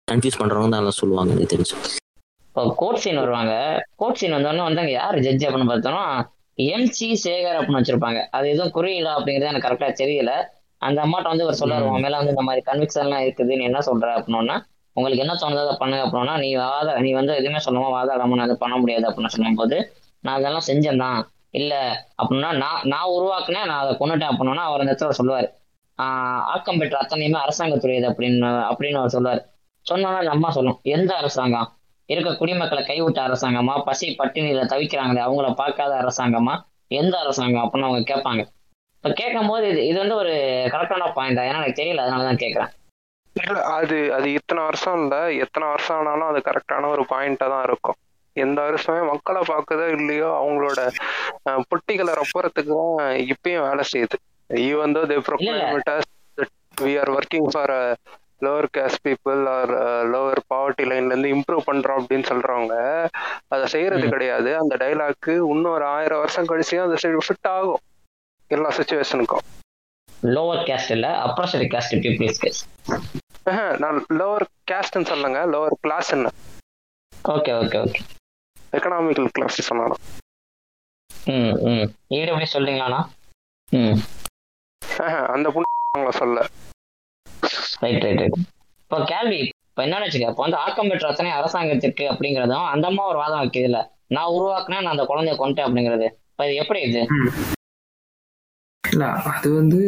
கன்ஃபியூஸ் 0.08 0.40
பண்றவங்க 0.42 0.76
தான் 0.76 1.00
சொல்லுவாங்க 1.02 1.32
எனக்கு 1.34 1.54
தெரிஞ்சு. 1.54 1.76
இப்போ 2.50 2.62
கோர்ட் 2.82 3.02
சீன் 3.02 3.22
வருவாங்க. 3.22 3.54
கோர்ட் 4.02 4.20
சீன் 4.20 4.36
வந்தோடனே 4.36 4.64
வந்து 4.68 4.82
அங்க 4.84 4.94
யார் 5.00 5.18
ஜட்ஜ் 5.26 5.46
அப்படின்னு 5.48 5.72
பார்த்தோம்னா 5.72 6.06
எம்சி 6.68 7.08
சேகர் 7.24 7.58
அப்படின்னு 7.58 7.80
வச்சிருப்பாங்க. 7.80 8.20
அது 8.38 8.46
எதுவும் 8.54 8.74
குறியில 8.78 9.10
அப்படிங்கிறது 9.18 9.52
எனக்கு 9.52 9.68
கரெக்டா 9.68 9.90
தெரியல. 10.00 10.32
அந்த 10.82 11.00
அம்மாட்ட 11.06 11.34
வந்து 11.34 11.46
ஒரு 11.50 11.58
சொல்லாரு 11.60 11.86
உன் 11.92 12.04
மேல 12.06 12.18
வந்து 12.22 12.34
இந்த 12.34 12.46
மாதிரி 12.48 12.62
கன்விக்ஷன்லாம் 12.70 13.24
இருக்குது 13.26 13.58
நீ 13.60 13.64
என்ன 13.70 13.80
சொல்ற? 13.90 14.08
அப்படின்னா 14.20 14.58
உங்களுக்கு 14.98 15.24
என்ன 15.26 15.34
தோணுதோ 15.42 15.64
அதை 15.66 15.74
பண்ணுங்க 15.82 16.04
அப்படின்னா 16.06 16.36
நீ 16.44 16.50
வாத 16.62 16.94
நீ 17.06 17.10
வந்து 17.20 17.34
எதுவுமே 17.40 17.60
சொல்லாம 17.66 17.90
வாதாடாம 17.96 18.36
நான் 18.38 18.48
அதை 18.48 18.56
பண்ண 18.64 18.76
முடியாது 18.84 19.06
அப்படின்னு 19.10 19.34
சொல்லும்போது 19.36 19.78
நான் 20.24 20.38
அதெல்லாம் 20.38 20.68
செஞ்சேன் 20.70 21.02
தான். 21.04 21.20
இல்லை 21.60 21.82
அப்படின்னா 22.22 22.50
நான் 22.64 22.82
நான் 22.94 23.12
உருவாக்குனேன் 23.18 23.68
நான் 23.72 23.82
அதை 23.84 23.94
கொண்டுட்டேன் 24.00 24.32
அப்படின்னா 24.32 24.64
அவர் 24.70 24.82
அந்த 24.84 24.94
இடத்துல 24.94 25.18
சொல்லுவார். 25.20 25.48
ஆக்கம் 26.54 26.80
பெற்ற 26.82 26.96
அத்தனையுமே 27.04 27.40
அரசாங்கத்துறையது 27.46 28.08
அப்படின்னு 28.12 28.50
அப்படின்னு 28.72 29.00
அவர் 29.02 29.16
சொல்லுவார். 29.16 29.42
சொன்னோன்னா 29.86 30.20
நம்ம 30.20 30.34
அம்மா 30.36 30.50
சொல்லும் 30.58 30.80
எந்த 30.96 31.12
அரசாங்கம்? 31.22 31.70
இருக்க 32.10 32.32
குடிமக்களை 32.42 32.82
கைவிட்ட 32.90 33.20
அரசாங்கமா? 33.28 33.74
பசி 33.88 34.08
பட்டினியில 34.20 34.62
தவிக்கிறாங்களே 34.74 35.22
அவங்கள 35.28 35.48
பார்க்காத 35.62 35.94
அரசாங்கமா? 36.04 36.56
எந்த 37.02 37.16
அரசாங்கம் 37.24 37.64
அப்படின்னு 37.64 37.90
அவங்க 37.90 38.04
கேட்பாங்க. 38.14 38.42
இப்ப 38.98 39.10
கேட்கும்போது 39.22 39.66
இது 39.72 39.82
இது 39.88 39.98
வந்து 40.04 40.16
ஒரு 40.16 40.34
கரெக்டான 40.74 41.10
தான். 41.14 41.48
ஏன்னா 41.50 41.62
எனக்கு 41.62 41.80
தெரியல 41.82 42.04
அதனால 42.06 42.24
தான் 42.30 42.42
கேட்குறேன். 42.44 42.72
இல்ல 43.38 43.56
அது 43.78 43.98
அது 44.18 44.28
இத்தனை 44.38 44.62
வருஷம் 44.68 45.00
இல்ல. 45.02 45.16
எத்தனை 45.44 45.66
வருஷம் 45.74 45.98
ஆனாலும் 46.00 46.30
அது 46.32 46.40
கரெக்டான 46.50 46.90
ஒரு 46.96 47.04
பாயிண்டா 47.12 47.48
தான் 47.54 47.66
இருக்கும். 47.70 47.98
எந்த 48.36 48.60
வருஷமே 48.68 49.02
மக்களை 49.12 49.42
பார்க்குதோ 49.52 49.86
இல்லையோ 49.98 50.30
அவங்களோட 50.42 50.80
பொட்டிகளை 51.70 52.14
ரப்புறதுக்கு 52.20 52.74
தான் 52.82 53.00
இப்பயும் 53.34 53.66
வேலை 53.68 53.84
செய்யுது. 53.94 54.18
Even 54.70 54.96
though 54.98 55.02
they 55.12 55.18
we 56.84 56.94
are 57.02 57.12
working 57.18 57.50
for 57.54 57.74
lower 58.46 58.68
caste 58.78 59.02
people 59.08 59.40
are 59.56 59.72
lower 60.14 60.42
poverty 60.54 60.84
லைன்ல 60.90 61.14
இருந்து 61.14 61.34
இம்ப்ரூவ் 61.36 61.68
பண்றோம் 61.70 62.00
அப்படின்னு 62.02 62.30
சொல்றவங்க 62.32 62.76
அதை 63.54 63.66
செய்யறது. 63.76 64.06
கிடையாது. 64.14 64.50
அந்த 64.62 64.74
டைலாக்கு 64.84 65.36
இன்னும் 65.54 65.76
ஒரு 65.78 65.88
ஆயிரம் 65.96 66.22
வருஷம் 66.24 66.50
கழிச்சு 66.52 66.78
அந்த 66.86 66.98
ஃபிட் 67.28 67.50
ஆகும். 67.56 67.82
எல்லா 68.52 68.70
சுச்சுவேஷனுக்கும் 68.80 69.46
லோவர் 70.36 70.62
கேஸ்ட் 70.68 70.92
இல்ல 70.96 71.08
அப்ரஸரி 71.26 71.66
கேஸ்ட் 71.74 71.96
பீப்புள்ஸ் 72.04 72.62
நான் 73.82 73.98
லோவர் 74.18 74.46
கேஸ்ட்னு 74.68 75.10
சொல்லுங்க 75.10 75.40
lower 75.52 75.76
கிளாஸ்ன்னு 75.84 76.32
okay 77.32 77.54
okay 77.60 77.78
okay 77.84 78.02
economical 78.74 79.30
class 79.32 79.60
சொன்னாலும் 79.68 80.02
ம் 81.30 81.56
ம். 81.70 81.88
ஈடு 82.16 82.30
எப்படி 82.32 82.48
சொல்றீங்களாண்ணா 82.52 83.02
ம். 83.70 83.98
அந்த 85.34 85.48
புண்ணு 85.50 85.66
சொல்ல. 86.20 86.40
ரைட் 87.82 88.04
ரைட் 88.04 88.22
ரைட் 88.22 88.38
இப்போ 88.82 88.98
கேள்வி 89.10 89.40
இப்ப 89.42 89.80
என்னன்னு 89.84 90.06
வச்சுக்க 90.06 90.32
இப்போ 90.32 90.44
வந்து 90.44 90.60
ஆக்கம் 90.62 90.90
பெற்ற 90.92 91.08
அத்தனை 91.10 91.32
அரசாங்கத்திற்கு 91.32 92.06
அப்படிங்கிறதும் 92.12 92.68
அந்த 92.70 92.86
அம்மா 92.88 93.04
ஒரு 93.06 93.18
வாதம் 93.18 93.42
வைக்குது 93.42 93.68
இல்ல 93.70 93.80
நான் 94.10 94.34
உருவாக்குனேன் 94.36 94.84
நான் 94.84 94.96
அந்த 94.96 95.06
குழந்தைய 95.06 95.36
கொண்டேன் 95.38 95.66
அப்படிங்கிறது. 95.68 96.08
இப்ப 96.30 96.46
இது 96.48 96.56
எப்படி 96.56 96.80
இது? 96.82 97.02
இல்ல 98.84 99.06
அது 99.32 99.50
வந்து 99.54 99.80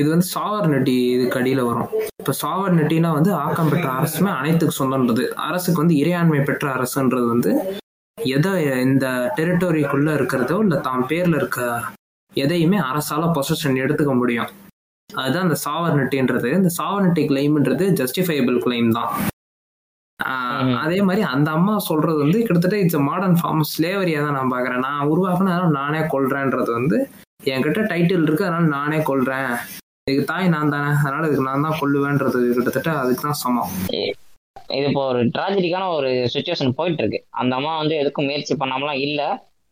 இது 0.00 0.06
வந்து 0.12 0.26
சாவர்னட்டி 0.34 0.94
இதுக்கு 1.14 1.38
அடியில 1.40 1.62
வரும். 1.68 1.88
இப்ப 2.20 2.34
சாவர்னட்டினா 2.42 3.10
வந்து 3.18 3.30
ஆக்கம் 3.44 3.70
பெற்ற 3.72 3.88
அரசுமே 3.98 4.30
அனைத்துக்கு 4.40 4.74
சொந்தன்றது 4.80 5.24
அரசுக்கு 5.48 5.82
வந்து 5.82 5.98
இறையாண்மை 6.00 6.40
பெற்ற 6.48 6.66
அரசுன்றது 6.76 7.26
வந்து 7.34 7.52
எதை 8.18 8.52
இந்த 8.86 9.06
டெரிட்டோரிக்குள்ள 9.38 10.08
இருக்கிறதோ 10.18 10.56
இல்ல 10.64 10.76
தாம் 10.86 11.08
பேர்ல 11.10 11.40
இருக்க 11.40 11.60
எதையுமே 12.32 12.78
அரசால 12.90 13.26
பொசஷன் 13.36 13.82
எடுத்துக்க 13.84 14.12
முடியும். 14.20 14.50
அதுதான் 15.10 15.46
இந்த 15.48 15.58
சாவர்னட்டின்றது 15.66 16.48
இந்த 16.58 16.70
சாவர்னட்டி 16.78 17.22
கிளைம்ன்றது 17.30 17.84
ஜஸ்டிஃபைபிள் 18.00 18.58
கிளைம் 18.64 18.90
தான். 18.98 19.12
அதே 20.82 20.98
மாதிரி 21.08 21.22
அந்த 21.32 21.48
அம்மா 21.56 21.74
சொல்றது 21.88 22.18
வந்து 22.24 22.38
கிட்டத்தட்ட 22.46 22.78
இட்ஸ் 22.82 23.06
மாடர்ன் 23.08 23.38
ஃபார்ம் 23.40 23.64
ஸ்லேவரியா 23.72 24.20
தான் 24.24 24.36
நான் 24.38 24.52
பாக்குறேன் 24.54 24.84
நான் 24.86 25.08
உருவாக்குன 25.12 25.52
அதனால 25.54 25.72
நானே 25.80 26.00
கொள்றேன்றது 26.14 26.70
வந்து 26.78 26.96
என்கிட்ட 27.52 27.82
டைட்டில் 27.92 28.24
இருக்கு 28.26 28.46
அதனால 28.46 28.68
நானே 28.78 28.98
கொள்றேன் 29.10 29.52
இதுக்கு 30.08 30.28
தாய் 30.30 30.52
நான் 30.54 30.72
தானே 30.74 30.90
அதனால 31.00 31.26
இதுக்கு 31.28 31.46
நான் 31.48 31.64
தான் 31.66 31.78
கொள்ளுவேன்றது 31.80 32.38
கிட்டத்தட்ட 32.56 32.90
அதுக்கு 33.00 33.22
தான் 33.22 33.40
சமம் 33.42 33.72
இது 34.76 34.86
இப்போ 34.88 35.02
ஒரு 35.10 35.20
ட்ராஜடிக்கான 35.34 35.84
ஒரு 35.98 36.08
சுச்சுவேஷன் 36.32 36.76
போயிட்டு 36.78 37.02
இருக்கு 37.02 37.20
அந்த 37.40 37.52
அம்மா 37.58 37.72
வந்து 37.80 37.94
எதுக்கும் 38.00 38.26
முயற்சி 38.28 38.54
பண்ணாமலாம் 38.62 39.00
இல்ல. 39.06 39.20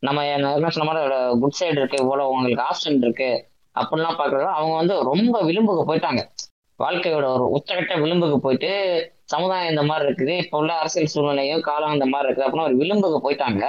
நம்ம 0.02 0.24
என்ன 0.36 0.70
சொன்ன 0.74 0.86
மாதிரி 0.88 1.02
குட் 1.42 1.58
சைடு 1.58 1.78
இருக்கு 1.80 2.02
இவ்வளவு 2.02 2.32
உங்களுக்கு 2.32 2.64
ஆப்ஷன் 2.68 2.98
இருக்கு 3.04 3.28
அப்படிலாம் 3.76 4.18
பாக்குறது 4.20 4.46
அவங்க 4.58 4.74
வந்து 4.80 4.94
ரொம்ப 5.10 5.36
விளிம்புக்கு 5.48 5.84
போயிட்டாங்க. 5.90 6.22
வாழ்க்கையோட 6.80 7.26
ஒரு 7.36 7.44
உச்சகட்ட 7.56 7.94
விளிம்புக்கு 8.02 8.38
போயிட்டு 8.46 8.70
சமுதாயம் 9.34 9.70
இந்த 9.72 9.82
மாதிரி 9.90 10.06
இருக்குது 10.08 10.34
இப்போ 10.42 10.56
உள்ள 10.62 10.72
அரசியல் 10.82 11.12
சூழ்நிலையும் 11.14 11.64
காலம் 11.68 11.94
இந்த 11.96 12.06
மாதிரி 12.12 12.28
இருக்குது 12.28 12.46
அப்படின்னு 12.46 12.68
ஒரு 12.68 12.78
விளிம்புக்கு 12.82 13.18
போயிட்டாங்க. 13.26 13.62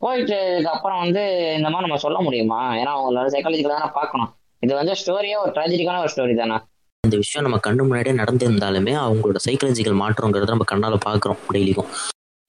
போயிட்டு 0.00 0.38
அப்புறம் 0.74 1.02
வந்து 1.04 1.22
இந்த 1.58 1.68
மாதிரி 1.72 1.86
நம்ம 1.86 2.00
சொல்ல 2.06 2.18
முடியுமா? 2.26 2.60
ஏன்னா 2.80 2.92
அவங்களோட 2.96 3.28
சைக்காலஜிக்கல் 3.34 3.76
தானே 3.76 3.90
பார்க்கணும். 3.98 4.30
இது 4.64 4.72
வந்து 4.74 4.92
ஸ்டோரியே 5.00 5.36
ஒரு 5.42 5.50
ட்ராஜடிக்கான 5.56 6.00
ஒரு 6.04 6.10
ஸ்டோரி 6.14 6.34
தானே? 6.36 6.56
இந்த 7.04 7.16
விஷயம் 7.16 7.44
நம்ம 7.46 7.58
கண்ணு 7.66 7.82
முன்னாடியே 7.86 8.16
நடந்திருந்தாலுமே 8.16 8.92
அவங்களோட 9.04 9.38
சைக்காலஜிக்கல் 9.46 10.00
மாற்றங்கிறத 10.02 10.54
நம்ம 10.54 10.66
கண்ணால 10.72 10.98
பாக்குறோம் 11.06 11.40
டெய்லிக்கும். 11.52 11.90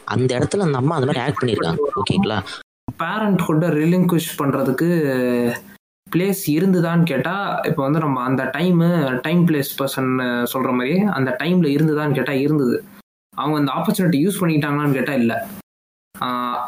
அந்த 0.08 0.30
இடத்துல 0.38 0.60
அந்த 0.60 0.78
அம்மா 0.78 0.96
அந்த 0.96 1.08
மாதிரி 1.08 1.24
ஆக்ட் 1.26 1.40
பண்ணியிருக்காங்க 1.42 1.88
ஓகேங்களா? 2.02 2.38
பேரண்ட் 2.98 3.42
கூட 3.42 3.70
ரிலிங்குஷ் 3.70 4.30
பண்றதுக்கு 4.38 4.90
பிளேஸ் 6.08 6.42
இருந்துதான்னு 6.48 7.06
கேட்டா 7.06 7.36
இப்போ 7.66 7.82
வந்து 7.84 8.00
நம்ம 8.00 8.22
அந்த 8.22 8.44
டைம் 8.44 8.82
டைம் 9.22 9.42
பிளேஸ் 9.48 9.72
பர்சன் 9.80 10.12
சொல்ற 10.54 10.72
மாதிரி 10.78 11.00
அந்த 11.18 11.30
டைம்ல 11.44 11.68
இருந்துதான்னு 11.76 12.14
கேட்டா 12.14 12.32
இருந்தது. 12.32 12.78
அவங்க 13.34 13.58
அந்த 13.60 13.72
ஆப்பர்ச்சுனிட்டி 13.76 14.20
யூஸ் 14.24 14.40
பண்ணிக்கிட்டாங்களான்னு 14.42 14.94
கேட்டா 14.94 15.14
இல்ல. 15.14 15.34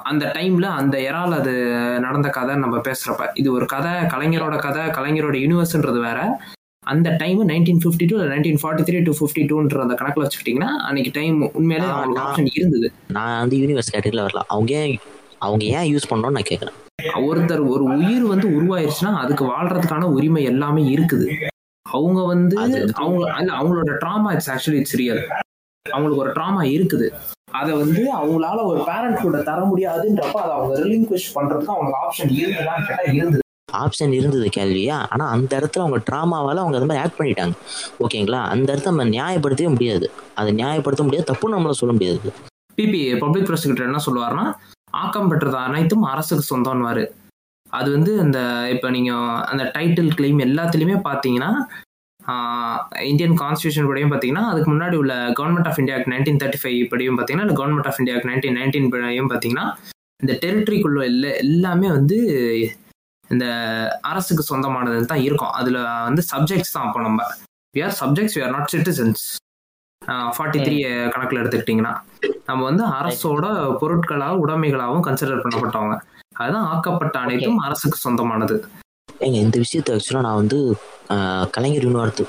அந்த 0.04 0.34
டைம்ல 0.38 0.64
அந்த 0.64 0.98
எறால் 0.98 1.34
அது 1.40 1.54
நடந்த 2.00 2.30
கதை 2.30 2.56
நம்ம 2.56 2.78
பேசுறப்ப. 2.78 3.26
இது 3.34 3.52
ஒரு 3.52 3.66
கதை 3.66 3.92
கலைஞரோட 3.92 4.58
கதை 4.58 4.84
கலைஞரோட 4.84 5.36
யூனிவர்ஸ்ன்றது 5.44 6.02
வேற. 6.02 6.40
அந்த 6.84 7.16
time 7.18 7.50
nineteen 7.50 7.82
fifty 7.84 8.06
two 8.08 8.18
nineteen 8.18 8.60
forty 8.62 8.84
three 8.88 9.04
to 9.04 9.14
fifty 9.20 9.44
டூன்ற 9.50 9.80
அந்த 9.82 9.96
கணக்கில் 9.96 10.24
வச்சுக்கிட்டிங்கன்னா 10.24 10.72
அன்னைக்கு 10.88 11.12
டைம் 11.14 11.52
உண்மையிலே 11.54 11.88
அவங்களுக்கு 11.88 12.24
ஆப்ஷன் 12.26 12.50
இருந்தது. 12.54 12.92
நான் 13.08 13.40
வந்து 13.40 13.58
யூனிவர்ஸ் 13.58 13.94
கேட்டகரியில் 13.94 14.22
வரலாம் 14.22 14.46
அவங்க 14.48 14.74
ஏன் 14.74 15.00
அவங்க 15.38 15.66
ஏன் 15.66 15.94
யூஸ் 15.94 16.10
பண்ணணும்னு 16.10 16.38
நான் 16.40 16.52
கேட்குறேன் 16.52 16.78
ஒருத்தர் 17.30 17.64
ஒரு 17.68 17.84
உயிர் 17.84 18.26
வந்து 18.26 18.48
உருவாயிருச்சுன்னா 18.48 19.14
அதுக்கு 19.14 19.46
வாழ்றதுக்கான 19.46 20.04
உரிமை 20.04 20.44
எல்லாமே 20.44 20.82
இருக்குது. 20.82 21.28
அவங்க 21.86 22.26
வந்து 22.26 22.58
அவங்க 22.94 23.40
இல்ல 23.40 23.52
அவங்களோட 23.60 23.92
drama 24.04 24.32
it's 24.32 24.52
actually 24.52 24.80
it's 24.82 24.96
real 24.96 25.22
அவங்களுக்கு 25.86 26.24
ஒரு 26.24 26.32
ட்ராமா 26.32 26.64
இருக்குது. 26.76 27.10
அதை 27.60 27.74
வந்து 27.82 28.02
அவங்களால 28.20 28.60
ஒரு 28.72 28.80
பேரண்ட் 28.90 29.20
கூட 29.26 29.38
தர 29.50 29.60
முடியாதுன்றப்ப 29.72 30.38
அதை 30.44 30.54
அவங்க 30.58 30.76
ரிலிங்குவிஷ் 30.84 31.34
பண்றதுக்கு 31.36 31.74
அவங்களுக்கு 31.76 32.00
ஆப்ஷன் 32.06 32.32
இருந்ததான்னு 32.40 32.88
கேட்டா 32.88 33.06
இருந்தது. 33.12 33.44
ஆப்ஷன் 33.84 34.14
இருந்தது 34.18 34.48
கேள்வியா? 34.58 34.98
ஆனா 35.14 35.26
அந்த 35.36 35.52
இடத்துல 35.60 35.84
அவங்க 35.86 36.00
ட்ராமாவால 36.10 36.62
அவங்க 36.64 36.78
அது 36.80 36.88
மாதிரி 36.90 37.04
ஆக்ட் 37.04 37.20
பண்ணிட்டாங்க. 37.20 37.56
ஓகேங்களா 38.04 38.42
அந்த 38.54 38.68
இடத்த 38.74 38.92
நம்ம 38.92 39.06
நியாயப்படுத்தவே 39.16 39.72
முடியாது. 39.76 40.08
அதை 40.36 40.52
நியாயப்படுத்த 40.54 41.04
முடியாது 41.04 41.30
தப்பு 41.32 41.54
நம்மள 41.54 41.76
சொல்ல 41.82 41.94
முடியாது. 41.94 42.32
பிபி 42.78 43.02
பப்ளிக் 43.24 43.48
ப்ராசிக்யூட்டர் 43.50 43.90
என்ன 43.90 44.02
சொல்லுவாருன்னா 44.08 44.46
ஆக்கம் 44.94 45.30
பெற்றது 45.30 45.58
அனைத்தும் 45.58 46.06
அரசுக்கு 46.12 46.44
சொந்தம்னுவாரு 46.52 47.04
அது 47.74 47.88
வந்து 47.92 48.12
இந்த 48.26 48.40
இப்போ 48.74 48.88
நீங்கள் 48.90 49.42
அந்த 49.52 49.64
டைட்டில் 49.76 50.14
கிளைம் 50.18 50.40
எல்லாத்துலேயுமே 50.46 50.98
பார்த்தீங்கன்னா 51.08 51.50
இந்தியன் 53.10 53.36
கான்ஸ்டியூஷன் 53.44 53.90
படியும் 53.90 54.12
பார்த்தீங்கன்னா 54.14 54.46
அதுக்கு 54.52 54.70
முன்னாடி 54.74 54.96
உள்ள 55.02 55.14
government 55.40 55.70
of 55.72 55.80
India 55.82 55.98
nineteen 56.14 56.42
thirty 56.44 56.62
five 56.64 56.80
படியும் 56.94 57.18
பார்த்தீங்கன்னா 57.18 57.46
இல்லை 57.48 57.58
government 57.62 57.90
of 57.92 58.00
India 58.04 58.18
nineteen 58.32 58.58
nineteen 58.60 58.92
படியும் 58.96 59.32
பார்த்தீங்கன்னா 59.34 59.66
இந்த 60.24 60.34
டெரிட்டரிக்குள்ள 60.44 61.02
எல்லா 61.12 61.32
எல்லாமே 61.46 61.90
வந்து 61.98 62.18
இந்த 63.30 63.46
அரசுக்கு 64.12 64.44
சொந்தமானது 64.44 65.06
தான் 65.12 65.24
இருக்கும். 65.28 65.54
அதில் 65.60 65.80
வந்து 66.08 66.24
சப்ஜெக்ட்ஸ் 66.32 66.76
தான் 66.78 66.88
அப்போ 66.88 67.02
நம்ம. 67.08 67.22
We 67.76 67.82
are 67.86 67.96
subjects 68.02 68.34
we 68.36 68.42
are 68.46 68.52
not 68.56 68.66
citizens. 68.74 69.20
Forty 70.36 70.60
three 70.66 70.76
கணக்கில் 71.14 71.40
எடுத்துக்கிட்டிங்கன்னா 71.42 71.92
நம்ம 72.50 72.62
வந்து 72.70 72.84
அரசோட 73.00 73.46
பொருட்களாகவும் 73.82 74.42
உடைமைகளாகவும் 74.44 75.06
கன்சிடர் 75.08 75.42
பண்ணப்பட்டவங்க. 75.44 75.96
அதுதான் 76.42 76.68
ஆக்கப்பட்ட 76.74 77.16
அனைத்தும் 77.26 77.60
அரசுக்கு 77.68 77.98
சொந்தமானது. 78.06 78.56
ஏங்க 79.26 79.38
இந்த 79.46 79.58
விஷயத்தை 79.64 79.92
ஆக்சுவலாக 79.96 80.26
நான் 80.28 80.40
வந்து 80.42 80.58
கலைஞர் 81.56 81.86
யூனிவர்ஸ் 81.88 82.22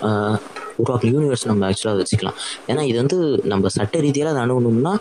உருவாக்கின 0.83 1.13
யூனிவர்ஸ் 1.15 1.45
நம்ம 1.51 1.67
ஆக்சுவலாக 1.69 1.99
வச்சுக்கலாம். 2.01 2.37
ஏன்னா 2.71 2.83
இது 2.91 2.97
வந்து 3.03 3.17
நம்ம 3.53 3.71
சட்ட 3.77 4.01
ரீதியாக 4.05 4.33
அதை 4.33 4.41
அணுகணும்னா 4.45 4.93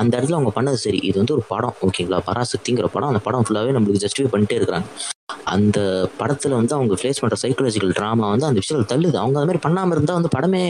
அந்த 0.00 0.12
இடத்துல 0.16 0.38
அவங்க 0.38 0.52
பண்ணது 0.58 0.78
சரி. 0.84 1.00
இது 1.08 1.16
வந்து 1.22 1.34
ஒரு 1.36 1.44
படம் 1.52 1.74
ஓகேங்களா 1.86 2.20
பராசக்திங்கிற 2.28 2.88
படம் 2.94 3.10
அந்த 3.12 3.22
படம் 3.26 3.44
ஃபுல்லாகவே 3.46 3.74
நம்மளுக்கு 3.76 4.04
ஜஸ்டிஃபை 4.06 4.30
பண்ணிட்டே 4.34 4.58
இருக்கிறாங்க. 4.60 4.88
அந்த 5.54 5.78
படத்தில் 6.20 6.58
வந்து 6.60 6.74
அவங்க 6.78 6.96
ஃபேஸ் 7.02 7.20
பண்ணுற 7.22 7.38
சைக்காலஜிக்கல் 7.44 7.94
ட்ராமா 8.00 8.28
வந்து 8.34 8.48
அந்த 8.50 8.58
விஷயத்தில் 8.62 8.90
தள்ளுது. 8.92 9.16
அவங்க 9.22 9.38
அது 9.40 9.48
மாதிரி 9.50 9.64
பண்ணாமல் 9.66 9.96
இருந்தால் 9.96 10.18
வந்து 10.20 10.32
படமே 10.36 10.62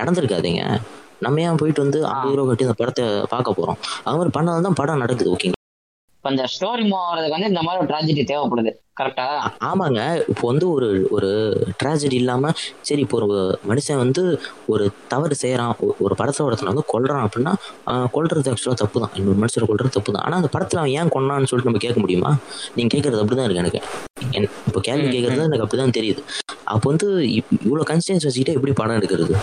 நடந்திருக்காதுங்க. 0.00 0.64
நம்ம 1.26 1.42
ஏன் 1.48 1.58
போயிட்டு 1.62 1.84
வந்து 1.84 1.98
ஐம்பது 2.12 2.36
ரூபா 2.38 2.48
கட்டி 2.50 2.68
அந்த 2.68 2.78
படத்தை 2.82 3.04
பார்க்க 3.34 3.58
போகிறோம் 3.58 3.78
அது 4.06 4.16
மாதிரி 4.18 4.34
பண்ணாதான் 4.38 4.68
தான் 4.68 4.78
படம் 4.82 5.02
நடக்குது 5.04 5.32
ஓகேங்களா 5.34 5.61
இப்ப 6.24 6.30
இந்த 6.30 6.44
ஸ்டோரி 6.50 6.82
மூவ் 6.82 7.00
ஆகிறதுக்கு 7.04 7.30
வந்து 7.30 7.48
இந்த 7.48 7.62
மாதிரி 7.62 7.80
ஒரு 7.80 7.88
ட்ராஜடி 7.88 8.22
தேவைப்படுது. 8.26 8.70
கரெக்டா 9.00 9.24
ஆமாங்க. 9.64 10.00
இப்போ 10.28 10.44
வந்து 10.48 10.70
ஒரு 10.70 10.88
ஒரு 11.10 11.30
ட்ராஜடி 11.80 12.12
இல்லாம 12.12 12.50
சரி 12.80 13.00
இப்போ 13.00 13.16
ஒரு 13.20 13.38
மனுஷன் 13.66 13.96
வந்து 13.96 14.22
ஒரு 14.66 14.84
தவறு 15.08 15.36
செய்யறான் 15.40 15.72
ஒ- 15.80 15.96
ஒரு 15.98 16.14
படத்துல 16.14 16.44
ஒருத்தனை 16.44 16.70
வந்து 16.72 16.84
கொல்றான் 16.92 17.24
அப்படின்னா 17.24 17.52
ஆஹ், 17.86 18.06
கொல்றது 18.12 18.50
ஆக்சுவலா 18.50 18.74
தப்பு 18.74 19.00
தான் 19.00 19.14
இன்னொரு 19.14 19.38
மனுஷனை 19.38 19.66
கொல்றது 19.66 19.88
தப்பு 19.88 20.12
தான் 20.12 20.24
ஆனா 20.24 20.36
அந்த 20.36 20.50
படத்துல 20.52 20.76
அவன் 20.76 20.94
ஏன் 20.94 21.08
கொன்னான்னு 21.08 21.44
சொல்லிட்டு 21.44 21.70
நம்ம 21.70 21.78
கேட்க 21.78 22.00
முடியுமா? 22.00 22.30
நீங்க 22.74 22.96
கேட்கறது 22.96 23.22
அப்படிதான் 23.22 23.48
இருக்கு 23.48 23.64
எனக்கு. 23.64 23.80
என்- 24.32 24.50
இப்போ 24.66 24.80
கேள்வி 24.80 25.08
கேட்கறது 25.08 25.44
எனக்கு 25.44 25.66
அப்படிதான் 25.66 25.96
தெரியுது. 25.98 26.22
அப்போ 26.64 26.90
வந்து 26.90 27.08
இவ்வளவு 27.62 27.88
கன்சிடன்ஸ் 27.88 28.24
வச்சுக்கிட்டு 28.24 28.52
எப்படி 28.52 28.72
படம் 28.72 28.98
எடுக்கிறது? 29.00 29.34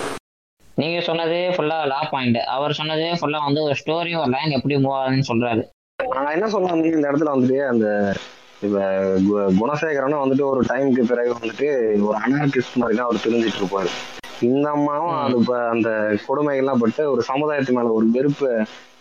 நீங்க 0.78 1.02
சொன்னது 1.02 1.38
ஃபுல்லா 1.54 1.88
லா 1.88 2.08
பாயிண்ட் 2.12 2.38
அவர் 2.50 2.74
சொன்னது 2.74 3.08
ஃபுல்லா 3.14 3.40
வந்து 3.44 3.64
ஒரு 3.64 3.76
ஸ்டோரி 3.76 4.14
ஒரு 4.18 4.30
லைன் 4.30 4.52
எப்படி 4.52 4.76
மூவ் 4.78 4.98
ஆகுதுன்னு 4.98 5.30
சொல்றாரு. 5.30 5.64
நான் 6.00 6.32
என்ன 6.32 6.50
சொல்ல 6.50 6.68
வந்து 6.68 6.92
இந்த 6.92 7.10
இடத்துல 7.10 7.32
வந்துட்டு 7.32 7.68
அந்த 7.68 7.88
இப்ப 8.62 8.78
கு- 9.26 9.50
குணசேகரனும் 9.60 10.22
வந்துட்டு 10.22 10.46
ஒரு 10.46 10.62
டைமுக்கு 10.70 11.04
பிறகு 11.04 11.34
வந்துட்டு 11.34 11.68
ஒரு 12.02 12.18
அனார்கிஸ்ட் 12.18 12.76
மாதிரி 12.76 12.98
தான் 12.98 13.06
அவர் 13.06 13.24
தெரிஞ்சிட்டு 13.24 13.60
இருப்பாரு. 13.60 13.90
இந்த 14.42 14.70
அம்மாவும் 14.70 15.16
அது 15.18 15.38
இப்ப 15.38 15.68
அந்த 15.68 15.90
கொடுமைகள்லாம் 16.28 16.78
பட்டு 16.78 17.12
ஒரு 17.12 17.22
சமுதாயத்து 17.28 17.72
மேல 17.72 17.92
ஒரு 17.92 18.06
வெறுப்பு 18.12 18.50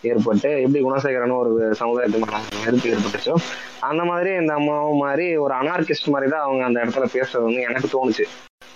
ஏற்பட்டு 0.01 0.49
எப்படி 0.61 0.83
குணசேகரனும் 0.83 1.37
ஒரு 1.37 1.51
சமுதாயத்து 1.79 2.19
மேல 2.19 2.35
வெறுப்பு 2.65 2.89
ஏற்பட்டுச்சோ 2.89 3.35
அந்த 3.79 4.03
மாதிரி 4.03 4.35
இந்த 4.35 4.53
அம்மாவும் 4.53 4.97
மாதிரி 4.97 5.37
ஒரு 5.37 5.53
அனார்கிஸ்ட் 5.53 6.07
மாதிரி 6.07 6.31
தான் 6.31 6.41
அவங்க 6.41 6.63
அந்த 6.65 6.79
இடத்துல 6.79 7.05
பேசுறது 7.13 7.43
வந்து 7.43 7.61
எனக்கு 7.61 7.87
தோணுச்சு. 7.87 8.25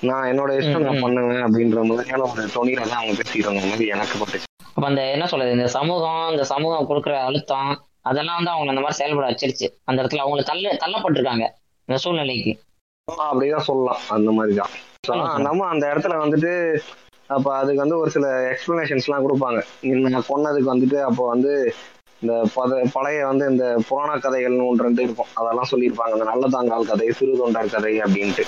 நான் 0.02 0.30
என்னோட 0.32 0.52
இஷ்டம் 0.60 0.86
நான். 0.86 1.02
பண்ணுவேன் 1.02 1.44
அப்படின்ற 1.44 1.84
மாதிரியான 1.84 2.24
ஒரு 2.24 2.44
தொனியில 2.56 2.88
தான் 2.88 3.02
அவங்க 3.02 3.14
பேசிட்டு 3.14 3.46
இருந்த 3.46 3.66
மாதிரி 3.66 3.88
எனக்கு 3.88 4.18
பட்டுச்சு. 4.18 4.48
அப்ப 4.74 4.88
அந்த 4.88 5.02
என்ன 5.10 5.28
சொல்றது 5.28 5.52
இந்த 5.52 5.68
சமூகம் 5.68 6.30
இந்த 6.30 6.44
சமூகம் 6.44 6.90
கொடுக்குற 6.90 7.16
அழுத்தம் 7.22 7.72
அதெல்லாம் 8.06 8.36
வந்து 8.36 8.52
அவங்களை 8.52 8.68
அந்த 8.68 8.82
மாதிரி 8.82 8.94
செயல்பட 8.94 9.30
வச்சிருச்சு. 9.30 9.68
அந்த 9.84 10.04
இடத்துல 10.04 10.24
அவங்களை 10.26 10.44
தள்ள 10.44 10.78
தள்ளப்பட்டிருக்காங்க. 10.86 11.46
இந்த 11.90 11.98
சூழ்நிலைக்கு. 11.98 12.54
அப்படிதான் 13.08 13.68
சொல்லலாம். 13.70 14.02
அந்த 14.08 14.32
மாதிரி 14.32 14.56
தான் 14.56 14.74
So, 15.08 15.16
ஆமா. 15.16 15.42
நம்ம 15.42 15.66
அந்த 15.68 15.86
இடத்துல 15.94 16.18
வந்துட்டு 16.18 16.52
அப்ப 17.30 17.56
அதுக்கு 17.56 17.82
வந்து 17.82 17.98
ஒரு 17.98 18.10
சில 18.10 18.26
எக்ஸ்பிளனேஷன்ஸ் 18.52 19.08
எல்லாம் 19.08 19.26
கொடுப்பாங்க. 19.26 19.60
நான் 20.10 20.30
கொன்னதுக்கு 20.30 20.74
வந்துட்டு 20.74 21.02
அப்போ 21.02 21.28
வந்து 21.28 21.76
இந்த 22.22 22.34
பத 22.56 22.90
பழைய 22.94 23.26
வந்து 23.26 23.46
இந்த 23.50 23.66
புராண 23.88 24.12
கதைகள்னு 24.16 24.68
ஒன்று 24.68 24.84
ரெண்டு 24.84 25.04
இருக்கும். 25.04 25.32
அதெல்லாம் 25.34 25.70
சொல்லியிருப்பாங்க. 25.72 26.14
இந்த 26.14 26.28
நல்லதாங்கால் 26.32 26.88
கதை 26.88 27.12
சிறு 27.12 27.34
தொண்டார் 27.42 27.72
கதை 27.72 28.02
அப்படின்ட்டு. 28.02 28.46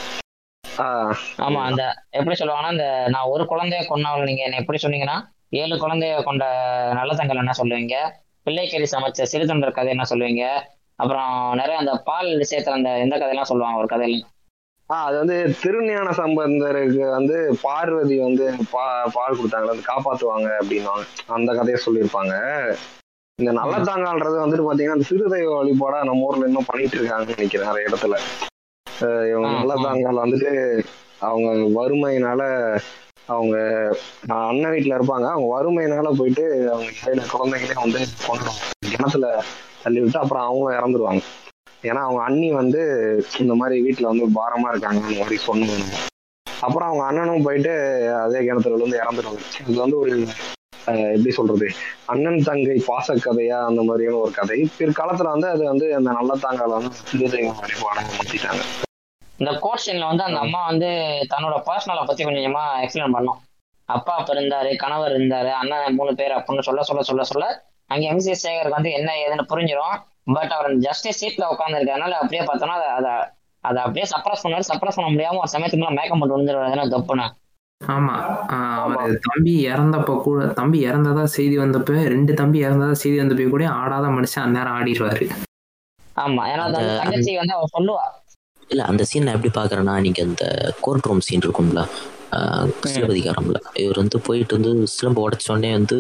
ஆஹ் 0.78 1.14
ஆமா 1.38 1.62
அந்த 1.62 1.84
எப்படி 2.10 2.36
சொல்லுவாங்கன்னா 2.40 2.72
இந்த 2.72 3.08
நான் 3.08 3.30
ஒரு 3.30 3.44
குழந்தைய 3.44 3.84
கொன்னவள் 3.90 4.24
நீங்க 4.24 4.44
என்ன 4.44 4.58
எப்படி 4.58 4.80
சொன்னீங்கன்னா 4.82 5.18
ஏழு 5.50 5.76
குழந்தைய 5.76 6.24
கொண்ட 6.24 6.46
நல்லதங்கள் 6.94 7.38
என்ன 7.38 7.52
சொல்லுவீங்க? 7.58 7.98
பிள்ளைக்கறி 8.46 8.88
சமைச்ச 8.92 9.24
சிறு 9.24 9.48
தொண்டர் 9.48 9.72
கதை 9.72 9.90
என்ன 9.90 10.04
சொல்லுவீங்க? 10.10 10.62
அப்புறம் 10.96 11.54
நிறைய 11.54 11.78
அந்த 11.78 12.02
பால் 12.06 12.26
சேர்த்துற 12.26 12.70
அந்த 12.70 12.90
இந்த 12.90 13.16
கதையெல்லாம் 13.16 13.44
சொல்லுவாங்க 13.44 13.80
ஒரு 13.80 13.88
கதையில? 13.96 14.22
ஆஹ் 14.90 15.04
அது 15.04 15.18
வந்து 15.18 15.56
திருஞான 15.62 16.10
சம்பந்தருக்கு 16.10 17.10
வந்து 17.10 17.58
பார்வதி 17.62 18.20
வந்து 18.20 18.56
பா 18.72 19.10
பால் 19.14 19.38
கொடுத்தாங்க. 19.38 19.66
வந்து 19.66 19.84
காப்பாத்துவாங்க 19.88 20.50
அப்படின்னுவாங்க. 20.62 21.06
அந்த 21.28 21.54
கதையை 21.54 21.82
சொல்லியிருப்பாங்க. 21.86 22.34
இந்த 23.40 23.52
நல்லத்தாங்கால்றது 23.52 24.38
வந்துட்டு 24.44 24.68
பாத்தீங்கன்னா 24.68 25.02
சிறுதெய்வ 25.10 25.56
வழிபாடா 25.62 26.04
நம்ம 26.04 26.26
ஊர்ல 26.26 26.46
இன்னும் 26.46 26.68
பண்ணிட்டு 26.68 26.98
இருக்காங்கன்னு 26.98 27.28
நினைக்கிறேன் 27.28 27.68
நிறைய 27.68 27.88
இடத்துல. 27.90 28.18
இவங்க. 29.30 29.48
நல்லத்தாங்கால் 29.48 30.22
வந்துட்டு 30.24 30.52
அவங்க 31.20 31.52
வறுமையினால 31.80 32.42
அவங்க 33.28 33.56
நான் 34.26 34.48
அண்ணன் 34.48 34.74
வீட்டுல 34.74 34.98
இருப்பாங்க. 34.98 35.28
அவங்க 35.30 35.48
வறுமையினால 35.54 36.10
போயிட்டு 36.18 36.44
அவங்க 36.70 36.90
ஏழு 37.06 37.22
குழந்தைகளே 37.32 37.78
வந்து 37.80 38.00
கொண்டுருவாங்க 38.26 38.64
கிணத்துல 38.90 39.28
தள்ளி 39.84 40.00
விட்டு 40.00 40.20
அப்புறம் 40.20 40.46
அவங்களும் 40.46 40.78
இறந்துருவாங்க. 40.80 41.24
ஏன்னா 41.84 42.02
அவங்க 42.04 42.22
அண்ணி 42.24 42.52
வந்து 42.54 42.82
இந்த 43.40 43.54
மாதிரி 43.54 43.76
வீட்டுல 43.82 44.06
வந்து 44.06 44.26
பாரமா 44.36 44.70
இருக்காங்க 44.70 45.02
அந்த 45.04 45.18
மாதிரி 45.20 45.38
சொன்னாங்க 45.48 45.96
அப்புறம் 46.48 46.90
அவங்க 46.90 47.04
அண்ணனும் 47.06 47.44
போயிட்டு 47.44 47.74
அதே 48.20 48.46
கிணத்துல 48.46 48.78
வந்து 48.80 49.02
இறந்துருவாங்க. 49.04 49.42
இது 49.64 49.80
வந்து 49.80 50.00
ஒரு 50.00 50.14
அஹ், 50.88 51.12
எப்படி 51.14 51.32
சொல்றது? 51.32 51.68
அண்ணன் 52.06 52.44
தங்கை 52.44 52.76
பாசக்கதையா 52.88 53.58
அந்த 53.66 53.82
மாதிரியான 53.82 54.18
ஒரு 54.18 54.32
கதை. 54.32 54.58
பிற்காலத்துல 54.80 55.32
வந்து 55.32 55.48
அது 55.50 55.64
வந்து 55.64 55.96
அந்த 55.96 56.10
நல்ல 56.12 56.34
தாங்கால 56.42 56.76
வந்து 56.78 56.92
சிறுதெய்வம் 57.02 57.60
வழிபாடாக 57.60 58.10
மாத்திட்டாங்க 58.18 58.64
இந்த 59.38 59.58
கோர்ட் 59.60 59.82
சீன்ல 59.86 60.08
வந்து 60.08 60.24
அந்த 60.24 60.40
அம்மா 60.40 60.66
வந்து 60.66 60.88
தன்னோட 61.36 61.62
பர்சனலை 61.66 62.06
பத்தி 62.06 62.24
கொஞ்சம் 62.24 62.56
கொஞ்சமா 62.56 62.58
எக்ஸ்பிளைன் 62.58 63.20
பண்ணோம். 63.20 63.44
அப்பா 63.86 64.16
அப்ப 64.16 64.34
இருந்தாரு 64.34 64.76
கணவர் 64.76 65.12
இருந்தாரு 65.12 65.52
அண்ணன் 65.52 65.96
மூணு 65.96 66.16
பேர் 66.16 66.32
அப்படின்னு 66.32 66.60
சொல்ல 66.60 66.84
சொல்ல 66.84 67.02
சொல்ல 67.02 67.24
சொல்ல 67.24 67.66
அங்க 67.88 68.14
எம்சி 68.14 68.36
சேகருக்கு 68.44 68.70
வந்து 68.70 68.92
என்ன 68.92 69.12
ஏதுன்னு 69.14 69.46
புரிஞ்சிடும் 69.50 69.98
பட் 70.24 70.52
அவர் 70.52 70.76
ஜஸ்டிஸ் 70.76 71.26
சீட்ல 71.26 71.46
உட்கார்ந்து 71.46 71.84
இருக்கறனால 71.84 72.10
அப்படியே 72.10 72.42
பார்த்தோம்னா 72.42 72.68
அதை 72.68 73.12
அதை 73.62 73.84
அப்படியே 73.84 74.06
சப்ரஸ் 74.18 74.46
பண்ணாரு. 74.46 74.62
சப்ரஸ் 74.74 74.92
பண்ண 74.96 75.12
முடியாம 75.12 75.38
ஒரு 75.38 75.48
சமயத்துக்கு 75.52 75.78
மேல 75.78 75.90
மேக்கம் 75.90 76.20
போட்டு 76.20 76.38
விழுந்துருவாரு. 76.38 76.94
தப்புன்னு. 76.98 77.30
ஆமா. 77.88 78.36
அவர் 78.76 79.20
தம்பி 79.22 79.68
இறந்தப்ப 79.68 80.22
கூட 80.22 80.48
தம்பி 80.48 80.86
இறந்ததா 80.86 81.24
செய்தி 81.24 81.58
வந்தப்ப 81.58 82.08
ரெண்டு 82.08 82.34
தம்பி 82.34 82.66
இறந்ததா 82.66 82.92
செய்தி 82.92 83.20
வந்தப்ப 83.20 83.50
கூட 83.50 83.70
ஆடாத 83.70 84.08
மனுஷன் 84.08 84.40
அந்நேரம் 84.40 84.76
ஆடிடுவாரு. 84.76 85.30
ஆமா. 86.16 86.48
ஏன்னா 86.48 86.58
அந்த- 86.58 86.98
தங்கச்சி 86.98 87.36
வந்து 87.36 87.54
அவ 87.54 87.64
சொல்லுவா. 87.80 88.25
இல்ல 88.68 88.84
அந்த 88.84 89.04
சீன் 89.04 89.24
நான் 89.24 89.36
எப்படி 89.36 89.54
பாக்குறேன்னா 89.60 90.02
நீங்க 90.02 90.24
அந்த 90.24 90.44
கோர்ட் 90.82 91.06
ரூம் 91.06 91.20
சீன் 91.20 91.40
இருக்கும்ல 91.40 91.82
சிலப்பதிகாரம்ல. 92.84 93.58
இவர் 93.74 93.96
வந்து 93.96 94.20
போயிட்டு 94.20 94.60
வந்து 94.60 94.88
சிலம்பு 94.88 95.30
உடைச்ச 95.30 95.48
உடனே 95.48 95.72
வந்து 95.72 95.98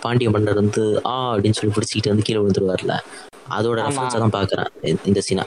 பாண்டிய 0.00 0.30
மன்னர் 0.30 0.54
வந்து 0.54 1.02
ஆ 1.06 1.34
அப்படின்னு 1.34 1.52
சொல்லி 1.52 1.74
பிடிச்சிக்கிட்டு 1.76 2.08
வந்து 2.08 2.22
கீழே 2.22 2.40
விழுந்துருவார்ல. 2.40 2.94
அதோட. 3.50 3.78
ரெஃபரன்ஸா 3.80 4.18
தான் 4.24 4.36
பாக்குறேன் 4.36 4.68
இந்த- 5.06 5.22
சீனை 5.28 5.44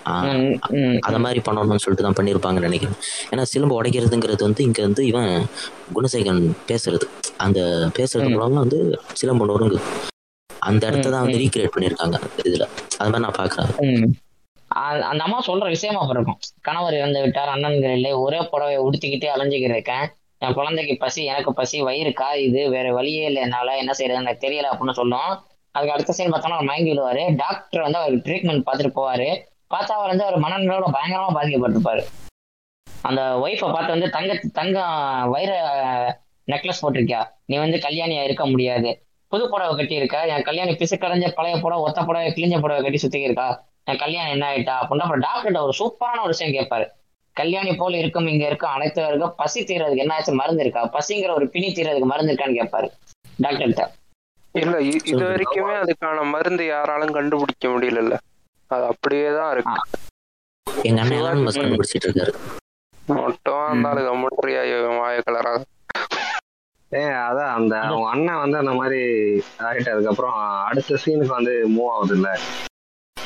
அத 1.00 1.20
மாதிரி 1.20 1.40
பண்ணணும்னு 1.40 1.84
சொல்லிட்டு 1.86 2.06
தான் 2.08 2.18
பண்ணியிருப்பாங்கன்னு 2.20 2.68
நினைக்கிறேன். 2.68 2.98
ஏன்னா 3.32 3.42
சிலம்பு 3.42 3.84
உடைக்கிறதுங்கிறது 3.84 4.44
வந்து 4.44 4.64
இங்க 4.64 4.82
வந்து 4.82 5.06
இவன் 5.06 5.32
குணசேகரன் 5.96 6.46
பேசுறது. 6.68 7.08
அந்த 7.38 7.60
பேசுறது. 7.98 8.30
மூலமா 8.36 8.54
வந்து 8.54 8.80
சிலம்பு 9.14 9.46
நொறுங்கு 9.46 9.80
அந்த 10.60 10.88
இடத்த 10.88 11.10
தான் 11.10 11.22
வந்து. 11.22 11.38
ரீக்ரியேட் 11.38 11.76
பண்ணியிருக்காங்க 11.76 12.18
இதுல. 12.44 12.66
அது 12.98 13.10
மாதிரி 13.10 13.20
நான் 13.20 13.38
பாக்குறேன் 13.40 14.12
அந்த 14.70 15.24
அம்மா 15.24 15.44
சொல்ற 15.48 15.68
விஷயமா 15.68 16.00
அப்ப 16.00 16.14
இருக்கும். 16.14 16.40
கணவர் 16.62 16.94
இறந்து 16.94 17.22
விட்டார் 17.22 17.58
அண்ணன்கள் 17.58 17.94
இல்லை 17.94 18.14
ஒரே 18.14 18.40
புடவை 18.52 18.80
உடுத்திக்கிட்டே 18.80 19.30
அலைஞ்சுக்கிட்டு 19.36 19.78
இருக்கேன். 19.78 20.08
என் 20.38 20.54
குழந்தைக்கு 20.54 20.98
பசி 20.98 21.26
எனக்கு 21.26 21.54
பசி 21.54 21.82
வயிறு 21.82 22.10
காயுது 22.10 22.70
வேற 22.70 22.94
வழியே 22.94 23.26
இல்லை 23.26 23.42
என்னால 23.42 23.78
என்ன 23.78 23.94
செய்யறது 23.94 24.24
எனக்கு 24.24 24.48
தெரியல 24.48 24.76
அப்படின்னு 24.76 24.92
சொல்லும். 24.92 25.42
அதுக்கு 25.72 25.94
அடுத்த 25.94 26.14
சைடு 26.18 26.28
பார்த்தோம்னா 26.28 26.58
அவர் 26.60 26.64
மயங்கி 26.64 26.92
விழுவாரு. 26.92 27.36
டாக்டர் 27.36 27.82
வந்து 27.82 27.98
அவருக்கு 27.98 28.32
ட்ரீட்மெண்ட் 28.32 28.64
பார்த்துட்டு 28.66 28.98
போவாரு. 29.00 29.48
பார்த்தா 29.74 29.96
அவர் 29.98 30.08
வந்து 30.08 30.24
அவர் 30.24 30.40
மனநிலையோட 30.40 30.88
பயங்கரமா 30.94 31.30
பாதிக்கப்பட்டிருப்பாரு. 31.40 32.04
அந்த 33.02 33.22
ஒய்ஃபை 33.22 33.72
பார்த்து 33.74 33.92
வந்து 33.92 34.10
தங்க 34.10 34.42
தங்கம் 34.54 35.30
வைர 35.30 35.52
நெக்லஸ் 36.52 36.82
போட்டிருக்கியா? 36.82 37.28
நீ 37.46 37.58
வந்து 37.58 37.78
கல்யாணியா 37.78 38.24
இருக்க 38.24 38.46
முடியாது. 38.46 39.06
புது 39.28 39.50
புடவை 39.50 39.76
கட்டி 39.76 39.96
என் 39.96 40.42
கல்யாணி 40.42 40.72
பிசுக்கடைஞ்ச 40.72 41.32
பழைய 41.32 41.58
புடவை 41.58 41.84
ஒத்த 41.84 42.04
புடவை 42.04 42.32
கிழிஞ்ச 42.32 42.60
புடவை 42.60 42.82
கட்டி 42.84 43.00
சுத்திக்கிருக்கா. 43.08 43.68
கல்யாணம் 43.96 44.32
என்ன 44.32 44.46
ஆயிட்டா 44.52 44.76
அப்படின்னா 44.80 45.06
அப்புறம் 45.06 45.26
டாக்டர்கிட்ட 45.28 45.62
ஒரு 45.62 45.76
சூப்பரான 45.80 46.22
ஒரு 46.22 46.34
விஷயம் 46.36 46.56
கேட்பாரு. 46.56 46.86
கல்யாணி 47.36 47.72
போல 47.76 47.98
இருக்கும் 47.98 48.28
இங்க 48.28 48.46
இருக்கும் 48.48 48.72
அனைத்து 48.72 49.02
பசி 49.38 49.60
தீர்றதுக்கு 49.64 50.04
என்னாச்சும் 50.06 50.40
மருந்து 50.42 50.64
இருக்கா? 50.64 50.82
பசிங்கிற 50.96 51.32
ஒரு 51.34 51.48
பிணி 51.50 51.68
தீர்றதுக்கு 51.74 52.12
மருந்து 52.12 52.32
இருக்கான்னு 52.34 52.60
கேட்பாரு 52.60 52.88
டாக்டர்கிட்ட 53.40 53.86
இல்ல 54.56 54.76
இது 55.10 55.24
வரைக்குமே 55.24 55.74
அதுக்கான 55.82 56.24
மருந்து 56.30 56.64
யாராலும் 56.66 57.14
கண்டுபிடிக்க 57.14 57.68
முடியல 57.68 58.18
அது 58.72 58.84
அப்படியே 58.86 59.30
தான் 59.32 59.52
இருக்கு. 59.54 59.76
எங்க 60.86 61.02
அண்ணன் 61.04 61.44
மஸ்ட் 61.46 61.62
கண்டுபிடிச்சிட்டு 61.62 62.08
இருக்காரு. 62.08 62.34
மட்டும் 63.20 63.64
அந்த 63.68 64.02
கம்முன்றியா 64.08 64.64
வாய 64.98 65.20
கலராக 65.28 65.62
ஏன் 66.92 67.16
அதான் 67.24 67.54
அந்த 67.56 67.74
அவங்க 67.84 68.08
அண்ணன் 68.10 68.42
வந்து 68.42 68.58
அந்த 68.58 68.72
மாதிரி 68.72 69.00
ஆகிட்டதுக்கு 69.66 70.12
அப்புறம் 70.12 70.36
அடுத்த 70.68 71.00
சீனுக்கு 71.04 71.38
வந்து 71.38 71.54
மூவ் 71.76 71.92
ஆகுது 71.92 72.16
இல்ல 72.16 72.30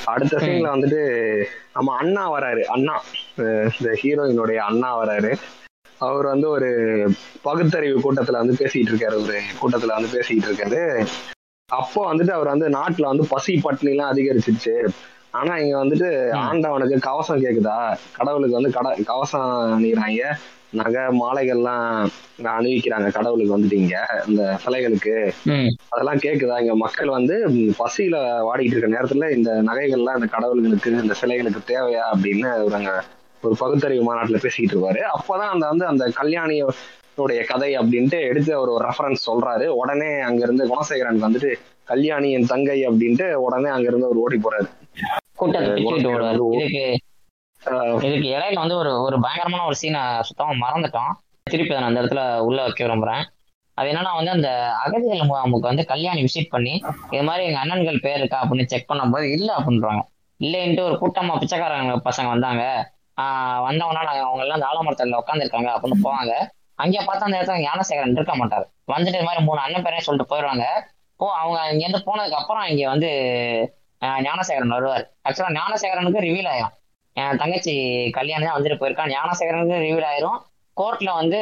அடுத்த 0.05 0.37
சீன்ல 0.37 0.71
வந்துட்டு 0.75 1.43
நம்ம 1.73 1.95
அண்ணா 1.95 2.33
வராரு. 2.33 2.63
அண்ணா. 2.63 3.03
இந்த 3.37 3.99
ஹீரோயினுடைய 4.03 4.55
அண்ணா 4.55 5.03
வராரு. 5.03 5.35
அவர் 5.99 6.25
வந்து 6.25 6.49
ஒரு 6.49 6.71
பகுத்தறிவு 7.41 7.99
கூட்டத்துல 7.99 8.31
வந்து 8.31 8.53
பேசிட்டு 8.53 8.91
இருக்காரு. 8.91 9.21
ஒரு 9.21 9.41
கூட்டத்துல 9.61 9.85
வந்து 9.85 10.19
பேசிட்டு 10.19 10.43
இருக்காரு. 10.43 11.05
அப்போ 11.71 12.13
வந்துட்டு 12.13 12.31
அவர் 12.31 12.47
வந்து 12.47 12.69
நாட்டுல 12.69 13.01
வந்து 13.01 13.27
பசி 13.27 13.59
பட்டினி 13.63 13.89
எல்லாம் 13.89 14.15
அதிகரிச்சிருச்சு. 14.15 14.87
ஆனா 15.31 15.57
இங்க 15.57 15.85
வந்துட்டு 15.85 16.31
ஆண்டவனுக்கு 16.31 16.99
கவசம் 16.99 17.43
கேக்குதா? 17.43 17.97
கடவுளுக்கு 18.15 18.53
வந்து 18.53 18.71
கட 18.71 18.97
கவசம் 19.05 19.83
அணிகிறாங்க 19.83 20.35
நகை 20.79 21.03
மாலைகள்லாம் 21.21 22.07
அணிவிக்கிறாங்க 22.43 23.09
கடவுளுக்கு 23.11 23.55
வந்துட்டு 23.57 23.73
இங்க 23.73 23.97
இந்த 24.27 24.59
சிலைகளுக்கு. 24.65 25.13
அதெல்லாம் 25.89 26.21
கேக்குதா? 26.25 26.55
இங்க 26.63 26.75
மக்கள் 26.75 27.09
வந்து 27.17 27.35
பசியில 27.81 28.15
வாடிட்டு 28.47 28.73
இருக்க 28.75 28.89
நேரத்துல 28.95 29.29
இந்த 29.37 29.51
நகைகள்லாம் 29.69 30.17
இந்த 30.19 30.29
கடவுள்களுக்கு 30.35 30.95
இந்த 31.03 31.15
சிலைகளுக்கு 31.21 31.61
தேவையா 31.67 32.03
அப்படின்னு 32.13 32.63
ஒரு 32.63 32.75
அங்க 32.75 32.93
ஒரு 33.41 33.55
பகுத்தறிவு 33.59 34.03
மாநாட்டுல 34.03 34.37
பேசிக்கிட்டு 34.37 34.75
இருப்பாரு. 34.75 35.01
அப்பதான் 35.15 35.53
அந்த 35.53 35.67
வந்து 35.67 35.85
அந்த 35.85 36.03
கல்யாணியோடைய 36.21 37.41
கதை 37.47 37.71
அப்படின்ட்டு 37.77 38.19
எடுத்து 38.29 38.51
அவர் 38.55 38.69
ஒரு 38.69 38.85
ரெஃபரன்ஸ் 38.89 39.27
சொல்றாரு. 39.29 39.67
உடனே 39.81 40.11
அங்க 40.19 40.41
இருந்து 40.43 40.67
குணசேகரன் 40.67 41.23
வந்துட்டு 41.25 41.51
கல்யாணி 41.83 42.31
என் 42.31 42.45
தங்கை 42.45 42.77
அப்படின்ட்டு 42.87 43.33
உடனே 43.45 43.69
அங்க 43.69 43.87
இருந்து 43.87 44.05
அவர் 44.05 44.23
ஓடி 44.25 44.39
போறாரு. 44.45 44.69
இதுக்கு 48.01 48.29
இடையில 48.29 48.53
வந்து 48.53 48.75
ஒரு 48.75 49.01
ஒரு 49.01 49.19
பயங்கரமான 49.19 49.65
ஒரு 49.65 49.75
சீனை 49.81 50.19
சுத்தமா 50.19 50.51
மறந்துட்டோம். 50.51 51.11
திருப்பி 51.43 51.75
அதை 51.75 51.87
நான் 51.87 51.95
அந்த 51.95 52.01
இடத்துல 52.01 52.37
உள்ள 52.39 52.61
வைக்க 52.61 52.85
விரும்புறேன். 52.85 53.23
அது 53.73 53.91
என்னன்னா 53.91 54.15
வந்து 54.15 54.31
அந்த 54.31 54.49
அகதிகள் 54.85 55.27
முகாமுக்கு 55.27 55.67
வந்து 55.69 55.85
கல்யாணி 55.85 56.23
விசிட் 56.23 56.49
பண்ணி 56.49 56.83
இது 57.09 57.23
மாதிரி 57.23 57.45
எங்க 57.45 57.59
அண்ணன்கள் 57.65 58.01
பேர் 58.01 58.17
இருக்கா 58.17 58.43
அப்படின்னு 58.43 58.65
செக் 58.65 58.91
பண்ணும்போது 58.91 59.31
இல்ல 59.31 59.53
அப்படின்றாங்க. 59.57 60.01
இல்லைன்ட்டு 60.39 60.81
ஒரு 60.81 60.95
கூட்டமா 60.95 61.37
பிச்சைக்காரங்க 61.37 62.09
பசங்க 62.09 62.27
வந்தாங்க. 62.27 62.63
ஆஹ் 63.21 63.59
வந்தவங்கன்னா 63.67 64.03
நாங்க 64.03 64.21
அவங்க 64.21 64.41
எல்லாம் 64.41 64.59
அந்த 64.59 64.67
ஆலமரத்துல 64.71 65.19
உட்காந்துருக்காங்க 65.21 65.69
அப்படின்னு 65.69 65.99
போவாங்க. 66.03 66.33
அங்கே 66.75 66.99
பார்த்தா 66.99 67.27
அந்த 67.27 67.41
இடத்துல 67.41 67.59
ஞானசேகரன் 67.59 68.11
இருக்க 68.11 68.35
மாட்டார். 68.35 68.69
வந்துட்டு 68.91 69.07
இது 69.07 69.23
மாதிரி 69.23 69.43
மூணு 69.43 69.59
அண்ணன் 69.59 69.81
பேரையும் 69.81 70.07
சொல்லிட்டு 70.07 70.35
போயிடுவாங்க. 70.35 70.63
ஓ 71.17 71.31
அவங்க 71.31 71.59
இங்கேருந்து 71.73 72.01
போனதுக்கு 72.05 72.39
அப்புறம் 72.41 72.65
இங்க 72.65 72.89
வந்து 72.89 73.09
ஞானசேகரன் 74.01 74.73
வருவார். 74.75 75.11
ஆக்சுவலா 75.29 75.57
ஞானசேகரனுக்கு 75.59 76.21
ரிவீல் 76.27 76.49
ஆயிரும். 76.53 76.73
என் 77.13 77.37
தங்கச்சி 77.37 77.73
கல்யாணம் 78.09 78.47
தான் 78.47 78.57
வந்துட்டு 78.57 78.81
போயிருக்கான் 78.81 79.11
ஞானசேகரனுக்கு 79.13 79.75
ரிவீல் 79.87 80.07
ஆயிரும். 80.11 80.39
கோர்ட்ல 80.77 81.13
வந்து 81.13 81.39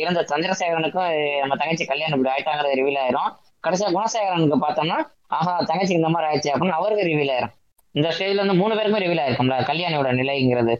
இருந்த 0.00 0.20
சந்திரசேகரனுக்கும் 0.22 1.38
நம்ம 1.38 1.56
தங்கச்சி 1.56 1.84
கல்யாணம் 1.84 2.18
இப்படி 2.18 2.34
ஆயிட்டாங்கிறது 2.34 2.80
ரிவீல் 2.80 3.00
ஆயிரும். 3.04 3.30
கடைசியா 3.66 3.88
குணசேகரனுக்கு 3.96 4.58
பார்த்தோம்னா 4.64 4.98
ஆஹா 5.26 5.60
தங்கச்சிக்கு 5.60 6.00
இந்த 6.00 6.08
மாதிரி 6.08 6.30
ஆயிடுச்சு 6.30 6.54
அப்படின்னு 6.54 6.78
அவருக்கு 6.78 7.04
ரிவீல் 7.04 7.32
ஆயிரும். 7.36 7.54
இந்த 7.92 8.08
ஸ்டேஜ்ல 8.08 8.40
இருந்து 8.40 8.54
மூணு 8.54 8.74
பேருக்குமே 8.74 9.02
ரிவீல் 9.04 9.22
ஆயிருக்கும்ல 9.24 9.56
கல்யாணியோட 9.70 10.10
நிலைங்கிறது. 10.20 10.74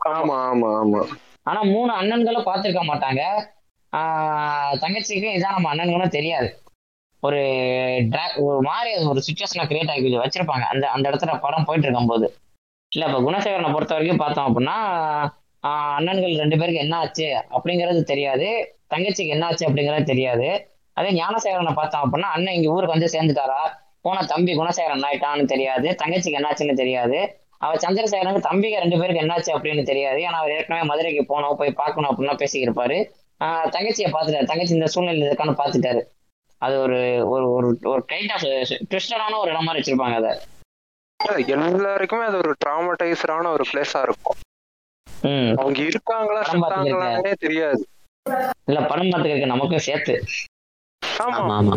ஆமா 0.00 0.36
ஆமா 0.50 0.70
ஆமா. 0.80 1.00
ஆனா 1.42 1.62
மூணு 1.62 1.92
அண்ணன்களும் 1.92 2.46
பார்த்திருக்க 2.46 2.80
மாட்டாங்க. 2.90 3.22
ஆஹ் 3.92 4.74
தங்கச்சிக்கு 4.80 5.28
இதான் 5.36 5.56
நம்ம 5.56 5.74
அண்ணன்களும் 5.74 6.08
தெரியாது. 6.08 6.62
ஒரு 7.20 7.40
ஒரு 8.36 8.60
மாதிரி 8.60 9.04
ஒரு 9.04 9.22
சுச்சுவேஷனை 9.28 9.64
கிரியேட் 9.66 9.90
ஆகி 9.90 10.18
வச்சிருப்பாங்க. 10.18 10.64
அந்த 10.72 10.88
அந்த 10.88 11.10
இடத்துல 11.10 11.40
படம் 11.40 11.64
போயிட்டு 11.64 11.88
இருக்கும்போது. 11.88 12.34
இல்ல 12.96 13.06
இப்ப 13.06 13.30
குணசேகரனை 13.30 13.72
பொறுத்த 13.72 13.94
வரைக்கும் 13.94 14.18
பார்த்தோம் 14.18 14.58
அப்படின்னா 14.58 14.76
அண்ணன்கள் 15.66 16.36
ரெண்டு 16.36 16.56
பேருக்கு 16.56 16.80
என்ன 16.80 16.96
ஆச்சு 16.96 17.44
அப்படிங்கிறது 17.50 18.02
தெரியாது. 18.02 18.78
தங்கச்சிக்கு 18.94 19.26
என்ன 19.26 19.46
ஆச்சு 19.46 19.68
அப்படிங்கிறது 19.68 20.02
தெரியாது. 20.02 20.70
அதே 20.92 21.10
ஞானசேகரனை 21.10 21.74
பார்த்தோம் 21.74 22.12
அப்படின்னா 22.12 22.20
அண்ணன் 22.20 22.54
இங்க 22.54 22.70
ஊருக்கு 22.70 22.98
வந்து 22.98 23.18
சேர்ந்துட்டாரா? 23.18 23.70
போன 24.00 24.24
தம்பி 24.24 24.56
குணசேகரன் 24.56 25.04
ஆயிட்டான்னு 25.12 25.44
தெரியாது. 25.44 25.96
தங்கச்சிக்கு 26.04 26.40
என்னாச்சுன்னு 26.40 26.72
தெரியாது. 26.72 27.40
அவர் 27.58 27.82
சந்திரசேகரனுக்கு 27.88 28.40
தம்பிக்கு 28.40 28.78
ரெண்டு 28.78 28.98
பேருக்கு 28.98 29.26
என்னாச்சு 29.26 29.56
அப்படின்னு 29.56 29.82
தெரியாது. 29.82 30.18
ஏன்னா 30.18 30.36
அவர் 30.40 30.50
ஏற்கனவே 30.50 30.86
மதுரைக்கு 30.86 31.40
போனோம் 31.40 31.54
போய் 31.54 31.72
பார்க்கணும் 31.72 32.10
அப்படின்னா 32.10 32.30
பேசிக்கிருப்பாரு. 32.30 33.10
ஆஹ் 33.44 33.68
தங்கச்சியை 33.68 34.12
பார்த்துட்டாரு. 34.12 34.44
தங்கச்சி 34.44 34.74
இந்த 34.74 34.86
சூழ்நிலை 34.86 35.28
இருக்கான்னு 35.28 35.54
பார்த்துட்டாரு. 35.58 36.02
அது 36.58 36.80
ஒரு 36.80 37.28
ஒரு 37.28 37.50
ஒரு 37.50 37.78
ஒரு 37.82 38.04
கைண்ட் 38.12 38.32
ஆஃப் 38.32 38.42
ட்விஸ்டடான 38.90 39.38
ஒரு 39.38 39.50
இடம் 39.50 39.64
மாதிரி 39.64 39.92
வச்சிருப்பாங்க 39.92 40.14
அதை. 40.14 40.38
எல்லாருக்குமே 41.54 42.24
அது 42.24 42.36
ஒரு 42.36 42.52
ட்ராமடைசரான 42.64 43.50
ஒரு 43.50 43.64
பிளேஸா 43.70 44.00
இருக்கும். 44.02 44.38
அவங்க 45.58 45.80
இருக்காங்களா. 45.82 46.40
செத்தாங்களானே 46.42 47.32
தெரியாது. 47.38 47.82
இல்ல 48.66 48.80
படம் 48.82 49.10
பார்த்துக்க 49.10 49.46
நமக்கும் 49.46 49.86
சேர்த்து. 49.88 50.14
ஆமா. 51.22 51.44
ஆமா 51.56 51.76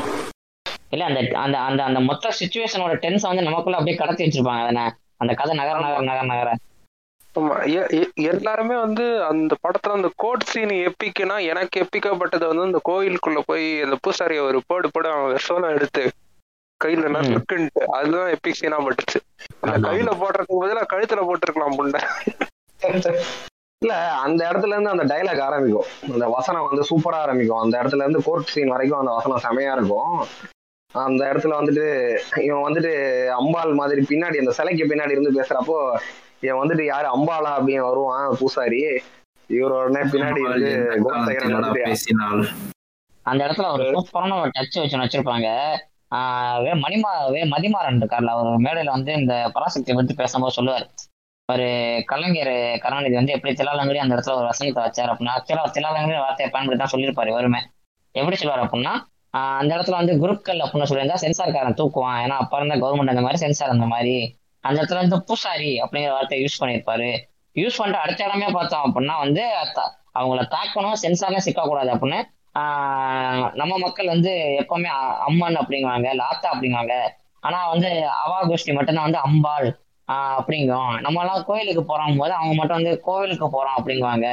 இல்ல 0.91 1.03
அந்த 1.05 1.19
அந்த 1.39 1.57
அந்த 1.59 1.81
அந்த 1.83 1.99
மொத்த 1.99 2.31
சுச்சுவேஷனோட 2.39 2.93
டென்ஸ் 2.95 3.27
வந்து 3.27 3.43
நமக்குள்ள 3.43 3.77
அப்படியே 3.77 3.97
கடத்தி 3.97 4.23
வச்சிருப்பாங்க. 4.23 4.63
அதனை 4.63 4.83
அந்த 5.17 5.33
கதை 5.33 5.53
நகர 5.57 5.79
நகர 5.79 6.01
நகர 6.01 6.25
நகர. 6.25 6.49
ஆமா. 7.35 7.55
எல்லாருமே 8.31 8.75
வந்து 8.75 9.05
அந்த 9.23 9.53
படத்துல 9.63 9.91
அந்த 9.91 10.09
கோட் 10.15 10.43
சீன் 10.43 10.73
எப்பிக்குன்னா 10.87 11.37
எனக்கு 11.45 11.81
எப்பிக்கப்பட்டது 11.83 12.47
வந்து 12.47 12.67
அந்த 12.69 12.81
கோயிலுக்குள்ள 12.89 13.41
போய் 13.45 13.81
அந்த 13.81 13.97
பூசாரிய 14.03 14.41
ஒரு 14.41 14.61
போடு 14.67 14.89
போடு 14.91 15.09
அவன் 15.09 15.33
விஷம் 15.33 15.69
எடுத்து 15.69 16.03
கையில. 16.83 17.11
நறுக்குன்ட்டு 17.15 17.85
அதுதான் 17.97 18.31
எப்பிக் 18.33 18.59
சீனா 18.59 18.79
பட்டுச்சு. 18.85 19.19
கையில 19.87 20.11
போடுறதுக்கு 20.21 20.61
பதிலா 20.63 20.83
கழுத்துல 20.93 21.23
போட்டிருக்கலாம் 21.27 21.77
புண்டை 21.79 22.01
இல்ல 23.81 23.93
அந்த 24.23 24.41
இடத்துல 24.49 24.73
இருந்து 24.75 24.93
அந்த 24.93 25.05
டைலாக் 25.11 25.41
ஆரம்பிக்கும். 25.45 25.87
அந்த 26.13 26.25
வசனம் 26.35 26.67
வந்து 26.69 26.83
சூப்பரா 26.89 27.19
ஆரம்பிக்கும். 27.25 27.61
அந்த 27.63 27.75
இடத்துல 27.81 28.03
இருந்து 28.05 28.21
கோர்ட் 28.25 28.51
சீன் 28.53 28.73
வரைக்கும் 28.73 28.99
அந்த 28.99 29.11
வசனம் 29.17 29.43
செமையா 29.45 29.71
இருக்கும். 29.77 30.17
அந்த 30.95 31.21
இடத்துல 31.31 31.53
வந்துட்டு 31.59 31.85
இவன் 32.45 32.65
வந்துட்டு 32.67 32.91
அம்பாள் 33.39 33.73
மாதிரி 33.79 34.01
பின்னாடி 34.09 34.41
அந்த 34.41 34.53
சிலைக்கு 34.57 34.89
பின்னாடி 34.91 35.15
இருந்து 35.15 35.37
பேசுறப்போ 35.39 35.77
இவன் 36.45 36.61
வந்துட்டு 36.61 36.85
யாரு? 36.85 37.07
அம்பாளா 37.15 37.51
அப்படின்னு 37.57 37.87
வருவான் 37.89 38.37
பூசாரி. 38.39 38.81
இவர் 39.49 39.75
உடனே 39.77 40.03
பின்னாடி 40.11 40.41
இருந்து 40.45 40.71
குணசேகரன் 41.05 42.45
அந்த 43.25 43.41
இடத்துல 43.45 43.71
ஒரு 43.73 43.85
சூப்பரான 43.95 44.37
ஒரு 44.41 44.51
டச் 44.57 44.77
வச்சு 44.81 45.01
வச்சிருப்பாங்க 45.01 45.47
வே 46.63 46.71
மணிமா 46.83 47.11
வே 47.33 47.41
மதிமாறன் 47.53 47.99
இருக்கார்ல 48.01 48.33
அவர் 48.35 48.63
மேடையில 48.65 48.93
வந்து 48.97 49.11
இந்த 49.21 49.33
பராசக்தியை 49.55 49.95
பற்றி 49.97 50.13
பேசும்போது 50.21 50.55
சொல்லுவார். 50.57 50.85
ஒரு 51.49 51.67
கலைஞர் 52.09 52.51
கருணாநிதி 52.83 53.15
வந்து 53.19 53.35
எப்படி 53.35 53.51
திலாலங்கடி 53.59 53.99
அந்த 54.03 54.13
இடத்துல 54.15 54.35
ஒரு 54.39 54.47
வசனத்தை 54.51 54.81
வச்சார் 54.85 55.11
அப்படின்னா 55.13 55.33
ஆக்சுவலா 55.37 55.63
திலாலங்கடி 55.77 56.19
வார்த்தையை 56.25 56.49
பயன்படுத்தி 56.53 56.83
தான் 56.83 56.93
சொல்லியிருப்பாரு 56.93 57.31
வருமே 57.37 57.61
எப்படி 58.15 58.37
சொல்லுவார் 58.41 58.63
அப்படின்னா 58.65 58.93
அந்த 59.59 59.71
இடத்துல 59.75 59.99
வந்து 60.01 60.13
குருக்கள் 60.23 60.61
அப்படின்னு 60.63 60.89
சொல்லியிருந்தா 60.89 61.21
சென்சார்காரன் 61.23 61.77
தூக்குவான். 61.81 62.19
ஏன்னா 62.23 62.37
அப்ப 62.43 62.57
இருந்தால் 62.59 62.81
கவர்மெண்ட் 62.83 63.13
அந்த 63.13 63.23
மாதிரி 63.25 63.41
சென்சார் 63.43 63.75
அந்த 63.75 63.87
மாதிரி 63.93 64.15
அந்த 64.63 64.75
இடத்துல 64.79 65.01
வந்து 65.03 65.19
பூசாரி 65.29 65.71
அப்படிங்கிற 65.83 66.11
வார்த்தையை 66.17 66.41
யூஸ் 66.45 66.59
பண்ணியிருப்பாரு. 66.61 67.09
யூஸ் 67.55 67.79
பண்ணிட்டு 67.79 68.03
அடுத்த 68.03 68.27
இடமே 68.27 68.49
பார்த்தோம் 68.57 68.85
அப்படின்னா 68.87 69.15
வந்து 69.25 69.43
அவங்கள 70.19 70.41
தாக்கணும் 70.55 70.99
சென்சார்லாம் 71.03 71.45
சிக்கக்கூடாது 71.47 71.91
அப்படின்னு 71.95 72.19
நம்ம 73.53 73.77
மக்கள் 73.77 74.07
வந்து 74.07 74.31
எப்பவுமே 74.61 74.89
அம்மன் 75.27 75.55
அப்படிங்குவாங்க 75.55 76.07
லாத்தா 76.21 76.47
அப்படிங்குவாங்க. 76.53 76.93
ஆனா 77.39 77.69
வந்து 77.69 78.07
அவா 78.07 78.43
கோஷ்டி 78.43 78.73
மட்டும்தான் 78.73 79.03
வந்து 79.03 79.17
அம்பாள் 79.17 79.67
ஆஹ் 80.07 80.35
அப்படிங்கும். 80.39 80.99
நம்ம 80.99 81.19
எல்லாம் 81.21 81.43
கோயிலுக்கு 81.43 81.81
போறோம் 81.81 82.17
போது 82.17 82.33
அவங்க 82.33 82.53
மட்டும் 82.53 82.81
வந்து 82.81 82.99
கோவிலுக்கு 82.99 83.47
போறோம் 83.47 83.77
அப்படிங்குவாங்க. 83.79 84.27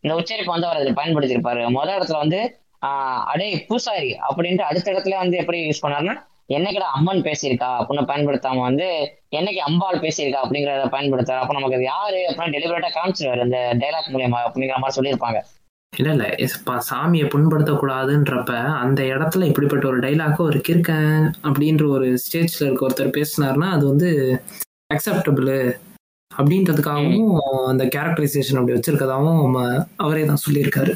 இந்த 0.00 0.16
உச்சரிப்பு 0.16 0.52
வந்து 0.52 0.66
அவர் 0.66 0.80
அதில் 0.80 0.98
பயன்படுத்தியிருப்பாரு. 1.00 1.70
முதல் 1.70 1.98
இடத்துல 1.98 2.18
வந்து 2.18 2.40
ஆஹ் 2.86 3.22
அடே 3.32 3.64
பூசாரி 3.68 4.18
அப்படின்ட்டு 4.28 4.68
அடுத்த 4.70 4.92
இடத்துல 4.92 5.16
வந்து 5.16 5.36
எப்படி 5.36 5.58
யூஸ் 5.68 5.84
பண்ணாருன்னா 5.84 6.14
என்னைக்குடா 6.48 6.88
அம்மன் 6.98 7.22
பேசியிருக்கா 7.22 7.68
அப்படின்னு 7.80 8.10
பயன்படுத்தாம 8.12 8.60
வந்து 8.60 8.86
என்னைக்கு 9.30 9.62
அம்பாள் 9.68 10.00
பேசியிருக்கா 10.00 10.40
அப்படிங்கிறத 10.44 10.82
பயன்படுத்துறாரு. 10.94 11.38
அப்போ 11.38 11.54
நமக்கு 11.54 11.76
அது 11.76 11.84
யாரு 11.84 12.20
அப்படின்னு 12.30 12.54
டெலிவரேட்டா 12.56 12.90
காமிச்சிருவாரு 12.98 13.44
இந்த 13.44 13.58
டைலாக் 13.74 14.12
மூலியமா 14.12 14.40
அப்படிங்கிற 14.46 14.76
மாதிரி 14.76 14.96
சொல்லியிருப்பாங்க. 14.98 15.40
இல்ல 15.92 16.10
இல்ல. 16.14 16.26
இப்ப 16.46 16.74
சாமியை 16.88 17.26
புண்படுத்தக்கூடாதுன்றப்ப 17.28 18.52
அந்த 18.82 19.00
இடத்துல 19.12 19.48
இப்படிப்பட்ட 19.48 19.84
ஒரு 19.86 19.98
டைலாக 20.00 20.36
ஒரு 20.42 20.58
கிறுக்கன் 20.60 21.10
அப்படின்ற 21.44 21.84
ஒரு 21.88 22.06
ஸ்டேஜ்ல 22.22 22.66
இருக்க 22.66 22.86
ஒருத்தர் 22.86 23.16
பேசினாருன்னா 23.16 23.68
அது 23.70 23.84
வந்து 23.86 24.10
அக்செப்டபிள் 24.90 25.50
அப்படின்றதுக்காகவும் 26.30 27.26
அந்த 27.68 27.84
கேரக்டரைசேஷன் 27.94 28.58
அப்படி 28.58 28.76
வச்சிருக்கதாகவும் 28.76 29.58
அவரே 29.96 30.22
தான் 30.24 30.44
சொல்லியிருக்காரு. 30.44 30.92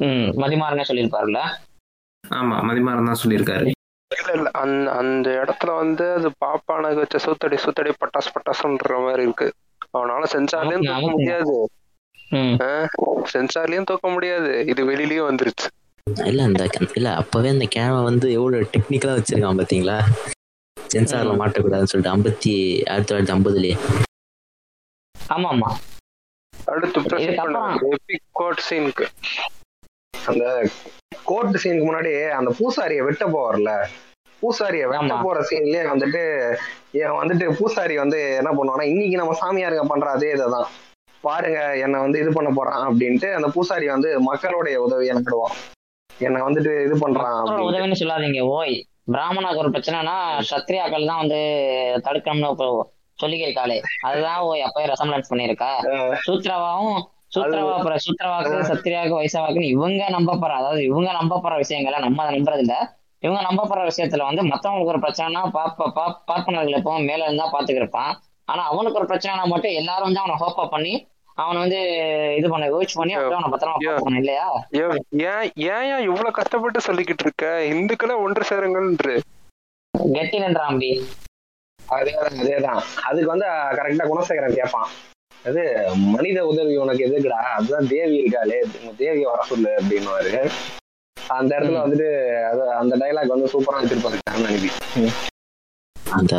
ம் 0.00 0.28
மதிமாறனே 0.42 0.84
சொல்லியிருப்பாருல்ல? 0.88 1.40
ஆமா 2.24 2.56
மதிமாறன் 2.68 3.10
தான் 3.10 3.22
சொல்லியிருக்காரு. 3.22 3.66
இல்ல 4.10 4.32
இல்ல. 4.34 4.48
அந்த 4.62 4.88
அந்த 5.00 5.28
இடத்துல 5.40 5.70
வந்து 5.74 6.04
அது 6.16 6.28
பாப்பானுக்கு 6.44 7.02
வச்ச 7.04 7.18
சூத்தடி 7.24 7.56
சூத்தடி 7.64 7.92
பட்டாசு 8.02 8.30
பட்டாசுன்ற 8.34 8.98
மாதிரி 9.04 9.24
இருக்கு. 9.26 9.48
அவனால 9.94 10.22
ஆமா. 10.90 11.08
முடியாது. 11.14 11.54
சென்சார்லயும் 13.32 13.88
தூக்க 13.90 14.08
முடியாது. 14.08 14.50
இது 14.72 14.82
வெளியிலயும் 14.90 15.28
வந்துருச்சு. 15.30 15.68
இல்ல 16.06 16.40
அந்த 16.48 16.64
இல்ல 16.98 17.08
அப்பவே 17.22 17.48
அந்த 17.48 17.66
கேமரா 17.74 18.02
வந்து 18.02 18.26
எவ்வளவு 18.32 18.70
டெக்னிக்கலா 18.74 19.16
வச்சிருக்கான் 19.16 19.60
பாத்தீங்களா? 19.60 19.96
சென்சார்ல. 20.76 21.32
மாட்டக்கூடாதுன்னு 21.42 21.90
சொல்லிட்டு 21.92 22.14
ஐம்பத்தி 22.16 22.52
ஆயிரத்தி 22.90 23.08
தொள்ளாயிரத்தி 23.08 23.34
ஐம்பதுலயே. 23.36 23.76
ஆமா 25.14 25.48
ஆமா 25.54 25.70
அடுத்து 26.54 27.00
கோட் 28.40 28.62
சீனுக்கு 28.68 29.06
அந்த 30.14 30.44
கோர்ட் 31.24 31.60
சீனுக்கு 31.62 31.88
முன்னாடி 31.88 32.12
அந்த 32.38 32.50
பூசாரிய 32.58 33.02
வெட்ட 33.08 33.24
போவார்ல. 33.34 33.72
பூசாரிய 34.42 34.86
வெட்ட. 34.90 35.14
போற 35.26 35.40
சீன்லயே 35.50 35.82
வந்துட்டு 35.92 36.22
வந்துட்டு 37.20 37.46
பூசாரி 37.58 37.94
வந்து 38.02 38.18
என்ன 38.40 38.50
பண்ணுவான்னா 38.56 38.86
இன்னைக்கு 38.92 39.16
நம்ம 39.16 39.36
சாமியாருங்க 39.42 39.84
பண்ற 39.92 40.08
அதே 40.16 40.30
இதுதான். 40.36 40.68
பாருங்க 41.24 41.60
என்னை 41.84 41.98
வந்து 42.00 42.18
இது 42.22 42.30
பண்ண 42.32 42.50
போறான் 42.52 42.82
அப்படின்ட்டு 42.86 43.28
அந்த 43.34 43.48
பூசாரி 43.54 43.86
வந்து 43.88 44.10
மக்களுடைய 44.28 44.76
உதவியை 44.80 45.14
நாடுவான் 45.18 45.56
என்னை 46.10 46.40
வந்துட்டு 46.40 46.72
இது 46.84 46.94
பண்றான். 47.00 47.40
உதவின்னு 47.66 47.98
சொல்லாதீங்க 48.00 48.42
ஓய். 48.56 48.76
பிராமணாக்கு 49.12 49.62
ஒரு 49.62 49.72
பிரச்சனைனா 49.74 50.14
சத்ரியாக்கள் 50.50 51.08
தான் 51.10 51.20
வந்து 51.22 51.40
தடுக்கணும்னு 52.06 52.68
சொல்லிக்கிருக்காளே. 53.18 53.76
அதுதான் 54.06 54.40
ஓய் 54.46 54.64
அப்பயே 54.66 54.88
ரெசம்பளன்ஸ் 54.92 55.30
பண்ணியிருக்கா. 55.32 55.70
சூத்ரவாவும் 56.26 56.96
சூத்ரவா 57.34 57.72
அப்புறம் 57.76 58.00
சூத்ரவாக்கு 58.04 58.56
சத்ரியாவுக்கு 58.68 59.18
வைசவாக்குன்னு 59.20 59.72
இவங்க 59.74 60.02
நம்ப 60.08 60.36
போற 60.36 60.52
அதாவது 60.54 60.82
இவங்க 60.84 61.10
நம்ப 61.12 61.40
போற 61.40 61.54
விஷயங்களை 61.56 61.98
நம்ம 61.98 62.22
அதை 62.22 62.32
நம்புறது 62.36 62.62
இல்ல 62.64 62.74
இவங்க 63.22 63.40
நம்ப 63.42 63.66
போற 63.66 63.80
விஷயத்துல 63.88 64.26
வந்து 64.28 64.42
மத்தவங்களுக்கு 64.50 64.94
ஒரு 64.94 65.02
பிரச்சனைனா 65.04 65.42
பாப்ப 65.56 65.88
பார்ப்பனர்கள் 66.28 66.78
எப்பவும் 66.78 67.08
மேல 67.10 67.24
இருந்தா 67.24 67.46
பாத்துக்கிருப்பான். 67.52 68.12
ஆனா 68.48 68.62
அவனுக்கு 68.70 68.98
ஒரு 69.00 69.08
பிரச்சனைனா 69.10 69.44
மட்டும் 69.52 69.76
எல்லாரும் 69.80 70.08
வந்து 70.08 70.22
அவனை 70.22 70.36
ஹோப்பா 70.42 70.64
பண்ணி 70.74 70.94
அவனை 71.42 71.58
வந்து 71.62 71.80
இது 72.38 72.46
பண்ண 72.52 72.66
யோசிச்சு 72.66 72.98
பண்ணி 72.98 73.14
அவனை 73.18 73.48
பத்திரமா 73.52 74.18
இல்லையா? 74.20 74.46
ஏன் 74.82 74.94
ஏன் 75.72 75.86
ஏன் 75.92 76.04
இவ்வளவு 76.08 76.36
கஷ்டப்பட்டு 76.38 76.86
சொல்லிக்கிட்டு 76.88 77.24
இருக்க? 77.26 77.46
இந்துக்களை 77.72 78.14
ஒன்று 78.26 78.48
சேருங்கன்று 78.50 79.14
கெட்டி 80.14 80.38
நின்றாம்பி 80.44 80.90
அதேதான் 81.80 82.38
அதேதான் 82.42 82.80
அதுக்கு 83.08 83.32
வந்து 83.32 83.46
கரெக்டா 83.78 84.06
குணசேகரன் 84.12 84.58
கேட்பான். 84.60 84.88
அது 85.44 85.62
மனித 86.14 86.38
உதவி 86.52 86.74
உனக்கு 86.84 87.02
எதுக்குடா? 87.08 87.40
அதுதான் 87.56 87.90
தேவி 87.92 88.16
இருக்காளே 88.22 88.58
உங்க 88.78 88.92
தேவியை 89.02 89.26
வர 89.30 89.42
சொல்லு 89.50 89.70
அப்படின்னுவாரு. 89.80 90.32
அந்த 91.16 91.50
இடத்துல. 91.56 91.84
வந்துட்டு 91.84 92.08
அது 92.50 92.62
அந்த 92.80 92.94
டைலாக் 93.02 93.34
வந்து 93.34 93.52
சூப்பரா 93.54 93.80
வச்சிருப்பாரு 93.82 94.18
கருணாநிதி. 94.30 94.70
அந்த 96.06 96.34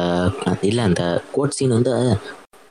இல்ல 0.61 0.81
அந்த 0.81 1.03
கோட் 1.31 1.51
சீன் 1.51 1.69
வந்து 1.69 1.93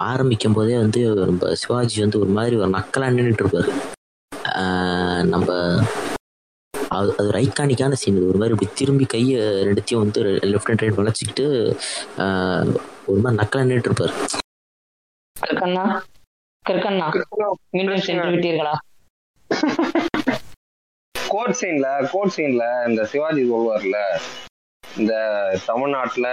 ஆரம்பிக்கும் 0.03 0.53
போதே 0.53 0.79
வந்து 0.79 1.01
நம்ம 1.23 1.53
சிவாஜி 1.55 2.01
வந்து 2.01 2.19
ஒரு 2.19 2.31
மாதிரி 2.31 2.57
ஒரு 2.57 2.71
நக்கலா 2.71 3.09
நின்றுட்டு 3.11 3.45
இருப்பாரு 3.45 3.71
ஆஹ் 4.57 5.25
நம்ம 5.25 5.49
அது 6.91 7.11
அது 7.13 7.29
ஒரு 7.29 7.39
ஐகானிக்கான 7.39 7.93
சீன் 7.95 8.19
ஒரு 8.27 8.39
மாதிரி 8.39 8.55
இப்படி 8.55 8.71
திரும்பி 8.75 9.05
கையை 9.05 9.39
ரெண்டுத்தையும் 9.65 10.03
வந்து 10.05 10.21
லெஃப்ட் 10.51 10.71
அண்ட் 10.71 10.83
ரைட் 10.83 10.99
வளைச்சிக்கிட்டு 10.99 11.47
ஆஹ் 12.19 12.69
ஒரு 13.07 13.21
மாதிரி 13.21 13.39
நக்கலா 13.41 13.65
நின்றுட்டு 13.65 13.91
இருப்பாரு 13.91 14.15
கிருக்கண்ணா? 15.37 15.85
கிருக்கண்ணா? 16.65 17.07
மீண்டும் 17.73 18.05
சென்று 18.07 18.31
விட்டீர்களா? 18.31 18.75
கோட் 21.15 21.59
சீன்ல 21.61 21.89
கோட் 22.13 22.35
சீன்ல 22.37 22.65
இந்த 22.89 23.05
சிவாஜி 23.05 23.43
சொல்லுவார்ல 23.45 23.99
இந்த 24.85 25.13
தமிழ்நாட்டுல 25.67 26.29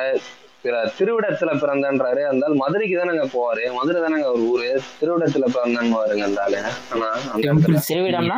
திருவிடத்துல 0.97 1.51
பிறந்தன்றாரு 1.61 2.21
அந்த 2.29 2.45
ஆள் 2.47 2.59
மதுரைக்கு 2.61 2.95
தானங்க 2.99 3.25
போவாரு? 3.33 3.63
மதுரை 3.77 3.99
தானங்க 4.01 4.27
ஒரு 4.33 4.43
ஊரு? 4.51 4.69
திருவிடத்துல 4.99 5.47
பிறந்தன்னு 5.55 5.97
வருங்க 6.01 6.23
அந்த 6.29 6.41
ஆளு 6.43 6.59
ஆனா 6.93 7.07
டெம்பிள் 7.45 7.77
திருவிடம்னா 7.89 8.37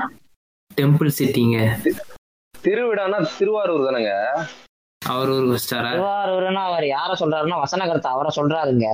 டெம்பிள் 0.77 1.11
சிட்டிங்க 1.19 1.57
திருவிடானா 2.55 3.17
திருவாரூர் 3.37 3.87
தானங்க? 3.87 4.13
அவர் 5.01 5.29
ஒரு 5.29 5.57
திருவாரூர்னா 5.71 6.63
அவர் 6.71 6.87
யார 6.95 7.11
சொல்றாருன்னா 7.19 7.57
வசனகர்த்தா 7.63 8.13
அவரை 8.15 8.31
சொல்றாருங்க. 8.35 8.87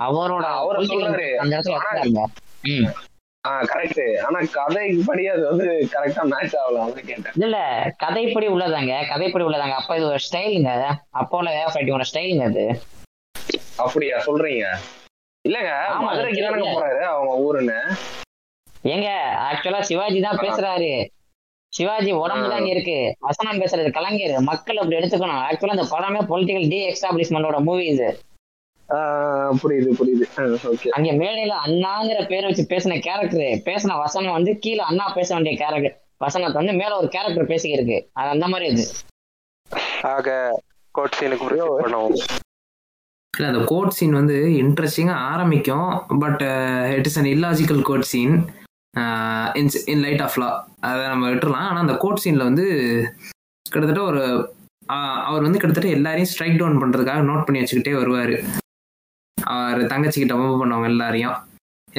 அவரோட 0.00 0.44
அவரை 0.60 0.86
சொல்றாரு. 0.86 1.26
அந்த 1.42 1.52
இடத்துல 1.56 1.78
ஆஹ் 3.48 3.64
கரெக்ட் 3.72 4.20
ஆனா 4.20 4.38
கதைப்படி 4.40 5.24
அது 5.24 5.48
வந்து 5.48 5.88
கரெக்டா 5.92 6.22
மேட்ச் 6.22 6.56
ஆகல 6.56 6.92
கேட்டேன். 6.94 7.32
இல்ல 7.34 7.56
கதைப்படி 8.04 8.46
உள்ளதாங்க. 8.46 8.94
கதைப்படி 9.08 9.44
உள்ளதாங்க. 9.44 9.70
அப்ப 9.70 9.96
இது 9.96 10.06
ஒரு 10.06 10.18
ஸ்டைலுங்க 10.18 10.96
அப்போல 11.14 11.50
ரைட்டிங்கோட 11.74 12.02
ஸ்டைலுங்க 12.12 12.42
அது. 12.42 12.80
அப்படியா? 13.76 14.18
சொல்றீங்க. 14.18 14.66
இல்லங்க 15.48 16.00
மதுரைக்கு. 16.00 16.42
போறாரு 16.42 17.02
அவங்க 17.02 17.32
ஊருன்னு. 17.46 17.96
ஏங்க 18.84 19.08
ஆக்சுவலா 19.48 19.80
சிவாஜி 19.80 20.20
தான் 20.20 20.36
பேசுறாரு. 20.36 21.08
சிவாஜி 21.68 22.12
உடம்பு 22.12 22.48
தான் 22.48 22.58
இங்க 22.58 22.70
இருக்கு. 22.70 23.16
வசனம் 23.20 23.60
பேசுறது 23.60 23.90
கலைஞர். 23.92 24.40
மக்கள் 24.40 24.76
அப்படி 24.76 24.96
எடுத்துக்கணும். 24.96 25.42
ஆக்சுவலா 25.48 25.70
இந்த 25.70 25.86
படமே 25.90 26.20
பொலிட்டிக்கல் 26.32 26.68
டி 26.68 26.88
எக்ஸ்டாப்ளிஷ்மெண்டோட 26.88 27.58
மூவி 27.60 27.84
இது. 27.84 28.18
புரியுது 29.62 29.90
புரியுது. 29.98 30.26
ஓகே 30.72 30.90
அங்க 30.96 31.10
மேடையில 31.22 31.56
அண்ணாங்கிற 31.66 32.20
பேரை 32.30 32.44
வச்சு 32.48 32.64
பேசின 32.72 32.98
கேரக்டர் 33.06 33.62
பேசின 33.68 33.96
வசனம் 34.04 34.36
வந்து 34.38 34.52
கீழே 34.64 34.82
அண்ணா 34.90 35.06
பேச 35.18 35.28
வேண்டிய 35.34 35.54
கேரக்டர் 35.62 35.96
வசனத்தை 36.24 36.56
வந்து 36.60 36.74
மேல 36.80 36.92
ஒரு 37.00 37.08
கேரக்டர் 37.14 37.50
பேசிக்கிருக்கு. 37.52 37.98
அது 38.18 38.28
அந்த 38.34 38.46
மாதிரி 38.52 38.68
இது. 38.72 38.84
ஆக 40.14 40.28
கோட் 40.98 41.16
சீனுக்கு 41.18 41.46
இல்லை 43.34 43.48
அந்த 43.50 43.60
கோட் 43.72 43.94
சீன் 43.96 44.16
வந்து 44.18 44.36
இன்ட்ரெஸ்டிங்காக 44.62 45.26
ஆரம்பிக்கும். 45.32 45.90
But 46.22 46.42
it 46.96 47.08
is 47.10 47.18
an 47.20 47.28
illogical 47.34 47.82
court 47.88 48.08
scene 48.12 48.34
in 49.60 49.70
in 49.92 50.02
light 50.06 50.24
of 50.24 50.38
law 50.42 50.48
அதை 50.88 51.02
நம்ம 51.12 51.28
விட்டுறலாம். 51.32 51.68
ஆனால் 51.68 51.84
அந்த 51.84 51.96
கோட் 52.04 52.22
சீனில் 52.24 52.48
வந்து 52.48 52.66
கிட்டத்தட்ட 53.66 54.02
ஒரு 54.10 54.22
அவர் 55.28 55.46
வந்து 55.46 55.60
கிட்டத்தட்ட 55.60 55.96
எல்லாரையும் 55.98 56.30
ஸ்ட்ரைக் 56.30 56.58
டவுன் 56.60 56.80
பண்ணுறதுக்காக 56.82 57.22
நோட் 57.28 57.46
பண்ணி 57.48 57.62
வச்சுக்கிட்டே 57.62 57.94
வருவார். 58.00 58.34
அவர் 59.52 59.80
தங்கச்சிக்கிட்ட 59.92 60.36
வம்பு 60.38 60.58
பண்ணுவாங்க 60.62 60.88
எல்லாரையும். 60.92 61.36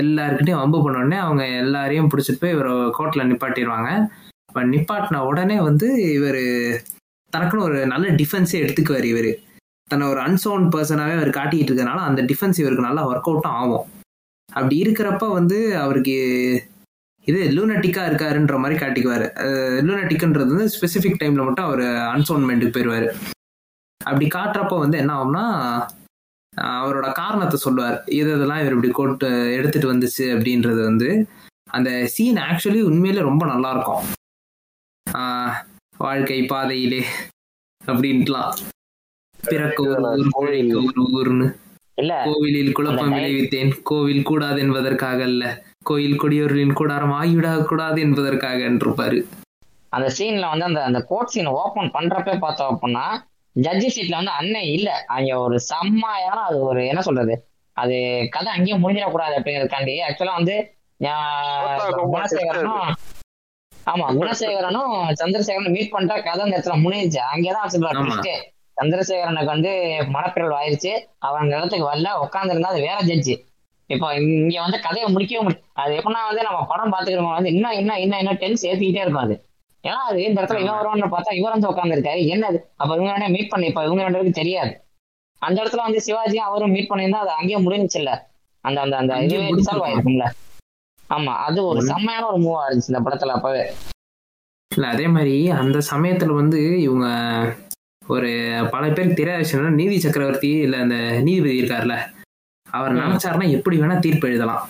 எல்லாருக்கிட்டையும் 0.01 0.61
வம்பு 0.61 0.79
பண்ண 0.83 0.97
உடனே 1.01 1.17
அவங்க 1.25 1.43
எல்லாரையும் 1.61 2.09
பிடிச்சிட்டு 2.11 2.41
போய் 2.41 2.55
இவர் 2.55 2.71
கோர்ட்டில் 2.97 3.29
நிப்பாட்டிடுவாங்க 3.31 3.89
இப்போ 4.49 4.61
நிப்பாட்டின 4.73 5.21
உடனே 5.29 5.57
வந்து 5.69 5.87
இவர் 6.17 6.43
தனக்குன்னு 7.33 7.67
ஒரு 7.69 7.79
நல்ல 7.93 8.07
டிஃபென்ஸே 8.21 8.61
எடுத்துக்குவார் 8.63 9.07
இவர். 9.11 9.31
தன்னை 9.87 10.05
ஒரு 10.13 10.19
அன்சோன் 10.25 10.65
பர்சனாகவே 10.73 11.15
அவர் 11.19 11.31
காட்டிக்கிட்டு 11.37 11.71
இருக்கனால 11.71 12.01
அந்த 12.09 12.21
டிஃபென்ஸ் 12.29 12.59
இவருக்கு 12.61 12.87
நல்லா 12.87 13.03
ஒர்க் 13.09 13.29
அவுட்டும் 13.29 13.57
ஆகும். 13.61 13.85
அப்படி 14.49 14.75
இருக்கிறப்ப 14.83 15.25
வந்து 15.39 15.57
அவருக்கு 15.83 16.15
இது 17.27 17.39
லூனட்டிக்காக 17.55 18.09
இருக்காருன்ற 18.09 18.55
மாதிரி 18.61 18.77
காட்டிக்குவார். 18.81 19.25
லூனட்டிக்குன்றது 19.87 20.53
வந்து 20.55 20.73
ஸ்பெசிஃபிக் 20.75 21.19
டைமில் 21.21 21.47
மட்டும் 21.47 21.67
அவர் 21.69 21.83
அன்சோன்மெண்ட்டுக்கு 22.13 22.75
போயிடுவார் 22.77 23.07
அப்படி 24.01 24.27
காட்டுறப்ப 24.37 24.77
வந்து 24.83 24.99
என்ன 25.01 25.11
ஆகும்னா 25.17 25.45
அவரோட 26.61 27.11
காரணத்தை 27.11 27.57
சொல்லுவார். 27.57 28.03
இது 28.05 28.35
இதெல்லாம் 28.35 28.59
இவர் 28.59 28.73
இப்படி 28.73 28.91
கோட்டு 28.91 29.53
எடுத்துட்டு 29.53 29.93
வந்துச்சு 29.93 30.25
அப்படின்றது 30.35 30.81
வந்து 30.83 31.27
அந்த 31.69 32.07
சீன் 32.07 32.35
ஆக்சுவலி 32.35 32.81
உண்மையிலே 32.81 33.21
ரொம்ப 33.21 33.45
நல்லா 33.45 33.69
இருக்கும் 33.71 34.05
வாழ்க்கை 35.97 36.43
பாதையிலே 36.43 37.05
அப்படின்ட்டுலாம். 37.85 38.53
பிறக்க 39.49 39.83
ஒரு 39.83 40.27
ஒரு 40.33 40.57
ஊர்னு. 41.17 41.47
கோவிலில் 42.23 42.71
குழப்பம் 42.71 43.13
விளைவித்தேன். 43.13 43.81
கோவில் 43.81 44.23
கூடாது 44.23 44.59
என்பதற்காக 44.59 45.23
அல்ல. 45.23 45.63
கோயில் 45.83 46.21
கொடியோர்களின் 46.21 46.73
கூடாரம் 46.73 47.11
ஆகிவிடக் 47.11 47.67
கூடாது 47.67 48.01
என்பதற்காக 48.01 48.57
இருப்பாரு 48.57 49.25
அந்த 49.89 50.07
சீன்ல 50.17 50.49
வந்து 50.49 50.65
அந்த 50.65 50.83
அந்த 50.83 50.99
கோர்ட் 51.01 51.27
சீன் 51.27 51.45
ஓபன் 51.45 51.91
பண்றப்ப 51.91 52.39
பார்த்தோம் 52.39 52.79
அப்படின்னா 52.81 53.07
ஜட்ஜி 53.55 53.87
சீட்ல 53.95 54.15
வந்து 54.15 54.31
அண்ணன் 54.31 54.69
இல்ல. 54.69 54.89
அங்க 55.07 55.39
ஒரு 55.39 55.57
செம்மையான 55.61 56.37
அது 56.41 56.59
ஒரு 56.61 56.81
என்ன 56.87 57.01
சொல்றது? 57.01 57.33
அது 57.77 57.95
கதை 58.29 58.49
அங்கேயே 58.53 58.77
முடிஞ்சிடக்கூடாது 58.77 59.33
அப்படிங்கிறதுக்காண்டி. 59.37 59.95
ஆக்சுவலா 60.07 60.37
வந்து 60.39 60.55
குணசேகரனும் 62.11 62.89
ஆமா 63.87 64.07
குணசேகரனும் 64.17 64.91
சந்திரசேகரனும் 65.21 65.75
மீட் 65.75 65.89
பண்ற 65.89 66.15
கதை 66.21 66.41
அந்த 66.43 66.57
இடத்துல 66.57 66.75
முடிஞ்சிச்சு. 66.83 67.21
அங்கேதான். 67.31 67.69
சந்திரசேகரனுக்கு 68.77 69.53
வந்து 69.55 69.71
மனப்பிரல் 70.13 70.55
ஆயிருச்சு. 70.59 70.91
அவன் 71.19 71.41
அந்த 71.41 71.57
இடத்துக்கு 71.57 71.89
வரல. 71.91 72.09
உட்காந்துருந்தா 72.25 72.73
அது 72.73 72.81
வேற 72.81 72.97
ஜட்ஜி 73.01 73.35
இப்போ 73.89 74.07
இங்க 74.17 74.61
வந்து 74.61 74.79
கதையை 74.79 75.07
முடிக்கவே 75.13 75.41
முடியும் 75.41 75.67
அது 75.73 75.93
எப்படின்னா 75.95 76.21
வந்து 76.27 76.43
நம்ம 76.43 76.59
படம் 76.65 76.93
பாத்துக்கிறவங்க 76.93 77.37
வந்து 77.37 77.51
இன்னும் 77.51 77.71
இன்னும் 77.71 77.97
இன்னும் 77.97 78.19
இன்னும் 78.19 78.39
டென்ஸ் 78.39 78.63
ஏத்திக்கிட்டே 78.67 79.03
இருக்கும் 79.03 79.23
அது 79.23 79.35
ஏன்னா 79.83 79.99
அது 80.07 80.23
இந்த 80.23 80.41
இடத்துல 80.41 80.59
இவன் 80.59 80.77
வருவான்னு 80.77 81.13
பார்த்தா 81.13 81.33
இவர் 81.33 81.51
வந்து 81.51 81.69
உட்காந்துருக்காரு 81.69 82.21
என்னது? 82.33 82.59
அப்ப 82.75 82.95
இவங்க 82.95 83.11
ரெண்டே 83.13 83.29
மீட் 83.29 83.49
பண்ணி 83.49 83.67
இப்ப 83.67 83.83
இவங்க 83.83 84.03
ரெண்டு 84.03 84.17
பேருக்கு 84.17 84.41
தெரியாது. 84.41 84.73
அந்த 85.41 85.63
இடத்துல 85.63 85.83
வந்து 85.83 86.01
சிவாஜியும் 86.05 86.47
அவரும் 86.47 86.71
மீட் 86.71 86.89
பண்ணியிருந்தா 86.89 87.21
அது 87.21 87.29
அங்கேயே 87.29 87.59
முடிஞ்சுச்சுல்ல. 87.59 88.11
அந்த 88.63 88.81
அந்த 88.81 88.97
அந்த 88.97 89.13
அங்கேயே 89.13 89.39
இதுவே. 89.41 89.57
ரிசால்வ் 89.61 89.85
ஆயிருக்கும்ல. 89.85 90.25
ஆமா 91.09 91.31
அது 91.45 91.65
ஒரு. 91.65 91.81
செம்மையான 91.81 92.27
ஒரு 92.27 92.37
மூவா 92.37 92.67
இருந்துச்சு 92.67 92.87
இந்த 92.87 93.01
படத்துல 93.01 93.29
அப்பவே. 93.29 93.63
இல்ல 94.71 94.87
அதே 94.87 95.07
மாதிரி 95.07 95.49
அந்த 95.51 95.77
சமயத்துல 95.91 96.35
வந்து 96.35 96.59
இவங்க 96.79 97.07
ஒரு 98.07 98.29
பல 98.71 98.89
பேருக்கு 98.89 99.15
தெரியாத 99.15 99.69
நீதி 99.71 99.99
சக்கரவர்த்தி 99.99 100.47
இல்ல 100.57 100.77
அந்த 100.77 100.95
நீதிபதி 101.21 101.61
இருக்கார்ல 101.61 101.95
அவர். 102.67 102.93
நினைச்சாருன்னா 102.93 103.49
எப்படி 103.49 103.77
வேணா 103.77 103.99
தீர்ப்பு 103.99 104.27
எழுதலாம். 104.27 104.63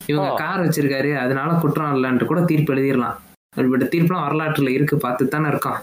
இவங்க. 0.00 0.34
கார் 0.34 0.62
வச்சிருக்காரு 0.62 1.18
அதனால 1.18 1.52
குற்றம் 1.54 1.94
இல்லைன்ட்டு 1.94 2.24
கூட 2.24 2.40
தீர்ப்பு 2.42 2.74
எழுதிடலாம். 2.74 3.18
அப்படிப்பட்ட 3.52 3.86
தீர்ப்புலாம் 3.92 4.26
வரலாற்றுல 4.26 4.70
இருக்கு 4.70 4.96
பார்த்து 4.98 5.32
தானே 5.32 5.48
இருக்கோம் 5.48 5.80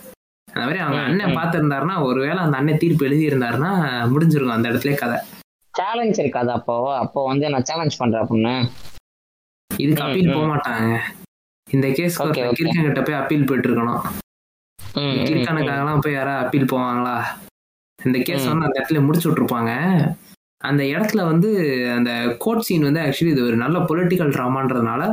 அந்த 0.48 0.62
மாதிரி 0.62 0.80
அவங்க 0.84 1.02
அண்ணன். 1.04 1.36
பார்த்துருந்தாருன்னா 1.38 1.96
ஒருவேளை 2.06 2.40
அந்த 2.44 2.56
அண்ணன் 2.60 2.80
தீர்ப்பு 2.80 3.08
எழுதியிருந்தாருன்னா 3.08 3.72
முடிஞ்சிருக்கும் 4.12 4.56
அந்த 4.56 4.70
இடத்துல 4.72 4.94
கதை 4.98 5.18
சேலஞ்ச் 5.74 6.20
இருக்காது 6.20 6.52
அப்போ 6.56 6.76
அப்போ 6.98 7.20
வந்து 7.28 7.52
நான் 7.54 7.68
சேலஞ்ச் 7.68 8.00
பண்றேன் 8.00 8.24
அப்படின்னு 8.24 8.54
இதுக்கு 9.70 10.04
அப்பீல். 10.06 10.32
போக 10.32 10.46
மாட்டாங்க 10.48 10.88
இந்த 11.68 11.86
okay. 11.90 12.46
கிறுக்கன் 12.56 12.88
கிட்ட 12.88 13.02
போய் 13.04 13.20
அப்பீல் 13.20 13.48
போயிட்டு 13.48 13.68
இருக்கணும் 13.70 14.00
ம், 14.00 15.02
ம், 15.02 15.12
ம். 15.12 15.26
கிறுக்கனுக்காகலாம் 15.28 16.02
போய் 16.04 16.16
யாரா 16.16 16.34
அப்பீல் 16.44 16.72
போவாங்களா 16.72 17.16
இந்த 18.00 18.18
கேஸ். 18.22 18.48
வந்து 18.48 18.66
அந்த 18.68 18.78
இடத்துல 18.80 19.02
முடிச்சு 19.06 19.28
விட்டுருப்பாங்க 19.28 19.72
அந்த 20.62 20.82
இடத்துல 20.92 21.22
வந்து 21.28 21.50
அந்த 21.96 22.12
கோர்ட் 22.40 22.66
சீன் 22.68 22.88
வந்து 22.88 23.04
ஆக்சுவலி 23.04 23.34
இது 23.34 23.44
ஒரு 23.46 23.58
நல்ல 23.58 23.78
பொலிட்டிக்கல் 23.90 24.34
ட்ராமான்றதுனால 24.36 25.04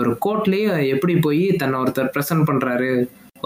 ஒரு 0.00 0.10
கோர்ட்லயே 0.24 0.70
எப்படி 0.94 1.14
போய் 1.26 1.44
தன்னை 1.60 1.76
ஒருத்தர் 1.82 2.12
ப்ரெசென்ட் 2.14 2.46
பண்றாரு? 2.50 2.90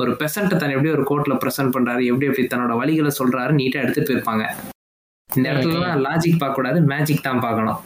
ஒரு 0.00 0.10
பெசண்ட்டை 0.20 0.56
தன்னை 0.60 0.74
எப்படி 0.76 0.92
ஒரு 0.96 1.04
கோர்ட்ல 1.10 1.34
ப்ரெசென்ட் 1.42 1.74
பண்றாரு? 1.76 2.02
எப்படி 2.10 2.28
எப்படி 2.28 2.44
தன்னோட 2.52 2.74
வழிகளை 2.80 3.10
சொல்றாரு 3.20 3.52
நீட்டா 3.60 3.82
எடுத்துட்டு 3.84 4.10
போயிருப்பாங்க. 4.10 4.44
இந்த 5.30 5.46
இடத்துலலாம் 5.50 6.02
லாஜிக் 6.06 6.40
பார்க்க 6.42 6.58
கூடாது 6.58 6.80
மேஜிக் 6.92 7.26
தான் 7.28 7.44
பார்க்கணும். 7.46 7.80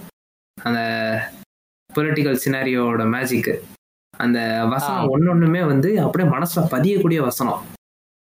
அந்த 0.58 0.80
பொலிட்டிக்கல் 1.90 2.40
சினாரியோட 2.44 3.04
மேஜிக் 3.16 3.52
அந்த 4.14 4.38
வசனம் 4.72 5.10
ஒன்னொன்னுமே 5.12 5.62
வந்து 5.72 5.90
அப்படியே 6.04 6.28
மனசுல 6.36 6.62
பதியக்கூடிய 6.74 7.20
வசனம். 7.28 7.60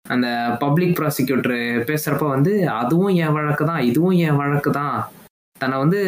அந்த 0.06 0.28
பப்ளிக் 0.62 0.98
ப்ராசிக்யூட்டர் 1.00 1.58
பேசுறப்ப 1.90 2.26
வந்து 2.36 2.54
அதுவும் 2.82 3.16
என் 3.24 3.36
வழக்கு 3.38 3.64
தான் 3.72 3.84
இதுவும் 3.90 4.20
என் 4.28 4.40
வழக்கு 4.42 4.72
தான். 4.82 4.96
தன்னை 5.62 5.78
வந்து 5.84 6.00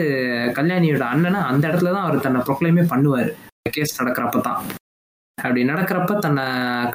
கல்யாணியோட 0.58 1.04
அண்ணனை 1.14 1.42
அந்த 1.50 1.64
இடத்துல 1.70 1.92
தான் 1.96 2.06
அவர் 2.06 2.26
தன்னை 2.28 2.40
ப்ரொக்ளைமே 2.48 2.84
பண்ணுவார். 2.94 3.32
கேஸ் 3.66 4.00
நடக்கிறப்ப 4.00 4.40
தான் 4.42 4.62
அப்படி 5.38 5.62
நடக்கிறப்ப 5.70 6.16
தன்னை 6.20 6.44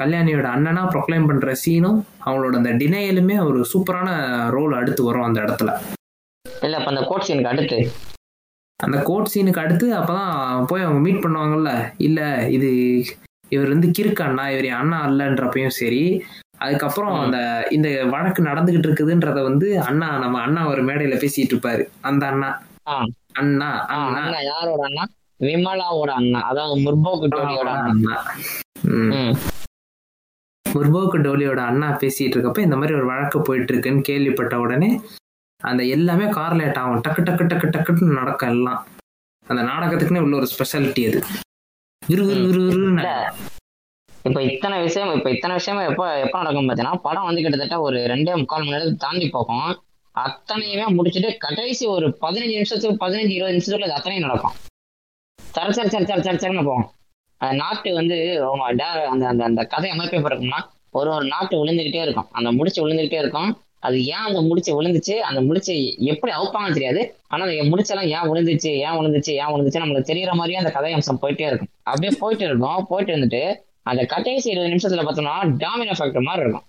கல்யாணியோட 0.01 0.47
அண்ணனா 0.55 0.83
ப்ரொக்ளைம் 0.93 1.27
பண்ற 1.27 1.53
சீனும் 1.63 1.97
அவங்களோட 2.25 2.55
அந்த 2.57 2.73
டினையலுமே 2.81 3.37
ஒரு 3.45 3.61
சூப்பரான 3.71 4.09
ரோல் 4.51 4.75
அடுத்து 4.75 5.03
வரும் 5.05 5.27
அந்த 5.27 5.39
இடத்துல. 5.41 5.71
இல்ல 6.63 6.77
அப்ப 6.79 6.91
அந்த 6.93 7.03
கோட் 7.09 7.27
சீனுக்கு 7.29 7.51
அடுத்து? 7.53 7.79
அந்த 8.81 8.99
கோர்ட் 9.03 9.33
சீனுக்கு 9.33 9.63
அடுத்து 9.63 9.87
அப்பதான் 9.99 10.35
போய் 10.67 10.85
அவங்க 10.85 11.01
மீட் 11.01 11.23
பண்ணுவாங்கல்ல 11.25 11.71
இல்ல 12.07 12.21
இது 12.57 12.71
இவர் 13.53 13.73
வந்து 13.75 13.89
கிறுக்கு 13.99 14.23
அண்ணா 14.25 14.45
இவர் 14.51 14.69
என் 14.71 14.81
அண்ணா 14.81 14.99
அல்லன்றப்பையும் 15.07 15.77
சரி 15.79 16.03
அதுக்கப்புறம். 16.61 17.17
அந்த 17.25 17.39
இந்த 17.71 17.89
வழக்கு 18.13 18.41
நடந்துகிட்டு 18.43 18.89
இருக்குதுன்றத 18.89 19.43
வந்து 19.43 19.69
அண்ணா 19.85 20.09
நம்ம 20.19 20.41
அண்ணா 20.41 20.63
ஒரு 20.67 20.83
மேடையில 20.83 21.17
பேசிட்டு 21.21 21.55
இருப்பாரு. 21.55 21.83
அந்த 22.03 22.23
அண்ணா. 22.33 22.51
அண்ணா. 23.41 23.71
அண்ணா 23.97 24.41
யாரோட 24.49 24.83
அண்ணா? 24.89 25.05
விமலாவோட 25.41 26.11
அண்ணா. 26.11 26.41
அதாவது 26.41 26.81
முற்போக்கு 26.81 27.29
டோலியோட 27.29 27.69
அண்ணா 27.75 27.85
அண்ணா. 27.85 28.35
ம். 28.83 29.13
ம். 29.13 29.37
முற்போக்கு 30.75 31.19
டோலியோட 31.19 31.57
அண்ணா 31.57 31.89
பேசிட்டு 31.89 32.37
இருக்கப்ப 32.37 32.59
இந்த 32.59 32.77
மாதிரி 32.77 32.95
ஒரு 32.95 33.07
வழக்கு 33.07 33.43
போயிட்டு 33.43 33.73
இருக்குன்னு 33.73 34.01
கேள்விப்பட்ட 34.01 34.59
உடனே 34.59 35.01
அந்த 35.61 35.85
எல்லாமே 35.85 36.25
கார்லேட் 36.25 36.79
ஆகும். 36.79 37.01
டக்கு 37.09 37.23
டக்கு 37.23 37.45
டக்கு 37.45 37.69
டக்குன்னு 37.77 38.19
நடக்கும் 38.21 38.49
எல்லாம். 38.49 38.87
அந்த 39.47 39.63
நாடகத்துக்குன்னே 39.63 40.21
உள்ள 40.21 40.37
ஒரு 40.37 40.49
ஸ்பெஷாலிட்டி 40.59 41.07
அது. 41.07 41.21
இப்ப 44.25 44.43
இத்தனை 44.43 44.83
விஷயம் 44.83 45.15
இப்ப 45.15 45.31
இத்தனை 45.31 45.57
விஷயம் 45.57 45.91
எப்ப 45.91 46.19
எப்ப 46.19 46.43
நடக்கும் 46.43 46.69
பாத்தீங்கன்னா 46.69 46.97
படம் 46.97 47.25
வந்து 47.25 47.41
கிட்டத்தட்ட 47.41 47.81
ஒரு 47.81 47.99
ரெண்டே 47.99 48.37
முக்கால் 48.37 48.59
மணி 48.59 48.71
நேரத்துக்கு 48.71 49.07
தாண்டி 49.07 49.29
போகும். 49.29 49.79
அத்தனையுமே 50.15 50.87
முடிச்சுட்டு 50.89 51.37
கடைசி 51.37 51.87
ஒரு 51.87 52.19
பதினஞ்சு 52.21 52.55
நிமிஷத்துக்கு 52.55 53.07
பதினஞ்சு 53.07 53.31
இருபது 53.31 53.57
நிமிஷத்துக்குள்ள 53.57 53.83
இது 53.83 53.93
அத்தனையும் 53.93 54.29
நடக்கும். 54.29 54.53
சர 55.59 55.71
சர 55.77 56.03
சர 56.09 56.21
சர 56.27 56.37
சர 56.43 56.65
போகும் 56.65 56.89
அந்த 57.37 57.55
நாட்டு 57.57 57.95
வந்து 57.95 58.17
அந்த 58.69 59.27
அந்த 59.27 59.45
அந்த 59.45 59.65
கதை 59.65 59.91
அமைப்பே 59.91 60.19
இருக்கும்னா 60.19 60.61
ஒரு 60.91 61.11
ஒரு 61.11 61.27
நாட்டு 61.27 61.65
விழுந்துகிட்டே 61.65 62.03
இருக்கும். 62.03 62.29
அந்த 62.31 62.53
முடிச்சு 62.53 62.89
விழுந்துகிட்டே 62.89 63.19
இருக்கும். 63.19 63.61
அது 63.81 64.05
ஏன் 64.05 64.25
அந்த 64.29 64.41
முடிச்சு 64.41 64.83
விழுந்துச்சு? 64.83 65.15
அந்த 65.19 65.41
முடிச்சு 65.41 65.97
எப்படி 65.99 66.33
அவுப்பாங்கன்னு 66.33 66.73
தெரியாது. 66.73 67.17
ஆனா 67.29 67.45
அந்த 67.45 67.63
முடிச்செல்லாம் 67.63 68.09
ஏன் 68.09 68.29
விழுந்துச்சு? 68.31 68.67
ஏன் 68.67 68.97
விழுந்துச்சு? 68.99 69.31
ஏன் 69.31 69.47
விழுந்துச்சு 69.47 69.83
நம்மளுக்கு 69.83 70.11
தெரியற 70.13 70.33
மாதிரியே 70.33 70.59
அந்த 70.59 70.71
கதை 70.71 70.93
அம்சம் 70.93 71.19
போயிட்டே 71.23 71.47
இருக்கும். 71.47 71.69
அப்படியே 71.83 72.19
போயிட்டு 72.19 72.45
இருக்கும். 72.45 72.87
போயிட்டு 72.89 73.17
இருந்துட்டு 73.17 73.55
அந்த 73.83 74.05
கடைசி 74.05 74.51
இருபது 74.51 74.73
நிமிஷத்துல 74.75 75.05
பார்த்தோம்னா 75.05 75.37
டாமினோ 75.65 75.95
ஃபேக்டர் 75.99 76.23
மாதிரி 76.23 76.43
இருக்கும். 76.43 76.67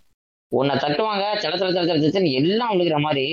உன்னை 0.49 0.75
தட்டுவாங்க 0.75 1.23
தட 1.41 1.55
தட 1.55 1.71
தட 1.71 1.97
தட 1.97 2.33
எல்லாம் 2.33 2.71
விழுகிற 2.71 2.99
மாதிரி 2.99 3.25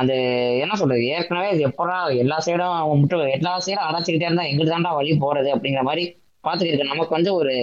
அது 0.00 0.16
என்ன 0.62 0.74
சொல்றது? 0.80 1.02
ஏற்கனவே 1.16 1.48
இது 1.54 1.62
எப்படா 1.68 1.96
எல்லா 2.22 2.36
சைடும் 2.46 2.76
அவங்க 2.78 2.96
முட்டு 3.00 3.16
எல்லா 3.36 3.52
சைடும் 3.66 3.88
அடைச்சிக்கிட்டே 3.88 4.28
இருந்தா 4.28 4.48
எங்கிட்டு 4.48 4.74
தாண்டா 4.74 4.92
வழி 4.98 5.12
போறது 5.26 5.50
அப்படிங்கிற 5.54 5.84
மாதிரி 5.90 6.04
பார்த்துக்கிட்டு 6.44 6.90
நமக்கு 6.92 7.16
வந்து 7.18 7.30
ஒரு 7.34 7.54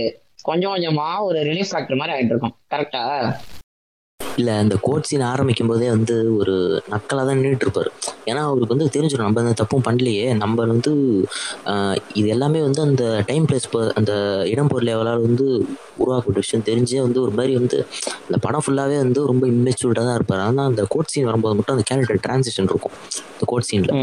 கொஞ்சம் 0.49 0.73
கொஞ்சமா 0.75 1.07
ஒரு 1.27 1.39
ரிலீஃப் 1.49 1.71
ஃபேக்டர் 1.71 2.01
மாதிரி 2.01 2.15
ஆயிட்டு 2.15 2.33
இருக்கும். 2.35 2.55
கரெக்டா 2.73 3.03
இல்ல 4.39 4.51
இந்த 4.63 4.75
கோட் 4.85 5.07
சீன் 5.09 5.23
ஆரம்பிக்கும் 5.31 5.69
போதே 5.71 5.87
வந்து 5.95 6.15
ஒரு 6.39 6.55
நக்கலா 6.93 7.21
தான் 7.27 7.37
நின்றுட்டு 7.39 7.65
இருப்பாரு 7.67 7.89
ஏன்னா 8.29 8.41
அவருக்கு 8.47 8.75
வந்து 8.75 8.87
தெரிஞ்சிடும் 8.95 9.27
நம்ம 9.27 9.41
அந்த 9.43 9.53
தப்பும் 9.61 9.85
பண்ணலையே. 9.87 10.27
நம்ம 10.43 10.65
வந்து 10.73 10.91
இது 12.19 12.27
எல்லாமே 12.35 12.61
வந்து 12.67 12.81
அந்த 12.87 13.03
டைம் 13.29 13.47
பிளேஸ் 13.49 13.67
அந்த 13.99 14.13
இடம் 14.53 14.69
பொருள் 14.71 14.87
லெவலால் 14.89 15.25
வந்து 15.27 15.47
உருவாக்கப்பட்ட 16.01 16.37
விஷயம் 16.43 16.67
தெரிஞ்சே 16.69 17.01
வந்து 17.07 17.19
ஒரு 17.25 17.33
மாதிரி 17.39 17.55
வந்து 17.61 17.79
அந்த 18.27 18.37
படம் 18.45 18.65
ஃபுல்லாவே 18.65 18.97
வந்து 19.05 19.21
ரொம்ப 19.31 19.43
இம்மெச்சூர்டாக 19.53 20.05
தான் 20.07 20.17
இருப்பார். 20.19 20.43
ஆனால் 20.47 20.69
அந்த 20.71 20.83
கோட் 20.95 21.11
சீன் 21.13 21.29
வரும்போது 21.29 21.57
மட்டும் 21.57 21.75
அந்த 21.77 21.85
கேரக்டர் 21.89 22.23
டிரான்சிஷன் 22.25 22.71
இருக்கும் 22.73 22.95
இந்த 23.33 23.45
கோட் 23.51 23.69
சீன்ல. 23.69 23.93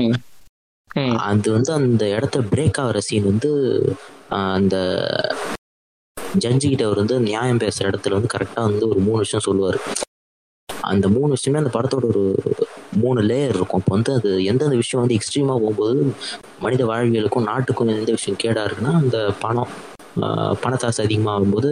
அது 1.30 1.48
வந்து 1.56 1.70
அந்த 1.78 2.04
இடத்த 2.16 2.38
பிரேக் 2.52 2.80
ஆகிற 2.84 3.00
சீன் 3.08 3.28
வந்து 3.32 3.50
அந்த 4.56 4.76
ஜட்ஜி 6.42 6.66
கிட்ட 6.66 6.84
அவர் 6.88 7.00
வந்து 7.02 7.16
நியாயம் 7.28 7.60
பேசுற 7.62 7.84
இடத்துல 7.90 8.16
வந்து 8.18 8.32
கரெக்டா 8.34 8.60
வந்து 8.68 8.84
ஒரு 8.92 9.00
மூணு 9.06 9.20
விஷயம் 9.24 9.46
சொல்லுவார். 9.48 9.78
அந்த 10.90 11.06
மூணு 11.08 11.30
விஷயமே 11.30 11.60
அந்த 11.60 11.72
படத்தோட 11.74 12.04
ஒரு 12.12 12.22
மூணு 12.96 13.20
லேயர் 13.22 13.54
இருக்கும். 13.54 13.80
அப்போ 13.80 13.92
வந்து 13.96 14.12
அது 14.12 14.30
எந்தெந்த 14.44 14.76
விஷயம் 14.76 15.02
வந்து 15.02 15.16
எக்ஸ்ட்ரீமா 15.18 15.54
போகும்போது 15.56 15.96
மனித 16.60 16.82
வாழ்வியலுக்கும் 16.84 17.48
நாட்டுக்கும் 17.50 17.94
எந்த 17.94 18.12
விஷயம் 18.18 18.40
கேடா 18.44 18.64
இருக்குன்னா 18.66 18.94
அந்த 19.02 19.18
பணம் 19.40 19.72
பணத்தாசை 20.62 21.00
அதிகமாகும்போது 21.06 21.68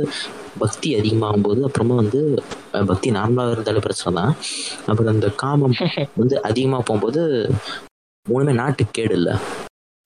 பக்தி 0.59 0.89
அதிகமாகும்போது 1.01 1.61
அப்புறமா 1.67 1.95
வந்து 1.95 2.21
பக்தி 2.91 3.09
நார்மலாக 3.11 3.55
இருந்தாலே 3.55 3.83
பிரச்சனை 3.87 4.13
தான். 4.19 4.33
அப்புறம் 4.89 5.13
அந்த 5.15 5.29
காமம் 5.43 5.77
வந்து 6.21 6.37
அதிகமாக 6.49 6.83
போகும்போது 6.83 7.23
மூணுமே 8.27 8.53
நாட்டுக்கு 8.55 8.93
கேடு 8.93 9.15
இல்லை. 9.19 9.35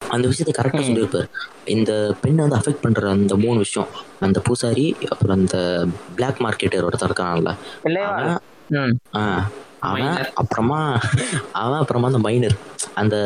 அந்த 0.01 0.24
விஷயத்தை 0.31 0.55
கரெக்டாக. 0.55 0.85
சொல்லியிருப்பாரு. 0.89 1.28
இந்த 1.74 1.90
பெண்ணை 2.22 2.40
வந்து 2.44 2.59
அஃபெக்ட் 2.59 2.82
பண்ற 2.82 3.10
அந்த 3.16 3.36
மூணு 3.44 3.59
விஷயம் 3.64 3.90
அந்த 4.20 4.39
பூசாரி 4.47 4.86
அப்புறம் 5.12 5.36
அந்த 5.39 5.59
பிளாக் 6.16 6.43
மார்க்கெட்டர் 6.44 6.86
ஒருத்தர் 6.89 7.10
இருக்கான்ல 7.10 7.52
இல்லையா 7.85 8.10
அவன். 9.84 10.02
அப்புறமா 10.34 10.78
அவன் 11.54 11.80
அப்புறமா 11.80 12.06
அந்த 12.06 12.20
மைனர் 12.20 12.56
அந்த 12.94 13.16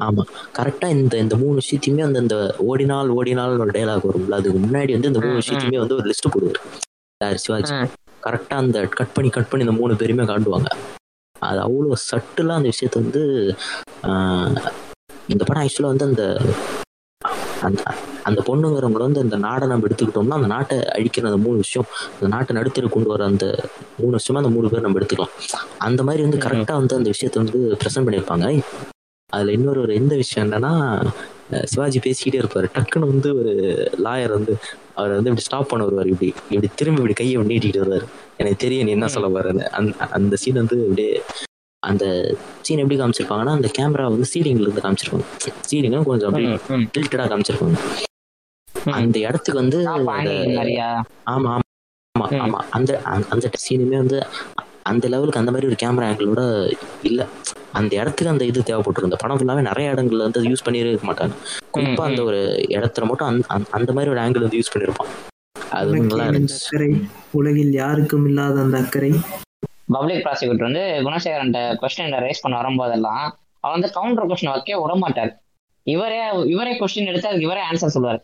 ஆமா. 0.00 0.22
கரெக்டா 0.56 0.88
இந்த 0.96 1.18
இந்த 1.18 1.34
மூணு 1.36 1.54
விஷயத்தையுமே 1.60 2.02
வந்து 2.02 2.18
அந்த 2.18 2.36
ஓடினால் 2.66 3.08
ஓடினால் 3.10 3.54
ஒரு 3.58 3.72
டைலாக் 3.72 4.06
வரும்ல. 4.08 4.38
அதுக்கு 4.38 4.58
முன்னாடி 4.58 4.92
வந்து 4.92 5.10
இந்த 5.10 5.20
மூணு 5.20 5.40
விஷயத்தையுமே 5.40 5.80
வந்து 5.80 5.96
ஒரு 5.96 6.06
லிஸ்ட் 6.10 6.32
போடுவார். 6.34 6.60
சிவாஜி. 7.40 7.74
கரெக்டா 8.22 8.56
அந்த 8.56 8.78
கட் 8.92 9.14
பண்ணி 9.14 9.30
கட் 9.30 9.50
பண்ணி 9.50 9.66
இந்த 9.66 9.76
மூணு 9.76 9.94
பேருமே 9.96 10.24
காட்டுவாங்க. 10.24 10.70
அது 11.42 11.60
அவ்வளோ 11.60 11.96
சட்டுலா 12.06 12.54
அந்த 12.54 12.68
விஷயத்த 12.68 12.96
வந்து 12.96 13.22
ஆஹ், 14.04 14.50
இந்த 15.28 15.42
படம் 15.44 15.62
ஆக்சுவலா 15.62 15.92
வந்து 15.92 16.04
அந்த 16.04 16.24
அந்த 17.62 17.82
அந்த 18.22 18.42
பொண்ணுங்கிறவங்கள 18.46 19.02
வந்து 19.06 19.20
அந்த 19.20 19.36
நாடை 19.36 19.68
நம்ம 19.68 19.86
எடுத்துக்கிட்டோம்னா 19.86 20.30
அந்த 20.30 20.46
நாட்டை 20.46 20.78
அழிக்கிற 20.78 21.24
அந்த 21.24 21.36
மூணு 21.36 21.56
விஷயம் 21.56 21.88
அந்த 22.14 22.28
நாட்டை 22.28 22.56
நடுத்தர 22.56 22.86
கொண்டு 22.86 23.08
வர 23.08 23.24
அந்த 23.24 23.64
மூணு 23.98 24.12
விஷயமா 24.12 24.46
அந்த 24.46 24.54
மூணு 24.56 24.68
பேர் 24.68 24.80
நம்ம 24.80 24.98
எடுத்துக்கலாம். 24.98 25.32
அந்த 25.78 26.02
மாதிரி 26.02 26.22
வந்து 26.22 26.36
ம். 26.36 26.40
கரெக்டா 26.40 26.72
வந்து 26.72 26.96
அந்த 26.96 27.10
விஷயத்த 27.10 27.34
வந்து 27.34 27.76
ப்ரெசென்ட் 27.84 28.06
பண்ணியிருப்பாங்க. 28.06 28.62
அதுல 29.26 29.52
இன்னொரு 29.52 29.80
ஒரு 29.80 29.94
எந்த 29.94 30.14
விஷயம் 30.14 30.52
என்னன்னா 30.52 31.06
சிவாஜி 31.64 31.98
பேசிக்கிட்டே 31.98 32.40
இருப்பாரு. 32.42 32.66
டக்குன்னு 32.74 33.10
வந்து 33.14 33.38
ஒரு 33.38 33.52
லாயர் 34.04 34.28
வந்து 34.28 34.56
அவர் 34.94 35.10
வந்து 35.10 35.30
இப்படி 35.30 35.40
ஸ்டாப் 35.40 35.68
பண்ண 35.68 35.84
வருவார். 35.84 36.06
இப்படி 36.06 36.34
இப்படி 36.50 36.68
திரும்பி 36.74 37.00
இப்படி 37.00 37.12
கையை 37.12 37.36
நீட்டிட்டு 37.38 37.82
வருவாரு. 37.82 38.06
எனக்கு 38.36 38.56
தெரியும் 38.56 38.84
நீ 38.84 38.90
என்ன 38.90 39.08
சொல்ல 39.08 39.40
வரேன்னு 39.40 39.62
அந்த 39.62 39.92
அந்த 40.10 40.36
சீன் 40.36 40.54
வந்து 40.54 40.80
அப்படியே 40.82 41.22
அந்த 41.86 42.36
சீன் 42.62 42.78
எப்படி 42.78 43.00
காமிச்சிருப்பாங்கன்னா 43.00 43.48
அந்த 43.48 43.70
கேமரா 43.78 44.02
வந்து 44.02 44.24
சீலிங்ல 44.34 44.60
இருந்து 44.60 44.80
காமிச்சிருப்பாங்க. 44.80 45.24
சீலிங்ல 45.70 46.02
கொஞ்சம் 46.02 46.28
அப்படியே. 46.28 46.54
டில்டடா 46.98 47.26
காமிச்சிருப்பாங்க. 47.30 47.78
அந்த 48.92 49.18
இடத்துக்கு 49.18 49.60
வந்து 49.60 49.78
ஆமா 49.88 50.12
ஆமா 51.30 51.58
ஆமா 52.18 52.60
அந்த 52.70 53.00
அந்த- 53.02 53.50
சீனுமே 53.70 53.96
வந்து 53.96 54.26
அந்த 54.82 55.08
லெவலுக்கு 55.08 55.38
அந்த 55.38 55.50
மாதிரி 55.50 55.68
ஒரு 55.68 55.76
கேமரா 55.82 56.08
ஆங்கிளோட 56.10 56.72
இல்ல. 57.02 57.26
அந்த 57.72 57.96
இடத்துக்கு 57.96 58.28
அந்த 58.28 58.44
இது 58.44 58.60
தேவைப்பட்டிருக்கும். 58.60 59.02
இந்த 59.02 59.16
படம் 59.16 59.38
ஃபுல்லாவே 59.38 59.60
நிறைய 59.60 59.92
இடங்கள்ல 59.92 60.16
வந்து 60.16 60.42
யூஸ் 60.42 60.64
பண்ணியே 60.64 60.88
இருக்க 60.88 61.12
மாட்டாங்க. 61.12 61.30
குறிப்பா 61.74 62.00
அந்த 62.00 62.22
ஒரு 62.22 62.64
இடத்துல 62.68 63.04
மட்டும் 63.04 63.44
அந்த- 63.48 63.92
மாதிரி 63.92 64.10
ஒரு 64.10 64.20
ஆங்கிள் 64.20 64.40
வந்து 64.40 64.58
யூஸ் 64.58 64.76
பண்ணிருப்பான் 64.76 65.10
அது 65.70 65.90
நல்லா 65.96 66.24
இருந்துச்சு. 66.24 67.02
உலகில் 67.30 67.72
யாருக்கும் 67.72 68.26
இல்லாத 68.26 68.60
அந்த 68.60 68.78
அக்கறை. 68.78 69.20
பப்ளிக் 69.94 70.24
ப்ராசிக்யூட்டர் 70.26 70.68
வந்து 70.68 70.82
குணசேகரன் 71.06 71.54
கொஸ்டின் 71.82 72.16
ரைஸ் 72.26 72.42
பண்ண 72.44 72.56
வரும்போதெல்லாம் 72.60 73.24
அவர் 73.64 73.74
வந்து 73.76 73.88
கவுண்டர் 73.96 74.28
கொஸ்டின் 74.30 74.52
வைக்க 74.54 74.80
விட 74.82 74.94
மாட்டார் 75.04 75.32
இவரே 75.86 76.20
இவரே 76.54 76.72
கொஸ்டின் 76.80 77.10
எடுத்து 77.10 77.30
அதுக்கு 77.30 77.48
இவரே 77.48 77.62
ஆன்சர் 77.70 77.94
சொல்லுவார். 77.96 78.20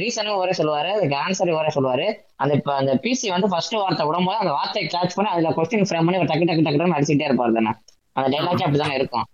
ரீசனும் 0.00 0.36
இவரே 0.38 0.54
சொல்லுவார் 0.60 0.88
அதுக்கு 0.94 1.16
ஆன்சர் 1.24 1.52
இவரே 1.54 1.70
சொல்லுவார். 1.76 2.06
அந்த 2.42 2.52
இப்போ 2.58 2.72
அந்த 2.80 2.92
பிசி 3.04 3.26
வந்து 3.34 3.48
ஃபர்ஸ்ட் 3.52 3.76
வார்த்தை 3.82 4.04
விடும்போது 4.08 4.42
அந்த 4.44 4.52
வார்த்தையை 4.58 4.86
கேட்ச் 4.94 5.16
பண்ணி 5.16 5.30
அதில் 5.34 5.56
கொஸ்டின் 5.58 5.88
ஃப்ரேம் 5.90 6.06
பண்ணி 6.08 6.20
டக்கு 6.32 6.48
டக்கு 6.50 6.64
டக்கு 6.68 6.96
அடிச்சுட்டே 6.98 7.28
இருப்பார் 7.30 7.56
தானே. 7.58 7.72
அந்த 8.16 8.26
டைலாக்கே 8.34 8.66
அப்படிதானே 8.66 8.96
இருக்கும். 9.00 9.26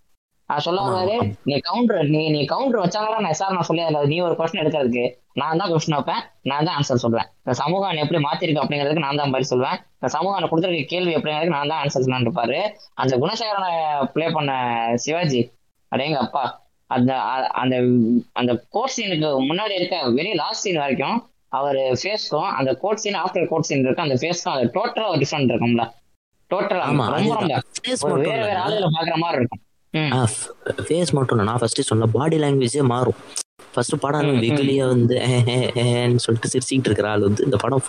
சொல்ல 0.61 0.81
ஆமா, 0.81 0.91
வருவாரு 0.91 1.17
நீ 1.49 1.55
கவுண்டர் 1.67 2.09
நீ 2.13 2.23
நீ 2.35 2.41
கவுண்டர் 2.51 2.83
வச்சாலும் 2.83 3.25
நான் 3.25 3.39
சார் 3.39 3.55
நான் 3.55 3.69
சொல்லி 3.69 3.83
அதுல 3.85 4.03
நீ 4.07 4.17
ஒரு 4.25 4.35
கொஸ்டின் 4.39 4.63
எடுக்கிறதுக்கு. 4.63 5.05
நான் 5.41 5.61
தான் 5.61 5.71
கொஸ்டின் 5.73 5.97
வைப்பேன் 5.97 6.21
நான் 6.51 6.67
தான் 6.67 6.77
ஆன்சர் 6.79 7.03
சொல்றேன் 7.05 7.29
இந்த 7.39 7.55
சமூகம் 7.61 8.01
எப்படி 8.03 8.21
மாத்திருக்கு 8.27 8.63
அப்படிங்கிறதுக்கு 8.63 9.05
நான் 9.05 9.21
தான் 9.21 9.33
பதில் 9.35 9.51
சொல்லுவேன் 9.53 9.79
இந்த 9.97 10.09
சமூகம் 10.15 10.51
கொடுத்துருக்க 10.51 10.91
கேள்வி 10.93 11.15
அப்படிங்கிறதுக்கு 11.17 11.57
நான் 11.57 11.73
தான் 11.73 11.81
ஆன்சர் 11.83 12.05
சொல்லலாம்னு 12.05 12.29
இருப்பாரு 12.29 12.59
அந்த 13.03 13.15
குணசேகரனை 13.23 13.73
ப்ளே 14.15 14.29
பண்ண 14.37 14.53
சிவாஜி 15.05 15.43
அடேங்க 15.93 16.19
அப்பா 16.25 16.45
அந்த 16.91 17.13
அந்த 17.61 17.75
அந்த 18.41 18.53
கோட் 18.75 18.95
சீனுக்கு 18.97 19.29
முன்னாடி 19.49 19.75
இருக்க 19.79 19.99
வெரி 20.17 20.33
லாஸ்ட் 20.41 20.65
சீன் 20.65 20.83
வரைக்கும் 20.83 21.19
அவர் 21.53 21.79
ஃபேஸ்க்கும் 22.01 22.51
அந்த 22.59 22.71
court 22.83 23.03
scene 23.03 23.19
after 23.21 23.51
court 23.51 23.69
scene 23.69 23.85
இருக்கு 23.85 24.07
அந்த 24.07 24.17
ஃபேஸ்க்கும் 24.21 24.55
அது 24.55 24.65
டோட்டலா 24.77 25.11
ஒரு 25.13 25.21
டிஃப்ரெண்ட் 25.23 25.53
இருக்கும்ல. 25.53 25.85
டோட்டலா 26.51 26.87
ரொம்ப 26.89 27.05
ரொம்ப 27.11 27.45
வேற 28.25 28.41
வேற 28.43 28.59
ஆளுகளை 28.65 28.89
பாக்குற 28.97 29.17
மாதிரி 29.23 29.39
இருக்கும். 29.41 29.61
ஃபேஸ் 30.77 31.11
மட்டும் 31.11 31.37
இல்லை 31.39 31.45
நான் 31.45 31.59
ஃபர்ஸ்ட் 31.59 31.81
சொன்ன 31.81 32.07
பாடி 32.07 32.37
லாங்குவேஜே 32.39 32.83
மாறும். 32.83 33.15
ஃபர்ஸ்ட் 33.75 34.01
படம். 34.01 34.21
வெகுலியா 34.43 34.87
வந்து 34.87 35.15
"ஏ, 35.21 35.43
ஏ, 35.49 35.73
ஏன்னு 35.83 36.17
சொல்லிட்டு 36.17 36.49
சிரிச்சுக்கிட்டு 36.53 36.87
இருக்கிற 36.87 37.11
ஆள் 37.11 37.21
வந்து 37.21 37.45
இந்த 37.45 37.57
படம் 37.57 37.83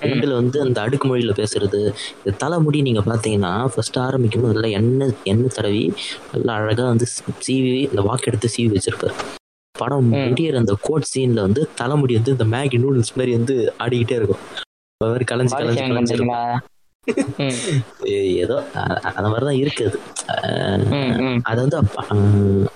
ரெண்டுல 0.00 0.34
வந்து 0.34 0.60
அந்த 0.60 0.80
அடுக்கு 0.80 1.16
மொழியில 1.16 1.30
பேசுறது 1.32 1.80
இந்த 2.16 2.36
தலைமுடி 2.38 2.82
நீங்க 2.82 3.00
பாத்தீங்கன்னா 3.00 3.66
ஃபர்ஸ்ட் 3.66 3.98
ஆரம்பிக்கும் 3.98 4.42
போது 4.42 4.52
நல்லா 4.52 4.68
எண்ணெய் 4.68 5.12
எண்ணெய் 5.24 5.50
தடவி 5.54 5.92
நல்லா 6.32 6.52
அழகா 6.54 6.84
வந்து 6.84 7.06
சீவி 7.46 7.88
இந்த 7.88 8.00
வாக்கு 8.00 8.24
எடுத்து 8.26 8.48
சீவி 8.56 8.76
வச்சிருப்பாரு. 8.76 9.14
படம். 9.78 10.12
முடியிற 10.12 10.56
அந்த 10.56 10.76
கோட் 10.80 11.08
சீன்ல 11.14 11.40
வந்து 11.40 11.68
தலைமுடி 11.74 12.14
வந்து 12.14 12.30
இந்த 12.30 12.44
மேகி 12.44 12.78
நூடுல்ஸ் 12.78 13.14
மாதிரி 13.14 13.36
வந்து 13.36 13.74
ஆடிக்கிட்டே 13.78 14.12
இருக்கும். 14.12 14.42
கலைஞ்சு 15.00 15.54
கலைஞ்சு 15.54 15.80
ஷேமிங் 15.80 15.96
ஏதோ 18.42 18.56
அந்த 19.10 19.28
மாதிரிதான் 19.28 19.60
இருக்குது 19.60 19.98
ம். 21.22 21.40
அது 21.44 21.58
வந்து 21.60 21.76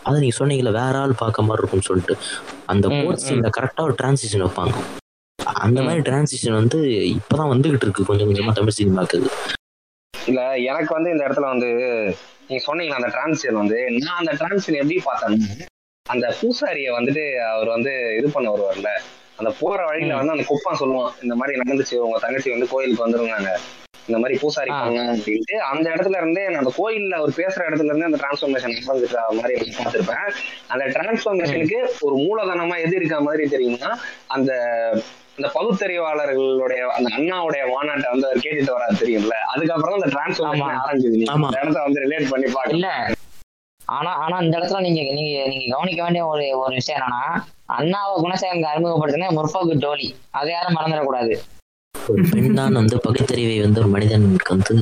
அதை 0.05 0.16
நீங்க 0.20 0.36
சொன்னீங்கல்ல 0.39 0.73
வேற 0.73 0.94
ஆள் 0.98 1.15
பார்க்க 1.15 1.43
மாதிரி 1.43 1.61
இருக்கும்னு 1.61 1.89
சொல்லிட்டு. 1.89 2.15
அந்த 2.66 2.86
கோட் 2.97 3.23
சீன்ல 3.24 3.51
கரெக்டா 3.57 3.82
ஒரு 3.82 3.94
டிரான்சிஷன் 3.98 4.44
வைப்பாங்க. 4.44 4.74
அந்த 5.59 5.82
மாதிரி 5.82 6.01
டிரான்சிஷன் 6.01 6.53
வந்து 6.53 6.78
இப்பதான் 7.12 7.53
வந்துகிட்டு 7.53 7.86
இருக்கு 7.86 8.09
கொஞ்சம் 8.09 8.31
கொஞ்சமா 8.31 8.53
தமிழ் 8.53 8.77
சினிமாக்கு 8.78 9.20
இல்ல 10.15 10.40
எனக்கு 10.65 10.93
வந்து 10.94 11.11
இந்த 11.11 11.23
இடத்துல 11.27 11.48
வந்து 11.48 11.69
நீங்க 12.48 12.62
சொன்னீங்களா 12.66 12.98
அந்த 13.01 13.11
டிரான்சிஷன் 13.15 13.61
வந்து 13.62 13.78
நான் 13.98 14.19
அந்த 14.19 14.32
டிரான்சிஷன் 14.32 14.81
எப்படி 14.81 14.98
பார்த்தேன்னா 15.07 15.66
அந்த 16.07 16.27
பூசாரிய 16.40 16.89
வந்துட்டு 16.93 17.23
அவர் 17.53 17.69
வந்து 17.69 17.93
இது 18.19 18.28
பண்ண 18.31 18.48
வருவார்ல. 18.51 18.90
அந்த 19.37 19.51
போற 19.61 19.85
வழியில 19.85 20.15
வந்து 20.15 20.35
அந்த 20.35 20.45
குப்பான் 20.51 20.81
சொல்லுவான். 20.83 21.15
இந்த 21.23 21.35
மாதிரி 21.35 21.61
நடந்துச்சு 21.61 21.97
உங்க 22.07 22.19
தங்கச்சி 22.19 22.51
வந்து 22.51 22.69
கோயிலுக்கு 22.69 23.07
வந்துருந்தாங்க 23.07 23.51
இந்த 24.09 24.19
மாதிரி 24.19 24.39
பூசாரி 24.39 24.71
அப்படின்ட்டு 24.71 25.57
அந்த 25.71 25.87
இடத்துல 25.91 26.17
இருந்தே 26.17 26.43
அந்த 26.45 26.73
கோயில்ல 26.77 27.15
அவர் 27.21 27.33
பேசுற 27.37 27.61
இடத்துல 27.69 27.91
இருந்தே 27.91 28.09
அந்த 28.11 28.19
டிரான்ஸ்ஃபர்மேஷன் 28.23 28.77
நடந்துட்டு 28.79 29.39
மாதிரி 29.41 29.55
பார்த்திருப்பேன். 29.79 30.29
அந்த 30.67 30.85
டிரான்ஸ்ஃபர்மேஷனுக்கு 30.85 31.79
ஒரு 32.01 32.17
மூலதனமா 32.17 32.77
எது 32.85 32.95
இருக்க 32.97 33.21
மாதிரி 33.21 33.45
தெரியும்னா 33.57 33.91
அந்த 34.27 34.51
அந்த 35.39 35.49
பகுத்தறிவாளர்களுடைய 35.55 36.83
அந்த 36.97 37.09
அண்ணாவுடைய 37.17 37.63
மாநாட்டை 37.73 38.09
வந்து 38.11 38.29
அவர் 38.29 38.45
கேட்டுட்டு 38.45 38.71
வராது 38.71 38.95
தெரியும்ல. 39.03 39.35
அதுக்கப்புறம் 39.55 39.97
அந்த 39.99 40.09
டிரான்ஸ்ஃபர்மேஷன். 40.15 40.79
ஆரம்பிச்சது. 40.85 41.19
அந்த 41.35 41.59
இடத்த 41.63 41.83
வந்து 41.83 42.05
ரிலேட் 42.05 42.31
பண்ணி 42.31 42.53
பாக்க 42.53 42.71
இல்ல. 42.71 42.89
ஆனா 43.85 44.13
ஆனா 44.15 44.37
இந்த 44.39 44.55
இடத்துல 44.59 44.81
நீங்க 44.81 45.03
நீங்க 45.13 45.47
நீங்க 45.47 45.67
கவனிக்க 45.75 46.03
வேண்டிய 46.03 46.27
ஒரு 46.27 46.47
ஒரு 46.59 46.75
விஷயம் 46.75 47.01
என்னன்னா 47.01 47.25
அண்ணாவை 47.68 48.14
குணசேகரன் 48.22 48.70
அறிமுகப்படுத்தின 48.70 49.30
முற்போக்கு 49.36 49.74
ஜோலி 49.84 50.09
அதை 50.30 50.51
யாரும் 50.52 50.76
மறந்துடக்கூடாது. 50.76 51.34
ஒரு 51.94 52.22
பெண் 52.32 52.59
தான் 52.59 52.78
வந்து 52.80 52.97
பகுத்தறிவை 52.98 53.56
வந்து 53.60 53.80
ஒரு 53.80 53.88
மனிதனுக்கு 53.88 54.55
வந்து 54.55 54.74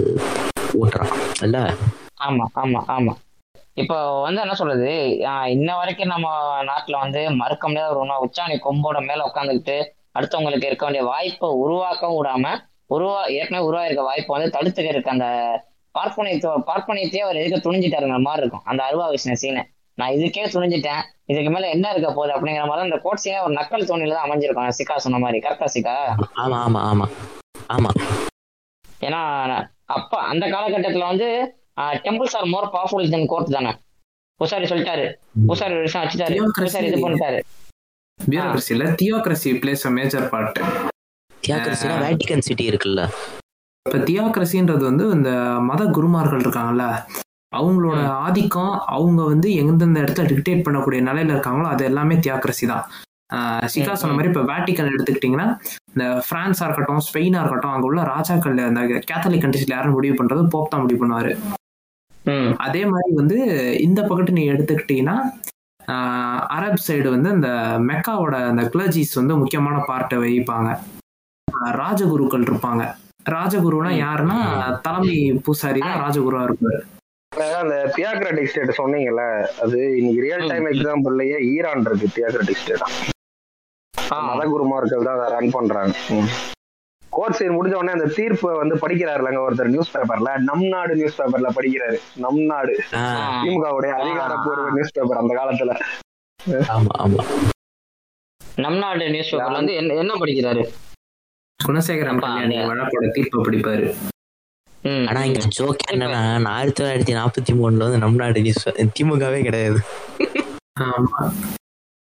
ஊட்டுறான் 0.80 1.12
இல்ல 1.42 1.58
ஆமா 2.26 2.44
ஆமா 2.54 2.80
ஆமா. 2.96 3.12
இப்போ 3.76 3.96
வந்து 4.20 4.40
என்ன 4.40 4.54
சொல்றது? 4.54 4.90
இன்ன 5.48 5.70
வரைக்கும் 5.76 6.12
நம்ம 6.14 6.26
நாட்டுல 6.64 6.98
வந்து 6.98 7.20
மறுக்க 7.40 7.64
முடியாத 7.68 7.90
ஒரு 7.90 8.00
உணவு 8.00 8.24
உச்சாணி 8.26 8.56
கொம்போட 8.66 8.98
மேல 9.06 9.26
உட்காந்துக்கிட்டு 9.26 9.76
அடுத்தவங்களுக்கு 10.14 10.68
இருக்க 10.68 10.84
வேண்டிய 10.84 11.04
வாய்ப்பை 11.04 11.48
உருவாக்கவும் 11.62 12.18
விடாம 12.18 12.52
உருவா 12.90 13.20
ஏற்கனவே 13.38 13.66
உருவாயிருக்க 13.66 14.02
வாய்ப்பை 14.02 14.32
வந்து 14.36 14.54
தடுத்துக்க 14.56 14.88
இருக்க 14.88 15.10
அந்த 15.10 15.28
பார்ப்பனியத்தை 15.94 16.50
பார்ப்பனியத்தையே 16.68 17.24
அவர் 17.24 17.40
எதுக்க 17.40 17.58
துணிஞ்சிட்டாருங்கிற 17.60 18.20
மாதிரி 18.20 18.42
இருக்கும். 18.42 18.64
அந்த 18.64 18.80
அருவா 18.82 19.06
விஷயம் 19.08 19.40
சீனை. 19.42 19.62
நான் 19.98 20.14
இதுக்கே 20.16 20.44
துணிஞ்சிட்டேன். 20.54 21.02
இதுக்கு 21.26 21.50
மேல 21.50 21.68
என்ன 21.68 21.90
இருக்க 21.92 22.08
போகுது 22.12 22.32
அப்படிங்கிற 22.34 22.64
மாதிரி 22.66 22.86
அந்த 22.86 22.98
கோட் 23.04 23.22
சீனே 23.24 23.38
ஒரு 23.44 23.54
நக்கல் 23.54 23.88
தோணில 23.90 24.16
தான் 24.16 24.26
அமைஞ்சிருக்கும். 24.26 24.76
சிக்கா 24.78 24.96
சொன்ன 25.04 25.18
மாதிரி. 25.18 25.38
கரெக்டா 25.44 25.68
சிக்கா? 25.74 25.94
ஆமா 26.42 26.58
ஆமா 26.66 26.80
ஆமா. 26.90 27.06
ஆமா. 27.70 27.90
ஏன்னா 29.00 29.20
அப்ப 29.96 30.12
அந்த 30.30 30.44
காலகட்டத்துல 30.54 31.06
வந்து 31.12 31.28
temples 32.04 32.36
are 32.40 32.50
more 32.54 32.68
powerful 32.74 33.12
then 33.14 33.26
court 33.26 33.54
தானே? 33.56 33.72
பூசாரி 34.40 34.66
சொல்லிட்டாரு. 34.70 35.04
பூசாரி 35.48 35.74
ஒரு 35.74 35.84
விஷயம் 35.86 36.04
வச்சுட்டாரு 36.04 36.36
பூசாரி 36.58 36.86
இது 36.90 36.98
பண்ணிட்டாரு. 37.04 37.38
பியூரோக்ரஸில 38.20 38.84
theocracy 39.00 39.50
place 39.62 39.86
a 39.86 39.92
major 39.98 40.26
part 40.32 40.60
தியாகரசினா 41.42 41.94
Vatican 42.02 42.44
city 42.48 42.64
இருக்குல்ல. 42.70 43.00
இப்ப 43.86 43.98
தியோக்ரஸின்றது 44.08 44.84
வந்து 44.90 45.06
இந்த 45.16 45.30
மத 45.70 45.82
குருமார்கள் 45.96 46.42
இருக்காங்கல்ல. 46.44 46.84
அவங்களோட 47.58 47.98
ஆதிக்கம் 48.24 48.72
அவங்க 48.88 49.22
வந்து 49.24 49.54
எந்தெந்த 49.54 50.00
இடத்துல 50.00 50.26
டிக்டேட் 50.32 50.64
பண்ணக்கூடிய 50.66 51.00
நிலையில 51.08 51.34
இருக்காங்களோ 51.34 51.66
அது 51.66 51.84
எல்லாமே 51.84 52.14
தியாக்ரஸி 52.16 52.66
தான். 52.66 52.84
ஆஹ் 53.32 53.66
சிகா 53.74 53.92
சொன்ன 53.92 54.14
மாதிரி 54.14 54.30
இப்போ 54.32 54.42
வேட்டிக்கன் 54.52 54.90
எடுத்துக்கிட்டிங்கன்னா 54.94 55.46
இந்த 55.92 56.04
பிரான்ஸா 56.28 56.64
இருக்கட்டும் 56.64 57.02
ஸ்பெயினா 57.06 57.40
இருக்கட்டும் 57.40 57.70
அங்க 57.70 57.86
உள்ள 57.86 58.02
ராஜாக்கள் 58.04 58.58
அந்த 58.68 58.80
கேத்தலிக் 59.10 59.44
கண்ட்ரிஸ்ல 59.44 59.76
யாரும் 59.76 59.92
முடிவு 59.92 60.16
பண்றது 60.20 60.42
போப் 60.46 60.70
தான் 60.70 60.80
முடிவு 60.80 61.00
பண்ணுவாரு. 61.02 61.32
அதே 62.56 62.86
மாதிரி 62.86 63.10
வந்து 63.14 63.38
இந்த 63.80 64.02
பக்கத்து 64.02 64.32
நீ 64.32 64.50
எடுத்துக்கிட்டீங்கன்னா 64.50 65.16
ஆஹ் 65.88 66.42
அரப் 66.56 66.84
சைடு 66.86 67.08
வந்து 67.08 67.30
இந்த 67.30 67.48
மெக்காவோட 67.88 68.34
அந்த 68.50 68.62
கிளர்ஜிஸ் 68.74 69.14
வந்து 69.14 69.36
முக்கியமான 69.36 69.76
பார்ட்டை 69.88 70.18
வகிப்பாங்க. 70.18 70.70
ராஜகுருக்கள் 71.80 72.46
இருப்பாங்க. 72.48 72.82
ராஜகுருனா 73.30 73.90
யாருன்னா 73.98 74.38
தலைமை 74.82 75.16
பூசாரி 75.44 75.80
தான் 75.80 76.00
ராஜகுருவா 76.00 76.42
இருப்பாரு. 76.48 76.80
அந்த 77.62 77.76
தியாக்ரட்டிக் 77.96 78.50
ஸ்டேட் 78.50 78.78
சொன்னீங்கல்ல 78.80 79.22
அது 79.64 79.78
இன்னைக்கு 79.98 80.20
ரியல் 80.26 80.48
டைம் 80.50 80.66
எக்ஸாம்பிள்லயே 80.72 81.38
ஈரான் 81.54 81.84
இருக்கு 81.86 82.08
தியாக்ரட்டிக் 82.16 82.60
ஸ்டேட் 82.62 82.84
மதகுருமார்கள் 84.28 85.06
தான் 85.06 85.16
அதை 85.18 85.28
ரன் 85.34 85.50
பண்றாங்க. 85.50 85.94
கோர்ட் 87.16 87.36
சீர் 87.38 87.54
முடிஞ்ச 87.56 87.74
உடனே 87.74 87.92
அந்த 87.96 88.06
தீர்ப்பை 88.16 88.52
வந்து 88.60 88.74
படிக்கிறாருலங்க 88.74 89.40
ஒருத்தர் 89.46 89.70
நியூஸ் 89.74 89.92
பேப்பர்ல 89.96 90.30
நம் 90.48 90.64
நாடு 90.68 90.92
நியூஸ் 91.00 91.18
பேப்பர்ல 91.20 91.50
படிக்கிறாரு. 91.58 91.98
நம் 92.24 92.40
நாடு. 92.52 92.74
திமுகவுடைய 93.44 93.92
அதிகாரப்பூர்வ 94.02 94.70
நியூஸ் 94.70 94.94
பேப்பர் 94.98 95.20
அந்த 95.22 95.34
காலத்துல. 95.40 95.74
ஆமா 96.76 96.94
ஆமா. 97.04 97.22
நம் 98.58 98.78
நாடு 98.78 99.10
நியூஸ் 99.10 99.34
பேப்பர்ல 99.34 99.60
வந்து 99.60 99.74
என்ன 99.74 99.94
என்ன 99.94 100.14
படிக்கிறாரு? 100.14 100.64
குணசேகரன் 101.60 102.22
வழக்கோட 102.70 103.06
தீர்ப்பை 103.10 103.40
படிப்பாரு. 103.48 103.86
ஆனா 104.84 105.24
இங்க 105.24 105.40
ஜோக் 105.58 105.84
என்னன்னா 105.92 106.20
நான் 106.36 106.52
ஆயிரத்தி 106.54 106.78
தொள்ளாயிரத்தி 106.82 107.14
நாற்பத்தி 107.18 107.52
மூணுல 107.60 107.86
வந்து 107.86 107.98
நம் 107.98 108.16
நாடு 108.16 108.40
நியூஸ் 108.40 108.68
திமுகவே 108.98 109.42
கிடையாது. 109.42 109.78
ஆமா. 110.80 111.20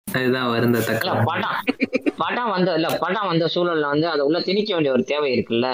அதுதான் 0.07 0.49
வருந்தத்தக்க 0.53 1.23
படம் 1.23 1.57
படம் 2.17 2.49
வந்த 2.49 2.73
இல்ல 2.73 2.87
படம் 2.97 3.27
வந்த 3.27 3.45
சூழல்ல 3.55 3.87
வந்து 3.87 4.07
அதை 4.09 4.21
உள்ள 4.25 4.39
திணிக்க 4.39 4.73
வேண்டிய 4.73 4.93
ஒரு 4.93 5.03
தேவை 5.03 5.29
இருக்குல்ல? 5.37 5.67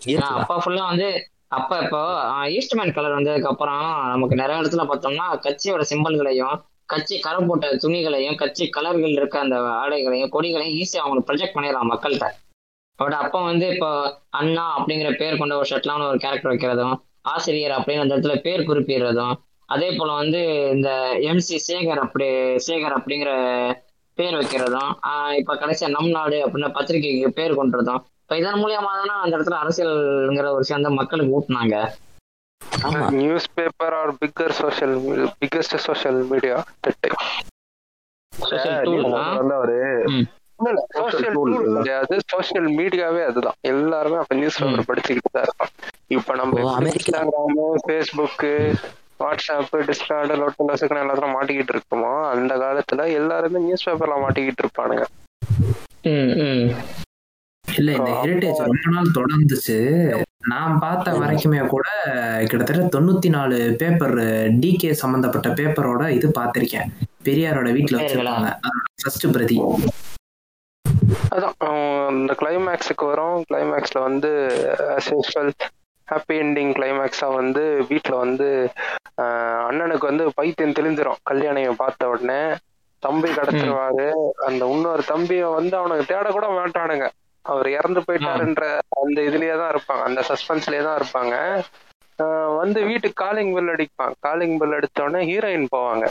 ஏன்னா 0.00 0.26
அப்ப 0.38 0.56
ஃபுல்லா 0.64 0.84
வந்து 0.86 1.08
அப்ப 1.48 1.78
இப்போ 1.82 2.00
ஈஸ்ட்மேன் 2.46 2.92
கலர் 2.92 3.16
வந்ததுக்கு 3.18 3.44
அப்புறம் 3.44 4.08
நமக்கு 4.08 4.34
நிறைய 4.36 4.62
இடத்துல 4.62 4.84
பார்த்தோம்னா 4.90 5.26
கட்சியோட 5.46 5.84
சிம்பல்களையும் 5.90 6.56
கட்சி 6.86 7.20
கரம் 7.20 7.46
போட்ட 7.46 7.76
துணிகளையும் 7.76 8.34
கட்சி 8.34 8.68
கலர்கள் 8.68 9.10
இருக்க 9.10 9.38
அந்த 9.38 9.56
ஆடைகளையும் 9.60 10.32
கொடிகளையும் 10.32 10.76
ஈஸியா 10.80 11.02
அவங்களுக்கு 11.02 11.28
ப்ரொஜெக்ட் 11.30 11.56
பண்ணிடலாம் 11.56 11.90
மக்கள்கிட்ட. 11.92 12.28
பட் 12.98 13.16
அப்போ 13.18 13.38
வந்து 13.42 13.66
இப்போ 13.68 13.90
அண்ணா 14.30 14.64
அப்படிங்கிற 14.78 15.10
பேர் 15.18 15.38
கொண்ட 15.38 15.56
ஒரு 15.56 15.68
ஷர்ட்லான 15.70 16.06
ஒரு 16.08 16.18
கேரக்டர் 16.18 16.52
வைக்கிறதும் 16.52 16.96
ஆசிரியர் 17.28 17.76
அப்படின்னு 17.78 18.04
அந்த 18.04 18.14
இடத்துல 18.14 18.36
பேர் 18.40 18.68
குறிப்பிடுறதும் 18.68 19.34
அதே 19.68 19.88
போல 19.96 20.10
வந்து 20.14 20.40
இந்த 20.72 20.90
எம்சி 21.26 21.56
சேகர் 21.66 22.02
அப்படி 22.04 22.26
சேகர் 22.66 22.96
அப்படிங்கிற 22.98 23.32
பேர் 24.18 24.36
வைக்கிறதும் 24.36 24.92
இப்ப 25.36 25.56
கடைசியா 25.56 25.88
நம் 25.88 26.10
நாடு 26.10 26.38
அப்படின்னு 26.44 26.70
பத்திரிகைக்கு 26.70 27.30
பேர் 27.32 27.58
கொண்டுறதும் 27.58 28.00
இப்ப 28.22 28.38
இதன் 28.38 28.60
மூலியமா 28.62 28.92
தானே 29.00 29.14
அந்த 29.24 29.34
இடத்துல 29.36 29.58
அரசியல்ங்கிற 29.60 30.46
ஒரு 30.48 30.62
விஷயம் 30.62 30.78
வந்து 30.80 30.98
மக்களுக்கு 30.98 31.36
ஊட்டினாங்க. 31.36 31.76
Newspaper 33.54 33.94
are 33.94 34.12
bigger 34.20 34.54
social 34.58 34.96
biggest 35.40 35.76
social 35.86 36.20
media 36.30 36.56
தட்டு 36.80 37.10
அவரு 39.52 39.78
சோஷியல் 42.32 42.68
மீடியாவே 42.78 43.22
அதுதான். 43.30 43.58
எல்லாருமே 43.72 44.16
அப்ப 44.22 44.36
நியூஸ் 44.40 44.58
பேப்பர் 44.60 44.88
படிச்சுக்கிட்டு 44.90 45.34
தான் 45.36 45.46
இருப்பாங்க 45.48 45.74
இப்ப 46.16 46.34
நம்ம 46.40 46.62
இன்ஸ்டாகிராமு 46.90 47.66
ஃபேஸ்புக்கு 47.84 48.52
வாட்ஸ்அப் 49.22 49.74
டிஸ்கார்டு 49.88 50.34
லோட்டல் 50.40 51.00
எல்லாத்தையும் 51.04 51.34
மாட்டிக்கிட்டு 51.36 51.74
இருக்கோமோ 51.74 52.12
அந்த 52.32 52.52
காலத்துல 52.64 53.06
எல்லாருமே 53.20 53.64
நியூஸ் 53.66 53.86
பேப்பர்ல 53.88 54.16
மாட்டிக்கிட்டு 54.24 54.64
இருப்பானுங்க. 54.64 55.04
இல்ல 57.64 57.90
இந்த 57.98 58.10
ஹெரிட்டேஜ் 58.20 58.60
ரொம்ப 58.70 58.86
நாள் 58.94 59.16
தொடர்ந்துச்சு. 59.18 59.76
நான் 60.52 60.78
பார்த்த 60.82 61.14
வரைக்குமே 61.22 61.60
கூட 61.72 61.86
கிட்டத்தட்ட 62.50 62.82
தொண்ணூத்தி 62.94 63.28
நாலு 63.36 63.56
பேப்பர் 63.80 64.16
டிகே 64.62 64.90
சம்பந்தப்பட்ட 65.02 65.48
பேப்பரோட 65.58 66.04
இது 66.18 66.28
பார்த்திருக்கேன். 66.38 66.90
பெரியாரோட 67.26 67.70
வீட்டுல 67.76 67.98
வச்சிருக்காங்க 68.00 68.52
ஃபர்ஸ்ட் 69.02 69.26
பிரதி. 69.36 69.58
அதான் 71.34 71.56
இந்த 72.18 72.32
கிளைமேக்ஸுக்கு 72.40 73.04
வரும். 73.10 73.36
கிளைமேக்ஸ்ல 73.48 73.98
வந்து 74.08 74.30
ஆஸ் 74.94 75.10
யூஸ்வல் 75.14 75.50
ஹாப்பி 76.08 76.36
என்டிங் 76.44 76.72
கிளைமேக்ஸா 76.78 77.28
வந்து 77.40 77.62
வீட்டில் 77.90 78.22
வந்து 78.24 78.48
அண்ணனுக்கு 79.68 80.06
வந்து 80.10 80.24
பைத்தியம் 80.38 80.76
தெளிஞ்சிரும். 80.78 81.20
கல்யாணியை 81.30 81.72
பார்த்த 81.82 82.10
உடனே 82.12 82.40
தம்பி 83.02 83.28
கிடச்சிருவாரு 83.38 84.06
அந்த 84.46 84.62
இன்னொரு 84.74 85.02
தம்பியை 85.12 85.48
வந்து 85.58 85.74
அவனுக்கு 85.80 86.08
தேட 86.12 86.28
கூட 86.36 86.46
மாட்டானுங்க. 86.58 87.08
அவர் 87.44 87.68
இறந்து 87.78 88.00
போயிட்டாருன்ற 88.06 88.64
அந்த 89.02 89.18
இதுலயே 89.28 89.54
தான் 89.60 89.72
இருப்பாங்க. 89.74 90.02
அந்த 90.08 90.22
சஸ்பென்ஸ்லயே 90.30 90.82
தான் 90.86 90.98
இருப்பாங்க. 91.00 91.34
வந்து 92.60 92.78
வீட்டுக்கு 92.88 93.22
காலிங் 93.24 93.52
பெல் 93.56 93.72
அடிப்பான். 93.74 94.14
காலிங் 94.26 94.56
பெல் 94.60 94.76
அடித்த 94.78 95.04
உடனே 95.06 95.20
ஹீரோயின் 95.30 95.72
போவாங்க. 95.74 96.06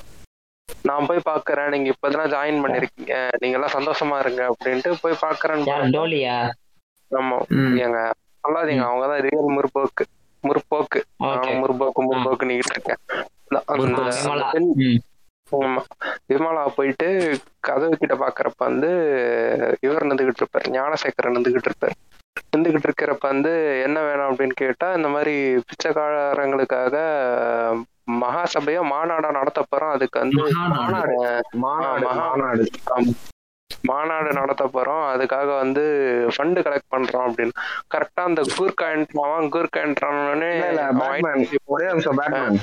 நான் 0.88 1.06
போய் 1.06 1.28
பாக்குறேன். 1.30 1.68
நீங்க 1.68 1.90
இப்பதான் 1.90 2.32
ஜாயின் 2.36 2.66
பண்ணிருக்கீங்க. 2.66 3.14
நீங்க 3.40 3.58
எல்லாம் 3.60 3.74
சந்தோஷமா 3.74 4.20
இருங்க 4.20 4.44
அப்படின்ட்டு 4.54 4.94
போய் 5.02 5.18
பாக்குறேன். 5.22 5.64
ஆமா. 7.12 7.38
எங்க 7.78 8.12
சொல்லாதீங்க. 8.44 8.84
அவங்கதான் 8.88 9.28
ரியல் 9.28 9.54
முற்போக்கு. 9.58 10.04
முற்போக்கு. 10.44 11.00
முற்போக்கு 11.62 12.02
முற்போக்கு 12.10 12.46
நீக்கிட்டு 12.46 12.76
இருக்கேன். 12.76 13.02
ஆமா. 15.52 15.82
விமலா 16.34 16.68
போயிட்டு 16.76 17.38
கதவு 17.60 17.98
கிட்ட 17.98 18.16
பாக்குறப்ப 18.16 18.58
வந்து 18.58 18.90
இவர் 19.82 20.06
நின்றுகிட்டு 20.06 20.42
இருப்பாரு. 20.42 20.70
ஞானசேகரன் 20.70 21.36
நின்றுகிட்டு 21.36 21.68
இருப்பாரு. 21.68 21.96
நின்றுகிட்டு 22.58 22.84
இருக்கிறப்ப 22.88 23.18
வந்து 23.20 23.82
என்ன 23.86 24.02
வேணும் 24.02 24.36
அப்படின்னு 24.36 24.52
கேட்டா 24.54 24.94
இந்த 24.94 25.08
மாதிரி 25.08 25.36
பிச்சைக்காரங்களுக்காக 25.56 26.96
மகாசபையா 28.08 28.82
மாநாடா 28.92 29.32
நடத்த 29.32 29.66
போறோம் 29.70 29.92
அதுக்கு 29.92 30.20
வந்து 30.20 30.44
மாநாடு. 30.70 31.16
மாநாடு. 31.56 32.64
மாநாடு 33.84 34.34
நடத்த 34.34 34.64
போறோம் 34.66 35.04
அதுக்காக 35.14 35.58
வந்து 35.58 35.84
ஃபண்டு 36.36 36.60
கலெக்ட் 36.60 36.94
பண்றோம் 36.96 37.26
அப்படின்னு. 37.28 37.54
கரெக்டா 37.94 38.22
அந்த 38.22 38.42
கூர்க்கா 38.58 38.88
என்ட்ரானே 39.84 40.52
ஒரே 41.66 41.88
நிமிஷம் 41.88 42.16
பேட்மேன் 42.16 42.60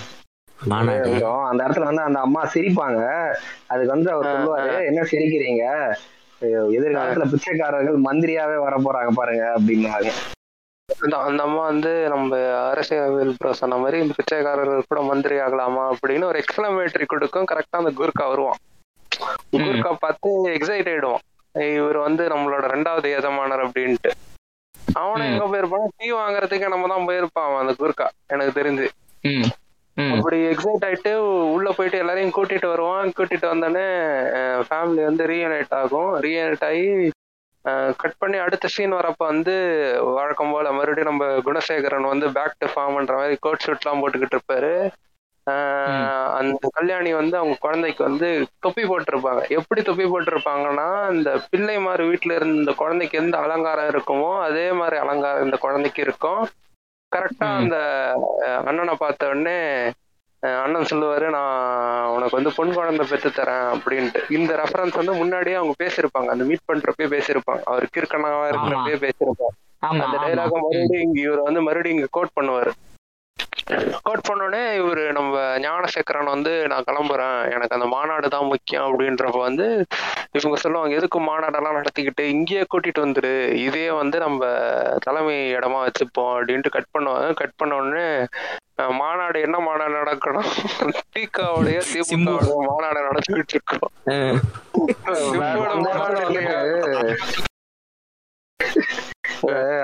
அந்த 1.49 1.61
இடத்துல 1.65 1.85
வந்து 1.85 2.03
அந்த 2.03 2.21
அம்மா 2.21 2.45
சிரிப்பாங்க. 2.55 3.01
அதுக்கு 3.66 3.93
வந்து 3.93 4.11
அவர் 4.12 4.27
சொல்லுவாரு 4.27 4.85
என்ன 4.85 5.03
சிரிக்கிறீங்க? 5.03 5.65
எதிர்காலத்துல 6.79 7.31
பிச்சைக்காரர்கள் 7.31 7.99
மந்திரியாவே 8.07 8.57
வர 8.57 8.77
போறாங்க 8.77 9.11
பாருங்க 9.15 9.45
அப்படின்னாங்க 9.57 10.11
அந்த 11.27 11.43
அம்மா 11.47 11.62
வந்து 11.70 11.90
நம்ம 12.12 12.39
அரசியல் 12.70 13.31
ப்ரோ 13.40 13.51
சொன்ன 13.61 13.77
மாதிரி 13.82 13.97
இந்த 14.02 14.15
பிச்சைக்காரர்கள் 14.16 14.89
கூட 14.90 15.01
மந்திரி 15.11 15.36
ஆகலாமா 15.44 15.85
அப்படின்னு 15.93 16.28
ஒரு 16.31 16.39
எக்ஸ்பிளமேட்டரி 16.43 17.06
கொடுக்கும். 17.12 17.47
கரெக்டா 17.51 17.81
அந்த 17.82 17.93
குர்கா 18.01 18.24
வருவான். 18.32 18.61
குர்கா 19.65 19.93
பார்த்து 20.05 20.31
எக்ஸைட் 20.56 20.90
ஆயிடுவான். 20.93 21.24
இவர் 21.78 21.98
வந்து 22.06 22.23
நம்மளோட 22.32 22.65
ரெண்டாவது 22.74 23.09
எஜமானர் 23.19 23.65
அப்படின்ட்டு. 23.66 24.12
அவனும் 25.01 25.28
எங்க 25.31 25.44
போயிருப்பான் 25.52 25.86
டீ 25.98 26.09
வாங்குறதுக்கு 26.20 26.73
நம்ம 26.74 26.89
தான் 26.94 27.06
போயிருப்பான் 27.09 27.59
அந்த 27.62 27.74
குர்கா 27.82 28.06
எனக்கு 28.35 28.55
தெரிஞ்சு. 28.61 28.86
அப்படி 30.15 30.39
எக்ஸைட் 30.52 30.86
ஆயிட்டு 30.86 31.12
உள்ள 31.56 31.69
போயிட்டு 31.77 32.01
எல்லாரையும் 32.02 32.36
கூட்டிட்டு 32.36 32.69
வருவான். 32.74 33.12
கூட்டிட்டு 33.19 33.47
வந்தோடனே 33.52 33.86
ஃபேமிலி 34.69 35.02
வந்து 35.11 35.24
ரீயூனைட் 35.32 35.74
ஆகும். 35.82 36.11
ரீயூனைட் 36.27 36.66
ஆகி 36.70 36.86
கட் 38.01 38.20
பண்ணி 38.23 38.36
அடுத்த 38.45 38.66
சீன் 38.74 38.97
வரப்ப 38.99 39.23
வந்து 39.32 39.55
வழக்கம் 40.16 40.53
போல 40.55 40.73
மறுபடியும் 40.78 41.11
நம்ம 41.11 41.27
குணசேகரன் 41.47 42.12
வந்து 42.12 42.27
பேக் 42.36 42.61
டு 42.62 42.69
ஃபார்ம்ன்ற 42.74 43.15
மாதிரி 43.20 43.36
கோட் 43.47 43.65
ஷூட் 43.65 43.82
எல்லாம் 43.85 44.01
போட்டுக்கிட்டு 44.03 44.36
இருப்பாரு. 44.36 44.73
அந்த 46.39 46.69
கல்யாணி 46.77 47.11
வந்து 47.20 47.35
அவங்க 47.41 47.57
குழந்தைக்கு 47.65 48.03
வந்து 48.09 48.28
தொப்பி 48.65 48.82
போட்டிருப்பாங்க. 48.91 49.43
எப்படி 49.59 49.81
தொப்பி 49.89 50.05
போட்டிருப்பாங்கன்னா 50.12 50.86
இந்த 51.16 51.31
பிள்ளை 51.51 51.77
மாதிரி 51.86 52.05
வீட்டுல 52.11 52.36
இருந்த 52.39 52.61
இந்த 52.61 52.74
குழந்தைக்கு 52.82 53.20
எந்த 53.23 53.36
அலங்காரம் 53.47 53.91
இருக்குமோ 53.95 54.31
அதே 54.49 54.66
மாதிரி 54.81 54.99
அலங்காரம் 55.05 55.45
இந்த 55.49 55.59
குழந்தைக்கு 55.65 56.03
இருக்கும். 56.07 56.43
கரெக்டா 57.12 57.49
அந்த 57.62 57.77
அண்ணனை 58.69 58.95
பார்த்த 59.03 59.28
உடனே 59.32 59.59
அண்ணன் 60.62 60.91
சொல்லுவாரு 60.91 61.31
நான் 61.31 62.07
உனக்கு 62.07 62.37
வந்து 62.37 62.53
பொன் 62.55 62.73
குழந்தை 62.73 63.07
பெற்று 63.11 63.31
தரேன் 63.31 63.66
அப்படின்ட்டு. 63.75 64.21
இந்த 64.29 64.57
ரெஃபரன்ஸ் 64.62 64.97
வந்து 64.97 65.15
முன்னாடியே 65.15 65.57
அவங்க 65.57 65.75
பேசியிருப்பாங்க. 65.85 66.31
அந்த 66.35 66.45
மீட் 66.45 66.69
பண்றப்பே 66.73 67.07
பேசியிருப்பாங்க. 67.15 67.62
அவர் 67.65 67.87
கிறுக்கனாவா 67.97 68.47
இருக்கிறப்பே 68.51 68.97
பேசியிருப்பாங்க 69.05 69.55
அந்த 70.03 70.16
டைலாக 70.23 70.55
மறுபடியும் 70.55 71.07
இங்க 71.07 71.21
இவர் 71.21 71.43
வந்து 71.43 71.62
மறுபடியும் 71.62 71.99
இங்க 71.99 72.09
கோட் 72.11 72.37
பண்ணுவாரு. 72.41 72.73
கோட் 74.07 74.27
பண்ணோடனே 74.28 74.62
இவர் 74.81 75.01
நம்ம 75.12 75.35
ஞானசேகரன் 75.59 76.32
வந்து 76.32 76.66
நான் 76.70 76.86
கிளம்புறேன். 76.89 77.39
எனக்கு 77.55 77.77
அந்த 77.77 77.86
மாநாடு 77.95 78.28
தான் 78.28 78.51
முக்கியம். 78.53 78.86
அப்படின்றப்ப 78.89 79.41
வந்து 79.49 79.66
இவங்க 80.39 80.57
சொல்லுவாங்க 80.65 80.99
எதுக்கு 80.99 81.19
மாநாடெல்லாம் 81.20 81.78
நடத்திக்கிட்டு? 81.78 82.24
இங்கேயே 82.35 82.65
கூட்டிட்டு 82.73 83.05
வந்துரு. 83.07 83.32
இதே 83.66 83.86
வந்து 84.01 84.19
நம்ம 84.19 84.41
தலைமை 85.07 85.36
இடமா 85.57 85.81
வச்சுப்போம். 85.86 86.32
அப்படின்ட்டு 86.36 86.74
கட் 86.77 86.93
பண்ணுவாங்க 86.97 87.32
கட் 87.43 87.59
பண்ண 87.62 87.81
உடனே 87.81 88.07
மாநாடு 89.01 89.39
என்ன 89.47 89.57
மாநாடு 89.59 89.95
நடக்கணும்? 90.03 90.49
திகாவுடைய 91.16 91.81
திமுக 91.91 92.55
மாநாடு 92.70 93.01
நடத்திக்கிட்டு 93.09 93.55
இருக்கோம். 93.57 93.93
அந்த 95.74 95.89
மாநாடு 95.91 96.16
இடத்துல 96.23 96.51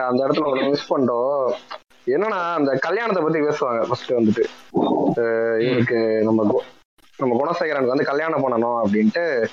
அந்த 0.09 0.21
ஒண்ணு 0.51 0.71
மிஸ் 0.73 0.91
பண்ணிட்டோம் 0.91 1.55
என்னன்னா 2.07 2.55
அந்த 2.55 2.77
கல்யாணத்தை 2.81 3.23
பத்தி 3.23 3.41
பேசுவாங்க 3.41 3.85
ஃபர்ஸ்ட் 3.89 4.13
வந்துட்டு. 4.13 4.45
இவருக்கு 5.63 6.21
நம்ம 6.23 6.45
கு- 6.45 6.79
நம்ம 7.17 7.37
குணசேகரனுக்கு 7.37 7.87
வந்து 7.87 8.05
கல்யாணம் 8.05 8.49
பண்ணணும் 8.49 8.81
அப்படின்ட்டு 8.85 9.47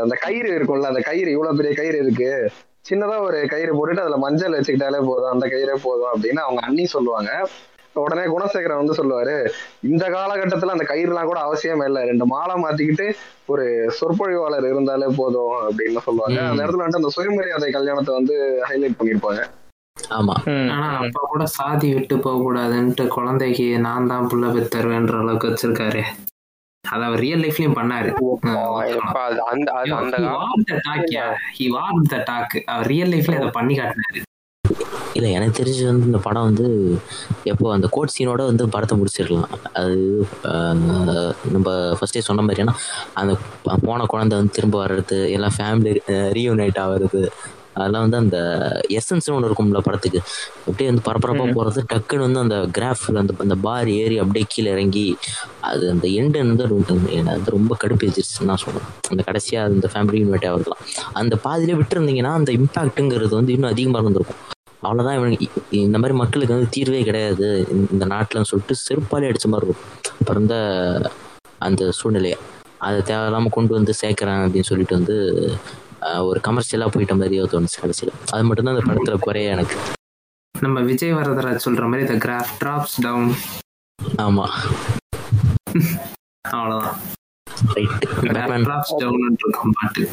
அந்த 0.00 0.16
கயிறு 0.20 0.58
இருக்கும்ல 0.58 0.82
அந்த 0.82 1.00
கயிறு 1.00 1.30
இவ்வளவு 1.30 1.56
பெரிய 1.56 1.74
கயிறு 1.74 1.98
இருக்கு. 1.98 2.50
சின்னதா 2.90 3.20
ஒரு 3.20 3.46
கயிறு 3.48 3.74
போட்டுட்டு 3.74 4.00
அதுல 4.00 4.16
மஞ்சள் 4.16 4.60
வச்சுக்கிட்டாலே 4.60 5.04
போதும் 5.04 5.30
அந்த 5.30 5.46
கயிறே 5.46 5.76
போதும் 5.82 6.22
அப்படின்னு 6.22 6.38
அவங்க 6.38 6.66
அண்ணி 6.66 6.86
சொல்லுவாங்க. 6.86 7.48
உடனே 7.94 8.20
குணசேகரன் 8.20 8.84
வந்து 8.84 8.92
சொல்லுவாரு 8.92 9.50
இந்த 9.80 10.08
காலகட்டத்துல 10.08 10.66
அந்த 10.66 10.84
கயிறுலாம் 10.88 11.24
கூட 11.24 11.40
அவசியம் 11.40 11.80
இல்லை. 11.80 12.04
ரெண்டு 12.04 12.26
மாலை 12.26 12.62
மாத்திக்கிட்டு 12.62 13.12
ஒரு 13.46 13.92
சொற்பொழிவாளர் 14.00 14.64
இருந்தாலே 14.64 15.06
போதும் 15.16 15.52
அப்படின்னு 15.52 15.98
சொல்லுவாங்க. 15.98 16.40
அந்த 16.40 16.66
இடத்துல 16.66 16.80
வந்துட்டு 16.80 16.96
அந்த 16.96 17.08
சுயமரியாதை 17.08 17.72
கல்யாணத்தை 17.72 18.14
வந்து 18.14 18.62
ஹைலைட் 18.68 19.02
பண்ணிருப்பாங்க. 19.02 19.44
ஆமா. 20.14 20.34
ஆனா. 20.72 20.86
அப்பா 21.00 21.20
கூட 21.24 21.44
சாதி 21.52 21.88
விட்டு 21.94 22.14
போக 22.18 22.36
கூடாதுன்ட்டு 22.38 23.04
குழந்தைக்கு 23.08 23.66
நான் 23.78 24.06
தான் 24.06 24.28
புள்ள 24.28 24.46
பெத்தருவேன்ற 24.54 25.16
அளவுக்கு 25.18 25.50
வச்சிருக்காரு. 25.50 26.02
அத 26.84 27.00
அவர் 27.04 27.20
ரியல் 27.20 27.42
லைஃப்லயும் 27.42 27.76
பண்ணாரு. 27.76 28.10
அவர் 32.68 32.88
ரியல் 32.88 33.12
லைஃப்ல 33.12 33.36
அதை 33.36 33.50
பண்ணி 33.52 33.74
காட்டினாரு. 33.74 34.20
இல்ல 35.14 35.26
எனக்கு 35.30 35.58
தெரிஞ்சு 35.58 35.82
வந்து 35.84 36.06
இந்த 36.06 36.18
படம் 36.18 36.46
வந்து 36.46 36.64
எப்போ 37.44 37.66
அந்த 37.72 37.86
கோட் 37.90 38.14
சீனோட 38.14 38.42
வந்து 38.46 38.64
படத்தை 38.68 38.94
முடிச்சிருக்கலாம். 38.98 39.50
அது 39.74 39.96
ஆஹ், 40.50 40.80
நம்ம 41.50 41.66
ஃபர்ஸ்டே 41.98 42.22
சொன்ன 42.22 42.42
மாதிரி 42.42 42.62
ஏன்னா 42.62 42.74
அந்த 43.14 43.34
போன 43.84 44.06
குழந்தை 44.06 44.34
வந்து 44.36 44.56
திரும்ப 44.56 44.76
வர்றது 44.82 45.18
எல்லாம் 45.30 45.56
ஃபேமிலி 45.58 45.92
ரீயூனைட் 46.32 46.80
ஆகிறது 46.84 47.22
அதெல்லாம் 47.74 48.08
வந்து 48.08 48.16
அந்த 48.16 48.38
எசன்ஸ்னு 48.88 49.32
ஒன்று 49.32 49.48
இருக்கும்ல 49.48 49.78
படத்துக்கு. 49.78 50.20
அப்படியே 50.58 50.86
வந்து 50.86 51.02
பரபரப்பாக. 51.02 51.50
போகிறது 51.52 51.84
டக்குன்னு 51.92 52.32
வந்து 52.32 52.40
அந்த 52.40 52.56
கிராஃபில் 52.56 53.16
அந்த 53.16 53.34
அந்த 53.38 53.54
பார் 53.54 53.88
ஏறி 53.88 54.18
அப்படியே 54.18 54.44
கீழே 54.48 54.70
இறங்கி 54.70 55.16
அது 55.60 55.90
அந்த 55.90 56.08
எண்டு 56.08 56.38
வந்து 56.38 56.68
வந்து 57.24 57.50
ரொம்ப 57.50 57.76
கடுப்பேச்சிருச்சு 57.84 58.44
நான் 58.44 58.58
சொல்லுவேன். 58.66 59.08
அந்த 59.08 59.22
கடைசியாக 59.22 59.72
அந்த 59.72 59.88
ஃபேமிலி 59.92 60.16
யூனிட் 60.16 60.48
ஆகலாம் 60.48 60.78
அந்த 61.12 61.36
பாதியிலே 61.36 61.80
விட்டுருந்தீங்கன்னா 61.80 62.32
அந்த 62.32 62.52
இம்பாக்ட்டுங்கிறது 62.52 63.28
வந்து 63.28 63.52
இன்னும் 63.52 63.70
அதிகமாக 63.70 63.98
இருந்திருக்கும். 63.98 64.52
அவ்வளோதான் 64.82 65.14
இவனுக்கு 65.14 65.48
இந்த 65.70 65.98
மாதிரி 65.98 66.18
மக்களுக்கு 66.18 66.54
வந்து 66.54 66.70
தீர்வே 66.70 67.02
கிடையாது. 67.02 67.66
இந்த- 67.90 68.06
நாட்டில்னு 68.06 68.42
சொல்லிட்டு 68.42 68.74
செருப்பாலே 68.74 69.34
அடிச்ச 69.34 69.46
மாதிரி 69.46 69.70
இருக்கும். 69.70 70.12
அப்புறம் 70.20 70.42
இந்த 70.42 71.10
அந்த 71.58 71.90
சூழ்நிலையை. 71.90 72.38
அதை 72.78 73.02
தேவையில்லாமல் 73.02 73.48
கொண்டு 73.48 73.74
வந்து 73.74 73.94
சேர்க்குறேன் 74.02 74.44
அப்படின்னு 74.44 74.62
சொல்லிட்டு 74.62 74.94
வந்து 74.94 75.52
ஒரு 76.28 76.40
கமர்ஷியலாக 76.46 76.92
போயிட்ட 76.94 77.14
மாதிரியே 77.20 77.44
தோணுச்சு 77.52 77.82
கடைசியில். 77.82 78.14
அது 78.32 78.44
மட்டும்தான் 78.44 78.74
அந்த 78.76 78.86
படத்தில் 78.88 79.24
குறைய 79.26 79.56
எனக்கு. 79.56 79.76
நம்ம 80.54 80.80
விஜய் 80.90 81.14
வரதராஜ் 81.14 81.64
சொல்ற 81.66 81.84
மாதிரி 81.92 82.04
த 82.10 82.16
கிராஃப் 82.26 82.52
டிராப்ஸ் 82.62 82.96
டவுன் 83.06 83.30
ஆமாம் 84.18 84.54
அவ்வளவுதான். 86.54 86.98
ரைட் 87.76 88.06
பேட்மேன் 88.20 88.66
டிராப்ஸ் 88.68 88.94
டவுன் 89.02 89.24
இருக்கும் 89.42 89.74
பாட்டு. 89.78 90.04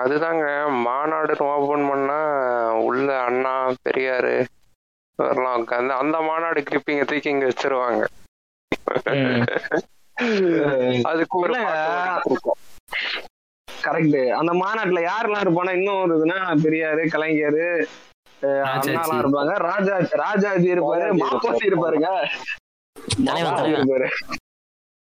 அதுதாங்க 0.00 0.44
மாநாடுன்னு 0.84 1.44
ஓபன் 1.54 1.88
பண்ணா 1.88 2.20
உள்ள 2.88 3.08
அண்ணா 3.24 3.54
பெரியாரு 3.86 4.36
வரலாம் 5.18 5.58
உட்காந்து 5.62 5.92
அந்த 6.02 6.16
மாநாடு 6.20 6.60
கிளிப்பிங்க 6.60 7.04
தூக்கி 7.10 7.30
இங்க 7.34 7.46
வச்சிருவாங்க. 7.46 8.02
அதுக்கு 11.10 11.38
ஒரு. 11.38 11.60
கரெக்ட் 13.86 14.18
அந்த 14.32 14.52
மாநாட்டுல 14.54 15.00
யாரெல்லாம் 15.08 15.44
இருப்பானா 15.44 15.72
இன்னும் 15.72 16.00
ஒரு 16.00 16.14
இதுனா 16.16 16.36
பெரியாரு 16.64 17.08
கலைஞர் 17.08 17.60
ராஜாஜி. 18.62 18.88
அண்ணாலாம் 18.90 19.20
இருப்பாங்க. 19.22 19.52
ராஜா 19.64 19.94
ராஜாஜி 20.16 20.68
இருப்பாரு. 20.72 21.04
மாப்போசி 21.20 21.64
இருப்பாருங்க. 21.66 22.08
இருப்பாரு. 23.72 24.08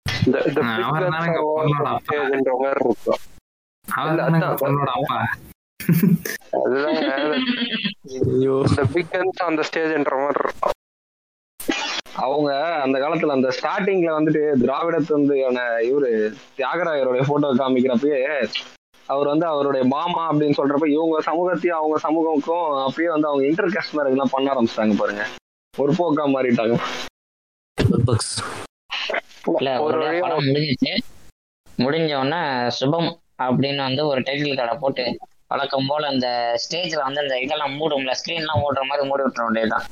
இந்த 0.06 0.38
இந்த 0.48 0.60
ஆ, 0.62 0.72
big 0.72 0.82
அவர் 0.84 1.04
guns 1.04 1.14
தானங்க 1.14 1.38
are 1.38 1.46
பொண்ணோட 1.50 1.86
அப்பா. 1.90 2.16
overrated 2.16 2.50
மாதிரி 2.56 2.80
இருக்கும் 2.80 3.22
அவர் 3.86 4.10
இல்ல, 4.10 4.22
தானே 4.22 4.38
அதான். 4.40 4.60
பொண்ணோட 4.60 4.90
அப்பா. 4.92 5.18
அதுதாங்க. 6.58 7.08
ஐயோ 8.28 8.54
இந்த 8.68 8.84
பிக் 8.94 9.16
அந்த 9.46 9.62
ஸ்டேஜ்ன்ற 9.68 10.14
மாதிரி 10.22 10.40
இருக்கும் 10.44 10.76
அவங்க 12.14 12.50
அந்த 12.74 12.96
காலத்துல 12.98 13.28
அந்த 13.28 13.48
ஸ்டார்டிங்ல 13.60 14.10
வந்துட்டு 14.16 14.42
திராவிடத்து 14.62 15.12
வந்து 15.12 15.34
இவரு 15.88 16.10
தியாகராயருடைய 16.58 17.22
போட்டோ 17.26 17.54
காமிக்கிறப்பயே 17.54 18.20
அவர் 19.06 19.26
வந்து 19.26 19.46
அவருடைய 19.46 19.84
மாமா 19.86 20.32
அப்படின்னு 20.32 20.58
சொல்றப்ப 20.58 20.86
இவங்க 20.86 21.22
சமூகத்தையும் 21.22 21.78
அவங்க 21.78 21.96
சமூகமுக்கும் 21.98 22.66
அப்பயே 22.86 23.08
வந்து 23.08 23.28
அவங்க 23.28 23.44
இன்டர் 23.46 23.68
காஸ்ட் 23.68 23.96
மேரேஜ் 23.96 24.16
எல்லாம் 24.16 24.32
பண்ண 24.32 24.52
ஆரம்பிச்சிட்டாங்க 24.52 24.96
பாருங்க. 24.96 25.24
ஒரு 25.78 25.92
போக்கா 25.92 26.24
மாறிட்டாங்க. 26.34 26.76
முடிஞ்ச 31.78 32.10
உடனே 32.18 32.70
சுபம் 32.70 33.10
அப்படின்னு 33.38 33.76
வந்து 33.76 34.06
ஒரு 34.06 34.20
டைட்டில் 34.20 34.56
கடை 34.56 34.76
போட்டு 34.80 35.18
வழக்கம் 35.46 35.86
போல 35.88 36.08
அந்த 36.08 36.56
ஸ்டேஜ்ல 36.62 37.02
வந்து 37.02 37.20
அந்த 37.20 37.38
இதெல்லாம் 37.38 37.76
மூடும்ல 37.80 38.12
ஸ்கிரீன்லாம் 38.20 38.62
மூடுற 38.64 38.82
மாதிரி 38.88 39.08
மூடி 39.08 39.22
விட்டுற 39.22 39.44
வேண்டியதுதான். 39.44 39.86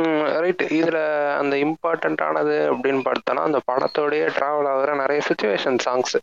ரைட் 0.00 0.62
இதுல 0.62 0.98
அந்த 1.38 1.56
இம்பார்ட்டன்ட் 1.56 2.22
ஆனது 2.22 2.72
அப்படின்னு 2.72 3.02
பார்த்தோன்னா 3.04 3.42
அந்த 3.44 3.60
படத்தோடய 3.72 4.26
டிராவல் 4.26 4.68
ஆகுற 4.68 4.96
நிறைய 4.96 5.22
சுச்சுவேஷன் 5.28 5.78
சாங்ஸ் 5.84 6.16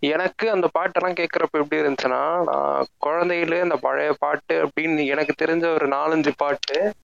எனக்கு 0.00 0.50
அந்த 0.50 0.68
பாட்டெல்லாம் 0.78 1.18
கேட்குறப்ப 1.20 1.58
எப்படி 1.58 1.82
இருந்துச்சுன்னா 1.82 2.44
நான் 2.44 2.86
குழந்தையிலே 2.98 3.60
அந்த 3.60 3.76
பழைய 3.76 4.12
பாட்டு 4.18 4.66
அப்படின்னு 4.66 5.06
எனக்கு 5.06 5.44
தெரிஞ்ச 5.44 5.74
ஒரு 5.74 5.88
நாலஞ்சு 5.88 6.32
பாட்டு 6.36 6.94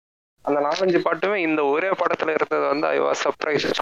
அந்த 0.45 0.61
நாலஞ்சு 0.61 0.99
பாட்டுமே 0.99 1.35
இந்த 1.35 1.65
ஒரே 1.65 1.89
படத்துல 1.89 2.31
இருந்தது 2.31 2.67
வந்து 2.67 2.87
ஐ 2.87 3.01
வாஸ் 3.01 3.25
சர்ப்ரைஸ் 3.25 3.81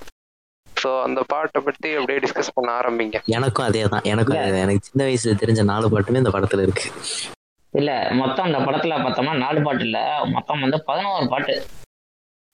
ஸோ 0.82 1.02
அந்த 1.02 1.22
பாட்டை 1.26 1.62
பத்தி 1.62 1.94
அப்படியே 1.94 2.18
டிஸ்கஸ் 2.18 2.54
பண்ண 2.54 2.80
ஆரம்பிங்க. 2.80 3.22
எனக்கும் 3.26 3.64
அதே 3.64 3.82
தான் 3.84 4.02
எனக்கும். 4.02 4.36
எனக்கு 4.36 4.80
சின்ன 4.82 5.04
வயசுல 5.04 5.34
தெரிஞ்ச 5.40 5.64
நாலு 5.64 5.88
பாட்டுமே 5.88 6.16
இந்த 6.16 6.30
படத்துல 6.30 6.62
இருக்கு. 6.62 6.90
இல்ல 7.70 8.08
மொத்தம் 8.12 8.44
அந்த 8.44 8.58
படத்துல 8.58 8.94
பார்த்தோம்னா 8.94 9.36
நாலு 9.38 9.62
பாட்டு 9.62 9.84
இல்ல. 9.84 10.24
மொத்தம் 10.24 10.60
வந்து 10.60 10.84
பதினோரு 10.84 11.28
பாட்டு. 11.28 11.62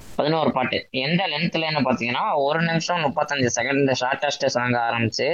பதினோரு 0.00 0.50
பாட்டு. 0.52 0.78
எந்த 1.04 1.22
லென்த்லன்னு 1.32 1.80
பாத்தீங்கன்னா 1.86 2.22
ஒரு 2.44 2.60
நிமிஷம் 2.62 3.02
முப்பத்தஞ்சு 3.06 3.48
செகண்ட் 3.56 3.90
ஷார்டஸ்ட் 4.02 4.46
சாங் 4.54 4.76
ஆரம்பிச்சு 4.86 5.26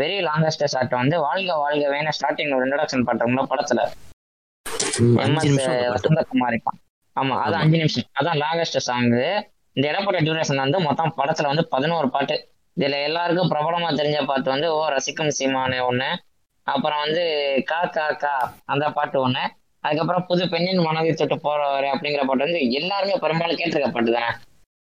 வெரி 0.00 0.16
லாங்கஸ்ட் 0.28 0.64
ஷார்ட் 0.72 0.94
வந்து 1.00 1.18
வாழ்க 1.26 1.56
வாழ்கவேன்னு 1.64 2.14
ஸ்டார்டிங் 2.18 2.52
ஒரு 2.56 2.64
இன்ட்ரடக்ஷன் 2.66 3.06
பாட்டுங்களா 3.08 3.44
படத்துல. 3.52 3.80
வசந்தகுமார் 5.92 6.54
இருப்பான் 6.54 6.78
ஆமா 7.16 7.34
அது. 7.44 7.56
அஞ்சு 7.62 7.76
நிமிஷம். 7.76 8.08
அதான் 8.20 8.40
லாங்கஸ்ட் 8.44 8.78
சாங் 8.88 9.08
இந்த 9.76 9.84
இடப்பட்ட 9.90 10.18
டியூரேஷன் 10.20 10.62
வந்து 10.64 10.78
மொத்தம் 10.80 11.14
படத்துல 11.18 11.50
வந்து 11.52 11.64
பதினோரு 11.68 12.08
பாட்டு. 12.10 12.36
இதுல 12.76 12.96
எல்லாருக்கும் 13.08 13.50
பிரபலமா 13.52 13.88
தெரிஞ்ச 14.00 14.20
பாட்டு 14.26 14.48
வந்து 14.50 14.68
ஓ 14.76 14.80
ரசிக்கும் 14.94 15.34
சீமானே 15.38 15.78
ஒண்ணு. 15.90 16.08
அப்புறம் 16.66 17.00
வந்து 17.04 17.24
கா 17.70 17.80
கா 17.96 18.06
கா 18.22 18.34
அந்த 18.64 18.84
பாட்டு 18.98 19.16
ஒண்ணு. 19.26 19.42
அதுக்கப்புறம் 19.84 20.26
புது 20.26 20.44
பெண்ணின் 20.48 20.84
மனதை 20.84 21.12
தொட்டு 21.12 21.36
போறவர் 21.40 21.86
அப்படிங்கிற 21.90 22.22
பாட்டு 22.22 22.46
வந்து 22.46 22.60
எல்லாருமே 22.74 23.16
பெரும்பாலும் 23.18 23.58
கேட்டிருக்க 23.58 23.90
பாட்டு 23.90 24.12
தானே? 24.12 24.30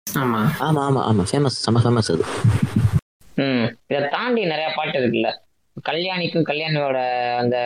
ஆமா. 0.07 0.41
ஆமா 0.61 0.81
ஆமா 0.85 1.03
ஆமா. 1.07 1.23
ஃபேமஸ் 1.31 1.63
செம்ம 1.65 1.83
ஃபேமஸ் 1.85 2.11
அது. 2.11 2.25
ம். 3.37 3.65
இதை 3.89 4.01
தாண்டி 4.11 4.43
நிறைய 4.47 4.69
பாட்டு 4.75 4.97
இருக்குல்ல. 4.99 5.31
கல்யாணிக்கும் 5.87 6.49
கல்யாணியோட 6.49 6.99
அந்த 7.41 7.57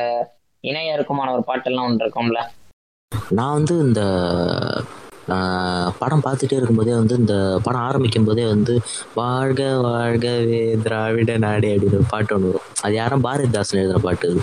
இணைய 0.64 0.96
இருக்குமான 0.96 1.32
ஒரு 1.32 1.44
பாட்டெல்லாம் 1.46 1.88
ஒன்று 1.88 2.04
இருக்கும்ல. 2.04 2.40
நான் 3.32 3.56
வந்து 3.56 3.74
இந்த 3.80 4.02
ஆஹ், 5.34 5.88
படம் 5.98 6.22
பார்த்துட்டே 6.22 6.56
இருக்கும்போதே 6.56 6.92
வந்து 6.94 7.14
இந்த 7.14 7.34
படம் 7.64 7.82
ஆரம்பிக்கும் 7.82 8.24
போதே 8.24 8.44
வந்து 8.46 8.74
வாழ்க 9.14 9.62
வாழ்கவே 9.82 10.60
திராவிட 10.84 11.36
நாடே 11.38 11.70
அப்படின்னு 11.72 11.98
ஒரு 11.98 12.06
பாட்டு 12.10 12.34
ஒன்று 12.34 12.50
வரும். 12.50 12.66
அது 12.82 12.94
யாரும் 12.94 13.24
பாரதிதாசன் 13.24 13.80
எழுதின 13.80 14.00
பாட்டு 14.00 14.28
அது. 14.28 14.40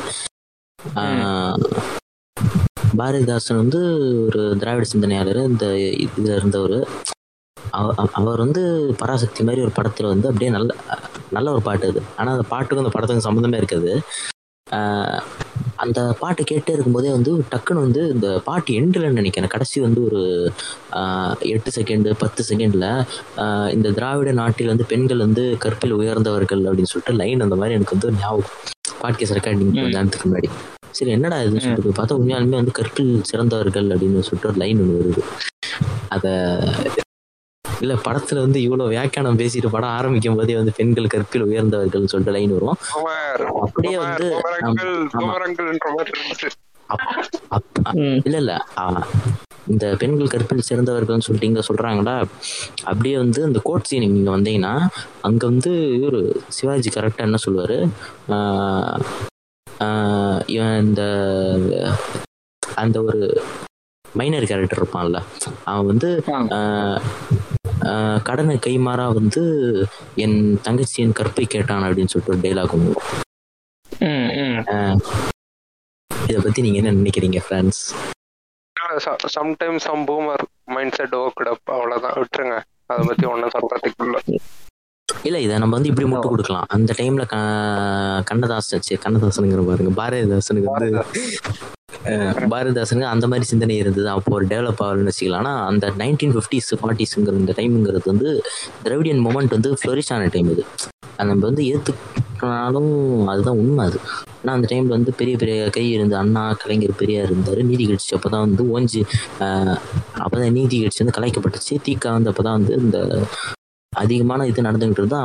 ஆஹ், 1.01 1.57
பாரதிதாசன் 2.97 3.55
வந்து 3.55 3.79
ஒரு 4.25 4.55
திராவிட 4.59 4.83
சிந்தனையாளர். 4.83 5.37
இந்த 5.37 5.79
இதில் 5.79 6.35
இருந்தவர். 6.35 6.87
அவ- 7.69 8.07
அவர் 8.11 8.37
வந்து 8.37 8.95
பராசக்தி 8.97 9.43
மாதிரி 9.43 9.61
ஒரு 9.61 9.71
படத்தில் 9.71 10.07
வந்து 10.07 10.27
அப்படியே 10.27 10.51
நல்ல 10.51 10.75
நல்ல 11.31 11.51
ஒரு 11.51 11.61
பாட்டு 11.61 11.87
அது. 11.87 12.01
ஆனால் 12.17 12.35
அந்த 12.35 12.47
பாட்டுக்கும் 12.47 12.85
அந்த 12.85 12.99
படத்துக்கும் 12.99 13.27
சம்மந்தமே 13.29 13.57
இருக்காது. 13.57 14.01
அந்த 15.75 16.15
பாட்டு 16.19 16.43
கேட்டே 16.43 16.69
இருக்கும்போதே 16.69 17.11
வந்து 17.11 17.37
டக்குன்னு 17.37 17.73
வந்து 17.73 18.09
இந்த 18.09 18.41
பாட்டு 18.45 18.73
எண்டில் 18.73 19.11
நினைக்கிறேன். 19.11 19.49
கடைசி 19.49 19.81
வந்து 19.81 20.05
ஒரு 20.05 20.51
எட்டு 21.39 21.81
செகண்டு 21.81 22.13
பத்து 22.17 22.43
செகண்டில் 22.49 23.69
இந்த 23.71 23.91
திராவிட 23.91 24.31
நாட்டில் 24.31 24.67
வந்து 24.67 24.85
பெண்கள் 24.85 25.17
வந்து 25.17 25.55
கற்பில் 25.59 25.93
உயர்ந்தவர்கள் 25.93 26.59
அப்படின்னு 26.59 26.83
சொல்லிட்டு 26.83 27.13
லைன் 27.13 27.39
அந்த 27.39 27.55
மாதிரி 27.55 27.73
எனக்கு 27.73 27.97
வந்து 27.99 28.17
ஞாபகம். 28.19 28.49
பாட்கேஸ் 29.05 29.35
ரெக்கார்டிங் 29.37 29.73
நேரத்துக்கு 29.87 30.29
முன்னாடி. 30.29 30.49
சரி 30.91 31.11
என்னடா 31.11 31.37
இதுன்னு 31.37 31.59
சொல்லிட்டு 31.59 31.85
போய் 31.85 31.97
பார்த்தா 31.97 32.17
உண்மையாலுமே 32.19 32.55
வந்து 32.55 32.71
கற்பில் 32.71 33.23
சிறந்தவர்கள் 33.23 33.89
அப்படின்னு 33.89 34.19
சொல்லிட்டு 34.19 34.47
ஒரு 34.47 34.57
லைன் 34.57 34.79
ஒன்று 34.79 35.01
வருது. 35.01 35.23
அதை 36.09 36.31
இல்ல 37.65 37.93
படத்துல 38.05 38.39
வந்து 38.39 38.61
இவ்வளவு 38.61 38.89
வியாக்கியானம் 38.89 39.39
பேசிட்டு 39.39 39.69
படம் 39.69 39.89
ஆரம்பிக்கும் 39.89 40.35
போதே 40.35 40.55
வந்து 40.55 40.73
பெண்கள் 40.77 41.07
கற்பில் 41.07 41.43
உயர்ந்தவர்கள் 41.43 42.07
சொல்லிட்டு 42.07 42.35
லைன் 42.37 42.53
வரும். 42.53 42.77
அப்படியே 43.61 43.97
வந்து 43.97 44.27
இல்ல 48.25 48.37
இல்ல. 48.37 48.53
ஆ, 48.77 48.83
இந்த 49.67 49.85
பெண்கள் 49.99 50.27
கற்பில் 50.27 50.67
சிறந்தவர்கள்னு 50.69 51.25
சொல்லிட்டு 51.27 51.49
இங்க 51.49 51.61
சொல்றாங்களா 51.67 52.15
அப்படியே 52.83 53.15
வந்து 53.17 53.43
அந்த 53.43 53.59
கோட் 53.63 53.83
சீன் 53.83 54.05
நீங்க 54.05 54.31
வந்தீங்கன்னா 54.37 54.73
அங்க 55.21 55.43
வந்து 55.45 55.71
இவரு 55.97 56.21
சிவாஜி 56.47 56.89
கரெக்டா 56.89 57.25
என்ன 57.27 57.39
சொல்லுவாரு? 57.45 57.77
இவன் 60.47 60.77
இந்த 60.85 61.03
அந்த 62.61 62.97
ஒரு 63.03 63.21
மைனர் 64.05 64.43
கேரக்டர் 64.43 64.81
இருப்பான்ல 64.81 65.17
அவன் 65.63 65.85
வந்து 65.85 66.09
கடனை 68.23 68.55
கைமாறா 68.57 69.13
வந்து 69.13 69.41
என் 70.15 70.39
தங்கச்சியின் 70.63 71.17
கற்பை 71.19 71.45
கேட்டான் 71.45 71.83
அப்படின்னு 71.83 72.11
சொல்லிட்டு 72.13 72.33
ஒரு 72.33 72.43
டைலாக் 72.45 72.75
ஒன்று 72.75 72.93
இதை 76.11 76.39
பத்தி 76.43 76.61
நீங்க 76.61 76.77
என்ன 76.77 76.91
நினைக்கிறீங்க 76.91 77.39
friends 77.47 77.83
sometimes 79.37 79.85
some 79.87 80.03
boomer 80.07 80.43
mindset 80.97 81.15
worked 81.15 81.49
up 81.53 81.71
அவ்வளவுதான். 81.77 82.17
விட்டுருங்க. 82.21 82.57
அதை 82.85 83.05
பத்தி 83.07 83.25
ஒன்னும் 83.33 83.53
சொல்றதுக்கு 83.55 84.05
இல்ல. 84.05 84.17
இல்ல 85.23 85.37
இதை 85.39 85.55
நம்ம 85.57 85.75
வந்து 85.75 85.89
இப்படி 85.89 86.07
முட்டு 86.07 86.27
கொடுக்கலாம். 86.31 86.65
அந்த 86.75 86.93
டைம்ல 86.97 87.23
க 87.31 87.35
கண்ணதாசன் 88.29 88.81
கண்ணதாசனுங்கிற 89.05 89.63
பாருங்க. 89.69 89.91
பாரதிதாசனுக்கு 90.01 90.71
வந்து 90.77 91.03
பாரதிதாசனுக்கு 92.53 93.11
அந்த 93.13 93.25
மாதிரி 93.27 93.45
சிந்தனை 93.51 93.75
இருந்தது. 93.83 94.07
அப்போ 94.15 94.31
ஒரு 94.37 94.45
டெவலப் 94.45 94.81
ஆகலன்னு 94.85 95.11
வச்சுக்கலாம் 95.11 95.49
அந்த 95.71 95.85
நைன்டீன் 96.01 96.33
ஃபிஃப்டிஸ் 96.35 96.71
ஃபார்ட்டிஸுங்கிற 96.81 97.37
இந்த 97.41 97.53
டைம்ங்கிறது 97.59 98.09
வந்து 98.11 98.29
திராவிடியன் 98.83 99.23
மூமெண்ட் 99.27 99.55
வந்து 99.57 99.71
ஃப்ளரிஷ் 99.81 100.13
ஆன 100.15 100.27
டைம் 100.35 100.51
இது. 100.55 100.65
நம்ம 101.17 101.45
வந்து 101.49 101.63
ஏத்துக்கினாலும் 102.47 102.91
அதுதான் 103.31 103.59
உண்மை 103.61 103.83
அது. 103.85 103.97
ஆனால் 104.35 104.55
அந்த 104.55 104.67
டைம்ல 104.71 104.95
வந்து 104.95 105.11
பெரிய 105.15 105.35
பெரிய 105.37 105.69
கை 105.69 105.85
இருந்து 105.91 106.15
அண்ணா 106.15 106.43
கலைஞர் 106.61 106.99
பெரியார் 106.99 107.29
இருந்தாரு. 107.29 107.61
நீதி 107.63 107.85
கட்சி 107.85 108.15
அப்பதான் 108.17 108.45
வந்து 108.47 108.63
ஓஞ்சி 108.73 109.01
ஆஹ், 109.45 109.77
அப்பதான் 110.19 110.57
நீதி 110.57 110.79
கட்சி 110.83 111.01
வந்து 111.03 111.17
கலைக்கப்பட்டுச்சு. 111.17 111.75
தீக்கா 111.87 112.11
வந்து 112.11 112.31
அப்பதான் 112.33 112.57
வந்து 112.59 112.75
இந்த 112.81 112.99
அதிகமான 113.93 114.45
இது 114.47 114.61
நடந்துகிட்டு 114.61 115.01
இருந்தா 115.01 115.19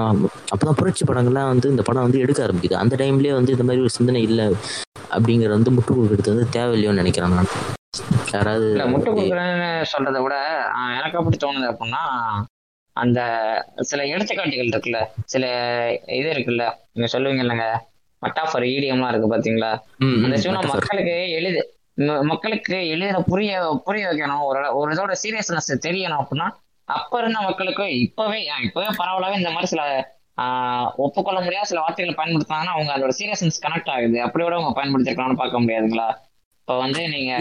அப்பதான் 0.53 0.79
புரட்சி 0.79 1.05
படங்கள்லாம் 1.05 1.51
வந்து 1.53 1.67
இந்த 1.71 1.83
படம் 1.83 2.07
வந்து 2.07 2.21
எடுக்க 2.21 2.41
ஆரம்பிக்குது. 2.45 2.77
அந்த 2.83 2.95
டைம்லயே 2.97 3.33
வந்து 3.33 3.53
இந்த 3.53 3.65
மாதிரி 3.65 3.83
ஒரு 3.83 3.95
சிந்தனை 3.97 4.23
இல்லை 4.23 4.47
அப்படிங்கிற 5.11 5.51
வந்து 5.51 5.71
முட்டு 5.71 5.93
கொடுக்கறது 5.93 6.33
வந்து 6.35 6.47
தேவையில்லையோன்னு 6.53 7.03
நினைக்கிறேன் 7.03 7.35
நான். 7.35 7.51
யாராவது 8.33 8.67
முட்டு 8.93 9.11
கொடுக்குறேன்னு 9.11 9.71
சொல்றதை 9.93 10.21
விட 10.23 10.37
எனக்கு 10.97 11.19
அப்படி 11.19 11.39
தோணுது 11.39 11.67
அப்படின்னா 11.71 12.03
அந்த 13.01 13.21
சில 13.89 14.01
எடுத்துக்காட்டுகள் 14.07 14.71
இருக்குல்ல 14.71 15.01
சில 15.27 15.45
இது 16.13 16.29
இருக்குல்ல 16.31 16.65
நீங்க 16.93 17.09
சொல்லுவீங்க 17.13 17.45
இல்லைங்க? 17.45 17.67
மட்டாஃபர் 18.23 18.65
ஈடியம்லாம் 18.71 19.11
இருக்கு 19.11 19.29
பாத்தீங்களா? 19.29 19.71
அந்த 20.19 20.35
விஷயம். 20.35 20.57
மக்களுக்கு 20.75 21.05
எளிது 21.39 21.61
மக்களுக்கு 22.27 22.77
எளிதில் 22.89 23.27
புரிய 23.27 23.53
புரிய 23.85 24.05
வைக்கணும். 24.09 24.45
ஒரு 24.45 24.61
ஒரு 24.75 24.91
இதோட 24.93 25.15
சீரியஸ்னஸ் 25.23 25.71
தெரியணும் 25.87 26.21
அப்படின்னா 26.21 26.49
அப்ப 26.89 27.19
இருந்த 27.19 27.41
மக்களுக்கு 27.41 27.85
இப்பவே 27.99 28.39
இப்பவே 28.65 28.89
பரவலாவே 28.99 29.37
இந்த 29.37 29.51
மாதிரி 29.51 29.67
சில 29.67 29.83
ஆஹ், 30.39 30.87
ஒப்புக்கொள்ள 30.97 31.41
முடியாத 31.41 31.67
சில 31.67 31.81
வார்த்தைகளை 31.81 32.15
பயன்படுத்தினாங்கன்னா 32.15 32.75
அவங்க 32.75 32.93
அதோட 32.93 33.13
சீரியஸ்னஸ் 33.17 33.63
கனெக்ட் 33.63 33.91
ஆகுது. 33.91 34.19
அப்படியோட 34.21 34.55
அவங்க 34.55 34.73
பயன்படுத்திருக்கலாம்னு 34.77 35.37
பார்க்க 35.37 35.61
முடியாதுங்களா? 35.61 36.07
இப்ப 36.61 36.77
வந்து 36.79 37.01
நீங்க. 37.09 37.33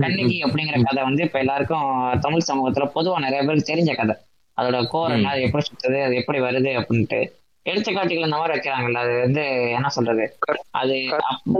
கண்ணகி 0.00 0.36
அப்படிங்கிற 0.42 0.76
கதை 0.82 1.02
வந்து 1.02 1.22
இப்ப 1.22 1.38
எல்லாருக்கும் 1.38 1.86
தமிழ் 2.20 2.48
சமூகத்துல 2.48 2.86
பொதுவா 2.94 3.18
நிறைய 3.18 3.40
பேருக்கு 3.42 3.70
தெரிஞ்ச 3.72 3.92
கதை. 3.94 4.14
அதோட 4.60 4.86
கோர் 4.86 5.10
என்ன 5.10 5.28
அது 5.28 5.42
எப்படி 5.42 5.64
சுத்துது 5.66 6.04
அது 6.04 6.14
எப்படி 6.14 6.40
வருது 6.40 6.72
அப்படின்ட்டு 6.78 7.20
எடுத்துக்காட்டுகள் 7.66 8.24
இந்த 8.24 8.36
மாதிரி 8.36 8.54
வைக்கிறாங்கல்ல 8.54 8.98
அது 8.98 9.20
வந்து 9.20 9.42
என்ன 9.70 9.88
சொல்றது? 9.88 10.24
அது 10.72 10.94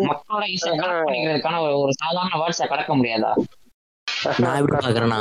மக்களோட 0.04 0.44
ஈஸியா 0.52 0.72
கனெக்ட் 0.74 1.06
பண்ணிக்கிறதுக்கான 1.06 1.60
ஒரு- 1.60 1.78
ஒரு 1.78 1.92
சாதாரண 1.94 2.36
வேர்ட்ஸை 2.36 2.68
கடக்க 2.68 2.96
முடியாதா? 2.96 3.32
நான் 4.38 4.58
எப்படி 4.58 4.78
பாக்குறேன்னா 4.78 5.20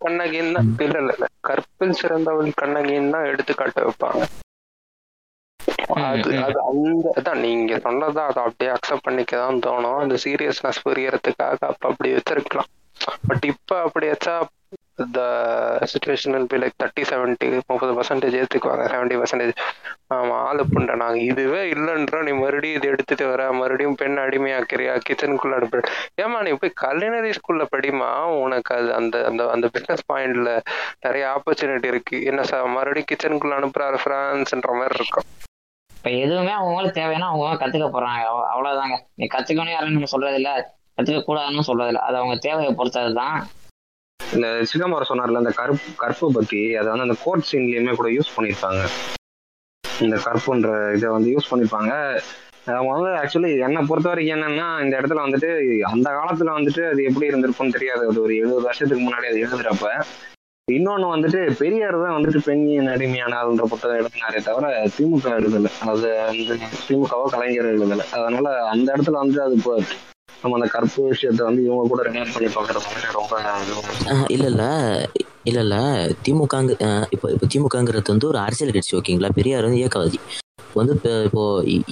கண்ணகின்னு 0.00 0.60
இல்ல 0.82 0.98
இல்ல. 0.98 1.12
கற்பில் 1.40 1.98
சிறந்தவள் 2.00 2.50
கண்ணகின்னு 2.60 3.10
தான் 3.10 3.24
எடுத்துக்காட்டு 3.24 3.80
வைப்பாங்க. 3.84 4.22
அது 6.04 6.34
அது 6.42 6.58
அந்த 6.62 7.12
அதான் 7.16 7.38
நீங்க 7.38 7.76
சொன்னதான் 7.76 8.28
அதை 8.28 8.42
அப்படியே 8.42 8.70
அக்செப்ட் 8.70 9.02
பண்ணிக்க 9.02 9.36
தான் 9.36 9.58
தோணும். 9.58 9.98
அந்த 9.98 10.16
சீரியஸ்னஸ் 10.24 10.84
புரியறதுக்காக 10.84 11.56
அப்ப 11.64 11.88
அப்படி 11.88 12.12
வச்சிருக்கலாம். 12.12 12.70
பட் 13.26 13.44
இப்ப 13.44 13.80
அப்படி 13.80 14.06
வச்சா 14.06 14.34
the 14.98 15.20
situation 15.92 16.34
will 16.34 16.46
be 16.46 16.56
like 16.56 16.76
thirty 16.82 17.02
seventy 17.10 17.46
முப்பது 17.66 17.92
பர்சன்டேஜ் 17.96 18.36
ஏத்துக்குவாங்க. 18.40 18.84
செவன்ட்டி 18.92 19.16
பர்சன்டேஜ் 19.20 19.52
ஆமாம் 20.06 20.46
ஆளு 20.46 20.64
புண்டை 20.64 20.94
நாங்க. 20.94 21.18
இதுவே 21.20 21.62
இல்லைன்றோம் 21.70 22.22
நீ 22.22 22.32
மறுபடியும் 22.32 22.78
இது 22.78 22.88
எடுத்துட்டு 22.88 23.26
வர 23.28 23.52
மறுபடியும் 23.52 23.94
பெண் 23.94 24.18
அடிமையாக்கிறியா 24.18 24.94
கிச்சனுக்குள்ள 25.08 25.54
அனுப்பி. 25.54 25.80
ஏமா 26.22 26.40
நீ 26.42 26.52
போய் 26.52 26.78
கல்லினரி 26.82 27.32
ஸ்கூல்ல 27.38 27.66
படிமா 27.76 28.10
உனக்கு 28.44 28.74
அது 28.74 28.94
அந்த 28.94 29.24
அந்த 29.26 29.50
அந்த 29.50 29.68
பிசினஸ் 29.68 30.04
பாயிண்ட்ல 30.12 30.52
நிறைய 31.00 31.24
ஆப்பர்ச்சுனிட்டி 31.36 31.84
இருக்கு. 31.84 32.24
என்ன 32.24 32.42
சார் 32.42 32.66
மறுபடியும் 32.66 33.10
கிச்சனுக்குள்ள 33.12 33.56
அனுப்புறாரு 33.60 33.98
பிரான்ஸ்ன்ற 34.06 34.72
மாதிரி 34.72 34.94
இருக்கும். 34.94 35.26
இப்ப 35.90 36.10
எதுவுமே 36.10 36.50
அவங்களுக்கு 36.50 37.00
தேவைன்னா 37.00 37.28
அவங்க 37.32 37.64
கத்துக்க 37.64 37.86
போறாங்க. 37.88 38.22
அவ்வளோதாங்க 38.30 38.50
அவ்வளவுதாங்க. 38.52 38.96
நீ 39.14 39.26
கத்துக்கணும் 39.26 39.74
யாரும் 39.76 39.92
நம்ம 39.92 40.04
சொல்கிறது 40.04 40.36
இல்ல 40.36 40.50
கத்துக்க 40.98 41.20
கூடாதுன்னு 41.28 41.60
சொல்கிறது 41.60 41.88
இல்லை 41.88 42.02
அது 42.02 42.16
அவங்க 42.16 42.36
தேவையை 42.38 42.74
பொறுத்ததுதான் 42.74 43.38
இந்த 44.32 44.64
சிதம்பரம் 44.64 45.08
சொன்னார்ல 45.08 45.36
அந்த 45.36 45.50
கருப்பு 45.50 45.90
கற்பு 45.96 46.32
பத்தி 46.32 46.74
அதை 46.74 46.88
வந்து 46.90 47.02
அந்த 47.02 47.16
கோர்ட் 47.24 47.48
சீன்லயுமே 47.52 47.94
கூட 47.94 48.08
யூஸ் 48.08 48.34
பண்ணியிருப்பாங்க 48.36 48.82
இந்த 50.00 50.16
கற்புன்ற 50.16 50.92
இதை 50.92 51.08
வந்து 51.08 51.30
யூஸ் 51.34 51.50
பண்ணியிருப்பாங்க 51.50 51.92
முதல்ல 52.66 53.08
ஆக்சுவலி 53.22 53.58
என்னை 53.58 53.80
பொறுத்த 53.86 54.08
வரைக்கும் 54.08 54.36
என்னன்னா 54.36 54.82
இந்த 54.84 55.00
இடத்துல 55.00 55.24
வந்துட்டு 55.24 55.80
அந்த 55.82 56.10
காலத்துல 56.10 56.52
வந்துட்டு 56.58 56.90
அது 56.90 57.02
எப்படி 57.02 57.26
இருந்திருக்கும்னு 57.26 57.70
தெரியாது. 57.70 58.08
அது 58.08 58.22
ஒரு 58.22 58.36
எழுபது 58.36 58.60
வருஷத்துக்கு 58.60 59.10
முன்னாடி 59.10 59.26
அது 59.30 59.42
எழுதுறப்ப. 59.46 59.88
இன்னொன்னு 60.72 61.06
வந்துட்டு 61.14 61.54
பெரியார் 61.54 62.02
தான் 62.02 62.16
வந்துட்டு 62.16 62.38
பெண்ணின் 62.38 62.88
அடிமையானால்ன்ற 62.88 63.62
புத்தகம் 63.62 63.98
எழுதினாரே 64.00 64.42
தவிர 64.42 64.88
திமுக 64.98 65.28
எழுதல. 65.40 65.70
அது 65.80 66.08
வந்து 66.26 66.58
திமுகவோ 66.88 67.24
கலைஞர் 67.24 67.70
எழுதலை. 67.74 68.12
அதனால 68.12 68.68
அந்த 68.68 68.96
இடத்துல 68.96 69.10
வந்து 69.10 69.42
அது 69.42 69.56
நம்ம 70.42 70.56
அந்த 70.58 70.68
கற்பு 70.72 71.02
விஷயத்த 71.10 71.40
வந்து 71.44 71.60
இவங்க 71.66 71.84
கூட 71.90 72.00
ரிலேட் 72.06 72.32
பண்ணி 72.34 72.48
பாக்குறது 72.54 72.86
வந்து 72.88 73.14
ரொம்ப 73.14 73.34
இல்ல 74.28 74.46
இல்ல 74.46 74.64
இல்ல 75.44 75.60
இல்ல 75.60 75.76
திமுக 76.24 76.56
இப்போ 77.14 77.26
இப்போ 77.34 77.46
திமுகங்கிறது 77.52 78.12
வந்து 78.12 78.28
ஒரு 78.30 78.38
அரசியல் 78.42 78.74
கட்சி 78.74 78.96
ஓகேங்களா? 78.98 79.30
பெரியார் 79.38 79.66
வந்து 79.66 79.80
இயக்கவாதி 79.80 80.18
இப்போ 80.64 80.78
வந்து 80.80 80.94
இப்போ 80.96 81.10
இப்போ 81.26 81.42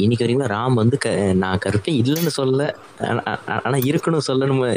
இன்னைக்கு 0.03 0.25
வரைக்கும் 0.25 0.53
ராம் 0.53 0.79
வந்து 0.81 0.97
க 0.99 1.09
நான் 1.43 1.59
கருப்பே 1.59 1.93
இல்லைன்னு 2.01 2.33
சொல்ல 2.37 2.61
ஆனா- 3.03 3.25
இருக்குன்னு 3.53 3.91
இருக்கணும் 3.93 4.27
சொல்ல 4.27 4.47
நம்ம 4.47 4.71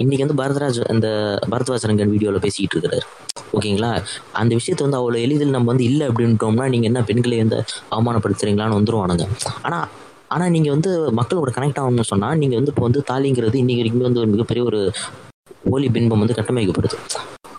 இன்னைக்கு 0.00 0.22
வந்து 0.24 0.38
பரதராஜ் 0.40 0.78
அந்த 0.92 1.08
பரத்வாசரங்கன் 1.52 2.12
வீடியோவில் 2.12 2.44
பேசிக்கிட்டு 2.44 2.74
இருக்கிறாரு. 2.76 3.04
ஓகேங்களா? 3.54 3.90
அந்த 4.34 4.52
விஷயத்த 4.58 4.82
வந்து 4.82 4.98
அவ்வளோ 5.00 5.18
எளிதில் 5.20 5.54
நம்ம 5.56 5.70
வந்து 5.72 5.84
இல்லை 5.84 6.04
அப்படின்ட்டோம்னா 6.08 6.64
நீங்க 6.68 6.86
என்ன 6.86 7.02
பெண்களை 7.02 7.36
வந்து 7.42 7.58
அவமானப்படுத்துறீங்களான்னு 7.92 8.78
வந்துருவானுங்க. 8.78 9.26
ஆனா 9.62 9.78
ஆனால் 10.34 10.52
நீங்கள் 10.54 10.74
வந்து 10.76 10.90
மக்களோட 11.20 11.50
கனெக்ட் 11.56 11.80
ஆகணும்னு 11.82 12.10
சொன்னால் 12.12 12.38
நீங்கள் 12.42 12.60
வந்து 12.60 12.72
இப்போ 12.74 12.84
வந்து 12.88 13.02
தாலிங்கிறது 13.10 13.62
இன்னைக்கு 13.62 13.82
வரைக்கும் 13.82 14.08
வந்து 14.08 14.22
ஒரு 14.24 14.30
மிகப்பெரிய 14.34 14.64
ஒரு 14.70 14.80
போலி 15.70 15.88
பின்பம் 15.96 16.22
வந்து 16.22 16.38
கட்டமைக்கப்படுது. 16.38 16.96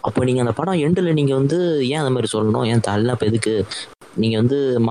அப்போ 0.05 0.23
நீங்க 0.23 0.39
அந்த 0.39 0.51
படம் 0.51 0.73
எண்டில் 0.73 1.13
நீங்க 1.13 1.35
வந்து 1.35 1.89
ஏன் 1.89 1.97
அந்த 1.97 2.09
மாதிரி 2.09 2.39
சொல்லணும்? 2.39 2.67
ஏன் 2.67 2.79
தள்ள 2.79 3.11
இப்போ 3.11 3.25
எதுக்கு? 3.25 3.65
நீங்க 4.15 4.37
வந்து 4.37 4.81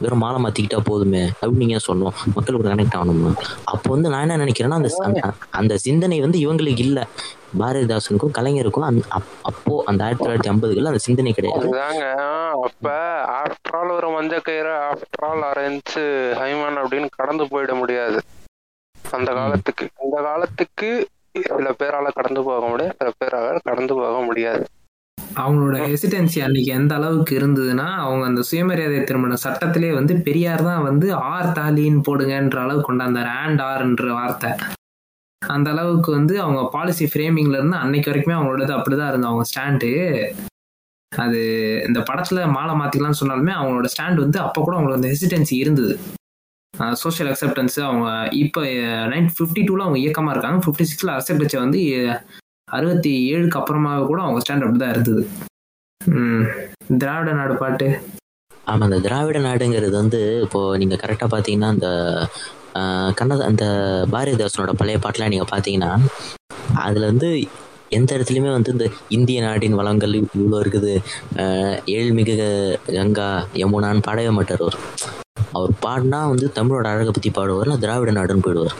வெறும் 0.00 0.18
மாலை 0.18 0.42
மாத்திக்கிட்டா 0.44 0.80
போதுமே 0.84 1.18
அப்படின்னு 1.18 1.50
நீங்க 1.50 1.72
ஏன் 1.72 1.86
சொல்லணும்? 1.86 2.10
மக்களுக்கு 2.34 2.68
கனெக்ட் 2.68 3.00
ஆகணும்னு 3.02 3.32
அப்போ 3.64 3.90
வந்து 3.90 4.08
நான் 4.08 4.28
என்ன 4.28 4.44
நினைக்கிறேன்னா 4.44 4.70
அந்த 4.70 4.94
அந்த- 4.98 5.32
அந்த 5.50 5.76
சிந்தனை 5.76 6.20
வந்து 6.20 6.38
இவங்களுக்கு 6.38 6.78
இல்லை. 6.78 7.04
பாரதிதாசனுக்கும் 7.58 8.36
கலைஞருக்கும் 8.38 8.80
அந் 8.80 8.98
அப்போ 9.42 9.82
அந்த 9.86 10.04
ஆயிரத்தி 10.04 10.30
தொள்ளாயிரத்தி 10.30 10.52
ஐம்பதுகளில் 10.52 10.86
அந்த 10.86 10.98
சிந்தனை 10.98 11.32
கிடையாது. 11.32 11.80
அப்ப 12.62 12.90
ஆஃப்டர் 13.42 13.76
ஆல் 13.76 13.90
ஒரு 13.90 14.08
மஞ்ச 14.08 14.40
கயிறு 14.42 14.70
ஆஃப்டர் 14.70 15.24
ஆல் 15.24 15.44
அரேஞ்ச் 15.52 15.98
ஹைமான் 16.40 16.78
அப்படின்னு 16.84 17.06
கடந்து 17.16 17.44
போயிட 17.44 17.74
முடியாது. 17.74 18.20
அந்த 19.10 19.32
காலத்துக்கு. 19.32 19.88
அந்த 20.02 20.20
காலத்துக்கு 20.22 21.08
சில 21.34 21.70
பேரால 21.80 22.08
கடந்து 22.14 22.42
போக 22.42 22.68
முடியும் 22.68 22.96
சில 22.98 23.10
பேரால 23.20 23.58
கடந்து 23.68 23.94
போக 23.94 24.22
முடியாது. 24.22 24.64
அவங்களோட 25.38 25.76
ஹெசிடென்சி 25.90 26.38
அன்னைக்கு 26.40 26.70
எந்த 26.72 26.94
அளவுக்கு 26.94 27.32
இருந்ததுன்னா 27.40 27.86
அவங்க 28.04 28.24
அந்த 28.26 28.42
சுயமரியாதை 28.42 29.04
திருமண 29.04 29.34
சட்டத்திலே 29.34 29.94
வந்து 29.94 30.14
பெரியார் 30.16 30.62
தான் 30.62 30.82
வந்து 30.82 31.14
ஆர் 31.14 31.50
தாலின்னு 31.58 32.02
போடுங்கன்ற 32.08 32.58
அளவுக்கு 32.58 32.88
கொண்டாந்தார். 32.90 33.30
ஆண்ட் 33.42 33.62
ஆர்ன்ற 33.62 34.10
வார்த்தை. 34.10 34.50
அந்த 35.42 35.70
அளவுக்கு 35.70 36.10
வந்து 36.12 36.40
அவங்க 36.40 36.70
பாலிசி 36.70 37.06
ஃப்ரேமிங்ல 37.12 37.58
இருந்து 37.58 37.76
அன்னைக்கு 37.76 38.10
வரைக்குமே 38.10 38.36
அவங்களோடது 38.36 38.72
அப்படிதான் 38.76 39.08
இருந்தது. 39.08 39.30
அவங்க 39.30 39.44
ஸ்டாண்டு 39.50 39.90
அது 41.12 41.40
இந்த 41.86 42.00
படத்துல 42.00 42.46
மாலை 42.50 42.74
மாத்திக்கலாம்னு 42.74 43.20
சொன்னாலுமே 43.22 43.52
அவங்களோட 43.58 43.88
ஸ்டாண்ட் 43.94 44.22
வந்து 44.24 44.38
அப்போ 44.38 44.62
கூட 44.62 44.76
அவங்களுக்கு 44.76 45.00
அந்த 45.00 45.10
ஹெசிடென்சி 45.14 45.54
இருந்தது. 45.54 45.94
சோஷியல் 47.00 47.30
அக்செப்டன்ஸ் 47.30 47.78
அவங்க 47.80 48.06
இப்போ 48.36 48.60
நைன் 49.12 49.28
ஃபிஃப்டி 49.34 49.62
டூவில் 49.66 49.84
அவங்க 49.84 49.98
இயக்கமாக 49.98 50.34
இருக்காங்க. 50.34 50.60
ஃபிஃப்டி 50.64 50.86
சிக்ஸில் 50.90 51.14
அரசியல் 51.14 51.62
வந்து 51.64 51.80
அறுபத்தி 52.68 53.12
ஏழுக்கு 53.30 53.58
அப்புறமா 53.60 53.92
கூட 54.04 54.20
அவங்க 54.22 54.40
ஸ்டாண்ட் 54.40 54.64
அப்படி 54.64 54.80
தான் 54.80 54.94
இருந்தது. 54.94 55.22
திராவிட 56.98 57.32
நாடு 57.32 57.54
பாட்டு. 57.56 57.88
ஆமாம் 58.66 58.86
அந்த 58.86 58.98
திராவிட 59.00 59.38
நாடுங்கிறது 59.40 59.96
வந்து 59.96 60.20
இப்போ 60.44 60.60
நீங்கள் 60.76 61.00
கரெக்டாக 61.00 61.30
பார்த்தீங்கன்னா 61.32 61.70
அந்த 61.74 61.88
ஆஹ், 62.74 63.10
கண்ணத 63.14 63.42
அந்த 63.44 63.64
பாரதிதாசனோட 64.12 64.72
பழைய 64.74 64.98
பாட்டெலாம் 64.98 65.32
நீங்கள் 65.34 65.50
பார்த்தீங்கன்னா 65.50 65.90
அதில் 66.84 67.10
வந்து 67.10 67.28
எந்த 67.90 68.10
இடத்துலையுமே 68.16 68.50
வந்து 68.50 68.72
இந்த 68.72 68.86
இந்திய 69.10 69.40
நாட்டின் 69.42 69.78
வளங்கள் 69.80 70.14
இவ்வளோ 70.36 70.60
இருக்குது. 70.62 70.94
ஏழ்மிகு 71.94 72.36
கங்கா 72.90 73.28
யமுனான்னு 73.62 74.06
பாடவே 74.08 74.30
மாட்டார் 74.30 74.64
அவர். 74.64 74.78
அவர் 75.54 75.70
பாடினா 75.86 76.28
வந்து 76.28 76.50
தமிழோட 76.54 76.86
அழகை 76.86 77.04
பற்றி 77.04 77.30
பாடுவார் 77.30 77.66
நான் 77.66 77.78
திராவிட 77.78 78.10
நாடுன்னு 78.12 78.40
போயிடுவார். 78.46 78.74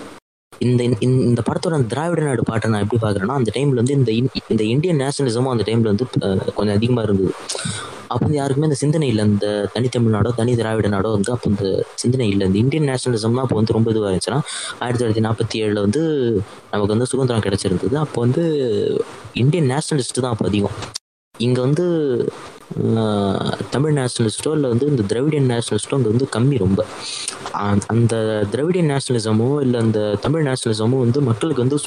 இந்த 0.58 0.82
இந்த- 0.82 0.96
இந்த 1.00 1.42
படத்தோட 1.46 1.72
அந்த 1.72 1.86
திராவிட 1.88 2.22
நாடு 2.22 2.42
பாட்டை 2.42 2.70
நான் 2.70 2.88
எப்படி 2.90 3.02
பார்க்குறேன்னா 3.02 3.36
அந்த 3.38 3.52
டைமில் 3.54 3.80
வந்து 3.80 3.94
இந்த 3.94 4.12
இன்- 4.12 4.42
இந்த 4.48 4.64
இந்தியன் 4.64 5.00
நேஷனலிசமும் 5.00 5.50
அந்த 5.50 5.64
டைமில் 5.66 5.80
வந்து 5.80 6.06
கொஞ்சம் 6.54 6.76
அதிகமாக 6.76 7.12
இருந்தது. 7.12 7.34
அப்போ 8.00 8.16
வந்து 8.20 8.36
யாருக்குமே 8.36 8.66
அந்த 8.66 8.78
சிந்தனை 8.78 9.08
இல்லை. 9.08 9.24
இந்த 9.24 9.70
தனித்தமிழ்நாடோ 9.74 10.34
தனி 10.36 10.56
திராவிட 10.56 10.88
நாடோ 10.88 11.08
வந்து 11.08 11.32
அப்போ 11.32 11.50
இந்த 11.50 11.84
சிந்தனை 11.94 12.28
இல்லை. 12.28 12.46
இந்த 12.46 12.58
இந்தியன் 12.58 12.88
நேஷனலிசம்லாம் 12.88 13.40
அப்போ 13.40 13.56
வந்து 13.56 13.72
ரொம்ப 13.72 13.90
இதுவாக 13.92 14.16
இருந்துச்சுன்னா 14.16 14.40
ஆயிரத்தி 14.78 15.04
தொள்ளாயிரத்தி 15.04 15.24
நாற்பத்தி 15.24 15.54
ஏழில் 15.54 15.80
வந்து 15.80 16.00
நமக்கு 16.70 16.86
வந்து 16.86 17.06
சுதந்திரம் 17.06 17.42
கிடைச்சிருந்தது. 17.42 17.94
அப்போ 17.94 18.20
வந்து 18.20 19.04
இந்தியன் 19.34 19.70
நேஷனலிஸ்ட் 19.70 20.20
தான் 20.20 20.30
அப்போ 20.30 20.46
அதிகம். 20.46 20.70
இங்கே 21.38 21.60
வந்து 21.60 21.84
தமிழ் 23.70 23.96
நேஷ்னலிஸ்டோ 23.98 24.52
இல்லை 24.52 24.68
வந்து 24.68 24.86
இந்த 24.86 25.02
திராவிடியன் 25.02 25.50
நேஷ்னலிஸ்டோ 25.50 25.94
அங்கே 25.94 26.08
வந்து 26.08 26.26
கம்மி 26.32 26.58
ரொம்ப. 26.58 26.80
அந்த 27.86 28.14
திராவிடியன் 28.50 28.90
நேஷ்னலிசமோ 28.90 29.60
இல்லை 29.60 29.80
அந்த 29.80 30.16
தமிழ் 30.20 30.46
நேஷ்னலிசமோ 30.46 30.98
வந்து 30.98 31.20
மக்களுக்கு 31.20 31.64
வந்து 31.64 31.78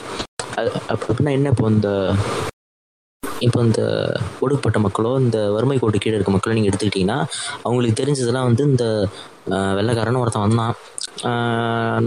அப்படின்னா 1.08 1.32
என்ன 1.32 1.50
இப்போ 1.50 1.68
இந்த 1.70 1.90
இப்போ 3.42 3.64
இந்த 3.64 3.82
ஒடுக்கப்பட்ட 4.40 4.80
மக்களோ 4.80 5.20
இந்த 5.20 5.52
வறுமை 5.52 5.78
கோட்டு 5.78 5.98
கீழே 5.98 6.16
இருக்க 6.16 6.32
மக்களோ 6.32 6.54
நீங்கள் 6.54 6.72
எடுத்துக்கிட்டிங்கன்னா 6.72 7.18
அவங்களுக்கு 7.64 8.00
தெரிஞ்சதெல்லாம் 8.02 8.46
வந்து 8.46 8.64
இந்த 8.64 8.86
வெள்ளைக்காரன் 9.78 10.22
ஒருத்தன் 10.22 10.46
வந்தான். 10.46 10.76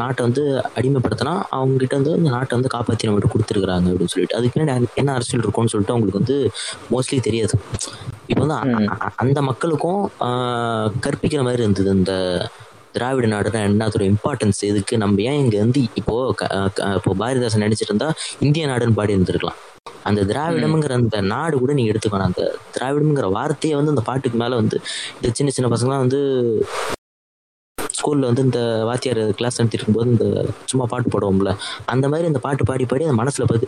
நாட்டை 0.01 0.23
வந்து 0.27 0.43
அடிமைப்படுத்தினா 0.79 1.33
அவங்ககிட்ட 1.57 1.95
வந்து 1.99 2.13
இந்த 2.19 2.31
நாட்டை 2.35 2.55
வந்து 2.59 2.73
காப்பாற்றி 2.75 3.07
நம்மகிட்ட 3.07 3.31
கொடுத்துருக்குறாங்க 3.33 3.87
அப்படின்னு 3.93 4.13
சொல்லிட்டு. 4.15 4.37
அதுக்கு 4.39 4.55
பின்னாடி 4.55 4.89
என்ன 5.03 5.15
அரசியல் 5.19 5.45
இருக்கும்னு 5.45 5.73
சொல்லிட்டு 5.73 5.95
அவங்களுக்கு 5.95 6.23
வந்து 6.23 6.37
மோஸ்ட்லி 6.93 7.19
தெரியாது. 7.29 7.55
இப்போ 8.31 8.43
வந்து 8.45 8.59
அந்த 9.25 9.41
மக்களுக்கும் 9.51 10.03
கற்பிக்கிற 11.07 11.43
மாதிரி 11.49 11.65
இருந்தது 11.67 11.93
இந்த 12.01 12.15
திராவிட 12.95 13.27
நாடுனா 13.33 13.59
என்ன 13.71 13.89
அதோட 13.89 14.05
இம்பார்ட்டன்ஸ் 14.13 14.61
எதுக்கு? 14.69 14.95
நம்ம 15.03 15.23
ஏன் 15.31 15.41
இங்க 15.43 15.57
வந்து 15.65 15.81
இப்போ 16.01 16.15
இப்போ 16.99 17.13
பாரதிதாசன் 17.21 17.65
நடிச்சிட்டு 17.65 17.93
இருந்தா 17.93 18.09
இந்திய 18.47 18.65
நாடுன்னு 18.71 18.99
பாடி 19.01 19.15
இருந்திருக்கலாம். 19.17 19.59
அந்த 20.09 20.21
திராவிடம்ங்கிற 20.31 20.95
அந்த 21.01 21.19
நாடு 21.33 21.55
கூட 21.63 21.73
நீங்க 21.79 21.93
எடுத்துக்கணும் 21.93 22.29
அந்த 22.31 22.43
திராவிடம்ங்கிற 22.77 23.29
வார்த்தையை 23.39 23.75
வந்து 23.81 23.95
அந்த 23.95 24.05
பாட்டுக்கு 24.09 24.41
மேல 24.43 24.59
வந்து 24.63 24.77
இந்த 25.19 25.31
சின்ன 25.39 25.53
சின்ன 25.57 25.71
பசங்கலாம் 25.75 26.03
வந்து 26.05 26.21
ஸ்கூல்ல 28.01 28.29
வந்து 28.29 28.43
இந்த 28.43 28.61
வாத்தியார் 28.85 29.23
கிளாஸ் 29.31 29.59
நடத்திட்டு 29.59 29.79
இருக்கும்போது 29.79 30.11
இந்த 30.11 30.27
சும்மா 30.65 30.87
பாட்டு 30.89 31.11
பாடுவோம்ல 31.11 31.53
அந்த 31.87 32.09
மாதிரி 32.09 32.27
இந்த 32.27 32.39
பாட்டு 32.39 32.65
பாடி 32.65 32.85
பாடி 32.85 33.05
அந்த 33.05 33.19
மனசுல 33.23 33.45
பதி 33.45 33.67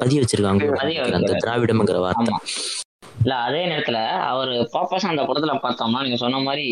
பதிய 0.00 0.20
வச்சிருக்காங்க. 0.22 0.64
அந்த. 1.12 1.32
திராவிடம்ங்கிற 1.42 1.98
வார்த்தை. 1.98 2.34
இல்ல 3.20 3.34
அதே 3.38 3.66
நேரத்துல 3.66 3.98
அவர் 4.26 4.48
பாப்பாஸ் 4.74 5.06
அந்த 5.06 5.22
படத்துல 5.22 5.52
பார்த்தோம்னா 5.64 6.02
நீங்க 6.02 6.16
சொன்ன 6.16 6.38
மாதிரி 6.38 6.64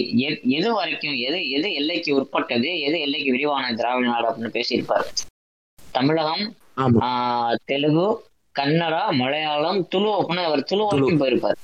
எது 0.50 0.74
வரைக்கும் 0.74 1.16
எது 1.26 1.50
எது 1.50 1.74
எல்லைக்கு 1.74 2.14
உட்பட்டது 2.14 2.70
எது 2.80 2.96
எல்லைக்கு 3.00 3.30
விரிவான 3.30 3.74
திராவிட 3.74 4.08
நாடு 4.08 4.28
அப்படின்னு 4.28 4.54
பேசியிருப்பாரு. 4.56 5.06
தமிழகம் 5.92 6.44
தெலுங்கு 7.64 8.08
கன்னடா 8.54 9.02
மலையாளம் 9.12 9.88
துளு 9.88 10.10
அப்படின்னு 10.18 10.44
அவர் 10.44 10.64
துளு 10.64 10.84
வரைக்கும் 10.84 11.22
போயிருப்பாரு. 11.22 11.58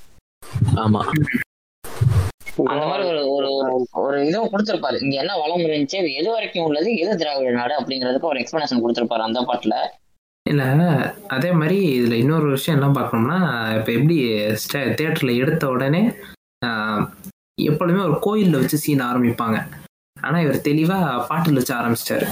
ஆமா. 0.77 1.03
அந்த 2.65 2.85
மாதிரி 2.87 3.05
ஒரு 3.09 3.21
ஒரு 3.31 3.49
ஒரு 4.01 4.19
இதுவும் 4.27 4.51
கொடுத்திருப்பாரு. 4.53 4.97
இங்க 5.03 5.17
என்ன 5.17 5.33
வளம் 5.37 5.65
இருந்துச்சு 5.65 5.99
இது 5.99 6.11
எது 6.15 6.29
வரைக்கும் 6.31 6.67
உள்ளது 6.67 6.91
எது 6.99 7.13
திராவிட 7.17 7.51
நாடு 7.53 7.75
அப்படிங்கிறதுக்கு 7.79 8.31
ஒரு 8.31 8.41
எக்ஸ்பிளனேஷன் 8.43 8.83
கொடுத்திருப்பாரு 8.83 9.27
அந்த 9.27 9.41
பாட்டுல. 9.43 9.77
இல்ல 10.47 10.65
அதே 11.29 11.51
மாதிரி 11.53 11.79
இதுல 11.97 12.15
இன்னொரு 12.15 12.49
விஷயம் 12.51 12.77
என்ன 12.79 12.89
பார்க்கணும்னா 12.99 13.39
இப்ப 13.77 13.91
எப்படி 13.93 14.17
தியேட்டர்ல 14.95 15.33
எடுத்த 15.39 15.65
உடனே 15.69 16.03
ஆஹ், 16.63 17.03
எப்பொழுதுமே 17.63 18.03
ஒரு 18.05 18.17
கோயில்ல 18.23 18.61
வச்சு 18.61 18.79
சீன் 18.79 19.07
ஆரம்பிப்பாங்க. 19.09 19.59
ஆனா 20.17 20.39
இவர் 20.41 20.67
தெளிவா 20.67 20.99
பாட்டுல 21.29 21.61
வச்சு 21.61 21.75
ஆரம்பிச்சிட்டாரு. 21.75 22.27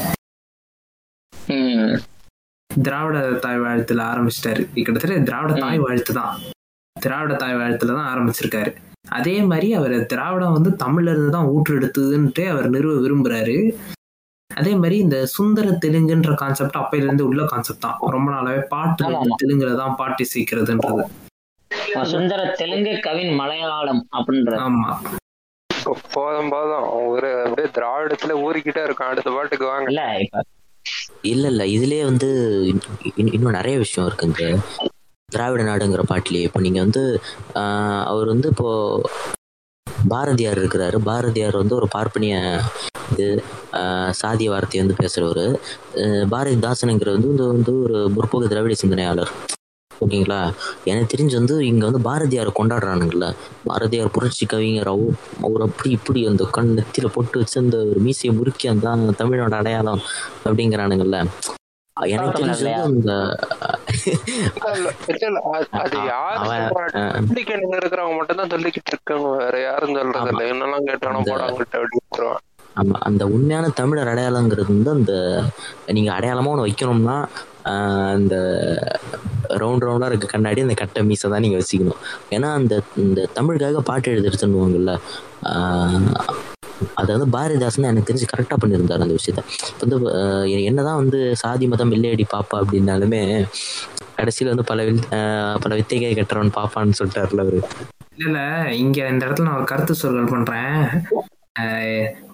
திராவிட 2.70 3.18
தாய் 3.38 3.60
வாழ்த்துல 3.60 4.04
ஆரம்பிச்சிட்டாரு. 4.10 4.62
கிட்டத்தட்ட 4.76 5.18
திராவிட 5.22 5.52
தாய் 5.60 5.78
வாழ்த்து 5.78 6.14
தான் 6.14 6.32
திராவிட 6.96 7.34
தாய் 7.34 7.56
வாழ்த்துல 7.56 7.94
தான் 7.94 8.10
ஆரம்பிச்சிருக்காரு. 8.12 8.72
அதே 9.04 9.42
மாதிரி 9.42 9.68
அவர் 9.74 10.06
திராவிடம் 10.06 10.52
வந்து 10.52 10.70
தமிழ்ல 10.80 11.10
இருந்து 11.10 11.30
தான் 11.30 11.48
ஊற்றெடுத்ததுன்ட்டு 11.48 12.44
அவர் 12.48 12.68
நிறுவ 12.70 12.94
விரும்புறாரு. 13.00 13.56
அதே 14.50 14.74
மாதிரி 14.74 14.96
இந்த 14.98 15.18
சுந்தர 15.26 15.66
தெலுங்குன்ற 15.84 16.32
கான்செப்ட் 16.34 16.76
அப்பையில 16.76 17.06
இருந்து 17.06 17.28
உள்ள 17.28 17.42
கான்செப்ட் 17.44 17.80
தான். 17.80 17.98
ரொம்ப 18.08 18.28
நாளாவே 18.32 18.62
பாட்டு. 18.68 19.04
தெலுங்குல 19.42 19.74
தான் 19.76 19.94
பாட்டு 19.94 20.24
சீக்கிறதுன்றது 20.34 21.04
சுந்தர 22.10 22.40
தெலுங்கு 22.52 22.92
கவின் 23.00 23.34
மலையாளம் 23.34 24.00
அப்படின்ற 24.16 24.52
ஆமா. 24.62 24.88
போதும் 26.14 26.50
போதும். 26.50 26.84
ஒரு 27.08 27.28
அப்படியே 27.42 27.68
திராவிடத்துல 27.74 28.32
ஊறிக்கிட்டே 28.42 28.82
இருக்கும் 28.84 29.08
அடுத்த 29.08 29.30
பாட்டுக்கு 29.30 29.66
வாங்க. 29.66 29.88
இல்ல 29.90 30.02
இல்ல 31.24 31.46
இல்ல. 31.48 31.62
இதுலயே 31.74 32.02
வந்து 32.04 32.28
இன்- 33.14 33.32
இன்னும் 33.32 33.52
நிறைய 33.52 33.76
விஷயம் 33.78 34.08
இருக்கு 34.08 34.26
இந்த 34.26 34.44
திராவிட 35.34 35.62
நாடுங்கிற 35.70 36.04
பாட்டிலேயே 36.12 36.46
இப்போ 36.48 36.60
நீங்க 36.66 36.80
வந்து 36.86 37.02
அவர் 38.12 38.32
வந்து 38.34 38.48
இப்போ 38.54 38.70
பாரதியார் 40.12 40.60
இருக்கிறாரு. 40.62 40.96
பாரதியார் 41.08 41.60
வந்து 41.62 41.74
ஒரு 41.80 41.86
பார்ப்பனிய 41.94 42.34
இது 43.12 43.26
சாதிய 44.20 44.48
வார்த்தையை 44.52 44.80
வந்து 44.82 45.00
பேசுறவர். 45.02 45.44
பாரதிதாசனுங்கிறது 46.32 47.16
வந்து 47.16 47.32
இந்த 47.34 47.46
வந்து 47.54 47.72
ஒரு 47.86 47.98
முற்போக்கு 48.16 48.50
திராவிட 48.52 48.76
சிந்தனையாளர். 48.82 49.32
ஓகேங்களா? 49.90 50.38
எனக்கு 50.90 51.10
தெரிஞ்சு 51.12 51.36
வந்து 51.40 51.56
இங்க 51.70 51.82
வந்து 51.88 52.00
பாரதியாரை 52.08 52.52
கொண்டாடுறானுங்கல்ல. 52.58 53.26
பாரதியார் 53.68 54.14
புரட்சி 54.16 54.44
கவிஞர் 54.52 54.90
அவர் 54.92 55.12
அவர் 55.46 55.64
அப்படி 55.68 55.90
இப்படி 55.98 56.22
அந்த 56.30 56.46
கண் 56.56 56.72
நெத்தியில 56.78 57.10
போட்டு 57.16 57.40
வச்சு 57.42 57.56
அந்த 57.64 57.78
ஒரு 57.90 58.00
மீசையை 58.06 58.32
முறுக்கி 58.38 58.68
அந்த 58.74 59.14
தமிழோட 59.20 59.54
அடையாளம் 59.60 60.02
அப்படிங்கிறானுங்கல்ல. 60.46 61.18
எனக்கு 61.96 62.38
தெரிஞ்சு 62.38 62.70
அந்த 62.88 63.10
அது- 64.66 64.92
அது 65.80 65.96
யாரு 66.06 66.38
அவன், 66.40 66.62
சொல்றா? 66.64 66.84
அஹ், 67.00 67.12
பப்ளிகேஷன்ல 67.20 67.78
இருக்கிறவங்க 67.78 68.16
மட்டும் 68.16 68.40
தான் 68.40 68.52
சொல்லிக்கிட்டு 68.52 68.92
இருக்காங்க. 68.92 69.28
வேற 69.36 69.56
யாரும் 69.62 69.96
சொல்றது 69.96 70.32
இல்ல. 70.32 70.42
என்னெல்லாம் 70.50 70.88
கேட்டானோ 70.88 71.18
அந்த- 71.18 71.32
போடாங்கிட்ட 71.32 71.78
அப்படின்னு 71.78 72.32
ஆமா 72.76 72.96
அந்த 73.02 73.24
உண்மையான 73.30 73.66
தமிழர் 73.74 74.08
அடையாளங்கிறது 74.08 74.70
வந்து 74.70 74.90
அந்த 74.92 75.12
நீங்க 75.90 76.10
அடையாளமா 76.12 76.48
ஒன்று 76.48 76.66
வைக்கணும்னா 76.66 77.16
அந்த 78.14 78.34
ரவுண்ட் 79.54 79.84
ரவுண்டா 79.84 80.08
இருக்க 80.08 80.26
கண்ணாடி 80.26 80.60
அந்த 80.60 80.74
கட்டை 80.74 81.02
மீசை 81.02 81.30
தான் 81.30 81.40
நீங்க 81.40 81.58
வச்சுக்கணும். 81.58 82.00
ஏன்னா 82.30 82.48
அந்த 82.54 82.74
இந்த 82.96 83.28
தமிழுக்காக 83.34 83.82
பாட்டு 83.84 84.12
எழுதுறதுன்னுவாங்கல்ல 84.12 84.92
ஆஹ், 85.50 86.10
அது 86.94 87.10
வந்து 87.14 87.28
பாரதிதாசன் 87.32 87.86
எனக்கு 87.86 88.08
தெரிஞ்சு 88.08 88.28
கரெக்டாக 88.30 88.58
பண்ணியிருந்தார் 88.60 89.02
அந்த 89.02 89.16
விஷயத்த. 89.16 89.42
வந்து 89.80 89.96
என்னதான் 90.64 90.96
வந்து 90.96 91.18
சாதி 91.36 91.66
மதம் 91.66 91.92
இல்லையடி 91.92 92.24
பாப்பா 92.32 92.56
அப்படின்னாலுமே 92.60 93.20
கடைசியில் 94.16 94.52
வந்து 94.54 94.68
பல 94.70 94.82
பல 95.62 95.76
வித்தைகை 95.76 96.12
கட்டுறவன் 96.14 96.56
பாப்பான்னு 96.56 96.98
சொல்லிட்டாருல 96.98 97.44
அவரு. 97.44 97.60
இல்ல 98.16 98.26
இல்ல. 98.28 98.40
இங்க 98.74 99.08
இந்த 99.08 99.26
இடத்துல 99.26 99.46
நான் 99.46 99.56
ஒரு 99.56 99.64
கருத்து 99.64 99.94
சொற்கள் 99.94 100.32
பண்றேன். 100.34 100.78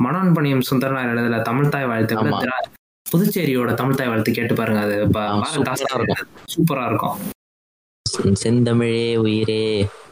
மனோன் 0.04 0.34
பணியம் 0.34 0.66
சுந்தரனார் 0.70 1.12
எழுதல 1.12 1.42
தமிழ் 1.42 1.68
தாய் 1.68 1.86
வாழ்த்து 1.86 2.16
புதுச்சேரியோட 3.06 3.74
தமிழ் 3.74 3.94
தாய் 3.94 4.08
வாழ்த்து 4.08 4.32
கேட்டு 4.32 4.54
பாருங்க. 4.54 4.80
அது 4.80 4.96
சூப்பரா 5.54 5.94
இருக்கும். 5.98 6.26
சூப்பரா 6.54 6.84
இருக்கும். 6.86 7.18
செந்தமிழே 8.42 9.16
உயிரே 9.16 9.64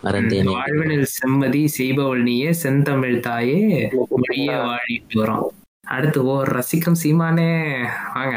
மறந்தேனே. 0.05 0.53
வாழ்வினில் 0.57 1.07
செம்மதி 1.17 1.63
செய்பவள் 1.79 2.23
நீயே 2.23 2.53
செந்தமிழ் 2.63 3.21
தாயே 3.21 3.61
மொழியே 4.13 4.57
வாழிட்டு 4.69 5.19
வரும். 5.23 5.47
அடுத்து 5.87 6.21
ஓ 6.25 6.35
ரசிக்கும் 6.57 7.01
சீமானே. 7.03 7.51
வாங்க. 8.15 8.37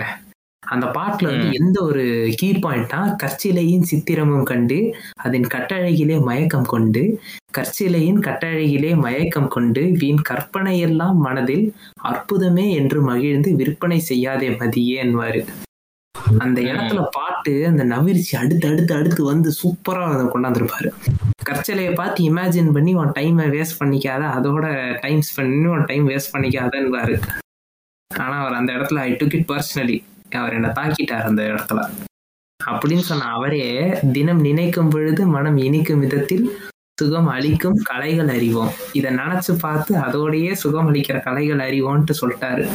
அந்த 0.64 0.86
பாட்டுல 0.88 1.30
வந்து 1.32 1.48
எந்த 1.60 1.78
ஒரு 1.82 2.04
கீ 2.40 2.50
பாயிண்ட்னா 2.64 3.00
கற்சிலையின் 3.22 3.88
சித்திரமும் 3.90 4.44
கண்டு 4.44 4.78
அதன் 5.18 5.48
கட்டழகிலே 5.54 6.18
மயக்கம் 6.28 6.68
கொண்டு 6.74 7.02
கற்சிலையின் 7.58 8.20
கட்டழகிலே 8.28 8.92
மயக்கம் 8.96 9.48
கொண்டு 9.48 9.82
வீண் 10.02 10.22
கற்பனையெல்லாம் 10.30 11.18
மனதில் 11.26 11.66
அற்புதமே 12.04 12.68
என்று 12.72 13.02
மகிழ்ந்து 13.02 13.52
விற்பனை 13.56 14.00
செய்யாதே 14.00 14.50
மதியே 14.50 14.96
என்பாரு. 15.06 15.42
அந்த 16.40 16.60
இடத்துல 16.62 17.02
பாட்டு 17.18 17.54
அந்த 17.68 17.84
நவிர்ச்சி 17.84 18.34
அடுத்து 18.38 18.66
அடுத்து 18.72 18.94
அடுத்து 18.96 19.22
வந்து 19.24 19.50
சூப்பரா 19.62 20.06
அதை 20.14 20.26
கொண்டாந்துருப்பாரு. 20.26 20.90
கற்சலையை 21.50 21.94
பார்த்து 21.94 22.30
இமேஜின் 22.30 22.72
பண்ணி 22.78 22.94
உன் 22.96 23.16
டைமை 23.18 23.48
வேஸ்ட் 23.56 23.80
பண்ணிக்காத 23.82 24.24
அதோட 24.38 24.66
டைம் 25.02 25.22
ஸ்பெண்ட் 25.30 25.54
பண்ணி 25.54 25.70
உன் 25.76 25.86
டைம் 25.86 26.08
வேஸ்ட் 26.10 26.34
பண்ணிக்காதன்னுவாரு. 26.36 27.18
ஆனா 28.12 28.36
அவர் 28.44 28.58
அந்த 28.62 28.72
இடத்துல 28.78 29.04
ஐ 29.10 29.12
டுக் 29.22 29.36
இட் 29.40 29.50
பர்சனலி 29.52 30.00
அவர் 30.40 30.54
என்னை 30.54 30.70
தாக்கிட்டார் 30.70 31.30
அந்த 31.30 31.44
இடத்துல. 31.44 31.82
அப்படின்னு 32.60 33.06
சொன்ன 33.10 33.30
அவரே 33.38 34.00
தினம் 34.12 34.40
நினைக்கும் 34.40 34.90
பொழுது 34.90 35.26
மனம் 35.26 35.58
இனிக்கும் 35.58 36.00
விதத்தில் 36.00 36.46
சுகம் 37.02 37.28
அளிக்கும் 37.28 37.78
கலைகள் 37.84 38.28
அறிவோம். 38.28 38.72
இதை 38.94 39.16
நினைச்சு 39.16 39.54
பார்த்து 39.60 39.96
அதோடயே 39.96 40.52
சுகம் 40.52 40.94
அளிக்கிற 40.94 41.20
கலைகள் 41.24 41.64
அறிவோம்ட்டு 41.68 42.14
சொல்லிட்டாரு. 42.22 42.66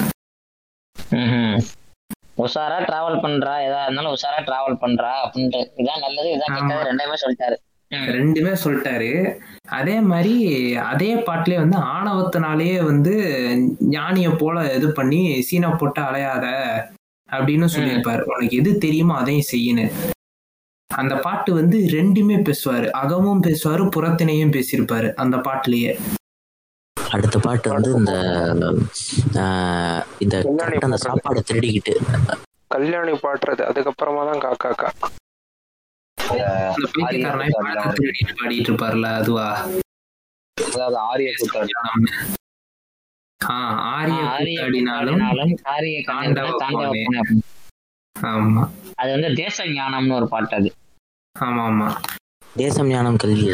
உஷாரா 2.44 2.78
டிராவல் 2.88 3.22
பண்றா 3.24 3.52
எதா 3.66 3.82
இருந்தாலும் 3.82 4.14
உஷாரா 4.14 4.40
டிராவல் 4.48 4.80
பண்றா 4.82 5.12
அப்படின்ட்டு. 5.24 5.60
இதான் 5.76 6.02
நல்லது 6.04 6.28
இதான் 6.36 6.56
கெட்டது 6.56 6.88
ரெண்டையுமே 6.90 7.16
சொல்லிட்டாரு. 7.22 7.56
ரெண்டுமே 7.90 8.52
சொல்லிட்டாரு. 8.64 9.38
அதே 9.68 10.00
மாதிரி 10.00 10.34
அதே 10.76 11.14
பாட்டிலே 11.16 11.56
வந்து 11.56 11.78
ஆணவத்தினாலேயே 11.78 12.84
வந்து 12.84 13.14
ஞானிய 13.90 14.28
போல 14.38 14.74
இது 14.74 14.92
பண்ணி 14.92 15.46
சீனை 15.50 15.78
போட்டு 15.78 16.02
அலையாத 16.02 16.46
அப்படின்னு 17.28 17.66
சொல்லியிருப்பாரு. 17.72 18.22
உனக்கு 18.26 18.56
எது 18.56 18.78
தெரியுமோ 18.78 19.14
அதையும் 19.16 19.50
செய்யணும் 19.50 19.94
அந்த 20.90 21.14
பாட்டு 21.18 21.54
வந்து 21.54 21.78
ரெண்டுமே 21.90 22.36
பேசுவாரு. 22.42 22.88
அகமும் 22.94 23.42
பேசுவாரு 23.42 23.84
புறத்தினையும் 23.88 24.54
பேசியிருப்பாரு 24.54 25.08
அந்த 25.14 25.36
பாட்டுலயே. 25.38 25.92
அடுத்த 26.96 27.38
பாட்டு 27.38 27.68
வந்து 27.70 27.90
இந்த 27.96 28.12
ஆஹ், 29.40 30.02
இந்த 30.18 30.36
கரெக்டா 30.58 30.88
அந்த 30.88 30.98
சாப்பாடை 31.04 31.42
திருடிக்கிட்டு. 31.42 31.94
கல்யாணி 32.70 33.12
பாடுறது. 33.18 33.62
அதுக்கப்புறமா 33.64 34.22
தான் 34.30 34.42
காக்காக்கா 34.44 34.88
பாடிட்டு 38.36 38.68
இருப்பார்ல 38.68 39.08
அதுவா? 39.16 39.48
அதாவது 40.56 40.96
ஆரிய 41.04 41.30
அது 48.96 49.10
வந்து 49.14 49.30
தேச 49.40 49.66
ஞானம்னு 49.72 50.14
ஒரு 50.14 50.26
பாட்டு 50.30 50.54
அது. 50.58 50.68
ஆமா 51.36 51.64
ஆமா. 51.70 51.88
தேசம் 52.56 52.90
ஞானம் 52.90 53.18
கல்வி 53.22 53.48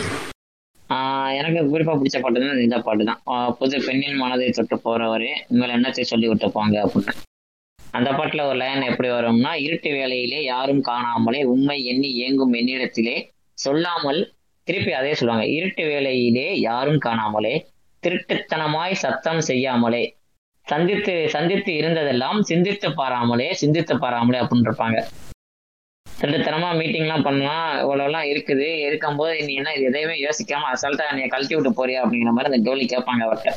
எனக்கு 1.37 1.61
குறிப்பா 1.69 1.93
பிடிச்ச 1.95 2.17
பாட்டு 2.21 2.41
தான் 2.41 2.63
இந்த 2.65 2.79
பாட்டு 2.81 3.05
தான் 3.05 3.21
புது 3.59 3.77
பெண்ணின் 3.87 4.19
மனதை 4.19 4.49
தொட்டு 4.51 4.77
போறவரே 4.79 5.31
உங்கள் 5.49 5.73
எண்ணத்தை 5.77 6.05
சொல்லி 6.05 6.27
விட்டு 6.29 6.49
போங்க 6.51 6.77
அப்படின்னு. 6.85 7.13
அந்த 7.79 8.11
பாட்டுல 8.11 8.45
ஒரு 8.47 8.59
லைன் 8.59 8.89
எப்படி 8.91 9.09
வரும்னா 9.11 9.53
இருட்டு 9.65 9.91
வேளையிலே 9.93 10.39
யாரும் 10.45 10.83
காணாமலே 10.87 11.41
உண்மை 11.53 11.79
எண்ணி 11.85 12.11
ஏங்கும் 12.25 12.55
என்னிடத்திலே 12.61 13.17
சொல்லாமல் 13.59 14.21
திருப்பி 14.67 14.93
அதே 14.95 15.13
சொல்லுவாங்க. 15.15 15.47
இருட்டு 15.57 15.85
வேளையிலே 15.87 16.47
யாரும் 16.61 17.01
காணாமலே 17.01 17.55
திருட்டுத்தனமாய் 18.05 19.01
சத்தம் 19.05 19.43
செய்யாமலே. 19.49 20.05
சந்தித்து 20.67 21.15
சந்தித்து 21.35 21.73
இருந்ததெல்லாம் 21.81 22.41
சிந்தித்து 22.51 22.89
பாராமலே 22.99 23.49
சிந்தித்து 23.61 23.95
பாராமலே 24.05 24.41
அப்படின்னு 24.43 24.69
இருப்பாங்க 24.69 24.99
திருட்டுத்தனமா 26.07 26.69
மீட்டிங்லாம் 26.79 27.25
பண்ணலாம் 27.27 27.69
இவ்வளோலாம் 27.83 28.27
இருக்குது. 28.33 28.67
இருக்கும்போது 28.87 29.33
நீ 29.47 29.53
என்ன 29.61 29.71
இது 29.77 29.87
எதையுமே 29.91 30.17
யோசிக்காம 30.25 30.69
அசால்ட்டா 30.73 31.07
நீ 31.19 31.23
கழட்டி 31.33 31.55
விட்டு 31.57 31.71
போறியா 31.79 32.01
அப்படிங்கிற 32.03 32.33
மாதிரி 32.37 32.51
அந்த 32.51 32.61
டோலி 32.69 32.85
கேட்பாங்க 32.93 33.23
அவர்கிட்ட. 33.29 33.53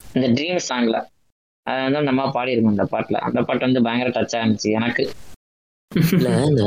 இந்த 0.00 0.26
ட்ரீம் 0.36 0.60
சாங்ல 0.68 0.98
அது 1.66 1.80
வந்து 1.86 2.00
அந்த 2.02 2.12
அம்மா 2.14 2.26
பாடியிருக்கும் 2.36 2.74
அந்த 2.74 2.86
பாட்டுல. 2.92 3.16
அந்த 3.28 3.40
பாட்டு 3.48 3.66
வந்து 3.68 3.82
பயங்கர 3.86 4.10
டச்சா 4.18 4.38
இருந்துச்சு 4.42 4.70
எனக்கு. 4.80 5.06
இல்ல 6.14 6.28
இந்த 6.50 6.62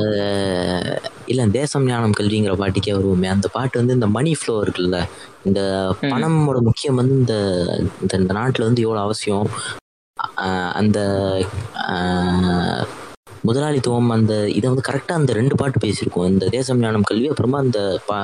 இல்ல 1.31 1.41
தேசம் 1.57 1.85
ஞானம் 1.89 2.15
கல்விங்கிற 2.19 2.53
பாட்டுக்கே 2.61 2.93
வருவோமே. 2.97 3.27
அந்த 3.35 3.47
பாட்டு 3.55 3.79
வந்து 3.81 3.95
இந்த 3.97 4.07
மணி 4.15 4.31
ஃப்ளோ 4.39 4.55
இருக்குல்ல? 4.63 4.97
இந்த 5.47 5.59
பணமோட 6.11 6.59
முக்கியம் 6.67 6.99
வந்து 7.01 7.15
இந்த 7.21 7.35
இந்த 8.21 8.33
நாட்டுல 8.39 8.67
வந்து 8.69 8.83
எவ்வளவு 8.85 9.05
அவசியம். 9.07 9.49
அந்த 10.81 10.99
முதலாளித்துவம் 13.47 14.09
அந்த 14.15 14.33
இதை 14.57 14.65
வந்து 14.71 14.87
கரெக்டாக 14.89 15.19
அந்த 15.21 15.31
ரெண்டு 15.39 15.55
பாட்டு 15.61 15.77
பேசியிருக்கோம். 15.85 16.27
இந்த 16.33 16.45
தேசம் 16.55 16.81
ஞானம் 16.83 17.07
கல்வி 17.09 17.27
அப்புறமா 17.31 17.59
அந்த 17.65 17.79
பா 18.09 18.17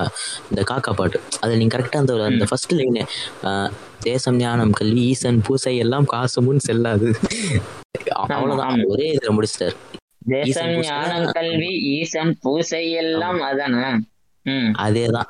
இந்த 0.50 0.62
காக்கா 0.72 0.92
பாட்டு. 1.00 1.20
அதில் 1.42 1.60
நீங்கள் 1.62 1.76
கரெக்டாக 1.76 2.04
அந்த 2.04 2.16
அந்த 2.32 2.46
ஃபர்ஸ்ட் 2.52 2.76
லைனு 2.80 3.04
தேசம் 4.10 4.40
ஞானம் 4.44 4.74
கல்வி 4.80 5.04
ஈசன் 5.14 5.40
பூசை 5.48 5.76
எல்லாம் 5.86 6.10
காசு 6.14 6.42
முன் 6.48 6.66
செல்லாது. 6.68 7.10
அவ்வளோதான் 8.36 8.84
ஒரே 8.94 9.08
இதில் 9.16 9.36
முடிச்சிட்டாரு. 9.38 9.78
தேசம் 10.28 10.70
ஞானம் 10.80 11.32
கல்வி 11.32 11.80
ஈசன் 11.80 12.38
பூசை 12.42 12.92
எல்லாம் 12.92 13.42
அதானே? 13.42 14.00
அதேதான். 14.78 15.28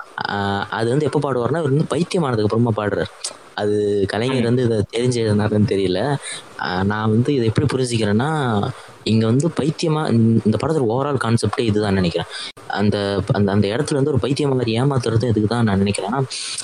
அது 0.70 0.90
வந்து 0.90 1.06
எப்போ 1.06 1.20
பாடுவார்னா 1.20 1.60
இவர் 1.60 1.62
வந்து 1.62 1.86
பைத்தியமானதுக்கு 1.90 2.44
அப்புறமா 2.44 2.72
பாடுறாரு. 2.78 3.06
அது 3.54 4.06
கலைஞர் 4.08 4.44
வந்து 4.44 4.64
இதை 4.64 4.78
தெரிஞ்சு 4.78 5.26
எழுதினாருன்னு 5.26 5.68
தெரியல 5.68 6.16
நான் 6.84 7.10
வந்து 7.10 7.34
இதை 7.34 7.48
எப்படி 7.48 7.68
புரிஞ்சுக்கிறேன்னா 7.68 8.30
இங்க 9.04 9.26
வந்து 9.26 9.48
பைத்தியமா 9.48 10.10
இந்த- 10.12 10.58
படத்துல 10.68 10.86
ஓவரால் 10.90 11.20
கான்செப்டே 11.24 11.60
இதுதான் 11.60 11.94
நினைக்கிறேன். 11.94 12.28
அந்த 12.68 13.22
அந்த 13.34 13.52
அந்த 13.52 13.68
இடத்துல 13.68 13.94
வந்து 13.94 14.10
ஒரு 14.10 14.20
பைத்தியம் 14.20 14.52
மாதிரி 14.52 14.82
ஏமாத்துறது 14.82 15.24
இதுக்கு 15.24 15.48
தான் 15.48 15.64
நான் 15.64 15.78
நினைக்கிறேன். 15.78 16.12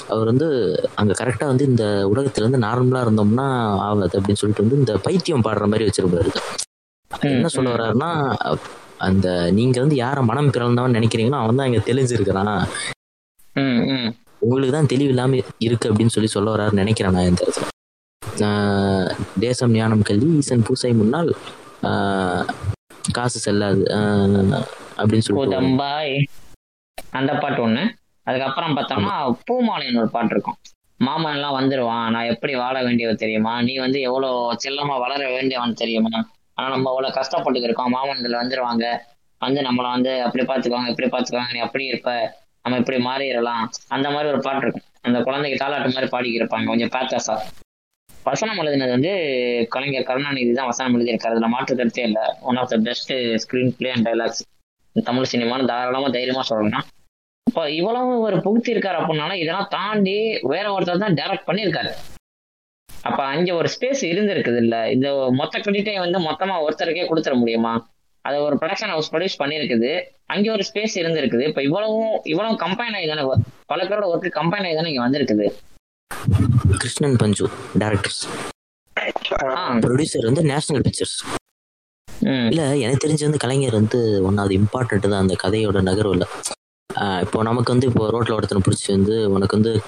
அவர் 0.09 0.25
வந்து 0.25 0.47
அங்க 0.95 1.13
கரெக்டா 1.13 1.45
வந்து 1.45 1.65
இந்த 1.65 2.09
உலகத்துல 2.15 2.49
வந்து 2.49 2.67
நார்மலா 2.67 2.99
இருந்தோம்னா 2.99 3.47
ஆகாது 3.77 4.21
அப்படின்னு 4.21 4.33
சொல்லிட்டு 4.33 4.67
வந்து 4.67 4.75
இந்த 4.75 4.97
பைத்தியம் 4.97 5.43
பாடுற 5.43 5.59
மாதிரி 5.59 5.85
வச்சிருப்பாரு. 5.85 6.29
என்ன 7.29 7.51
சொல்ல 7.55 7.69
வர்றாருன்னா 7.75 8.09
அந்த 8.97 9.27
நீங்க 9.51 9.77
வந்து 9.79 9.95
யார 9.95 10.17
மனம் 10.21 10.51
பிறந்தவன் 10.55 10.95
நினைக்கிறீங்களோ 10.97 11.37
அவன் 11.41 11.59
தான் 11.59 11.69
இங்க 11.69 11.81
தெளிஞ்சிருக்கிறான். 11.89 12.61
உங்களுக்கு 14.43 14.73
தான் 14.75 14.89
தெளிவு 14.93 15.11
இல்லாம 15.13 15.39
இருக்கு 15.65 15.89
அப்படின்னு 15.89 16.13
சொல்லி 16.15 16.29
சொல்ல 16.35 16.53
வர்றாருன்னு 16.53 16.83
நினைக்கிறேன் 16.83 17.15
நான் 17.17 17.29
இந்த 17.31 17.43
இடத்துல 17.45 17.69
தேசம் 19.39 19.75
ஞானம் 19.77 20.05
கல்வி 20.09 20.29
ஈசன் 20.39 20.65
பூசை 20.67 20.91
முன்னால் 20.93 21.31
ஆஹ் 21.89 22.45
காசு 23.11 23.39
செல்லாது 23.45 23.83
ஆஹ் 23.97 24.63
அப்படின்னு 24.97 25.37
புதம்பாய் 25.39 26.13
அந்த 27.17 27.31
பாட்டு 27.41 27.59
ஒண்ணு. 27.65 27.83
அதுக்கப்புறம் 28.27 28.75
பார்த்தோம்னா 28.77 29.15
பூமாலைன்னு 29.47 30.01
ஒரு 30.03 30.09
பாட்டு 30.09 30.33
இருக்கும். 30.35 30.57
மாமன் 30.99 31.35
எல்லாம் 31.37 31.57
வந்துருவான் 31.59 32.05
நான் 32.15 32.31
எப்படி 32.33 32.53
வாழ 32.55 32.75
வேண்டியது 32.83 33.15
தெரியுமா? 33.23 33.53
நீ 33.61 33.73
வந்து 33.77 33.99
எவ்வளவு 34.01 34.57
செல்லமா 34.65 34.95
வளர 35.05 35.21
வேண்டியவன் 35.35 35.79
தெரியுமா? 35.81 36.13
ஆனா 36.57 36.67
நம்ம 36.69 36.89
அவ்வளவு 36.89 37.17
கஷ்டப்பட்டு 37.19 37.67
இருக்கோம். 37.67 37.91
மாமன்கள் 37.95 38.41
வந்துருவாங்க. 38.41 38.85
வந்து 39.41 39.61
நம்மளை 39.61 39.89
வந்து 39.95 40.11
அப்படி 40.25 40.43
பார்த்துக்குவாங்க 40.49 40.91
இப்படி 40.93 41.09
பாத்துக்குவாங்க 41.15 41.53
நீ 41.53 41.59
அப்படி 41.59 41.85
இருப்ப. 41.85 42.11
நம்ம 42.65 42.77
இப்படி 42.77 42.97
மாறிடலாம். 43.07 43.63
அந்த 43.95 44.07
மாதிரி 44.11 44.29
ஒரு 44.33 44.39
பாட்டு 44.39 44.63
இருக்கும். 44.65 44.85
அந்த 45.07 45.17
குழந்தைக்கு 45.21 45.57
தாளாட்டு 45.63 45.95
மாதிரி 45.95 46.09
பாடிக்கிருப்பாங்க. 46.15 46.65
கொஞ்சம் 46.65 46.93
பேத்தாசா 46.95 47.35
வசனம் 48.25 48.59
எழுதினது 48.61 48.89
வந்து 48.89 49.11
கலைஞர் 49.69 50.07
கருணாநிதி 50.09 50.53
தான் 50.53 50.69
வசனம் 50.71 50.95
எழுதியிருக்காரு. 50.97 51.35
அதுல 51.35 51.47
மாற்று 51.47 51.75
கருத்தே 51.75 52.03
இல்லை. 52.03 52.25
One 52.41 52.59
of 52.61 52.71
the 52.73 52.77
best 52.77 53.13
screenplay 53.79 53.91
and 53.91 54.07
dialogues 54.07 54.41
Tamil 54.95 55.31
சினிமான்னு 55.33 55.69
தாராளமா 55.71 56.07
தைரியமா 56.07 56.41
சொல்லலாம் 56.41 56.85
இப்போ 57.47 57.63
இவ்வளவு 57.69 58.11
ஒரு 58.19 58.37
புகுத்தி 58.37 58.73
இருக்காரு 58.73 58.97
அப்படின்னால 58.99 59.33
இதெல்லாம் 59.33 59.67
தாண்டி 59.69 60.15
வேற 60.53 60.65
ஒருத்தர் 60.75 61.03
தான் 61.05 61.17
டைரக்ட் 61.19 61.47
பண்ணியிருக்காரு. 61.49 61.91
அப்ப 63.07 63.19
அங்க 63.33 63.49
ஒரு 63.59 63.69
ஸ்பேஸ் 63.75 64.01
இருந்திருக்குது 64.11 64.59
இல்ல 64.65 64.75
இந்த 64.95 65.07
மொத்த 65.39 65.59
கிரெடிட்டை 65.63 65.95
வந்து 66.05 66.19
மொத்தமா 66.27 66.55
ஒருத்தருக்கே 66.65 67.05
கொடுத்துட 67.09 67.35
முடியுமா? 67.41 67.73
அது 68.25 68.37
ஒரு 68.47 68.55
ப்ரொடக்ஷன் 68.61 68.93
ஹவுஸ் 68.93 69.09
ப்ரொடியூஸ் 69.13 69.39
பண்ணியிருக்குது. 69.41 69.89
அங்கே 70.33 70.49
ஒரு 70.55 70.63
ஸ்பேஸ் 70.69 70.95
இருந்திருக்குது. 71.01 71.43
இப்போ 71.49 71.61
இவ்வளவும் 71.67 72.13
இவ்வளவு 72.31 72.61
கம்பைன் 72.63 72.95
ஆகி 72.99 73.07
தானே 73.11 73.23
பல 73.71 73.79
பேரோட 73.89 74.07
ஒர்க்கு 74.13 74.31
கம்பைன் 74.39 74.65
ஆகி 74.67 74.75
தானே 74.79 74.91
இங்க 74.93 75.03
வந்திருக்குது. 75.07 75.47
கிருஷ்ணன் 76.81 77.17
பஞ்சு 77.23 77.47
டேரக்டர்ஸ் 77.83 78.21
ப்ரொடியூசர் 79.85 80.27
வந்து 80.29 80.43
நேஷனல் 80.51 80.83
பிக்சர்ஸ் 80.87 81.17
இல்ல 82.51 82.63
எனக்கு 82.83 83.03
தெரிஞ்சு 83.05 83.25
வந்து 83.27 83.43
கலைஞர் 83.43 83.79
வந்து 83.79 83.99
ஒன்னாவது 84.29 84.53
இம்பார்ட்டன்ட் 84.61 85.11
தான் 85.11 85.23
அந்த 85.23 85.35
கதையோட 85.43 85.79
நகர்வுல. 85.89 86.25
இப்போ 86.95 87.41
நமக்கு 87.41 87.71
வந்து 87.71 87.87
இப்போ 87.87 88.07
ரோட்ல 88.07 88.35
ஒருத்தனை 88.35 88.63
பிடிச்சி 88.69 88.91
வந்து 88.91 89.31
உனக்கு 89.31 89.61
வந்து 89.61 89.81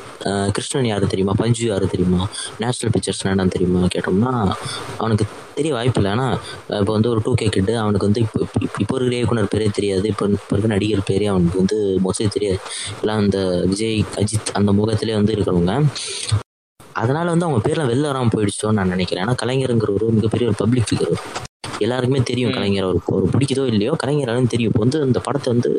கிருஷ்ணன் 0.52 0.86
யாரு 0.86 1.08
தெரியுமா? 1.08 1.34
பஞ்சு 1.38 1.66
யாரு 1.66 1.88
தெரியுமா? 1.88 2.28
நேஷனல் 2.60 2.92
பிக்சர்ஸ் 2.92 3.28
என்னன்னு 3.28 3.48
தெரியுமா 3.48 3.80
கேட்டோம்னா 3.80 4.52
அவனுக்கு 4.98 5.26
தெரிய 5.56 5.74
வாய்ப்பு 5.74 6.02
இல்லை. 6.02 6.18
ஆனால் 6.18 6.40
இப்போ 6.70 6.94
வந்து 6.94 7.10
ஒரு 7.10 7.22
டூ 7.24 7.34
கே 7.34 7.46
கிட்டு 7.46 7.78
அவனுக்கு 7.78 8.06
வந்து 8.06 8.22
இப்போ 8.22 8.40
இப்போ- 8.40 8.74
இருக்கிற 8.78 9.16
இயக்குனர் 9.16 9.48
பேரே 9.56 9.72
தெரியாது. 9.72 10.08
இப்போ 10.08 10.26
இப்போ 10.26 10.58
இருக்கிற 10.58 10.74
நடிகர் 10.74 11.04
பேரே 11.10 11.26
அவனுக்கு 11.26 11.58
வந்து 11.58 12.00
மோஸ்ட்லி 12.06 12.28
தெரியாது. 12.28 12.60
எல்லாம் 13.02 13.18
அந்த 13.18 13.64
விஜய் 13.66 14.06
அஜித் 14.16 14.54
அந்த 14.54 14.72
முகத்திலே 14.72 15.14
வந்து 15.14 15.34
இருக்கிறவங்க. 15.34 15.86
அதனால 16.92 17.30
வந்து 17.30 17.46
அவங்க 17.46 17.70
பேர்லாம் 17.70 17.98
வெளில 17.98 18.02
வராமல் 18.02 18.30
போயிடுச்சோன்னு 18.36 18.72
நான் 18.72 18.88
நினைக்கிறேன். 18.88 19.26
ஏன்னா 19.26 19.36
கலைஞருங்கிற 19.44 19.94
ஒரு 19.94 20.10
மிகப்பெரிய 20.10 20.50
ஒரு 20.50 20.58
பப்ளிக் 20.58 20.84
ஃபிகர் 20.92 21.42
எல்லாருக்குமே 21.86 22.22
தெரியும். 22.30 22.54
கலைஞர் 22.58 22.88
ஒரு 22.92 23.00
ஒரு 23.18 23.28
பிடிக்குதோ 23.34 23.66
இல்லையோ 23.72 23.94
கலைஞர் 24.04 24.26
எல்லாரும் 24.28 24.52
தெரியும். 24.54 24.72
இப்போ 24.74 24.84
வந்து 24.86 25.00
இந்த 25.10 25.22
படத்தை 25.28 25.50
வந்து 25.54 25.72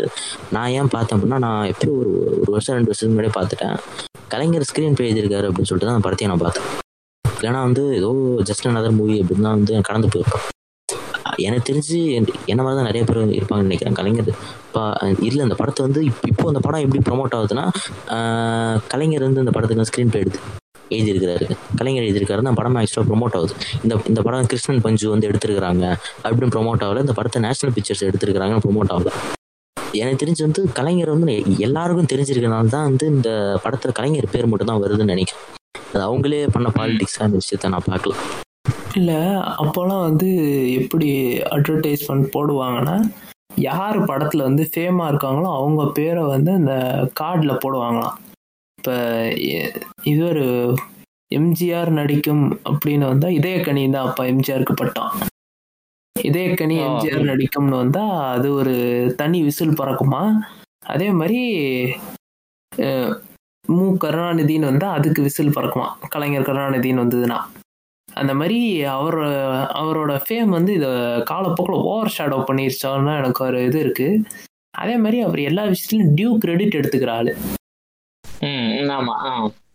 நான் 0.56 0.72
ஏன் 0.78 0.92
பார்த்தேன் 0.96 1.16
அப்படின்னா 1.18 1.38
நான் 1.46 1.68
எப்பயோ 1.72 1.94
ஒரு 2.02 2.12
ஒரு 2.40 2.50
வருஷம் 2.56 2.76
ரெண்டு 2.78 2.90
வருஷத்துக்கு 2.90 3.14
முன்னாடியே 3.14 3.36
பார்த்துட்டேன். 3.38 3.76
கலைஞர் 4.34 4.68
ஸ்க்ரீன் 4.70 4.98
பிளே 4.98 5.08
எழுதியிருக்காரு 5.10 5.48
அப்படின்னு 5.50 5.70
சொல்லிட்டு 5.70 5.88
தான் 5.90 5.98
அந்த 5.98 6.06
படத்தையும் 6.08 6.32
நான் 6.34 6.44
பார்த்தேன். 6.44 6.68
இல்லைன்னா 7.24 7.62
வந்து 7.68 7.82
ஏதோ 8.00 8.10
ஜஸ்ட் 8.50 8.68
another 8.70 8.92
மூவி 8.98 9.16
அப்படின்னு 9.22 9.46
தான் 9.48 9.58
வந்து 9.58 9.74
கடந்து 9.88 10.10
போயிருப்பேன். 10.12 10.44
எனக்கு 11.46 11.66
தெரிஞ்சு 11.68 11.96
என்ன 12.52 12.60
மாதிரி 12.64 12.76
தான் 12.78 12.88
நிறைய 12.88 13.02
பேர் 13.08 13.18
இருப்பாங்கன்னு 13.38 13.68
நினைக்கிறேன் 13.68 13.96
கலைஞர். 13.98 14.30
இப்போ 14.66 14.82
இல்லை 15.28 15.40
அந்த 15.46 15.56
படத்தை 15.60 15.82
வந்து 15.86 16.00
இப்போ 16.30 16.44
அந்த 16.52 16.60
படம் 16.66 16.84
எப்படி 16.84 17.02
ப்ரொமோட் 17.08 17.36
ஆகுதுன்னா 17.38 17.64
கலைஞர் 18.92 19.26
வந்து 19.28 19.44
இந்த 19.44 19.54
படத்துக்கு 19.56 19.88
ஸ்க்ரீன் 19.90 20.12
பிளே 20.12 20.22
எடுத்து 20.24 20.40
எழுதியிருக்கிறாரு. 20.90 21.46
கலைஞர் 21.78 22.04
எழுதியிருக்காரு. 22.04 22.36
அந்த 22.36 22.52
படம் 22.52 22.76
ஆக்சுவலாக 22.76 23.08
ப்ரொமோட் 23.12 23.36
ஆகுது. 23.38 23.54
இந்த 23.82 23.98
இந்த 24.08 24.22
படம் 24.22 24.46
கிருஷ்ணன் 24.46 24.80
பஞ்சு 24.80 25.10
வந்து 25.10 25.28
எடுத்திருக்கிறாங்க. 25.28 25.84
அப்படின்னு 26.24 26.52
ப்ரொமோட் 26.56 26.84
ஆகல. 26.86 27.00
இந்த 27.00 27.12
படத்தை 27.12 27.42
நேஷனல் 27.42 27.74
பிக்சர்ஸ் 27.74 28.04
எடுத்திருக்கிறாங்கன்னு 28.04 28.64
ப்ரொமோட் 28.66 28.92
ஆகல. 28.96 29.12
எனக்கு 29.94 30.26
தெரிஞ்சு 30.26 30.42
வந்து 30.42 30.72
கலைஞர் 30.72 31.12
வந்து 31.14 31.34
எல்லாருக்கும் 31.58 32.10
தெரிஞ்சிருக்கனால 32.12 32.66
தான் 32.66 32.84
வந்து 32.84 33.06
இந்த 33.06 33.30
படத்துல 33.64 33.92
கலைஞர் 33.92 34.32
பேர் 34.32 34.46
மட்டும் 34.46 34.70
தான் 34.72 34.82
வருதுன்னு 34.82 35.12
நினைக்கிறேன். 35.14 35.44
அது 35.92 36.02
அவங்களே 36.08 36.46
பண்ண 36.46 36.68
பாலிடிக்ஸாக 36.68 37.26
அந்த 37.26 37.38
விஷயத்த 37.42 37.68
நான் 37.68 37.86
பார்க்கலாம் 37.86 38.22
இல்லை 38.94 39.18
அப்போல்லாம் 39.62 40.02
வந்து 40.08 40.28
எப்படி 40.80 41.08
அட்வர்டைஸ்மெண்ட் 41.56 42.26
போடுவாங்கன்னா 42.34 42.96
யார் 43.56 43.98
படத்தில் 44.04 44.40
வந்து 44.40 44.70
ஃபேமாக 44.70 45.10
இருக்காங்களோ 45.12 45.48
அவங்க 45.52 45.82
பேரை 45.92 46.22
வந்து 46.22 46.50
அந்த 46.52 46.72
கார்டில் 47.20 47.60
போடுவாங்களாம். 47.64 48.16
இப்போ 48.86 48.98
இது 50.02 50.24
ஒரு 50.24 50.44
எம்ஜிஆர் 51.34 51.88
நடிக்கும் 51.90 52.42
அப்படின்னு 52.64 53.04
வந்தால் 53.06 53.32
இதயக்கனி 53.32 53.90
தான். 53.90 54.06
அப்போ 54.08 54.24
எம்ஜிஆருக்கு 54.24 54.74
பட்டம். 54.76 55.10
இதயக்கனி 56.16 56.76
ஆ. 56.80 56.84
எம்ஜிஆர் 56.86 57.24
நடிக்கும்னு 57.24 57.76
வந்தால் 57.76 58.34
அது 58.34 58.52
ஒரு 58.52 58.74
தனி 59.16 59.42
விசில் 59.42 59.74
பறக்குமா? 59.74 60.22
அதே 60.84 61.10
மாதிரி 61.10 61.40
மு. 63.64 63.96
கருணாநிதின்னு 64.04 64.64
வந்தால் 64.64 64.96
அதுக்கு 64.98 65.22
விசில் 65.22 65.54
பறக்குமா? 65.56 65.88
கலைஞர் 66.08 66.48
கருணாநிதின்னு 66.50 67.04
வந்ததுன்னா. 67.04 67.40
அந்த 68.08 68.34
மாதிரி 68.34 68.84
அவர் 68.84 69.18
அவரோட 69.74 70.20
ஃபேம் 70.24 70.48
வந்து 70.48 70.72
இதை 70.74 70.92
காலப்போக்கில் 71.24 71.82
ஓவர் 71.82 72.14
ஷேடோ 72.18 72.44
பண்ணிருச்சோன்னு 72.48 73.18
எனக்கு 73.18 73.44
ஒரு 73.44 73.64
இது 73.64 73.80
இருக்கு. 73.80 74.08
அதே 74.70 74.96
மாதிரி 74.96 75.20
அவர் 75.20 75.38
எல்லா 75.38 75.64
விஷயத்துலையும் 75.64 76.14
டியூ 76.14 76.38
கிரெடிட் 76.38 76.80
எடுத்துக்கிற 76.80 77.10
ஆளு. 77.10 77.34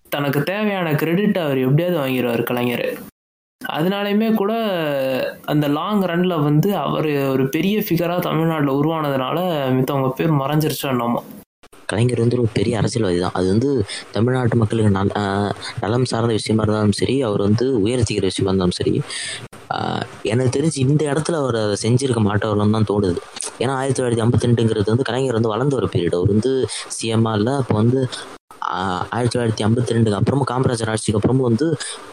தனக்கு 0.09 0.43
தேவையான 0.43 0.93
கிரெடிட் 0.93 1.37
அவர் 1.37 1.57
எப்படியாவது 1.57 1.97
வாங்கிடுவார் 1.99 2.43
கலைஞர். 2.43 2.99
அதனாலையுமே 3.75 4.33
கூட 4.33 4.53
அந்த 5.45 5.67
லாங் 5.67 6.01
ரன்ல 6.01 6.43
வந்து 6.43 6.77
அவர் 6.77 7.29
ஒரு 7.29 7.49
பெரிய 7.49 7.79
ஃபிகராக 7.79 8.19
தமிழ்நாட்டில் 8.19 8.73
உருவானதுனால 8.73 9.37
மித்தவங்க 9.71 10.09
பேர் 10.09 10.31
மறைஞ்சிருச்சோ 10.31 10.83
என்னமோ. 10.83 11.23
கலைஞர் 11.85 12.19
வந்து 12.19 12.39
ஒரு 12.39 12.47
பெரிய 12.53 12.77
அரசியல்வாதி 12.77 13.19
தான். 13.19 13.31
அது 13.33 13.47
வந்து 13.47 13.85
தமிழ்நாட்டு 14.11 14.55
மக்களுக்கு 14.55 14.91
நல் 14.91 15.11
நலம் 15.79 16.05
சார்ந்த 16.05 16.33
விஷயமா 16.33 16.63
இருந்தாலும் 16.63 16.91
சரி 16.91 17.21
அவர் 17.21 17.41
வந்து 17.41 17.87
உயர்த்திக்கிற 17.87 18.21
விஷயமா 18.21 18.49
இருந்தாலும் 18.49 18.71
சரி 18.71 19.01
ஆஹ் 19.73 20.03
எனக்கு 20.23 20.59
தெரிஞ்சு 20.59 20.77
இந்த 20.77 21.13
இடத்துல 21.13 21.33
அவர் 21.33 21.55
அதை 21.55 21.75
செஞ்சிருக்க 21.83 22.21
மாட்டவர்னு 22.21 22.71
தான் 22.71 22.89
தோணுது. 22.91 23.19
ஏன்னா 23.59 23.69
ஆயிரத்தி 23.69 24.03
தொள்ளாயிரத்தி 24.03 24.23
ஐம்பத்தி 24.25 24.47
ரெண்டுங்கிறது 24.47 24.85
வந்து 24.85 25.03
கலைஞர் 25.03 25.33
வந்து 25.33 25.49
வளர்ந்த 25.49 25.75
ஒரு 25.75 25.89
பீரியட் 25.93 26.15
அவர் 26.15 26.27
வந்து 26.27 26.67
சிஎம்ஆ 26.95 27.35
இல்லை 27.35 27.53
அப்போ 27.53 27.75
வந்து 27.75 28.09
ஆயிரத்தி 29.11 29.35
தொள்ளாயிரத்தி 29.35 29.65
ஐம்பத்தி 29.67 29.95
ரெண்டுக்கு 29.95 30.19
அப்புறமும் 30.19 30.49
காமராஜர் 30.51 30.91
ஆட்சிக்கு 30.93 31.19
அப்புறமும் 31.19 31.47
வந்து 31.49 31.67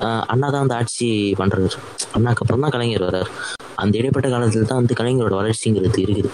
ஆஹ் 0.07 0.25
அண்ணா 0.33 0.49
தான் 0.49 0.63
வந்து 0.65 0.75
ஆட்சி 0.75 1.09
பண்றாரு 1.41 1.69
அண்ணாக்கு 2.17 2.43
அப்புறம் 2.45 2.65
தான் 2.65 2.75
கலைஞர் 2.77 3.07
வர்றாரு. 3.09 3.31
அந்த 3.77 3.95
இடைப்பட்ட 3.99 4.29
காலத்தில் 4.29 4.71
தான் 4.71 4.81
வந்து 4.83 4.99
கலைஞரோட 5.01 5.35
வளர்ச்சிங்கிறது 5.41 6.01
இருக்குது. 6.05 6.31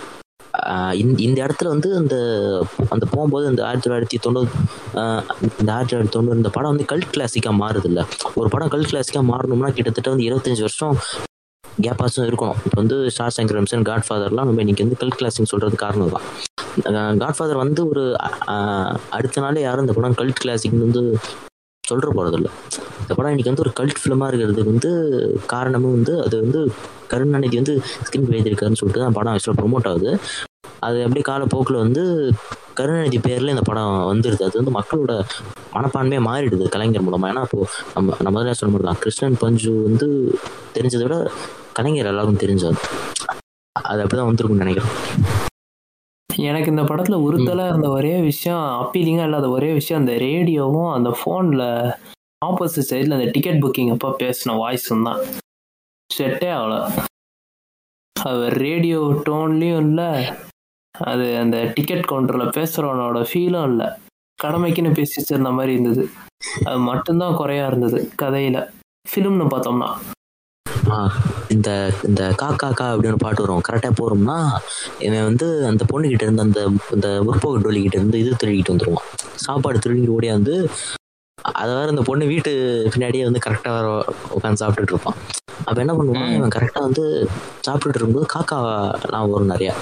ஆஹ் 0.73 0.95
இந்த 1.27 1.39
இடத்துல 1.45 1.69
வந்து 1.75 1.89
அந்த 2.01 2.17
அந்த 2.91 3.05
போகும்போது 3.13 3.45
இந்த 3.51 3.63
ஆயிரத்தி 3.67 3.87
தொள்ளாயிரத்தி 3.87 4.19
தொண்ணூறு 4.25 4.49
இந்த 5.61 5.71
ஆயிரத்தி 5.73 5.93
தொள்ளாயிரத்தி 5.93 6.17
தொண்ணூறு 6.17 6.41
இந்த 6.41 6.53
படம் 6.57 6.73
வந்து 6.73 6.89
கல்ட் 6.93 7.13
கிளாசிக்காக 7.15 7.55
மாறுது 7.63 7.89
இல்லை 7.91 8.05
ஒரு 8.35 8.49
படம் 8.49 8.73
கல்ட் 8.75 8.91
கிளாசிக்காக 8.93 9.25
மாறணும்னா 9.33 9.71
கிட்டத்தட்ட 9.71 10.15
வந்து 10.15 10.29
இருபத்தஞ்சு 10.29 10.67
வருஷம் 10.67 10.97
கேப்பாஸும் 11.83 12.27
இருக்கணும் 12.29 12.59
இப்போ 12.65 12.77
வந்து 12.77 13.11
ஸ்டார் 13.11 13.35
சங்கர் 13.37 13.57
ரம்சன் 13.59 13.83
காட் 13.83 14.07
ஃபாதர்லாம் 14.09 14.45
நம்ம 14.45 14.61
இன்னைக்கு 14.61 14.85
வந்து 14.85 14.99
கல்ட் 15.01 15.19
கிளாசிங் 15.21 15.51
சொல்கிறது 15.51 15.77
காரணம் 15.77 16.13
தான் 16.13 17.19
காட் 17.19 17.37
ஃபாதர் 17.37 17.57
வந்து 17.57 17.89
ஒரு 17.89 18.03
அடுத்த 19.11 19.41
நாளே 19.41 19.61
யாரும் 19.61 19.83
இந்த 19.83 19.93
படம் 19.93 20.15
கல்ட் 20.15 20.41
கிளாசிக்னு 20.43 20.81
வந்து 20.81 21.03
சொல்கிற 21.85 22.11
போகிறதில்ல 22.15 22.49
இந்த 23.01 23.15
படம் 23.15 23.31
இன்னைக்கு 23.31 23.51
வந்து 23.51 23.61
ஒரு 23.61 23.73
கல்ட் 23.81 24.01
ஃபிலிமாக 24.01 24.31
இருக்கிறதுக்கு 24.31 24.71
வந்து 24.71 24.91
காரணமும் 25.47 25.91
வந்து 25.91 26.23
அது 26.23 26.41
வந்து 26.41 26.61
கருணாநிதி 27.09 27.57
வந்து 27.57 27.75
ஸ்கிரீன் 28.07 28.31
எழுதியிருக்காருன்னு 28.31 28.75
சொல்லிட்டு 28.75 29.03
தான் 29.03 29.13
படம் 29.13 29.33
ஆக்சுவலாக 29.33 29.59
ப்ரொமோட் 29.63 29.89
ஆகுது. 29.89 30.13
அது 30.81 31.03
அப்படியே 31.03 31.23
காலப்போக்கில் 31.23 31.77
வந்து 31.77 32.03
கருணாநிதி 32.75 33.19
பேரில் 33.19 33.49
இந்த 33.49 33.63
படம் 33.63 34.07
வந்துடுது 34.13 34.43
அது 34.43 34.61
வந்து 34.63 34.71
மக்களோட 34.71 35.13
மனப்பான்மையே 35.75 36.21
மாறிடுது 36.21 36.69
கலைஞர் 36.69 37.03
மூலமாக 37.03 37.33
ஏன்னா 37.33 37.43
இப்போது 37.43 37.69
நம்ம 37.95 38.17
நம்ம 38.23 38.35
முதல்ல 38.37 38.51
சொன்ன 38.51 38.79
தான் 38.79 38.99
கிருஷ்ணன் 38.99 39.37
பஞ்சு 39.41 39.83
வந்து 39.83 40.09
தெரிஞ்சதை 40.75 41.03
விட 41.03 41.17
கலைஞர் 41.75 42.07
எல்லாரும் 42.07 42.39
தெரிஞ்சது 42.39 42.79
அது 43.73 44.05
அப்படிதான் 44.05 44.29
வந்துருக்கும்னு 44.29 44.65
நினைக்கிறேன். 44.65 44.93
எனக்கு 46.31 46.71
இந்த 46.71 46.83
படத்துல 46.83 47.17
உறுத்தலா 47.27 47.67
இருந்த 47.69 47.89
ஒரே 47.89 48.21
விஷயம் 48.21 48.65
அப்பீலிங்கா 48.83 49.25
இல்லாத 49.25 49.49
ஒரே 49.49 49.73
விஷயம் 49.73 50.03
அந்த 50.03 50.15
ரேடியோவும் 50.25 50.93
அந்த 50.93 51.11
ஃபோன்ல 51.19 51.65
ஆப்போசிட் 52.47 52.89
சைடில் 52.91 53.17
அந்த 53.19 53.29
டிக்கெட் 53.31 53.63
புக்கிங் 53.63 53.93
அப்போ 53.93 54.09
பேசின 54.23 54.55
வாய்ஸும் 54.63 55.03
தான். 55.03 55.21
செட்டே 56.11 56.51
ஆகல. 56.59 56.75
அது 58.17 58.49
ரேடியோ 58.51 59.23
டோன்லேயும் 59.29 59.85
இல்லை 59.87 60.11
அது 60.95 61.27
அந்த 61.39 61.73
டிக்கெட் 61.75 62.09
கவுண்டரில் 62.11 62.55
பேசுகிறவனோட 62.57 63.21
ஃபீலும் 63.31 63.69
இல்லை. 63.71 63.89
கடமைக்குன்னு 64.39 64.93
பேசி 64.95 65.15
வச்சிருந்த 65.21 65.53
மாதிரி 65.53 65.73
இருந்தது. 65.73 66.05
அது 66.65 66.79
மட்டும்தான் 66.79 67.35
குறையா 67.35 67.67
இருந்தது 67.67 68.11
கதையில. 68.23 68.59
ஃபிலிம்னு 69.07 69.47
பார்த்தோம்னா. 69.55 69.91
இந்த 71.49 71.93
இந்த 72.09 72.23
காக்கா 72.43 72.69
கா 72.81 72.87
அப்படின்னு 72.95 73.23
பாட்டு 73.25 73.43
வரும். 73.43 73.63
கரெக்டாக 73.69 73.95
போகிறோம்னா 74.01 74.39
இவன் 74.99 75.25
வந்து 75.25 75.67
அந்த 75.67 75.85
பொண்ணுகிட்ட 75.93 76.23
இருந்து 76.23 76.43
அந்த 76.43 76.61
இந்த 76.93 77.09
முற்போக்கு 77.27 77.63
டோலிக்கிட்ட 77.65 77.99
இருந்து 78.01 78.19
இது 78.19 78.33
திருடிக்கிட்டு 78.43 78.75
வந்துருவான். 78.75 79.09
சாப்பாடு 79.47 79.79
திருடிக்கிட்டு 79.79 80.17
ஓடியாந்து 80.19 80.55
அதை 81.39 81.75
வேற 81.75 81.89
இந்த 81.89 82.03
பொண்ணு 82.03 82.25
வீட்டு 82.27 82.53
பின்னாடியே 82.93 83.25
வந்து 83.25 83.45
கரெக்டாக 83.47 83.89
உட்காந்து 84.37 84.63
சாப்பிட்டுட்டு 84.63 84.95
இருப்பான். 84.95 85.19
அப்போ 85.65 85.81
என்ன 85.81 85.93
பண்ணுவான்? 85.93 86.33
இவன் 86.37 86.55
கரெக்டாக 86.57 86.87
வந்து 86.89 87.05
சாப்பிட்டுட்டு 87.67 87.99
இருக்கும்போது 87.99 88.27
காக்காலாம் 88.37 89.31
வரும் 89.35 89.53
நிறையா. 89.55 89.75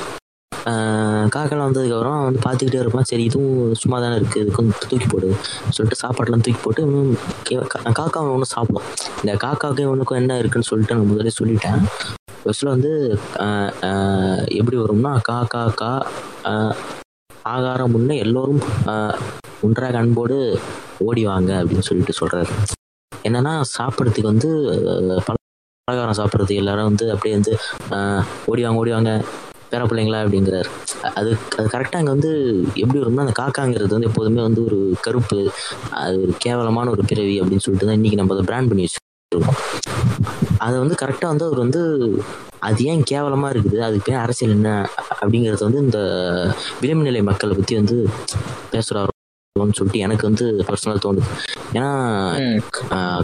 காக்கெல்லாம் 1.28 1.68
வந்ததுக்கப்புறம் 1.68 2.24
வந்து 2.24 2.40
பார்த்துக்கிட்டே 2.44 2.80
இருப்பான் 2.80 3.02
சரி 3.02 3.24
இதுவும் 3.24 3.52
சும்மா 3.74 4.00
தானே 4.00 4.16
இருக்குது 4.16 4.42
இதுக்கு 4.42 4.62
வந்து 4.62 4.74
தூக்கி 4.82 5.06
போடு 5.06 5.28
சொல்லிட்டு 5.70 6.00
சாப்பாடுலாம் 6.02 6.40
தூக்கி 6.40 6.60
போட்டு 6.62 6.82
இவனும் 6.82 7.12
கா- 7.72 7.92
காக்கா 7.92 8.20
ஒன்று 8.30 8.46
சாப்பிடும். 8.46 8.86
இந்த 9.20 9.34
காக்காவுக்கு 9.44 9.80
இவனுக்கும் 9.80 10.16
என்ன 10.16 10.38
இருக்குன்னு 10.38 10.64
சொல்லிட்டு 10.64 10.94
நான் 10.94 11.10
முதல்ல 11.12 11.32
சொல்லிட்டேன். 11.38 11.80
ஃபஸ்ட்டில் 12.38 12.68
வந்து 12.68 12.92
எப்படி 14.52 14.76
வரும்னா 14.76 15.20
கா 15.22 15.44
கா 15.46 15.64
கா 15.74 15.90
ஆகாரம் 17.46 17.90
முன்னே 17.90 18.18
எல்லோரும் 18.18 18.60
ஒன்றாக 19.60 19.98
அன்போடு 19.98 20.36
ஓடி 20.98 21.24
வாங்க 21.26 21.52
அப்படின்னு 21.62 21.80
சொல்லிட்டு 21.80 22.18
சொல்கிறாரு 22.20 22.52
என்னன்னா 23.12 23.52
சாப்பிட்றதுக்கு 23.72 24.30
வந்து 24.30 24.50
பலகாரம் 25.88 26.18
சாப்பிட்றதுக்கு 26.18 26.54
எல்லாரும் 26.54 26.84
வந்து 26.84 27.10
அப்படியே 27.10 27.34
வந்து 27.34 27.54
ஓடிவாங்க 28.46 28.46
ஓடி 28.46 28.62
வாங்க 28.62 28.80
ஓடி 28.80 28.92
வாங்க 28.92 29.12
பேர 29.72 29.82
பிள்ளைங்களா 29.90 30.20
அப்படிங்கிறாரு. 30.24 30.68
அது 31.18 31.30
அது 31.58 31.66
கரெக்டாக 31.74 32.00
அங்கே 32.00 32.12
வந்து 32.16 32.30
எப்படி 32.82 32.98
வரும்னா 33.02 33.24
அந்த 33.26 33.36
காக்காங்கிறது 33.42 33.94
வந்து 33.96 34.10
எப்போதுமே 34.10 34.42
வந்து 34.48 34.62
ஒரு 34.68 34.78
கருப்பு 35.06 35.38
அது 36.02 36.16
ஒரு 36.24 36.34
கேவலமான 36.46 36.90
ஒரு 36.96 37.04
பிறவி 37.12 37.36
அப்படின்னு 37.42 37.64
சொல்லிட்டு 37.66 37.88
தான் 37.88 37.98
இன்னைக்கு 38.00 38.20
நம்ம 38.20 38.34
அதை 38.36 38.46
பிராண்ட் 38.50 38.70
பண்ணி 38.72 38.86
வச்சுருக்கோம். 38.86 39.58
அதை 40.66 40.74
வந்து 40.82 40.96
கரெக்டாக 41.02 41.32
வந்து 41.32 41.46
அவர் 41.48 41.64
வந்து 41.64 41.82
அது 42.68 42.84
ஏன் 42.90 43.00
கேவலமாக 43.12 43.52
இருக்குது 43.54 43.78
அதுக்கு 43.86 44.06
பேர் 44.08 44.22
அரசியல் 44.24 44.56
என்ன 44.58 44.70
அப்படிங்கிறது 45.22 45.66
வந்து 45.68 45.82
இந்த 45.86 46.00
விளிம்பு 46.82 47.08
நிலை 47.08 47.22
மக்களை 47.30 47.56
பற்றி 47.60 47.76
வந்து 47.80 47.96
பேசுகிறார் 48.74 49.11
சொல்லிட்டு 49.72 49.98
எனக்கு 49.98 50.24
வந்து 50.28 50.44
பர்சனலாக 50.66 51.00
தோணுது. 51.04 51.24
ஏன்னா 51.72 51.88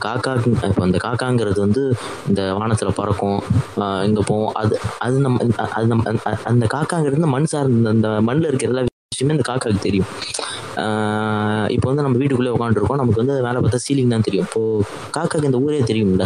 காக்கா 0.05 0.33
இப்போ 0.69 0.83
அந்த 0.83 0.99
காக்காங்கிறது 1.05 1.61
வந்து 1.61 1.83
இந்த 2.29 2.43
வானத்தில் 2.53 2.97
பறக்கும் 2.97 3.39
இங்கே 4.05 4.23
போவோம் 4.27 4.53
அது 4.55 4.75
அது 4.99 5.17
நம்ம 5.19 5.39
அது 5.77 5.87
நம்ம 5.87 6.05
அந்த- 6.07 6.39
அந்த 6.45 6.67
காக்காங்கிறது 6.75 7.31
மண் 7.31 7.45
சார்ந்த 7.45 7.91
அந்த 7.91 8.09
மண்ணில் 8.21 8.49
இருக்கிற 8.49 8.71
எல்லா 8.73 8.85
விஷயமே 9.13 9.35
இந்த 9.35 9.47
காக்காக்கு 9.49 9.81
தெரியும். 9.81 10.11
இப்போ 11.69 11.87
வந்து 11.89 12.03
நம்ம 12.03 12.19
வீட்டுக்குள்ளே 12.19 12.53
உட்காந்துருக்கோம் 12.53 13.01
நமக்கு 13.01 13.23
வந்து 13.23 13.37
மேலே 13.43 13.59
பார்த்தா 13.59 13.81
சீலிங் 13.87 14.09
தான் 14.09 14.21
தெரியும். 14.21 14.49
இப்போ 14.49 14.61
காக்காக்கு 15.17 15.49
இந்த 15.51 15.59
ஊரே 15.59 15.81
தெரியும்ல. 15.83 16.25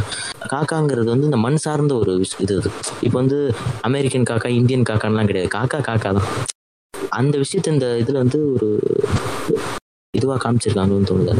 காக்காங்கிறது 0.48 1.08
வந்து 1.08 1.28
இந்த 1.30 1.38
மண் 1.38 1.56
சார்ந்த 1.56 1.94
ஒரு 1.94 2.14
இது 2.38 2.56
இது 2.56 2.70
இப்போ 3.00 3.16
வந்து 3.18 3.38
அமெரிக்கன் 3.82 4.28
காக்கா 4.30 4.50
இந்தியன் 4.52 4.88
காக்கான்லாம் 4.90 5.24
கிடையாது. 5.24 5.52
காக்கா 5.56 5.80
காக்கா 5.88 6.12
தான். 6.12 6.28
அந்த 7.12 7.38
விஷயத்த 7.38 7.68
இந்த 7.68 7.86
இதில் 7.98 8.20
வந்து 8.20 8.38
ஒரு 8.54 8.68
இதுவாக 10.18 10.40
காமிச்சிருக்காங்கன்னு 10.44 11.06
தோணுது 11.10 11.34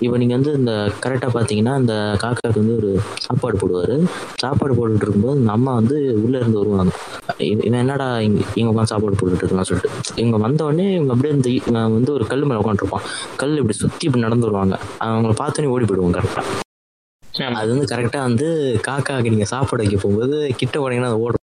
இப்போ 0.00 0.16
நீங்கள் 0.16 0.36
வந்து 0.36 0.52
இந்த 0.52 0.72
கரெக்டாக 1.02 1.30
பார்த்தீங்கன்னா 1.34 1.78
இந்த 1.78 1.94
காக்காவுக்கு 2.22 2.60
வந்து 2.62 2.76
ஒரு 2.76 2.90
சாப்பாடு 3.16 3.56
போடுவார். 3.58 3.92
சாப்பாடு 4.34 4.74
போட்டுட்டு 4.74 5.02
இருக்கும்போது 5.02 5.38
இந்த 5.38 5.52
அம்மா 5.52 5.74
வந்து 5.74 6.20
உள்ளே 6.24 6.38
இருந்து 6.38 6.58
வருவாங்க. 6.58 6.92
இவ- 7.38 7.64
இவன் 7.64 7.78
என்னடா 7.78 8.20
இங்க 8.20 8.40
இவங்க 8.54 8.80
உட்காந்து 8.80 8.84
சாப்பாடு 8.84 9.16
போட்டுட்டு 9.16 9.44
இருக்கான்னு 9.44 9.62
சொல்லிட்டு. 9.62 9.90
இவங்க 10.14 10.36
வந்த 10.36 10.64
உடனே 10.64 10.94
இவங்க 10.94 11.12
அப்படியே 11.12 11.34
இந்த 11.34 11.48
இவன் 11.50 11.92
வந்து 11.92 12.12
ஒரு 12.12 12.26
கல் 12.26 12.44
மேலே 12.44 12.60
உட்காந்துருப்பான் 12.60 13.06
கல் 13.36 13.56
இப்படி 13.56 13.72
சுற்றி 13.72 14.06
இப்படி 14.06 14.24
நடந்து 14.24 14.46
வருவாங்க. 14.46 14.76
அவங்கள 15.00 15.34
பார்த்தோன்னே 15.40 15.66
ஓடி 15.66 15.84
போயிடுவாங்க 15.84 16.18
கரெக்டாக 16.18 17.54
அது 17.54 17.76
வந்து 17.76 17.96
கரெக்டாக 17.96 18.26
வந்து 18.28 18.48
காக்காக்கு 18.86 19.28
நீங்கள் 19.28 19.46
சாப்பாடு 19.46 19.82
வைக்க 19.82 20.00
போகும்போது 20.00 20.52
கிட்ட 20.56 20.80
உடனே 20.80 21.04
அது 21.04 21.20
ஓடும். 21.20 21.40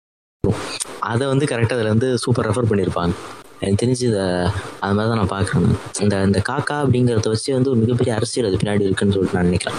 அதை 1.00 1.26
வந்து 1.26 1.44
கரெக்டாக 1.46 1.72
அதில் 1.72 1.88
வந்து 1.88 2.18
சூப்பர் 2.18 2.46
ரெஃபர் 2.48 2.70
பண்ணியிருப்பாங்க 2.70 3.14
எனக்கு 3.62 3.80
தெரிஞ்சு 3.82 4.04
இதை 4.10 4.24
அது 4.84 4.94
மாதிரி 4.96 5.08
தான் 5.10 5.20
நான் 5.20 5.34
பார்க்குறேன். 5.36 5.70
இந்த 6.04 6.14
இந்த 6.28 6.40
காக்கா 6.50 6.76
அப்படிங்கிறத 6.82 7.30
வச்சு 7.34 7.56
வந்து 7.58 7.70
ஒரு 7.72 7.80
மிகப்பெரிய 7.84 8.14
அரசியல் 8.18 8.48
அது 8.50 8.60
பின்னாடி 8.62 8.86
இருக்குன்னு 8.88 9.16
சொல்லிட்டு 9.16 9.38
நான் 9.38 9.50
நினைக்கிறேன். 9.50 9.78